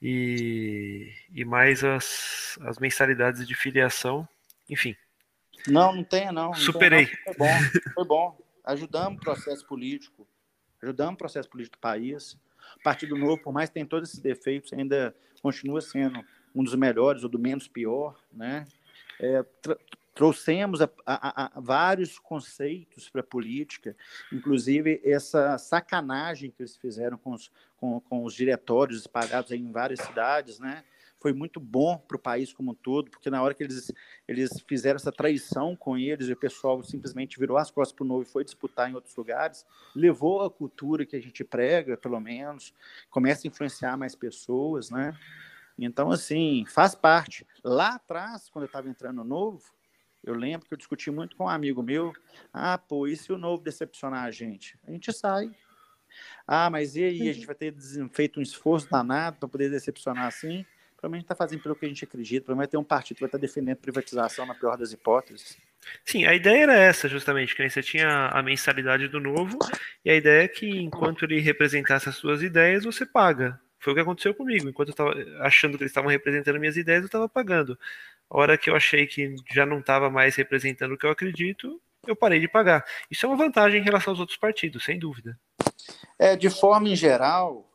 e, 0.00 1.12
e 1.32 1.44
mais 1.44 1.82
as, 1.82 2.58
as 2.62 2.78
mensalidades 2.78 3.46
de 3.46 3.54
filiação, 3.54 4.28
enfim. 4.68 4.94
Não, 5.66 5.94
não 5.94 6.04
tem, 6.04 6.30
não. 6.30 6.54
Superei. 6.54 7.06
Não. 7.06 7.24
Foi 7.24 7.34
bom, 7.36 7.58
foi 7.94 8.04
bom. 8.04 8.38
Ajudamos 8.64 9.18
o 9.18 9.20
processo 9.20 9.66
político 9.66 10.28
ajudamos 10.84 11.14
o 11.14 11.18
processo 11.18 11.48
político 11.48 11.76
do 11.76 11.80
país. 11.80 12.34
O 12.78 12.82
Partido 12.82 13.16
Novo, 13.16 13.38
por 13.38 13.52
mais 13.52 13.68
que 13.68 13.74
tenha 13.74 13.86
todos 13.86 14.08
esses 14.08 14.20
defeitos, 14.20 14.72
ainda 14.72 15.14
continua 15.42 15.80
sendo 15.80 16.24
um 16.54 16.62
dos 16.62 16.74
melhores 16.74 17.24
ou 17.24 17.28
do 17.28 17.38
menos 17.38 17.66
pior, 17.66 18.18
né? 18.32 18.64
É, 19.20 19.44
trouxemos 20.14 20.80
a, 20.80 20.88
a, 21.04 21.56
a, 21.56 21.60
vários 21.60 22.18
conceitos 22.18 23.10
para 23.10 23.20
a 23.20 23.24
política, 23.24 23.96
inclusive 24.32 25.00
essa 25.04 25.58
sacanagem 25.58 26.50
que 26.50 26.62
eles 26.62 26.76
fizeram 26.76 27.18
com 27.18 27.32
os, 27.32 27.50
com, 27.76 28.00
com 28.00 28.24
os 28.24 28.34
diretórios 28.34 29.00
espalhados 29.00 29.50
em 29.50 29.70
várias 29.72 30.00
cidades, 30.00 30.58
né? 30.60 30.84
Foi 31.24 31.32
muito 31.32 31.58
bom 31.58 31.96
para 31.96 32.18
o 32.18 32.20
país 32.20 32.52
como 32.52 32.72
um 32.72 32.74
todo, 32.74 33.10
porque 33.10 33.30
na 33.30 33.42
hora 33.42 33.54
que 33.54 33.62
eles, 33.62 33.90
eles 34.28 34.62
fizeram 34.68 34.96
essa 34.96 35.10
traição 35.10 35.74
com 35.74 35.96
eles, 35.96 36.28
o 36.28 36.36
pessoal 36.36 36.82
simplesmente 36.82 37.38
virou 37.38 37.56
as 37.56 37.70
costas 37.70 37.96
para 37.96 38.04
o 38.04 38.06
novo 38.06 38.24
e 38.24 38.26
foi 38.26 38.44
disputar 38.44 38.90
em 38.90 38.94
outros 38.94 39.16
lugares, 39.16 39.64
levou 39.96 40.42
a 40.42 40.50
cultura 40.50 41.06
que 41.06 41.16
a 41.16 41.22
gente 41.22 41.42
prega, 41.42 41.96
pelo 41.96 42.20
menos, 42.20 42.74
começa 43.08 43.46
a 43.46 43.48
influenciar 43.48 43.96
mais 43.96 44.14
pessoas, 44.14 44.90
né? 44.90 45.18
Então, 45.78 46.10
assim, 46.10 46.66
faz 46.68 46.94
parte. 46.94 47.46
Lá 47.64 47.94
atrás, 47.94 48.50
quando 48.50 48.64
eu 48.64 48.66
estava 48.66 48.86
entrando 48.86 49.16
no 49.16 49.24
novo, 49.24 49.62
eu 50.22 50.34
lembro 50.34 50.68
que 50.68 50.74
eu 50.74 50.78
discuti 50.78 51.10
muito 51.10 51.36
com 51.36 51.44
um 51.44 51.48
amigo 51.48 51.82
meu. 51.82 52.12
Ah, 52.52 52.76
pô, 52.76 53.06
e 53.06 53.16
se 53.16 53.32
o 53.32 53.38
novo 53.38 53.64
decepcionar 53.64 54.24
a 54.24 54.30
gente? 54.30 54.78
A 54.86 54.90
gente 54.90 55.10
sai. 55.10 55.50
Ah, 56.46 56.68
mas 56.68 56.96
e 56.96 57.04
aí? 57.04 57.30
A 57.30 57.32
gente 57.32 57.46
vai 57.46 57.54
ter 57.54 57.74
feito 58.12 58.38
um 58.38 58.42
esforço 58.42 58.90
danado 58.90 59.38
para 59.38 59.48
poder 59.48 59.70
decepcionar 59.70 60.26
assim? 60.26 60.66
Provavelmente 61.04 61.24
está 61.24 61.34
fazendo 61.34 61.62
pelo 61.62 61.76
que 61.76 61.84
a 61.84 61.88
gente 61.88 62.04
acredita, 62.04 62.46
provavelmente 62.46 62.70
vai 62.70 62.70
ter 62.70 62.76
um 62.78 62.84
partido 62.84 63.16
que 63.16 63.22
vai 63.22 63.28
estar 63.28 63.38
tá 63.38 63.42
defendendo 63.42 63.76
privatização 63.76 64.46
na 64.46 64.54
pior 64.54 64.76
das 64.76 64.92
hipóteses. 64.92 65.58
Sim, 66.04 66.24
a 66.24 66.34
ideia 66.34 66.62
era 66.62 66.74
essa, 66.74 67.08
justamente, 67.08 67.54
que 67.54 67.68
você 67.68 67.82
tinha 67.82 68.28
a 68.28 68.42
mensalidade 68.42 69.08
do 69.08 69.20
novo, 69.20 69.58
e 70.02 70.10
a 70.10 70.14
ideia 70.14 70.44
é 70.44 70.48
que 70.48 70.66
enquanto 70.66 71.24
ele 71.24 71.40
representasse 71.40 72.08
as 72.08 72.16
suas 72.16 72.42
ideias, 72.42 72.84
você 72.84 73.04
paga. 73.04 73.60
Foi 73.78 73.92
o 73.92 73.96
que 73.96 74.00
aconteceu 74.00 74.34
comigo. 74.34 74.66
Enquanto 74.66 74.88
eu 74.88 74.92
estava 74.92 75.14
achando 75.40 75.76
que 75.76 75.82
eles 75.82 75.90
estavam 75.90 76.10
representando 76.10 76.58
minhas 76.58 76.78
ideias, 76.78 77.02
eu 77.02 77.06
estava 77.06 77.28
pagando. 77.28 77.78
A 78.30 78.38
hora 78.38 78.56
que 78.56 78.70
eu 78.70 78.74
achei 78.74 79.06
que 79.06 79.34
já 79.52 79.66
não 79.66 79.80
estava 79.80 80.08
mais 80.08 80.34
representando 80.36 80.92
o 80.92 80.98
que 80.98 81.04
eu 81.04 81.10
acredito, 81.10 81.78
eu 82.06 82.16
parei 82.16 82.40
de 82.40 82.48
pagar. 82.48 82.82
Isso 83.10 83.26
é 83.26 83.28
uma 83.28 83.36
vantagem 83.36 83.82
em 83.82 83.84
relação 83.84 84.12
aos 84.12 84.20
outros 84.20 84.38
partidos, 84.38 84.84
sem 84.84 84.98
dúvida. 84.98 85.38
É, 86.18 86.34
de 86.34 86.48
forma 86.48 86.88
em 86.88 86.96
geral, 86.96 87.70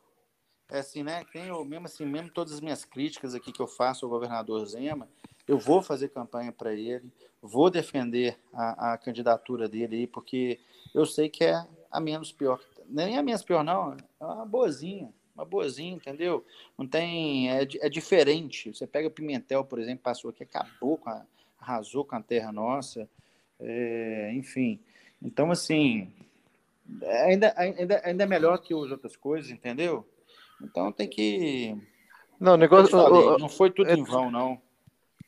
é 0.70 0.78
assim, 0.78 1.02
né? 1.02 1.24
Tenho 1.32 1.64
mesmo 1.64 1.86
assim, 1.86 2.06
mesmo 2.06 2.30
todas 2.30 2.54
as 2.54 2.60
minhas 2.60 2.84
críticas 2.84 3.34
aqui 3.34 3.52
que 3.52 3.60
eu 3.60 3.66
faço 3.66 4.04
ao 4.04 4.10
governador 4.10 4.64
Zema, 4.66 5.08
eu 5.46 5.58
vou 5.58 5.82
fazer 5.82 6.08
campanha 6.08 6.52
para 6.52 6.72
ele, 6.72 7.10
vou 7.42 7.70
defender 7.70 8.38
a, 8.52 8.92
a, 8.92 8.98
candidatura 8.98 9.68
dele 9.68 9.96
aí, 9.96 10.06
porque 10.06 10.60
eu 10.94 11.04
sei 11.04 11.28
que 11.28 11.44
é 11.44 11.66
a 11.90 12.00
menos 12.00 12.32
pior. 12.32 12.60
Nem 12.88 13.18
a 13.18 13.22
menos 13.22 13.42
pior, 13.42 13.64
não, 13.64 13.96
é 14.20 14.24
uma 14.24 14.46
boazinha, 14.46 15.12
uma 15.34 15.44
boazinha, 15.44 15.94
entendeu? 15.94 16.44
Não 16.78 16.86
tem. 16.86 17.50
É, 17.50 17.62
é 17.80 17.88
diferente. 17.88 18.72
Você 18.72 18.86
pega 18.86 19.10
Pimentel, 19.10 19.64
por 19.64 19.78
exemplo, 19.78 20.02
passou 20.02 20.30
aqui, 20.30 20.42
acabou 20.42 20.96
com 20.98 21.10
a. 21.10 21.24
arrasou 21.60 22.04
com 22.04 22.16
a 22.16 22.22
terra 22.22 22.52
nossa, 22.52 23.08
é, 23.58 24.32
enfim. 24.34 24.80
Então, 25.22 25.50
assim, 25.50 26.12
ainda, 27.24 27.52
ainda, 27.56 28.00
ainda 28.04 28.24
é 28.24 28.26
melhor 28.26 28.58
que 28.58 28.72
as 28.72 28.90
outras 28.90 29.16
coisas, 29.16 29.50
entendeu? 29.50 30.06
Então 30.62 30.92
tem 30.92 31.08
que. 31.08 31.76
Não, 32.38 32.54
o 32.54 32.56
negócio. 32.56 32.90
Falei, 32.90 33.38
não 33.38 33.48
foi 33.48 33.70
tudo 33.70 33.90
é, 33.90 33.94
em 33.94 34.04
vão, 34.04 34.30
não. 34.30 34.60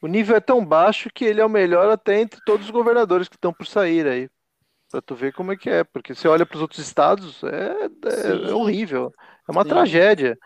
O 0.00 0.06
nível 0.06 0.34
é 0.36 0.40
tão 0.40 0.64
baixo 0.64 1.08
que 1.14 1.24
ele 1.24 1.40
é 1.40 1.44
o 1.44 1.50
melhor 1.50 1.88
até 1.90 2.20
entre 2.20 2.40
todos 2.44 2.66
os 2.66 2.72
governadores 2.72 3.28
que 3.28 3.36
estão 3.36 3.52
por 3.52 3.66
sair 3.66 4.06
aí. 4.06 4.28
Pra 4.90 5.00
tu 5.00 5.14
ver 5.14 5.32
como 5.32 5.52
é 5.52 5.56
que 5.56 5.70
é. 5.70 5.84
Porque 5.84 6.14
você 6.14 6.26
olha 6.26 6.44
para 6.44 6.56
os 6.56 6.62
outros 6.62 6.80
estados, 6.80 7.42
é, 7.44 8.48
é, 8.48 8.52
horrível. 8.52 9.12
É 9.48 9.52
uma 9.52 9.62
Sim. 9.62 9.68
tragédia. 9.68 10.38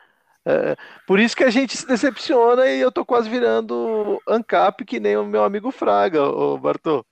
É, 0.49 0.77
por 1.09 1.19
isso 1.19 1.37
que 1.37 1.43
a 1.43 1.51
gente 1.51 1.77
se 1.77 1.85
decepciona 1.85 2.67
e 2.67 2.81
eu 2.81 2.93
tô 2.93 3.05
quase 3.05 3.29
virando 3.29 4.23
ANCAP 4.29 4.85
que 4.85 5.01
nem 5.01 5.17
o 5.17 5.25
meu 5.25 5.43
amigo 5.43 5.73
Fraga, 5.73 6.23
o 6.23 6.57
Bartô. 6.57 7.05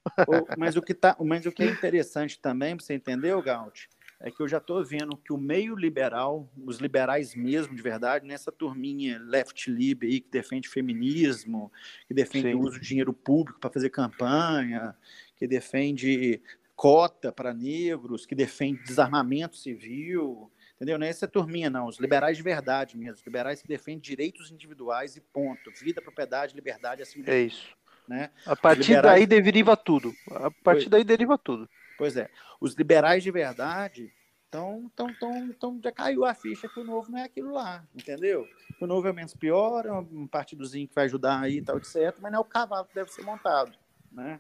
mas, 0.57 0.77
o 0.77 0.83
que 0.83 0.95
tá, 0.95 1.17
mas 1.19 1.45
o 1.45 1.51
que 1.51 1.65
é 1.65 1.67
interessante 1.67 2.39
também, 2.39 2.77
você 2.77 2.95
entender, 2.95 3.35
Gaut, 3.43 3.89
é 4.25 4.31
que 4.31 4.41
eu 4.41 4.49
já 4.49 4.57
estou 4.57 4.83
vendo 4.83 5.19
que 5.19 5.35
o 5.35 5.37
meio 5.37 5.77
liberal, 5.77 6.51
os 6.65 6.79
liberais 6.79 7.35
mesmo, 7.35 7.77
de 7.77 7.83
verdade, 7.83 8.27
nessa 8.27 8.51
turminha 8.51 9.21
left 9.21 9.71
lib 9.71 10.03
aí, 10.03 10.19
que 10.19 10.31
defende 10.31 10.67
feminismo, 10.67 11.71
que 12.09 12.15
defende 12.15 12.49
Sim. 12.49 12.55
o 12.55 12.63
uso 12.63 12.81
de 12.81 12.89
dinheiro 12.89 13.13
público 13.13 13.61
para 13.61 13.69
fazer 13.69 13.91
campanha, 13.91 14.97
que 15.37 15.47
defende 15.47 16.41
cota 16.75 17.31
para 17.31 17.53
negros, 17.53 18.25
que 18.25 18.35
defende 18.35 18.83
desarmamento 18.83 19.59
civil, 19.59 20.51
entendeu? 20.77 20.99
Não 20.99 21.07
é 21.07 21.11
essa 21.11 21.29
turminha, 21.29 21.69
não. 21.69 21.87
Os 21.87 22.01
liberais 22.01 22.39
de 22.39 22.43
verdade 22.43 22.97
mesmo, 22.97 23.17
os 23.17 23.27
liberais 23.27 23.61
que 23.61 23.69
defendem 23.69 24.01
direitos 24.01 24.51
individuais 24.51 25.17
e 25.17 25.21
ponto. 25.21 25.71
Vida, 25.83 26.01
propriedade, 26.01 26.55
liberdade, 26.55 27.03
assim. 27.03 27.23
É 27.27 27.41
isso. 27.43 27.77
Né? 28.09 28.31
A 28.47 28.57
partir 28.57 28.95
liberais... 28.95 29.29
daí 29.29 29.43
deriva 29.43 29.77
tudo. 29.77 30.15
A 30.31 30.51
partir 30.51 30.63
pois... 30.63 30.89
daí 30.89 31.05
deriva 31.05 31.37
tudo. 31.37 31.69
Pois 31.97 32.17
é. 32.17 32.29
Os 32.61 32.75
liberais 32.75 33.23
de 33.23 33.31
verdade 33.31 34.13
então, 34.55 34.89
então, 34.95 35.11
então, 35.11 35.37
então 35.49 35.81
já 35.83 35.91
caiu 35.91 36.25
a 36.25 36.33
ficha 36.33 36.69
que 36.69 36.79
o 36.79 36.85
novo 36.85 37.11
não 37.11 37.19
é 37.19 37.25
aquilo 37.25 37.53
lá, 37.53 37.85
entendeu? 37.93 38.49
O 38.81 38.87
novo 38.87 39.09
é 39.09 39.13
menos 39.13 39.35
pior, 39.35 39.85
é 39.85 39.93
um 39.93 40.29
partidozinho 40.29 40.87
que 40.87 40.95
vai 40.95 41.07
ajudar 41.07 41.41
aí 41.41 41.57
e 41.57 41.63
tal, 41.63 41.77
etc., 41.77 42.17
mas 42.21 42.31
não 42.31 42.39
é 42.39 42.41
o 42.41 42.45
cavalo 42.45 42.85
que 42.85 42.95
deve 42.95 43.11
ser 43.11 43.23
montado, 43.23 43.73
né? 44.13 44.39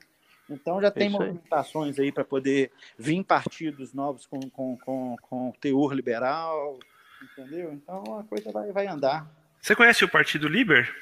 Então 0.49 0.81
já 0.81 0.89
tem 0.89 1.09
movimentações 1.09 1.99
aí 1.99 2.13
para 2.13 2.25
poder 2.25 2.71
vir 2.97 3.25
partidos 3.25 3.93
novos 3.93 4.25
com, 4.25 4.39
com, 4.51 4.79
com, 4.79 5.17
com 5.21 5.53
teor 5.61 5.93
liberal, 5.93 6.79
entendeu? 7.21 7.73
Então 7.73 8.21
a 8.21 8.23
coisa 8.23 8.53
vai, 8.53 8.71
vai 8.71 8.87
andar. 8.87 9.29
Você 9.61 9.75
conhece 9.75 10.05
o 10.05 10.09
Partido 10.09 10.47
Liber? 10.47 10.95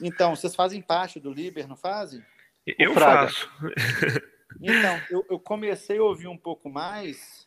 Então, 0.00 0.34
vocês 0.34 0.54
fazem 0.54 0.80
parte 0.80 1.20
do 1.20 1.30
Liber, 1.30 1.68
não 1.68 1.76
fazem? 1.76 2.24
Eu 2.66 2.94
faço. 2.94 3.50
Então, 4.60 5.00
eu, 5.10 5.26
eu 5.30 5.38
comecei 5.38 5.98
a 5.98 6.02
ouvir 6.02 6.28
um 6.28 6.36
pouco 6.36 6.68
mais 6.68 7.44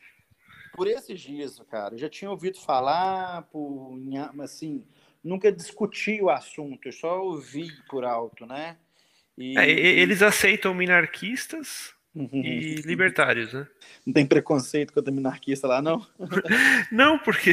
por 0.74 0.88
esses 0.88 1.20
dias, 1.20 1.60
cara. 1.70 1.96
Eu 1.96 1.98
já 1.98 2.10
tinha 2.10 2.30
ouvido 2.30 2.60
falar, 2.60 3.44
por, 3.44 3.98
assim, 4.44 4.84
nunca 5.24 5.52
discuti 5.52 6.22
o 6.22 6.30
assunto, 6.30 6.88
eu 6.88 6.92
só 6.92 7.22
ouvi 7.22 7.72
por 7.90 8.06
alto, 8.06 8.46
né? 8.46 8.78
E... 9.38 9.58
É, 9.58 9.70
eles 9.70 10.22
aceitam 10.22 10.74
minarquistas 10.74 11.94
uhum. 12.16 12.44
e 12.44 12.76
libertários, 12.82 13.54
né? 13.54 13.68
Não 14.06 14.14
tem 14.14 14.26
preconceito 14.26 14.94
contra 14.94 15.12
minarquista 15.12 15.68
lá, 15.68 15.82
não? 15.82 16.06
não, 16.92 17.20
porque 17.20 17.52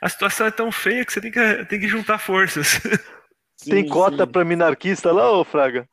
a 0.00 0.08
situação 0.08 0.46
é 0.46 0.50
tão 0.50 0.70
feia 0.70 1.04
que 1.04 1.12
você 1.12 1.20
tem 1.20 1.30
que, 1.30 1.64
tem 1.66 1.80
que 1.80 1.88
juntar 1.88 2.18
forças. 2.18 2.80
Sim, 3.62 3.70
tem 3.70 3.86
cota 3.86 4.26
para 4.26 4.42
minarquista 4.42 5.12
lá, 5.12 5.30
ô 5.30 5.44
Fraga? 5.44 5.86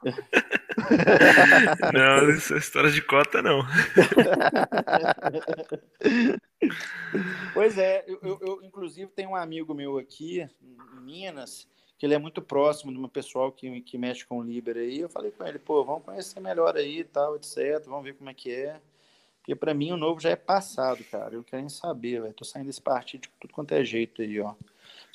não, 1.93 2.31
essa 2.31 2.55
história 2.55 2.89
de 2.89 3.01
cota 3.01 3.41
não. 3.41 3.61
pois 7.53 7.77
é, 7.77 8.05
eu, 8.07 8.19
eu, 8.23 8.39
eu, 8.41 8.63
inclusive 8.63 9.11
tenho 9.11 9.31
um 9.31 9.35
amigo 9.35 9.73
meu 9.73 9.97
aqui 9.97 10.47
em 10.61 11.01
Minas, 11.01 11.67
que 11.97 12.05
ele 12.05 12.13
é 12.13 12.17
muito 12.17 12.41
próximo 12.41 12.89
de 12.89 12.97
uma 12.97 13.09
pessoal 13.09 13.51
que, 13.51 13.81
que 13.81 13.97
mexe 13.97 14.25
com 14.25 14.39
o 14.39 14.43
Liber 14.43 14.77
aí. 14.77 15.01
Eu 15.01 15.09
falei 15.09 15.31
com 15.31 15.45
ele, 15.45 15.59
pô, 15.59 15.83
vamos 15.83 16.05
conhecer 16.05 16.39
melhor 16.39 16.77
aí 16.77 16.99
e 16.99 17.03
tal, 17.03 17.35
etc. 17.35 17.83
Vamos 17.85 18.05
ver 18.05 18.13
como 18.13 18.29
é 18.29 18.33
que 18.33 18.49
é. 18.49 18.79
Porque 19.41 19.55
para 19.55 19.73
mim 19.73 19.91
o 19.91 19.97
novo 19.97 20.21
já 20.21 20.29
é 20.29 20.37
passado, 20.37 21.03
cara. 21.11 21.35
Eu 21.35 21.43
quero 21.43 21.61
nem 21.61 21.69
saber, 21.69 22.21
velho. 22.21 22.33
Tô 22.33 22.45
saindo 22.45 22.67
desse 22.67 22.81
partido 22.81 23.23
de 23.23 23.29
tudo 23.41 23.53
quanto 23.53 23.73
é 23.73 23.83
jeito 23.83 24.21
aí, 24.21 24.39
ó. 24.39 24.55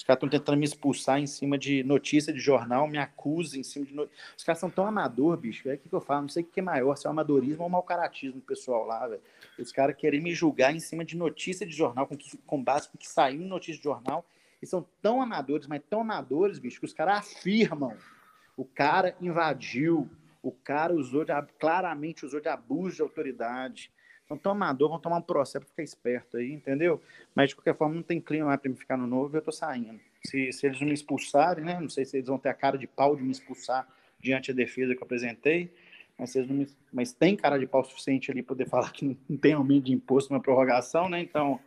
Os 0.02 0.04
caras 0.04 0.16
estão 0.18 0.28
tentando 0.28 0.58
me 0.58 0.64
expulsar 0.64 1.20
em 1.20 1.28
cima 1.28 1.56
de 1.56 1.84
notícia 1.84 2.32
de 2.32 2.40
jornal, 2.40 2.88
me 2.88 2.98
acusam 2.98 3.60
em 3.60 3.62
cima 3.62 3.86
de. 3.86 3.94
No... 3.94 4.10
Os 4.36 4.42
caras 4.42 4.58
são 4.58 4.68
tão 4.68 4.84
amador, 4.84 5.36
bicho. 5.36 5.68
É 5.68 5.74
o 5.74 5.78
que, 5.78 5.88
que 5.88 5.94
eu 5.94 6.00
falo? 6.00 6.22
Não 6.22 6.28
sei 6.28 6.42
o 6.42 6.46
que 6.46 6.58
é 6.58 6.62
maior, 6.62 6.96
se 6.96 7.06
é 7.06 7.08
o 7.08 7.12
amadorismo 7.12 7.62
ou 7.62 7.68
o 7.68 7.70
mau 7.70 7.84
caratismo 7.84 8.40
pessoal 8.40 8.84
lá, 8.84 9.06
velho. 9.06 9.22
Os 9.56 9.70
caras 9.70 9.94
querem 9.94 10.20
me 10.20 10.34
julgar 10.34 10.74
em 10.74 10.80
cima 10.80 11.04
de 11.04 11.16
notícia 11.16 11.64
de 11.64 11.72
jornal, 11.72 12.08
com, 12.08 12.18
com 12.44 12.64
base 12.64 12.88
com 12.88 12.98
que 12.98 13.08
saiu 13.08 13.42
em 13.42 13.46
notícia 13.46 13.76
de 13.76 13.84
jornal. 13.84 14.26
E 14.60 14.66
são 14.66 14.84
tão 15.00 15.22
amadores, 15.22 15.68
mas 15.68 15.80
tão 15.88 16.00
amadores, 16.00 16.58
bicho, 16.58 16.80
que 16.80 16.86
os 16.86 16.92
caras 16.92 17.18
afirmam. 17.18 17.96
O 18.56 18.64
cara 18.64 19.14
invadiu, 19.20 20.10
o 20.42 20.50
cara 20.50 20.92
usou 20.92 21.24
de, 21.24 21.32
claramente 21.60 22.26
usou 22.26 22.40
de 22.40 22.48
abuso 22.48 22.96
de 22.96 23.02
autoridade 23.02 23.92
então, 24.24 24.36
tão 24.36 24.52
amador, 24.52 24.88
vão 24.88 24.98
tomar 24.98 25.16
um 25.16 25.22
processo 25.22 25.60
para 25.60 25.68
ficar 25.68 25.82
esperto 25.82 26.36
aí, 26.36 26.52
entendeu? 26.52 27.00
Mas, 27.34 27.50
de 27.50 27.56
qualquer 27.56 27.76
forma, 27.76 27.94
não 27.94 28.02
tem 28.02 28.20
clima 28.20 28.46
mais 28.46 28.60
para 28.60 28.70
me 28.70 28.76
ficar 28.76 28.96
no 28.96 29.06
novo, 29.06 29.36
eu 29.36 29.42
tô 29.42 29.52
saindo. 29.52 30.00
Se, 30.24 30.52
se 30.52 30.66
eles 30.66 30.80
não 30.80 30.88
me 30.88 30.94
expulsarem, 30.94 31.64
né? 31.64 31.78
Não 31.80 31.88
sei 31.88 32.04
se 32.04 32.16
eles 32.16 32.28
vão 32.28 32.38
ter 32.38 32.48
a 32.48 32.54
cara 32.54 32.78
de 32.78 32.86
pau 32.86 33.16
de 33.16 33.22
me 33.22 33.32
expulsar 33.32 33.86
diante 34.20 34.52
da 34.52 34.56
defesa 34.56 34.94
que 34.94 35.00
eu 35.00 35.04
apresentei, 35.04 35.72
mas, 36.16 36.30
se 36.30 36.40
me... 36.42 36.68
mas 36.92 37.12
tem 37.12 37.36
cara 37.36 37.58
de 37.58 37.66
pau 37.66 37.84
suficiente 37.84 38.30
ali 38.30 38.42
para 38.42 38.54
poder 38.54 38.68
falar 38.68 38.92
que 38.92 39.16
não 39.28 39.36
tem 39.36 39.52
aumento 39.52 39.84
de 39.84 39.92
imposto 39.92 40.32
na 40.32 40.40
prorrogação, 40.40 41.08
né? 41.08 41.20
Então, 41.20 41.58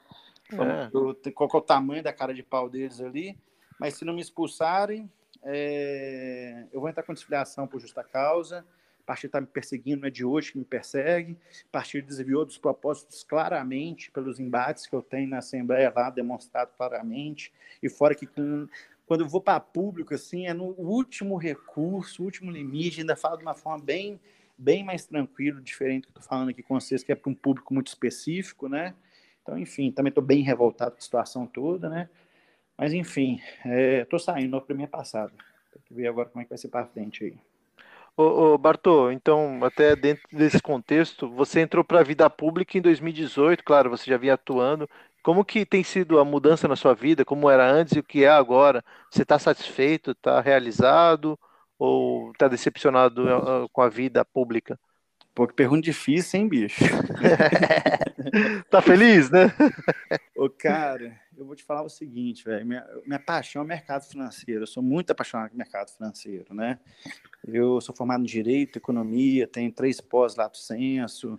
é. 0.51 0.89
eu, 0.93 1.15
qual 1.33 1.49
é 1.53 1.57
o 1.57 1.61
tamanho 1.61 2.01
da 2.01 2.13
cara 2.13 2.33
de 2.33 2.41
pau 2.41 2.69
deles 2.69 3.01
ali? 3.01 3.37
Mas 3.79 3.95
se 3.95 4.05
não 4.05 4.13
me 4.13 4.21
expulsarem, 4.21 5.11
é... 5.43 6.65
eu 6.71 6.79
vou 6.79 6.89
entrar 6.89 7.03
com 7.03 7.13
desfiliação 7.13 7.67
por 7.67 7.79
justa 7.79 8.03
causa 8.03 8.65
partido 9.05 9.29
está 9.29 9.41
me 9.41 9.47
perseguindo, 9.47 10.01
não 10.01 10.07
é 10.07 10.11
de 10.11 10.25
hoje 10.25 10.51
que 10.51 10.57
me 10.57 10.65
persegue. 10.65 11.33
O 11.33 11.71
partido 11.71 12.07
desviou 12.07 12.45
dos 12.45 12.57
propósitos 12.57 13.23
claramente 13.23 14.11
pelos 14.11 14.39
embates 14.39 14.87
que 14.87 14.95
eu 14.95 15.01
tenho 15.01 15.29
na 15.29 15.37
Assembleia 15.37 15.91
lá, 15.95 16.09
demonstrado 16.09 16.71
claramente. 16.75 17.53
E 17.81 17.89
fora 17.89 18.15
que 18.15 18.25
com, 18.25 18.67
quando 19.05 19.21
eu 19.21 19.27
vou 19.27 19.41
para 19.41 19.59
público, 19.59 20.13
assim, 20.13 20.47
é 20.47 20.53
no 20.53 20.65
último 20.77 21.37
recurso, 21.37 22.23
último 22.23 22.51
limite, 22.51 23.01
ainda 23.01 23.15
falo 23.15 23.37
de 23.37 23.43
uma 23.43 23.53
forma 23.53 23.83
bem, 23.83 24.19
bem 24.57 24.83
mais 24.83 25.05
tranquila, 25.05 25.61
diferente 25.61 26.03
do 26.03 26.05
que 26.07 26.19
estou 26.19 26.23
falando 26.23 26.49
aqui 26.49 26.63
com 26.63 26.79
vocês, 26.79 27.03
que 27.03 27.11
é 27.11 27.15
para 27.15 27.29
um 27.29 27.35
público 27.35 27.73
muito 27.73 27.87
específico, 27.87 28.67
né? 28.67 28.95
Então, 29.43 29.57
enfim, 29.59 29.91
também 29.91 30.09
estou 30.09 30.23
bem 30.23 30.41
revoltado 30.41 30.91
com 30.91 30.97
a 30.97 31.01
situação 31.01 31.45
toda, 31.45 31.87
né? 31.87 32.09
Mas, 32.75 32.91
enfim, 32.93 33.39
estou 34.01 34.17
é, 34.17 34.21
saindo, 34.21 34.59
para 34.59 34.75
mim 34.75 34.83
é 34.83 34.87
passado. 34.87 35.31
Tem 35.71 35.81
que 35.85 35.93
ver 35.93 36.07
agora 36.07 36.27
como 36.29 36.41
é 36.41 36.45
que 36.45 36.49
vai 36.49 36.57
ser 36.57 36.67
para 36.69 36.87
frente 36.87 37.23
aí. 37.23 37.37
Ô, 38.17 38.53
ô 38.53 38.57
Bartô, 38.57 39.11
então, 39.11 39.59
até 39.63 39.93
dentro 39.95 40.23
desse 40.31 40.61
contexto, 40.61 41.29
você 41.29 41.59
entrou 41.61 41.83
para 41.83 41.99
a 41.99 42.03
vida 42.03 42.29
pública 42.29 42.77
em 42.77 42.81
2018, 42.81 43.61
claro, 43.63 43.89
você 43.89 44.09
já 44.09 44.17
vinha 44.17 44.35
atuando. 44.35 44.89
Como 45.21 45.43
que 45.43 45.65
tem 45.65 45.83
sido 45.83 46.17
a 46.19 46.23
mudança 46.23 46.67
na 46.67 46.75
sua 46.77 46.93
vida? 46.93 47.25
Como 47.25 47.49
era 47.49 47.69
antes 47.69 47.95
e 47.95 47.99
o 47.99 48.03
que 48.03 48.23
é 48.23 48.29
agora? 48.29 48.83
Você 49.09 49.23
está 49.23 49.37
satisfeito? 49.37 50.11
Está 50.11 50.39
realizado? 50.39 51.37
Ou 51.77 52.31
está 52.31 52.47
decepcionado 52.47 53.25
uh, 53.25 53.69
com 53.69 53.81
a 53.81 53.89
vida 53.89 54.23
pública? 54.23 54.79
Pô, 55.35 55.45
que 55.45 55.53
pergunta 55.53 55.81
difícil, 55.81 56.39
hein, 56.39 56.47
bicho? 56.47 56.81
tá 58.71 58.81
feliz, 58.81 59.29
né? 59.29 59.53
Ô, 60.33 60.49
cara, 60.49 61.19
eu 61.37 61.45
vou 61.45 61.57
te 61.57 61.63
falar 61.63 61.83
o 61.83 61.89
seguinte, 61.89 62.45
velho. 62.45 62.65
Minha, 62.65 62.87
minha 63.05 63.19
paixão 63.19 63.61
é 63.61 63.65
o 63.65 63.67
mercado 63.67 64.05
financeiro. 64.05 64.63
Eu 64.63 64.67
sou 64.67 64.81
muito 64.81 65.11
apaixonado 65.11 65.49
pelo 65.49 65.57
mercado 65.57 65.91
financeiro, 65.91 66.55
né? 66.55 66.79
Eu 67.45 67.81
sou 67.81 67.93
formado 67.93 68.21
em 68.21 68.25
Direito, 68.25 68.77
Economia, 68.77 69.45
tenho 69.45 69.69
três 69.73 69.99
pós 69.99 70.37
lato 70.37 70.57
senso, 70.57 71.37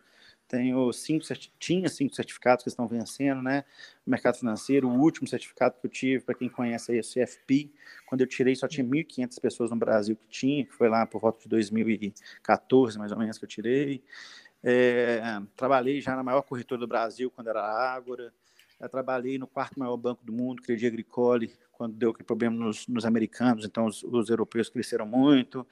tenho 0.49 0.93
cinco, 0.93 1.25
tinha 1.59 1.89
cinco 1.89 2.15
certificados 2.15 2.63
que 2.63 2.69
estão 2.69 2.87
vencendo, 2.87 3.43
né? 3.43 3.65
Mercado 4.07 4.39
financeiro, 4.39 4.89
o 4.89 5.01
último 5.01 5.27
certificado 5.27 5.77
que 5.81 5.87
eu 5.87 5.91
tive, 5.91 6.25
para 6.25 6.35
quem 6.35 6.49
conhece 6.49 6.93
aí, 6.93 6.99
é 6.99 7.01
o 7.01 7.05
CFP, 7.05 7.71
quando 8.07 8.21
eu 8.21 8.27
tirei 8.27 8.55
só 8.55 8.69
tinha 8.69 8.87
1.500 8.87 9.41
pessoas 9.41 9.71
no 9.71 9.77
Brasil 9.77 10.17
que 10.17 10.27
tinha, 10.29 10.65
que 10.65 10.73
foi 10.73 10.89
lá 10.89 11.05
por 11.07 11.21
volta 11.21 11.43
de 11.43 11.49
2014, 11.49 12.99
mais 12.99 13.11
ou 13.11 13.19
menos, 13.19 13.39
que 13.39 13.45
eu 13.45 13.49
tirei. 13.49 14.03
É, 14.63 15.21
trabalhei 15.57 16.01
já 16.01 16.15
na 16.15 16.23
maior 16.23 16.43
corretora 16.43 16.81
do 16.81 16.87
Brasil, 16.87 17.31
quando 17.31 17.49
era 17.49 17.63
Ágora, 17.63 18.33
eu 18.79 18.89
trabalhei 18.89 19.39
no 19.39 19.47
quarto 19.47 19.79
maior 19.79 19.97
banco 19.97 20.25
do 20.25 20.33
mundo, 20.33 20.63
Crédit 20.63 20.87
Agricole, 20.87 21.53
quando 21.73 21.95
deu 21.95 22.11
aquele 22.11 22.25
problema 22.25 22.57
nos, 22.57 22.87
nos 22.87 23.05
americanos, 23.05 23.65
então 23.65 23.87
os, 23.87 24.03
os, 24.03 24.29
europeus 24.29 24.69
cresceram 24.69 25.07
muito. 25.07 25.67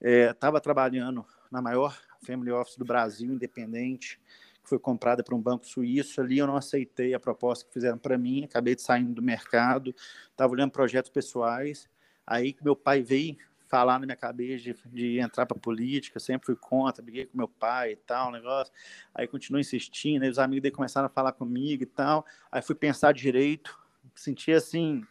Estava 0.00 0.58
é, 0.58 0.60
trabalhando 0.60 1.24
na 1.50 1.60
maior 1.60 1.96
family 2.24 2.50
office 2.50 2.76
do 2.76 2.84
Brasil, 2.84 3.32
independente, 3.32 4.20
que 4.62 4.68
foi 4.68 4.78
comprada 4.78 5.22
por 5.22 5.34
um 5.34 5.40
banco 5.40 5.66
suíço. 5.66 6.20
Ali 6.20 6.38
eu 6.38 6.46
não 6.46 6.56
aceitei 6.56 7.14
a 7.14 7.20
proposta 7.20 7.64
que 7.64 7.72
fizeram 7.72 7.98
para 7.98 8.16
mim, 8.16 8.44
acabei 8.44 8.74
de 8.74 8.82
saindo 8.82 9.12
do 9.12 9.22
mercado, 9.22 9.94
estava 10.30 10.52
olhando 10.52 10.70
projetos 10.70 11.10
pessoais. 11.10 11.88
Aí 12.26 12.52
que 12.52 12.62
meu 12.62 12.76
pai 12.76 13.02
veio 13.02 13.36
falar 13.72 13.98
na 13.98 14.04
minha 14.04 14.16
cabeça 14.16 14.62
de, 14.62 14.76
de 14.92 15.18
entrar 15.18 15.46
para 15.46 15.58
política, 15.58 16.20
sempre 16.20 16.44
fui 16.44 16.54
contra, 16.54 17.02
briguei 17.02 17.24
com 17.24 17.38
meu 17.38 17.48
pai 17.48 17.92
e 17.92 17.96
tal, 17.96 18.30
negócio. 18.30 18.72
Aí 19.14 19.26
continuou 19.26 19.60
insistindo, 19.60 20.22
aí 20.22 20.28
os 20.28 20.38
amigos 20.38 20.62
dele 20.62 20.74
começaram 20.74 21.06
a 21.06 21.08
falar 21.08 21.32
comigo 21.32 21.82
e 21.82 21.86
tal. 21.86 22.24
Aí 22.50 22.60
fui 22.60 22.74
pensar 22.74 23.12
direito, 23.12 23.74
senti 24.14 24.52
assim, 24.52 25.02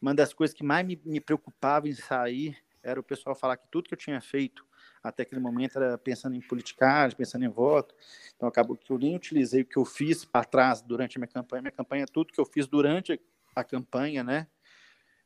uma 0.00 0.14
das 0.14 0.34
coisas 0.34 0.54
que 0.54 0.62
mais 0.62 0.86
me, 0.86 1.00
me 1.02 1.18
preocupava 1.18 1.88
em 1.88 1.94
sair 1.94 2.58
era 2.82 3.00
o 3.00 3.02
pessoal 3.02 3.34
falar 3.34 3.56
que 3.56 3.66
tudo 3.70 3.88
que 3.88 3.94
eu 3.94 3.98
tinha 3.98 4.20
feito 4.20 4.66
até 5.02 5.22
aquele 5.22 5.40
momento 5.40 5.78
era 5.78 5.96
pensando 5.96 6.34
em 6.36 6.40
politicagem, 6.40 7.16
pensando 7.16 7.44
em 7.44 7.48
voto. 7.48 7.94
Então 8.36 8.48
acabou 8.48 8.76
que 8.76 8.90
eu 8.90 8.98
nem 8.98 9.16
utilizei 9.16 9.62
o 9.62 9.66
que 9.66 9.76
eu 9.76 9.84
fiz 9.84 10.24
para 10.24 10.44
trás 10.44 10.82
durante 10.82 11.16
a 11.16 11.20
minha 11.20 11.28
campanha. 11.28 11.62
Minha 11.62 11.72
campanha, 11.72 12.06
tudo 12.06 12.32
que 12.32 12.40
eu 12.40 12.44
fiz 12.44 12.66
durante 12.66 13.20
a 13.54 13.64
campanha, 13.64 14.22
né? 14.22 14.46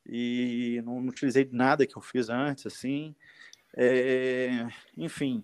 e 0.06 0.82
não, 0.84 1.00
não 1.00 1.08
utilizei 1.08 1.48
nada 1.50 1.86
que 1.86 1.96
eu 1.96 2.02
fiz 2.02 2.28
antes, 2.28 2.66
assim. 2.66 3.14
É, 3.76 4.66
enfim, 4.96 5.42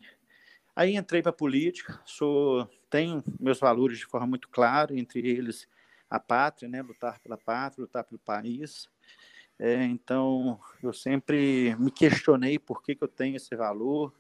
aí 0.74 0.97
entrei 0.97 1.23
para 1.23 1.31
a 1.31 1.35
política, 1.35 2.01
sou, 2.05 2.69
tenho 2.89 3.24
meus 3.40 3.59
valores 3.59 3.98
de 3.98 4.07
forma 4.07 4.27
muito 4.27 4.48
clara, 4.48 4.97
entre 4.97 5.27
eles 5.27 5.66
a 6.09 6.19
pátria, 6.19 6.69
né, 6.69 6.82
lutar 6.82 7.20
pela 7.20 7.36
pátria, 7.36 7.82
lutar 7.82 8.05
pelo 8.05 8.19
país. 8.19 8.89
É, 9.59 9.85
então, 9.85 10.61
eu 10.82 10.93
sempre 10.93 11.77
me 11.77 11.90
questionei 11.90 12.59
por 12.59 12.82
que, 12.82 12.94
que 12.94 13.05
eu 13.05 13.09
tenho 13.09 13.36
esse 13.36 13.55
valor. 13.55 14.12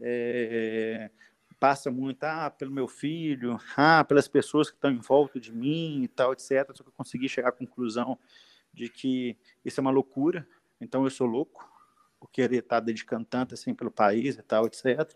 É, 0.00 1.10
passa 1.58 1.90
muito 1.90 2.22
ah, 2.24 2.50
pelo 2.50 2.70
meu 2.70 2.86
filho, 2.86 3.58
ah, 3.76 4.04
pelas 4.04 4.28
pessoas 4.28 4.68
que 4.68 4.76
estão 4.76 4.90
em 4.90 4.98
volta 4.98 5.40
de 5.40 5.52
mim 5.52 6.02
e 6.02 6.08
tal, 6.08 6.32
etc. 6.32 6.70
Só 6.74 6.82
que 6.82 6.90
eu 6.90 6.94
consegui 6.94 7.28
chegar 7.28 7.48
à 7.48 7.52
conclusão 7.52 8.18
de 8.72 8.88
que 8.88 9.36
isso 9.64 9.80
é 9.80 9.82
uma 9.82 9.90
loucura. 9.90 10.46
Então, 10.80 11.04
eu 11.04 11.10
sou 11.10 11.26
louco 11.26 11.66
por 12.18 12.30
querer 12.30 12.58
estar 12.58 12.80
dedicando 12.80 13.24
tanto 13.24 13.54
assim 13.54 13.74
pelo 13.74 13.90
país 13.90 14.36
e 14.36 14.42
tal, 14.42 14.66
etc. 14.66 15.10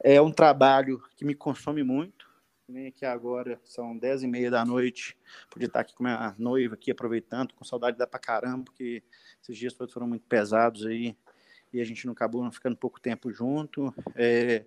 É 0.00 0.20
um 0.20 0.30
trabalho 0.30 1.02
que 1.16 1.24
me 1.24 1.34
consome 1.34 1.82
muito. 1.82 2.32
Vem 2.66 2.86
aqui 2.86 3.04
agora, 3.04 3.60
são 3.64 3.96
dez 3.96 4.22
e 4.22 4.26
meia 4.26 4.50
da 4.50 4.64
noite. 4.64 5.16
Podia 5.50 5.66
estar 5.66 5.80
aqui 5.80 5.94
com 5.94 6.04
minha 6.04 6.34
noiva 6.38 6.74
aqui, 6.74 6.90
aproveitando, 6.90 7.52
com 7.52 7.64
saudade 7.64 7.98
da 7.98 8.06
pra 8.06 8.18
caramba, 8.18 8.64
porque 8.64 9.02
esses 9.42 9.58
dias 9.58 9.74
foram 9.92 10.06
muito 10.06 10.26
pesados 10.26 10.86
aí 10.86 11.14
e 11.74 11.80
a 11.80 11.84
gente 11.84 12.06
não 12.06 12.12
acabou 12.12 12.48
ficando 12.52 12.76
pouco 12.76 13.00
tempo 13.00 13.32
junto. 13.32 13.92
É, 14.14 14.64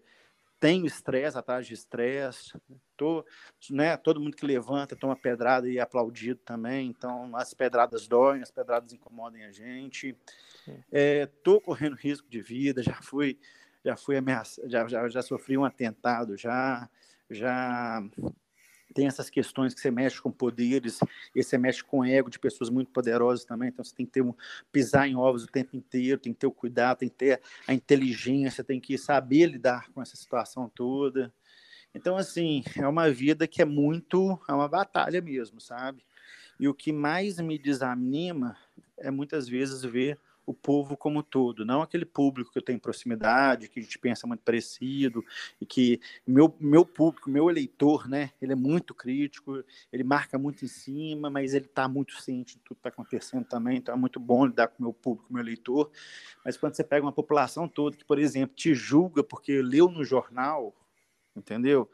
tenho 0.59 0.85
estresse 0.85 1.37
atrás 1.37 1.65
de 1.65 1.73
estresse. 1.73 2.51
Tô, 2.97 3.25
né, 3.69 3.95
todo 3.95 4.19
mundo 4.19 4.35
que 4.35 4.45
levanta 4.45 4.93
toma 4.93 5.15
pedrada 5.15 5.69
e 5.69 5.77
é 5.77 5.81
aplaudido 5.81 6.41
também. 6.43 6.89
Então, 6.89 7.33
as 7.35 7.53
pedradas 7.53 8.07
doem, 8.09 8.41
as 8.41 8.51
pedradas 8.51 8.91
incomodam 8.91 9.41
a 9.43 9.51
gente. 9.51 10.17
É, 10.91 11.29
correndo 11.61 11.95
risco 11.95 12.27
de 12.29 12.41
vida, 12.41 12.83
já 12.83 13.01
fui, 13.01 13.39
já 13.85 13.95
fui 13.95 14.17
ameaçado, 14.17 14.69
já, 14.69 14.85
já, 14.85 15.07
já 15.07 15.21
sofri 15.21 15.57
um 15.57 15.63
atentado, 15.63 16.35
já, 16.35 16.89
já 17.29 18.03
tem 18.93 19.07
essas 19.07 19.29
questões 19.29 19.73
que 19.73 19.81
você 19.81 19.91
mexe 19.91 20.21
com 20.21 20.31
poderes, 20.31 20.99
e 21.35 21.43
você 21.43 21.57
mexe 21.57 21.83
com 21.83 22.03
ego 22.03 22.29
de 22.29 22.39
pessoas 22.39 22.69
muito 22.69 22.91
poderosas 22.91 23.45
também, 23.45 23.69
então 23.69 23.83
você 23.83 23.93
tem 23.93 24.05
que 24.05 24.11
ter 24.11 24.21
um, 24.21 24.33
pisar 24.71 25.07
em 25.07 25.15
ovos 25.15 25.43
o 25.43 25.47
tempo 25.47 25.75
inteiro, 25.75 26.19
tem 26.19 26.33
que 26.33 26.39
ter 26.39 26.47
o 26.47 26.51
cuidado, 26.51 26.99
tem 26.99 27.09
que 27.09 27.15
ter 27.15 27.41
a 27.67 27.73
inteligência, 27.73 28.63
tem 28.63 28.79
que 28.79 28.97
saber 28.97 29.47
lidar 29.47 29.89
com 29.91 30.01
essa 30.01 30.15
situação 30.15 30.69
toda. 30.73 31.33
Então, 31.93 32.17
assim, 32.17 32.63
é 32.75 32.87
uma 32.87 33.09
vida 33.09 33.47
que 33.47 33.61
é 33.61 33.65
muito, 33.65 34.39
é 34.47 34.53
uma 34.53 34.67
batalha 34.67 35.21
mesmo, 35.21 35.59
sabe? 35.59 36.03
E 36.59 36.67
o 36.67 36.73
que 36.73 36.91
mais 36.91 37.39
me 37.39 37.57
desanima 37.57 38.57
é 38.97 39.11
muitas 39.11 39.47
vezes 39.47 39.83
ver 39.83 40.19
o 40.47 40.53
povo 40.53 40.95
como 40.95 41.21
todo, 41.21 41.65
não 41.65 41.81
aquele 41.81 42.05
público 42.05 42.53
que 42.53 42.57
eu 42.57 42.61
tenho 42.61 42.79
proximidade, 42.79 43.67
que 43.67 43.81
a 43.81 43.83
gente 43.83 43.99
pensa 43.99 44.25
muito 44.25 44.39
parecido, 44.43 45.23
e 45.59 45.65
que 45.65 45.99
meu, 46.25 46.55
meu 46.57 46.85
público, 46.85 47.29
meu 47.29 47.49
eleitor, 47.49 48.07
né, 48.07 48.31
ele 48.41 48.53
é 48.53 48.55
muito 48.55 48.95
crítico, 48.95 49.61
ele 49.91 50.05
marca 50.05 50.39
muito 50.39 50.63
em 50.63 50.67
cima, 50.69 51.29
mas 51.29 51.53
ele 51.53 51.65
está 51.65 51.85
muito 51.89 52.19
ciente 52.21 52.55
de 52.55 52.61
tudo 52.63 52.77
que 52.77 52.79
está 52.79 52.89
acontecendo 52.89 53.43
também, 53.43 53.77
então 53.77 53.93
é 53.93 53.97
muito 53.97 54.21
bom 54.21 54.45
lidar 54.45 54.69
com 54.69 54.79
o 54.79 54.83
meu 54.83 54.93
público, 54.93 55.33
meu 55.33 55.43
eleitor, 55.43 55.91
mas 56.45 56.55
quando 56.55 56.75
você 56.75 56.83
pega 56.83 57.05
uma 57.05 57.11
população 57.11 57.67
toda 57.67 57.97
que, 57.97 58.05
por 58.05 58.17
exemplo, 58.17 58.55
te 58.55 58.73
julga 58.73 59.21
porque 59.21 59.61
leu 59.61 59.89
no 59.89 60.05
jornal, 60.05 60.73
entendeu? 61.35 61.89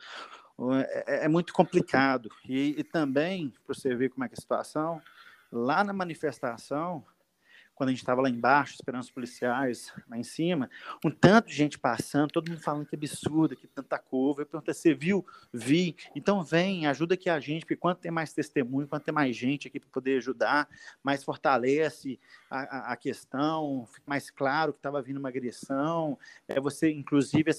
É, 0.74 1.04
é, 1.08 1.26
é 1.26 1.28
muito 1.28 1.52
complicado. 1.52 2.30
E, 2.48 2.76
e 2.78 2.84
também, 2.84 3.50
para 3.66 3.74
você 3.74 3.96
ver 3.96 4.10
como 4.10 4.24
é 4.24 4.28
que 4.28 4.36
é 4.36 4.38
a 4.38 4.42
situação, 4.42 5.02
lá 5.52 5.84
na 5.84 5.92
manifestação, 5.92 7.04
quando 7.84 7.90
a 7.90 7.92
gente 7.92 8.00
estava 8.00 8.22
lá 8.22 8.30
embaixo, 8.30 8.76
esperando 8.76 9.02
os 9.02 9.12
policiais 9.12 9.92
lá 10.10 10.18
em 10.18 10.24
cima, 10.24 10.70
um 11.04 11.12
tanto 11.12 11.50
de 11.50 11.54
gente 11.54 11.78
passando, 11.78 12.32
todo 12.32 12.50
mundo 12.50 12.62
falando 12.62 12.86
que 12.86 12.96
absurdo, 12.96 13.58
que 13.58 13.68
tanta 13.68 14.00
curva. 14.00 14.42
Eu 14.42 14.46
perguntei, 14.46 14.74
você 14.74 14.94
viu? 14.94 15.26
Vi. 15.52 15.94
Então 16.16 16.42
vem, 16.42 16.88
ajuda 16.88 17.16
aqui 17.16 17.30
a 17.30 17.42
gente, 17.42 17.62
porque 17.62 17.76
quanto 17.76 18.00
tem 18.00 18.10
mais 18.10 18.32
testemunho, 18.32 18.88
quanto 18.88 19.04
tem 19.04 19.14
mais 19.14 19.36
gente 19.36 19.68
aqui 19.68 19.82
para 19.82 19.90
poder 19.90 20.18
ajudar, 20.18 20.70
mais 21.04 21.26
fortalece 21.26 22.18
a, 22.50 22.60
a, 22.62 22.94
a 22.94 22.96
questão, 22.96 23.86
fica 23.92 24.06
mais 24.08 24.30
claro 24.32 24.72
que 24.72 24.80
estava 24.80 25.02
vindo 25.02 25.18
uma 25.18 25.28
agressão. 25.28 26.18
É, 26.48 26.62
você, 26.62 26.90
inclusive, 26.90 27.52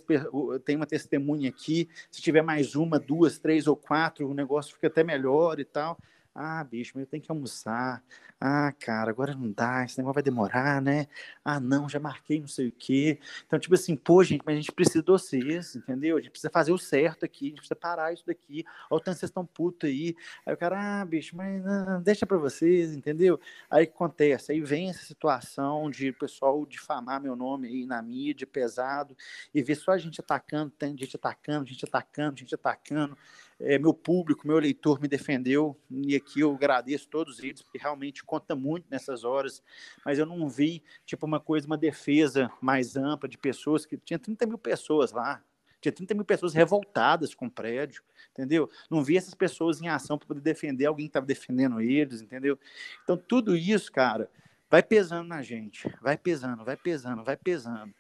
tem 0.65 0.77
uma 0.77 0.87
testemunha 0.87 1.51
aqui, 1.51 1.87
se 2.11 2.23
tiver 2.23 2.43
mais 2.43 2.75
uma, 2.75 2.99
duas, 2.99 3.39
três 3.39 3.67
ou 3.67 3.77
quatro, 3.77 4.31
o 4.31 4.33
negócio 4.33 4.75
fica 4.75 4.87
até 4.87 5.05
melhor 5.05 5.61
e 5.61 5.67
tal. 5.67 5.99
Ah, 6.37 6.65
bicho, 6.65 6.93
mas 6.97 7.03
eu 7.05 7.07
tenho 7.07 7.23
que 7.23 7.31
almoçar. 7.31 8.03
Ah, 8.41 8.73
cara, 8.81 9.09
agora 9.09 9.35
não 9.37 9.53
dá, 9.53 9.85
esse 9.85 9.97
negócio 9.97 10.15
vai 10.15 10.23
demorar, 10.23 10.83
né? 10.83 11.07
Ah, 11.45 11.61
não, 11.61 11.89
já 11.89 12.01
marquei 12.01 12.41
não 12.41 12.49
sei 12.49 12.69
o 12.69 12.73
quê. 12.73 13.21
Então, 13.47 13.57
tipo 13.57 13.75
assim, 13.75 13.95
pô, 13.95 14.23
gente, 14.25 14.43
mas 14.45 14.55
a 14.55 14.57
gente 14.57 14.73
precisa 14.73 15.01
de 15.01 15.07
vocês, 15.13 15.77
entendeu? 15.77 16.17
A 16.17 16.21
gente 16.21 16.33
precisa 16.33 16.51
fazer 16.51 16.73
o 16.73 16.79
certo 16.79 17.25
aqui, 17.25 17.47
a 17.47 17.49
gente 17.51 17.59
precisa 17.59 17.77
parar 17.77 18.13
isso 18.13 18.27
daqui. 18.27 18.65
Olha 18.91 18.99
o 18.99 19.01
tanto 19.01 19.19
vocês 19.19 19.31
estão 19.31 19.47
putos 19.47 19.89
aí. 19.89 20.17
Aí 20.45 20.53
o 20.55 20.57
cara, 20.57 21.03
ah, 21.03 21.05
bicho, 21.05 21.37
mas 21.37 21.65
não, 21.65 22.03
deixa 22.03 22.27
pra 22.27 22.37
vocês, 22.37 22.93
entendeu? 22.93 23.39
Aí 23.71 23.85
acontece? 23.85 24.51
Aí 24.51 24.61
vem 24.61 24.91
essa 24.91 25.05
situação 25.05 25.89
de 25.89 26.13
pessoal 26.13 26.67
difamar 26.67 27.21
meu 27.21 27.37
nome 27.37 27.69
aí 27.69 27.87
na 27.87 28.03
mídia, 28.03 28.45
pesado, 28.45 29.17
e 29.55 29.63
ver 29.63 29.77
só 29.77 29.93
a 29.93 29.99
gente 29.99 30.21
atacando, 30.21 30.73
gente 30.81 31.15
atacando, 31.15 31.67
gente 31.69 31.85
atacando, 31.85 32.39
gente 32.41 32.55
atacando 32.57 33.17
é, 33.61 33.79
meu 33.79 33.95
público, 33.95 34.47
meu 34.47 34.59
leitor 34.59 35.01
me 35.01 35.09
defendeu, 35.09 35.79
e 35.91 36.15
aqui 36.17 36.41
eu 36.41 36.55
agradeço 36.55 37.09
todos 37.09 37.39
eles, 37.39 37.63
porque 37.63 37.79
realmente 37.79 38.25
conta 38.25 38.55
muito 38.55 38.87
nessas 38.91 39.25
horas, 39.25 39.63
mas 40.05 40.19
eu 40.19 40.27
não 40.27 40.49
vi, 40.49 40.83
tipo, 41.07 41.27
uma 41.27 41.41
coisa, 41.41 41.67
uma 41.67 41.79
defesa 41.79 42.51
mais 42.61 42.97
ampla 42.97 43.29
de 43.29 43.39
pessoas, 43.39 43.87
que 43.87 43.97
tinha 43.97 44.19
30 44.19 44.47
mil 44.47 44.59
pessoas 44.59 45.13
lá, 45.13 45.43
tinha 45.81 45.93
30 45.93 46.15
mil 46.15 46.25
pessoas 46.25 46.55
revoltadas 46.55 47.35
com 47.35 47.47
o 47.47 47.51
prédio, 47.51 48.03
entendeu? 48.33 48.71
Não 48.91 49.05
vi 49.05 49.17
essas 49.17 49.35
pessoas 49.35 49.83
em 49.83 49.89
ação 49.89 50.19
para 50.19 50.29
poder 50.29 50.41
defender 50.41 50.87
alguém 50.87 51.07
que 51.07 51.11
estava 51.11 51.27
defendendo 51.27 51.81
eles, 51.81 52.23
entendeu? 52.23 52.59
Então, 53.03 53.17
tudo 53.17 53.55
isso, 53.55 53.93
cara, 53.93 54.31
vai 54.71 54.83
pesando 54.83 55.29
na 55.29 55.43
gente, 55.43 55.89
vai 56.01 56.17
pesando, 56.17 56.65
vai 56.65 56.77
pesando, 56.77 57.23
vai 57.23 57.37
pesando. 57.37 57.95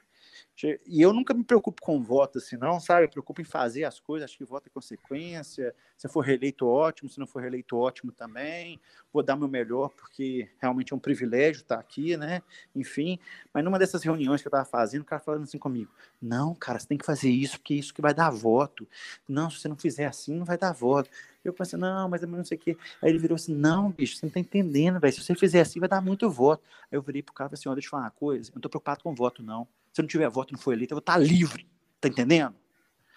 E 0.63 1.03
eu 1.03 1.13
nunca 1.13 1.35
me 1.35 1.43
preocupo 1.43 1.83
com 1.83 2.01
voto, 2.01 2.39
assim, 2.39 2.57
não, 2.57 2.79
sabe? 2.79 3.07
Eu 3.07 3.09
preocupo 3.09 3.41
em 3.41 3.45
fazer 3.45 3.83
as 3.83 3.99
coisas, 3.99 4.31
acho 4.31 4.39
que 4.39 4.45
voto 4.45 4.69
é 4.69 4.71
consequência. 4.71 5.75
Se 5.97 6.09
for 6.09 6.21
reeleito, 6.21 6.65
ótimo. 6.67 7.09
Se 7.09 7.19
não 7.19 7.27
for 7.27 7.41
reeleito, 7.41 7.77
ótimo 7.77 8.13
também. 8.13 8.81
Vou 9.13 9.21
dar 9.21 9.35
meu 9.35 9.49
melhor, 9.49 9.89
porque 9.91 10.49
realmente 10.61 10.93
é 10.93 10.97
um 10.97 10.99
privilégio 10.99 11.63
estar 11.63 11.79
aqui, 11.81 12.17
né? 12.17 12.41
Enfim. 12.75 13.19
Mas 13.53 13.65
numa 13.65 13.81
dessas 13.81 14.05
reuniões 14.05 14.43
que 14.43 14.47
eu 14.47 14.51
estava 14.51 14.65
fazendo, 14.65 15.03
o 15.03 15.05
cara 15.05 15.21
falando 15.21 15.43
assim 15.43 15.59
comigo: 15.59 15.93
Não, 16.23 16.55
cara, 16.55 16.79
você 16.79 16.87
tem 16.87 16.99
que 16.99 17.05
fazer 17.05 17.31
isso, 17.31 17.59
porque 17.59 17.75
é 17.75 17.79
isso 17.79 17.93
que 17.93 18.01
vai 18.01 18.15
dar 18.15 18.31
voto. 18.31 18.89
Não, 19.29 19.51
se 19.51 19.59
você 19.59 19.69
não 19.69 19.77
fizer 19.77 20.07
assim, 20.07 20.37
não 20.37 20.45
vai 20.45 20.57
dar 20.57 20.73
voto. 20.73 21.11
Eu 21.45 21.53
pensei, 21.53 21.79
não, 21.79 22.09
mas 22.09 22.23
não 22.23 22.45
sei 22.45 22.57
o 22.57 22.61
quê. 22.61 22.77
Aí 23.03 23.11
ele 23.11 23.19
virou 23.19 23.35
assim: 23.35 23.55
Não, 23.55 23.91
bicho, 23.91 24.17
você 24.17 24.25
não 24.25 24.29
está 24.29 24.39
entendendo, 24.41 25.01
velho. 25.01 25.13
Se 25.13 25.23
você 25.23 25.35
fizer 25.35 25.61
assim, 25.61 25.81
vai 25.81 25.89
dar 25.89 26.01
muito 26.01 26.31
voto. 26.31 26.63
Aí 26.93 26.97
eu 26.97 27.03
virei 27.03 27.23
pro 27.23 27.35
cara 27.35 27.49
e 27.49 27.51
falei 27.51 27.61
assim: 27.61 27.69
Ó, 27.69 27.75
deixa 27.75 27.89
eu 27.89 27.91
falar 27.91 28.05
uma 28.05 28.11
coisa. 28.13 28.51
Eu 28.51 28.55
não 28.55 28.59
estou 28.61 28.71
preocupado 28.71 29.03
com 29.03 29.13
voto, 29.15 29.43
não 29.43 29.67
se 29.95 30.03
não 30.03 30.09
tiver 30.09 30.29
voto, 30.29 30.53
não 30.53 30.59
foi 30.59 30.75
eleito, 30.75 30.93
eu 30.93 30.97
vou 30.97 31.01
estar 31.01 31.17
livre. 31.17 31.71
Tá 32.01 32.09
entendendo? 32.09 32.55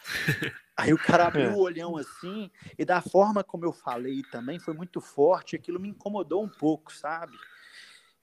Aí 0.77 0.93
o 0.93 0.97
cara 0.97 1.25
abriu 1.25 1.49
é. 1.49 1.53
o 1.53 1.57
olhão 1.57 1.97
assim, 1.97 2.51
e 2.77 2.85
da 2.85 3.01
forma 3.01 3.43
como 3.43 3.65
eu 3.65 3.73
falei 3.73 4.21
também, 4.31 4.59
foi 4.59 4.75
muito 4.75 5.01
forte, 5.01 5.55
aquilo 5.55 5.79
me 5.79 5.89
incomodou 5.89 6.43
um 6.43 6.47
pouco, 6.47 6.93
sabe? 6.93 7.35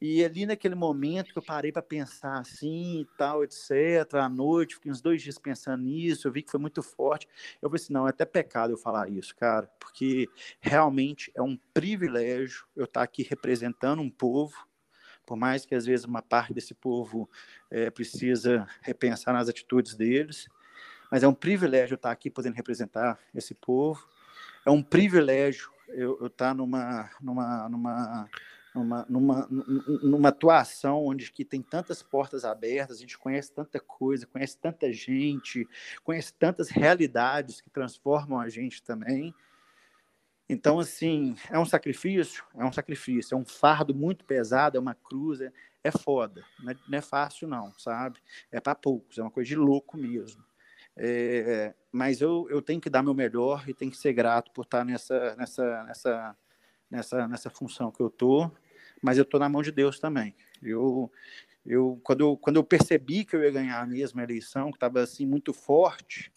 E 0.01 0.24
ali 0.24 0.47
naquele 0.47 0.76
momento 0.76 1.32
que 1.32 1.39
eu 1.39 1.43
parei 1.43 1.72
para 1.72 1.82
pensar 1.82 2.39
assim 2.39 3.01
e 3.01 3.05
tal, 3.18 3.43
etc., 3.43 4.14
à 4.14 4.28
noite, 4.28 4.76
fiquei 4.76 4.93
uns 4.93 5.01
dois 5.01 5.20
dias 5.20 5.36
pensando 5.36 5.82
nisso, 5.82 6.28
eu 6.28 6.32
vi 6.32 6.43
que 6.43 6.51
foi 6.51 6.60
muito 6.60 6.81
forte. 6.81 7.26
Eu 7.60 7.68
falei 7.68 7.82
assim: 7.82 7.93
não, 7.93 8.06
é 8.06 8.10
até 8.10 8.24
pecado 8.24 8.72
eu 8.72 8.76
falar 8.76 9.09
isso, 9.09 9.35
cara, 9.35 9.68
porque 9.81 10.28
realmente 10.60 11.32
é 11.35 11.43
um 11.43 11.59
privilégio 11.72 12.66
eu 12.76 12.85
estar 12.85 13.02
aqui 13.02 13.24
representando 13.24 14.01
um 14.01 14.10
povo, 14.10 14.55
por 15.24 15.36
mais 15.36 15.64
que 15.64 15.74
às 15.74 15.86
vezes 15.86 16.05
uma 16.05 16.22
parte 16.22 16.52
desse 16.52 16.74
povo 16.74 17.28
é, 17.70 17.90
precisa 17.90 18.66
repensar 18.82 19.32
nas 19.32 19.48
atitudes 19.48 19.94
deles, 19.94 20.48
mas 21.10 21.22
é 21.22 21.28
um 21.28 21.34
privilégio 21.34 21.94
estar 21.94 22.10
aqui 22.10 22.30
podendo 22.30 22.55
representar 22.55 23.18
esse 23.34 23.55
povo, 23.55 24.06
é 24.66 24.70
um 24.70 24.82
privilégio 24.82 25.74
eu, 25.88 26.18
eu 26.20 26.26
estar 26.26 26.55
numa, 26.55 27.10
numa, 27.20 27.68
numa, 27.68 28.30
numa, 28.74 29.06
numa, 29.09 29.48
numa 30.02 30.28
atuação 30.28 31.05
onde 31.05 31.30
que 31.30 31.44
tem 31.44 31.62
tantas 31.62 32.02
portas 32.02 32.44
abertas, 32.44 32.96
a 32.96 33.01
gente 33.01 33.18
conhece 33.18 33.52
tanta 33.52 33.78
coisa, 33.78 34.26
conhece 34.26 34.56
tanta 34.59 34.92
gente, 34.92 35.68
conhece 36.02 36.32
tantas 36.34 36.68
realidades 36.68 37.60
que 37.60 37.70
transformam 37.70 38.40
a 38.40 38.48
gente 38.48 38.82
também, 38.82 39.34
então, 40.49 40.79
assim, 40.79 41.37
é 41.51 41.59
um 41.59 41.65
sacrifício? 41.65 42.45
É 42.55 42.65
um 42.65 42.73
sacrifício, 42.73 43.35
é 43.35 43.39
um 43.39 43.45
fardo 43.45 43.95
muito 43.95 44.25
pesado, 44.25 44.77
é 44.77 44.81
uma 44.81 44.95
cruz, 44.95 45.41
é, 45.41 45.51
é 45.83 45.91
foda, 45.91 46.45
não 46.62 46.73
é, 46.73 46.77
não 46.89 46.99
é, 46.99 47.01
fácil 47.01 47.49
não, 47.49 47.73
sabe? 47.79 48.19
É 48.53 48.61
para 48.61 48.75
poucos, 48.75 49.19
é 49.19 49.23
uma 49.23 49.31
coisa 49.31 49.49
de 49.49 49.57
louco 49.57 49.97
mesmo. 49.97 50.45
É, 50.97 51.75
mas 51.91 52.21
eu, 52.21 52.47
eu 52.51 52.62
tenho 52.62 52.81
que 52.81 52.91
dar 52.91 53.03
meu 53.03 53.15
melhor 53.15 53.69
e 53.69 53.75
tenho 53.75 53.91
que 53.91 53.97
ser 53.97 54.12
grato 54.12 54.53
por 54.53 54.65
estar 54.65 54.85
nessa, 54.85 55.35
nessa, 55.37 55.85
nessa, 55.85 56.37
nessa, 56.91 57.29
nessa 57.29 57.51
função 57.51 57.91
que 57.91 58.01
eu 58.01 58.09
estou. 58.09 58.53
mas 59.03 59.19
eu 59.19 59.23
estou 59.23 59.41
na 59.41 59.49
mão 59.49 59.62
de 59.62 59.73
Deus 59.73 59.99
também. 59.99 60.35
Eu, 60.62 61.11
eu, 61.66 62.01
quando, 62.05 62.21
eu, 62.21 62.37
quando 62.37 62.57
eu 62.57 62.65
percebi 62.65 63.25
que 63.25 63.35
eu 63.35 63.43
ia 63.43 63.51
ganhar 63.51 63.81
a 63.81 63.87
mesma 63.87 64.23
eleição, 64.23 64.71
que 64.71 64.77
estava 64.77 65.01
assim 65.01 65.27
muito 65.27 65.53
forte, 65.53 66.31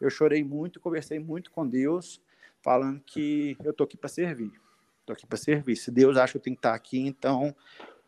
eu 0.00 0.10
chorei 0.10 0.44
muito, 0.44 0.78
conversei 0.78 1.18
muito 1.18 1.50
com 1.50 1.66
Deus, 1.66 2.20
falando 2.66 3.00
que 3.00 3.56
eu 3.62 3.70
estou 3.70 3.84
aqui 3.84 3.96
para 3.96 4.08
servir. 4.08 4.50
Estou 4.98 5.14
aqui 5.14 5.24
para 5.24 5.38
servir. 5.38 5.76
Se 5.76 5.88
Deus 5.88 6.16
acha 6.16 6.32
que 6.32 6.38
eu 6.38 6.42
tenho 6.42 6.56
que 6.56 6.58
estar 6.58 6.74
aqui, 6.74 6.98
então 6.98 7.54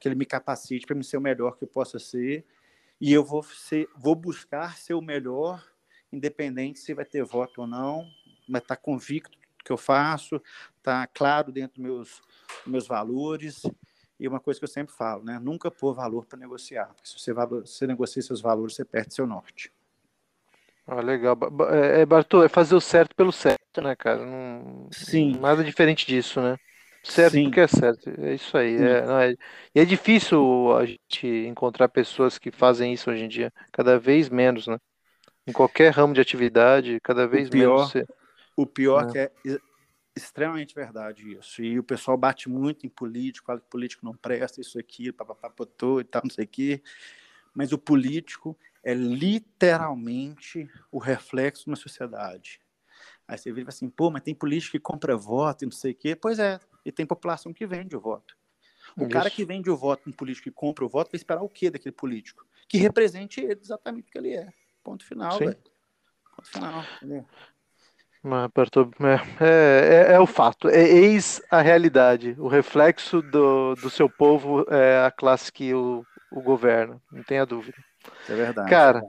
que 0.01 0.09
Ele 0.09 0.17
me 0.17 0.27
capacite 0.27 0.85
para 0.85 0.97
me 0.97 1.05
ser 1.05 1.17
o 1.17 1.21
melhor 1.21 1.57
que 1.57 1.63
eu 1.63 1.69
possa 1.69 2.01
ser. 2.01 2.45
E 3.01 3.13
eu 3.13 3.25
vou, 3.25 3.45
ser, 3.45 3.89
vou 3.97 4.17
buscar 4.17 4.77
ser 4.77 4.95
o 4.95 5.01
melhor, 5.01 5.65
independente 6.13 6.81
se 6.81 6.93
vai 6.93 7.05
ter 7.05 7.23
voto 7.23 7.61
ou 7.61 7.67
não, 7.69 8.05
mas 8.49 8.63
tá 8.63 8.75
convicto 8.75 9.31
do 9.31 9.65
que 9.65 9.71
eu 9.71 9.77
faço, 9.77 10.43
tá 10.83 11.07
claro 11.07 11.53
dentro 11.53 11.81
dos 11.81 11.85
meus, 11.85 12.23
meus 12.67 12.87
valores. 12.89 13.63
E 14.19 14.27
uma 14.27 14.41
coisa 14.41 14.59
que 14.59 14.65
eu 14.65 14.69
sempre 14.69 14.93
falo, 14.93 15.23
né? 15.23 15.39
Nunca 15.39 15.71
pôr 15.71 15.95
valor 15.95 16.27
para 16.27 16.37
negociar. 16.37 16.87
Porque 16.87 17.09
se 17.09 17.17
você, 17.17 17.33
você 17.33 17.87
negocia 17.87 18.21
seus 18.21 18.41
valores, 18.41 18.75
você 18.75 18.85
perde 18.85 19.15
seu 19.15 19.25
norte. 19.25 19.73
Ah, 20.89 21.03
legal. 21.03 21.37
É, 21.71 22.01
é, 22.01 22.07
Bartô, 22.07 22.43
é 22.43 22.49
fazer 22.49 22.75
o 22.75 22.81
certo 22.81 23.15
pelo 23.15 23.31
certo, 23.31 23.83
né, 23.83 23.95
cara? 23.95 24.25
Não, 24.25 24.89
Sim. 24.91 25.39
Nada 25.39 25.63
diferente 25.63 26.07
disso, 26.07 26.41
né? 26.41 26.57
Certo 27.03 27.33
Sim. 27.33 27.45
porque 27.45 27.61
é 27.61 27.67
certo. 27.67 28.11
É 28.19 28.35
isso 28.35 28.57
aí. 28.57 28.75
É, 28.77 29.31
é, 29.31 29.35
e 29.75 29.81
é 29.81 29.85
difícil 29.85 30.75
a 30.75 30.87
gente 30.87 31.27
encontrar 31.47 31.89
pessoas 31.89 32.39
que 32.39 32.51
fazem 32.51 32.95
isso 32.95 33.11
hoje 33.11 33.23
em 33.23 33.29
dia. 33.29 33.53
Cada 33.71 33.99
vez 33.99 34.31
menos, 34.31 34.67
né? 34.67 34.79
Em 35.47 35.53
qualquer 35.53 35.93
ramo 35.93 36.15
de 36.15 36.23
atividade, 36.23 36.99
cada 37.03 37.27
vez 37.27 37.49
o 37.49 37.51
pior, 37.51 37.77
menos. 37.77 37.91
Você... 37.93 38.07
O 38.57 38.67
pior 38.67 39.09
é. 39.09 39.13
que 39.13 39.19
é 39.19 39.59
extremamente 40.17 40.75
verdade 40.75 41.37
isso. 41.39 41.63
E 41.63 41.79
o 41.79 41.83
pessoal 41.83 42.17
bate 42.17 42.49
muito 42.49 42.87
em 42.87 42.91
político, 42.91 43.47
fala 43.47 43.61
que 43.61 43.69
político 43.69 44.05
não 44.05 44.15
presta, 44.15 44.61
isso 44.61 44.79
aqui, 44.79 45.13
papapapotô 45.13 46.01
e 46.01 46.05
tal, 46.05 46.23
não 46.25 46.31
sei 46.31 46.45
o 46.45 46.49
quê. 46.49 46.83
Mas 47.55 47.73
o 47.73 47.79
político 47.79 48.59
é 48.89 48.95
literalmente 48.95 50.67
o 50.91 50.99
reflexo 50.99 51.69
na 51.69 51.77
sociedade. 51.77 52.59
Aí 53.29 53.37
você 53.37 53.53
vira 53.53 53.69
assim, 53.69 53.91
pô, 53.91 54.11
mas 54.11 54.23
tem 54.23 54.35
político 54.35 54.73
que 54.73 54.81
compra 54.81 55.15
voto 55.15 55.63
e 55.63 55.67
não 55.67 55.73
sei 55.73 55.93
o 55.93 55.95
quê. 55.95 56.17
Pois 56.17 56.39
é, 56.39 56.59
e 56.87 56.91
tem 56.91 57.05
população 57.05 57.53
que 57.53 57.67
vende 57.67 57.95
o 57.95 58.01
voto. 58.01 58.35
O 58.97 59.03
Isso. 59.03 59.11
cara 59.11 59.29
que 59.29 59.45
vende 59.45 59.69
o 59.69 59.77
voto 59.77 60.09
um 60.09 60.13
político 60.13 60.45
que 60.45 60.51
compra 60.51 60.87
o 60.87 60.89
voto 60.89 61.11
vai 61.11 61.19
esperar 61.19 61.43
o 61.43 61.51
quê 61.51 61.69
daquele 61.69 61.95
político? 61.95 62.47
Que 62.67 62.79
represente 62.79 63.43
ele 63.43 63.61
exatamente 63.61 64.09
o 64.09 64.11
que 64.11 64.17
ele 64.17 64.35
é. 64.35 64.49
Ponto 64.83 65.05
final, 65.05 65.39
velho. 65.39 65.59
Ponto 66.35 66.49
final. 66.49 66.83
Entendeu? 66.97 67.27
Mas, 68.23 68.51
é, 69.39 70.07
é, 70.09 70.13
é, 70.15 70.19
o 70.19 70.27
fato, 70.27 70.67
é 70.67 70.83
eis 70.83 71.43
a 71.51 71.61
realidade. 71.61 72.35
O 72.39 72.49
reflexo 72.49 73.21
do, 73.21 73.75
do 73.75 73.91
seu 73.91 74.09
povo 74.09 74.65
é 74.71 75.05
a 75.05 75.11
classe 75.11 75.53
que 75.53 75.75
o, 75.75 76.03
o 76.33 76.41
governa, 76.41 76.99
não 77.13 77.23
tenha 77.23 77.45
dúvida. 77.45 77.77
É 78.29 78.35
verdade. 78.35 78.71
Cara, 78.71 79.03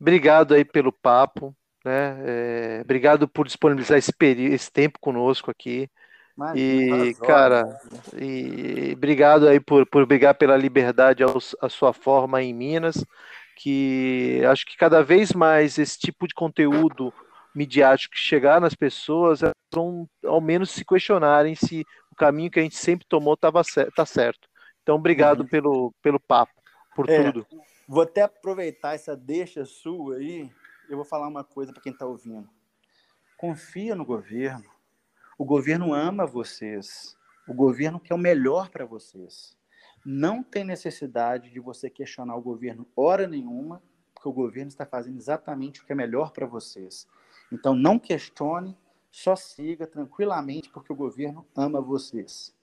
obrigado 0.00 0.54
aí 0.54 0.64
pelo 0.64 0.92
papo, 0.92 1.54
né? 1.84 2.16
É, 2.24 2.80
obrigado 2.82 3.28
por 3.28 3.46
disponibilizar 3.46 3.98
esse, 3.98 4.12
esse 4.20 4.70
tempo 4.70 4.98
conosco 5.00 5.50
aqui. 5.50 5.88
Imagina, 6.36 7.06
e, 7.06 7.14
cara, 7.14 7.78
e 8.16 8.92
obrigado 8.96 9.46
aí 9.46 9.60
por, 9.60 9.84
por 9.86 10.06
brigar 10.06 10.34
pela 10.34 10.56
liberdade 10.56 11.22
aos, 11.22 11.54
a 11.60 11.68
sua 11.68 11.92
forma 11.92 12.42
em 12.42 12.54
Minas, 12.54 13.04
que 13.56 14.42
acho 14.50 14.64
que 14.64 14.76
cada 14.76 15.02
vez 15.02 15.32
mais 15.32 15.76
esse 15.78 15.98
tipo 15.98 16.26
de 16.26 16.34
conteúdo 16.34 17.12
midiático 17.54 18.14
que 18.14 18.20
chegar 18.20 18.60
nas 18.60 18.74
pessoas 18.74 19.40
vão 19.72 20.08
ao 20.24 20.40
menos 20.40 20.70
se 20.70 20.84
questionarem 20.86 21.54
se 21.54 21.84
o 22.10 22.16
caminho 22.16 22.50
que 22.50 22.58
a 22.58 22.62
gente 22.62 22.76
sempre 22.76 23.06
tomou 23.06 23.34
estava 23.34 23.62
tá 23.94 24.06
certo. 24.06 24.48
Então, 24.82 24.96
obrigado 24.96 25.40
uhum. 25.40 25.48
pelo, 25.48 25.94
pelo 26.02 26.18
papo, 26.18 26.52
por 26.96 27.08
é, 27.08 27.22
tudo. 27.22 27.46
Vou 27.88 28.02
até 28.02 28.22
aproveitar 28.22 28.94
essa 28.94 29.16
deixa 29.16 29.64
sua 29.64 30.16
aí. 30.16 30.50
Eu 30.88 30.96
vou 30.96 31.04
falar 31.04 31.28
uma 31.28 31.44
coisa 31.44 31.72
para 31.72 31.82
quem 31.82 31.92
está 31.92 32.06
ouvindo. 32.06 32.48
Confia 33.36 33.94
no 33.94 34.04
governo. 34.04 34.70
O 35.36 35.44
governo 35.44 35.92
ama 35.92 36.24
vocês. 36.24 37.16
O 37.48 37.52
governo 37.52 37.98
quer 37.98 38.14
o 38.14 38.18
melhor 38.18 38.70
para 38.70 38.84
vocês. 38.84 39.56
Não 40.04 40.42
tem 40.42 40.64
necessidade 40.64 41.50
de 41.50 41.60
você 41.60 41.90
questionar 41.90 42.36
o 42.36 42.42
governo 42.42 42.86
hora 42.94 43.26
nenhuma, 43.26 43.82
porque 44.14 44.28
o 44.28 44.32
governo 44.32 44.68
está 44.68 44.86
fazendo 44.86 45.16
exatamente 45.16 45.80
o 45.80 45.84
que 45.84 45.92
é 45.92 45.96
melhor 45.96 46.30
para 46.32 46.46
vocês. 46.46 47.08
Então, 47.50 47.74
não 47.74 47.98
questione, 47.98 48.76
só 49.10 49.36
siga 49.36 49.86
tranquilamente, 49.86 50.70
porque 50.70 50.92
o 50.92 50.96
governo 50.96 51.46
ama 51.54 51.80
vocês. 51.80 52.54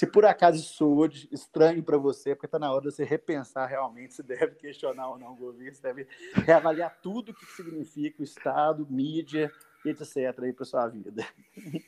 Se 0.00 0.06
por 0.06 0.24
acaso 0.24 0.56
isso 0.56 1.28
estranho 1.30 1.82
para 1.82 1.98
você, 1.98 2.30
é 2.30 2.34
porque 2.34 2.46
está 2.46 2.58
na 2.58 2.72
hora 2.72 2.88
de 2.88 2.90
você 2.90 3.04
repensar 3.04 3.66
realmente 3.66 4.14
se 4.14 4.22
deve 4.22 4.54
questionar 4.54 5.10
ou 5.10 5.18
não 5.18 5.34
o 5.34 5.36
governo, 5.36 5.74
se 5.74 5.82
deve 5.82 6.08
reavaliar 6.32 6.98
tudo 7.02 7.32
o 7.32 7.34
que 7.34 7.44
significa 7.44 8.22
o 8.22 8.24
Estado, 8.24 8.86
mídia, 8.88 9.52
etc. 9.84 10.42
aí 10.42 10.54
para 10.54 10.64
sua 10.64 10.88
vida. 10.88 11.22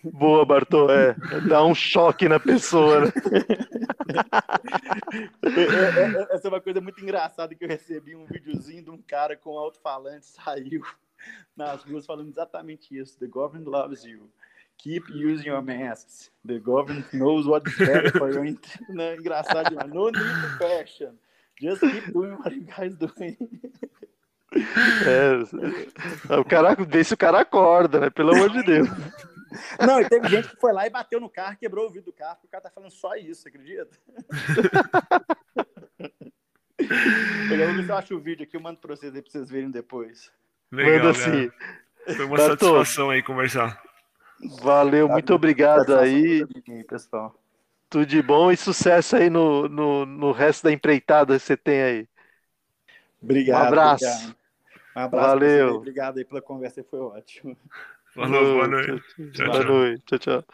Boa, 0.05 0.45
Bartô, 0.45 0.91
é. 0.91 1.17
Dá 1.49 1.65
um 1.65 1.75
choque 1.75 2.29
na 2.29 2.39
pessoa. 2.39 3.07
Né? 3.07 3.13
É, 5.43 5.49
é, 5.49 6.23
é, 6.23 6.35
essa 6.35 6.49
é 6.49 6.51
uma 6.51 6.61
coisa 6.61 6.83
muito 6.83 7.01
engraçada 7.01 7.55
que 7.55 7.65
eu 7.65 7.69
recebi 7.69 8.15
um 8.15 8.27
videozinho 8.27 8.85
de 8.85 8.91
um 8.91 9.01
cara 9.01 9.39
com 9.39 9.59
alto-falante 9.59 10.27
saiu 10.27 10.83
nas 11.57 11.83
ruas 11.83 12.05
falando 12.05 12.29
exatamente 12.29 12.95
isso. 12.95 13.19
The 13.19 13.27
government 13.27 13.71
loves 13.71 14.05
you. 14.05 14.31
Keep 14.83 15.11
using 15.15 15.47
your 15.47 15.63
masks. 15.63 16.31
The 16.45 16.59
government 16.59 17.07
knows 17.13 17.47
what's 17.47 17.79
better 17.79 18.11
for 18.11 18.33
you. 18.33 18.59
Né? 18.89 19.15
Engraçado 19.15 19.71
demais. 19.71 19.89
No 19.89 20.11
need 20.11 20.19
to 20.19 20.59
fashion. 20.59 21.13
Just 21.61 21.83
keep 21.83 22.13
doing 22.13 22.33
what 22.33 22.53
you 22.53 22.63
guys 22.65 22.97
doing. 22.97 23.37
É, 25.07 26.37
o 26.37 26.45
cara, 26.45 26.75
vê 26.75 27.05
se 27.05 27.15
o 27.15 27.17
cara 27.17 27.41
acorda, 27.41 28.01
né? 28.01 28.11
Pelo 28.11 28.35
amor 28.35 28.51
de 28.51 28.63
Deus. 28.65 28.89
Não, 29.81 30.01
e 30.01 30.09
teve 30.09 30.29
gente 30.29 30.49
que 30.49 30.61
foi 30.61 30.73
lá 30.73 30.87
e 30.87 30.91
bateu 30.91 31.21
no 31.21 31.31
carro, 31.31 31.57
quebrou 31.57 31.87
o 31.87 31.91
vidro 31.91 32.11
do 32.11 32.13
carro, 32.13 32.35
porque 32.35 32.49
o 32.49 32.51
cara 32.51 32.65
tá 32.65 32.71
falando 32.71 32.91
só 32.91 33.15
isso, 33.15 33.47
acredita? 33.49 33.97
Eu 36.79 37.59
vou 37.59 37.75
ver 37.77 37.85
se 37.85 37.89
eu 37.89 37.97
acho 37.97 38.17
o 38.17 38.21
vídeo 38.21 38.43
aqui, 38.45 38.57
eu 38.57 38.61
mando 38.61 38.81
pra 38.81 38.97
vocês 38.97 39.15
aí 39.15 39.23
pra 39.23 39.31
vocês 39.31 39.49
verem 39.49 39.71
depois. 39.71 40.31
Legal, 40.71 40.99
Manda 40.99 41.11
assim. 41.11 41.51
Foi 42.17 42.25
uma 42.25 42.39
satisfação 42.39 43.11
aí 43.11 43.23
conversar. 43.23 43.81
Valeu, 44.63 45.09
muito 45.09 45.33
obrigado 45.35 45.97
aí. 45.97 46.45
Pessoal. 46.89 47.35
Tudo 47.89 48.07
de 48.07 48.23
bom 48.23 48.51
e 48.51 48.57
sucesso 48.57 49.17
aí 49.17 49.29
no, 49.29 49.69
no, 49.69 50.07
no 50.07 50.33
resto 50.33 50.65
da 50.65 50.73
empreitada 50.73 51.39
que 51.39 51.45
você 51.45 51.57
tem 51.57 51.83
aí. 51.83 52.09
Obrigado. 53.23 53.65
Um 53.65 53.69
abraço. 53.69 54.05
Obrigado. 54.05 54.37
Um 54.97 55.01
abraço. 55.01 55.27
Valeu. 55.29 55.75
Obrigado 55.77 56.19
aí 56.19 56.25
pela 56.25 56.43
conversa, 56.43 56.85
foi 56.91 57.01
ótimo. 57.01 57.57
Falou, 58.15 58.55
boa 58.55 58.69
noite. 58.69 59.03
Tchau, 59.33 59.47
boa 59.47 59.65
noite. 59.65 60.03
Tchau, 60.07 60.19
tchau. 60.19 60.45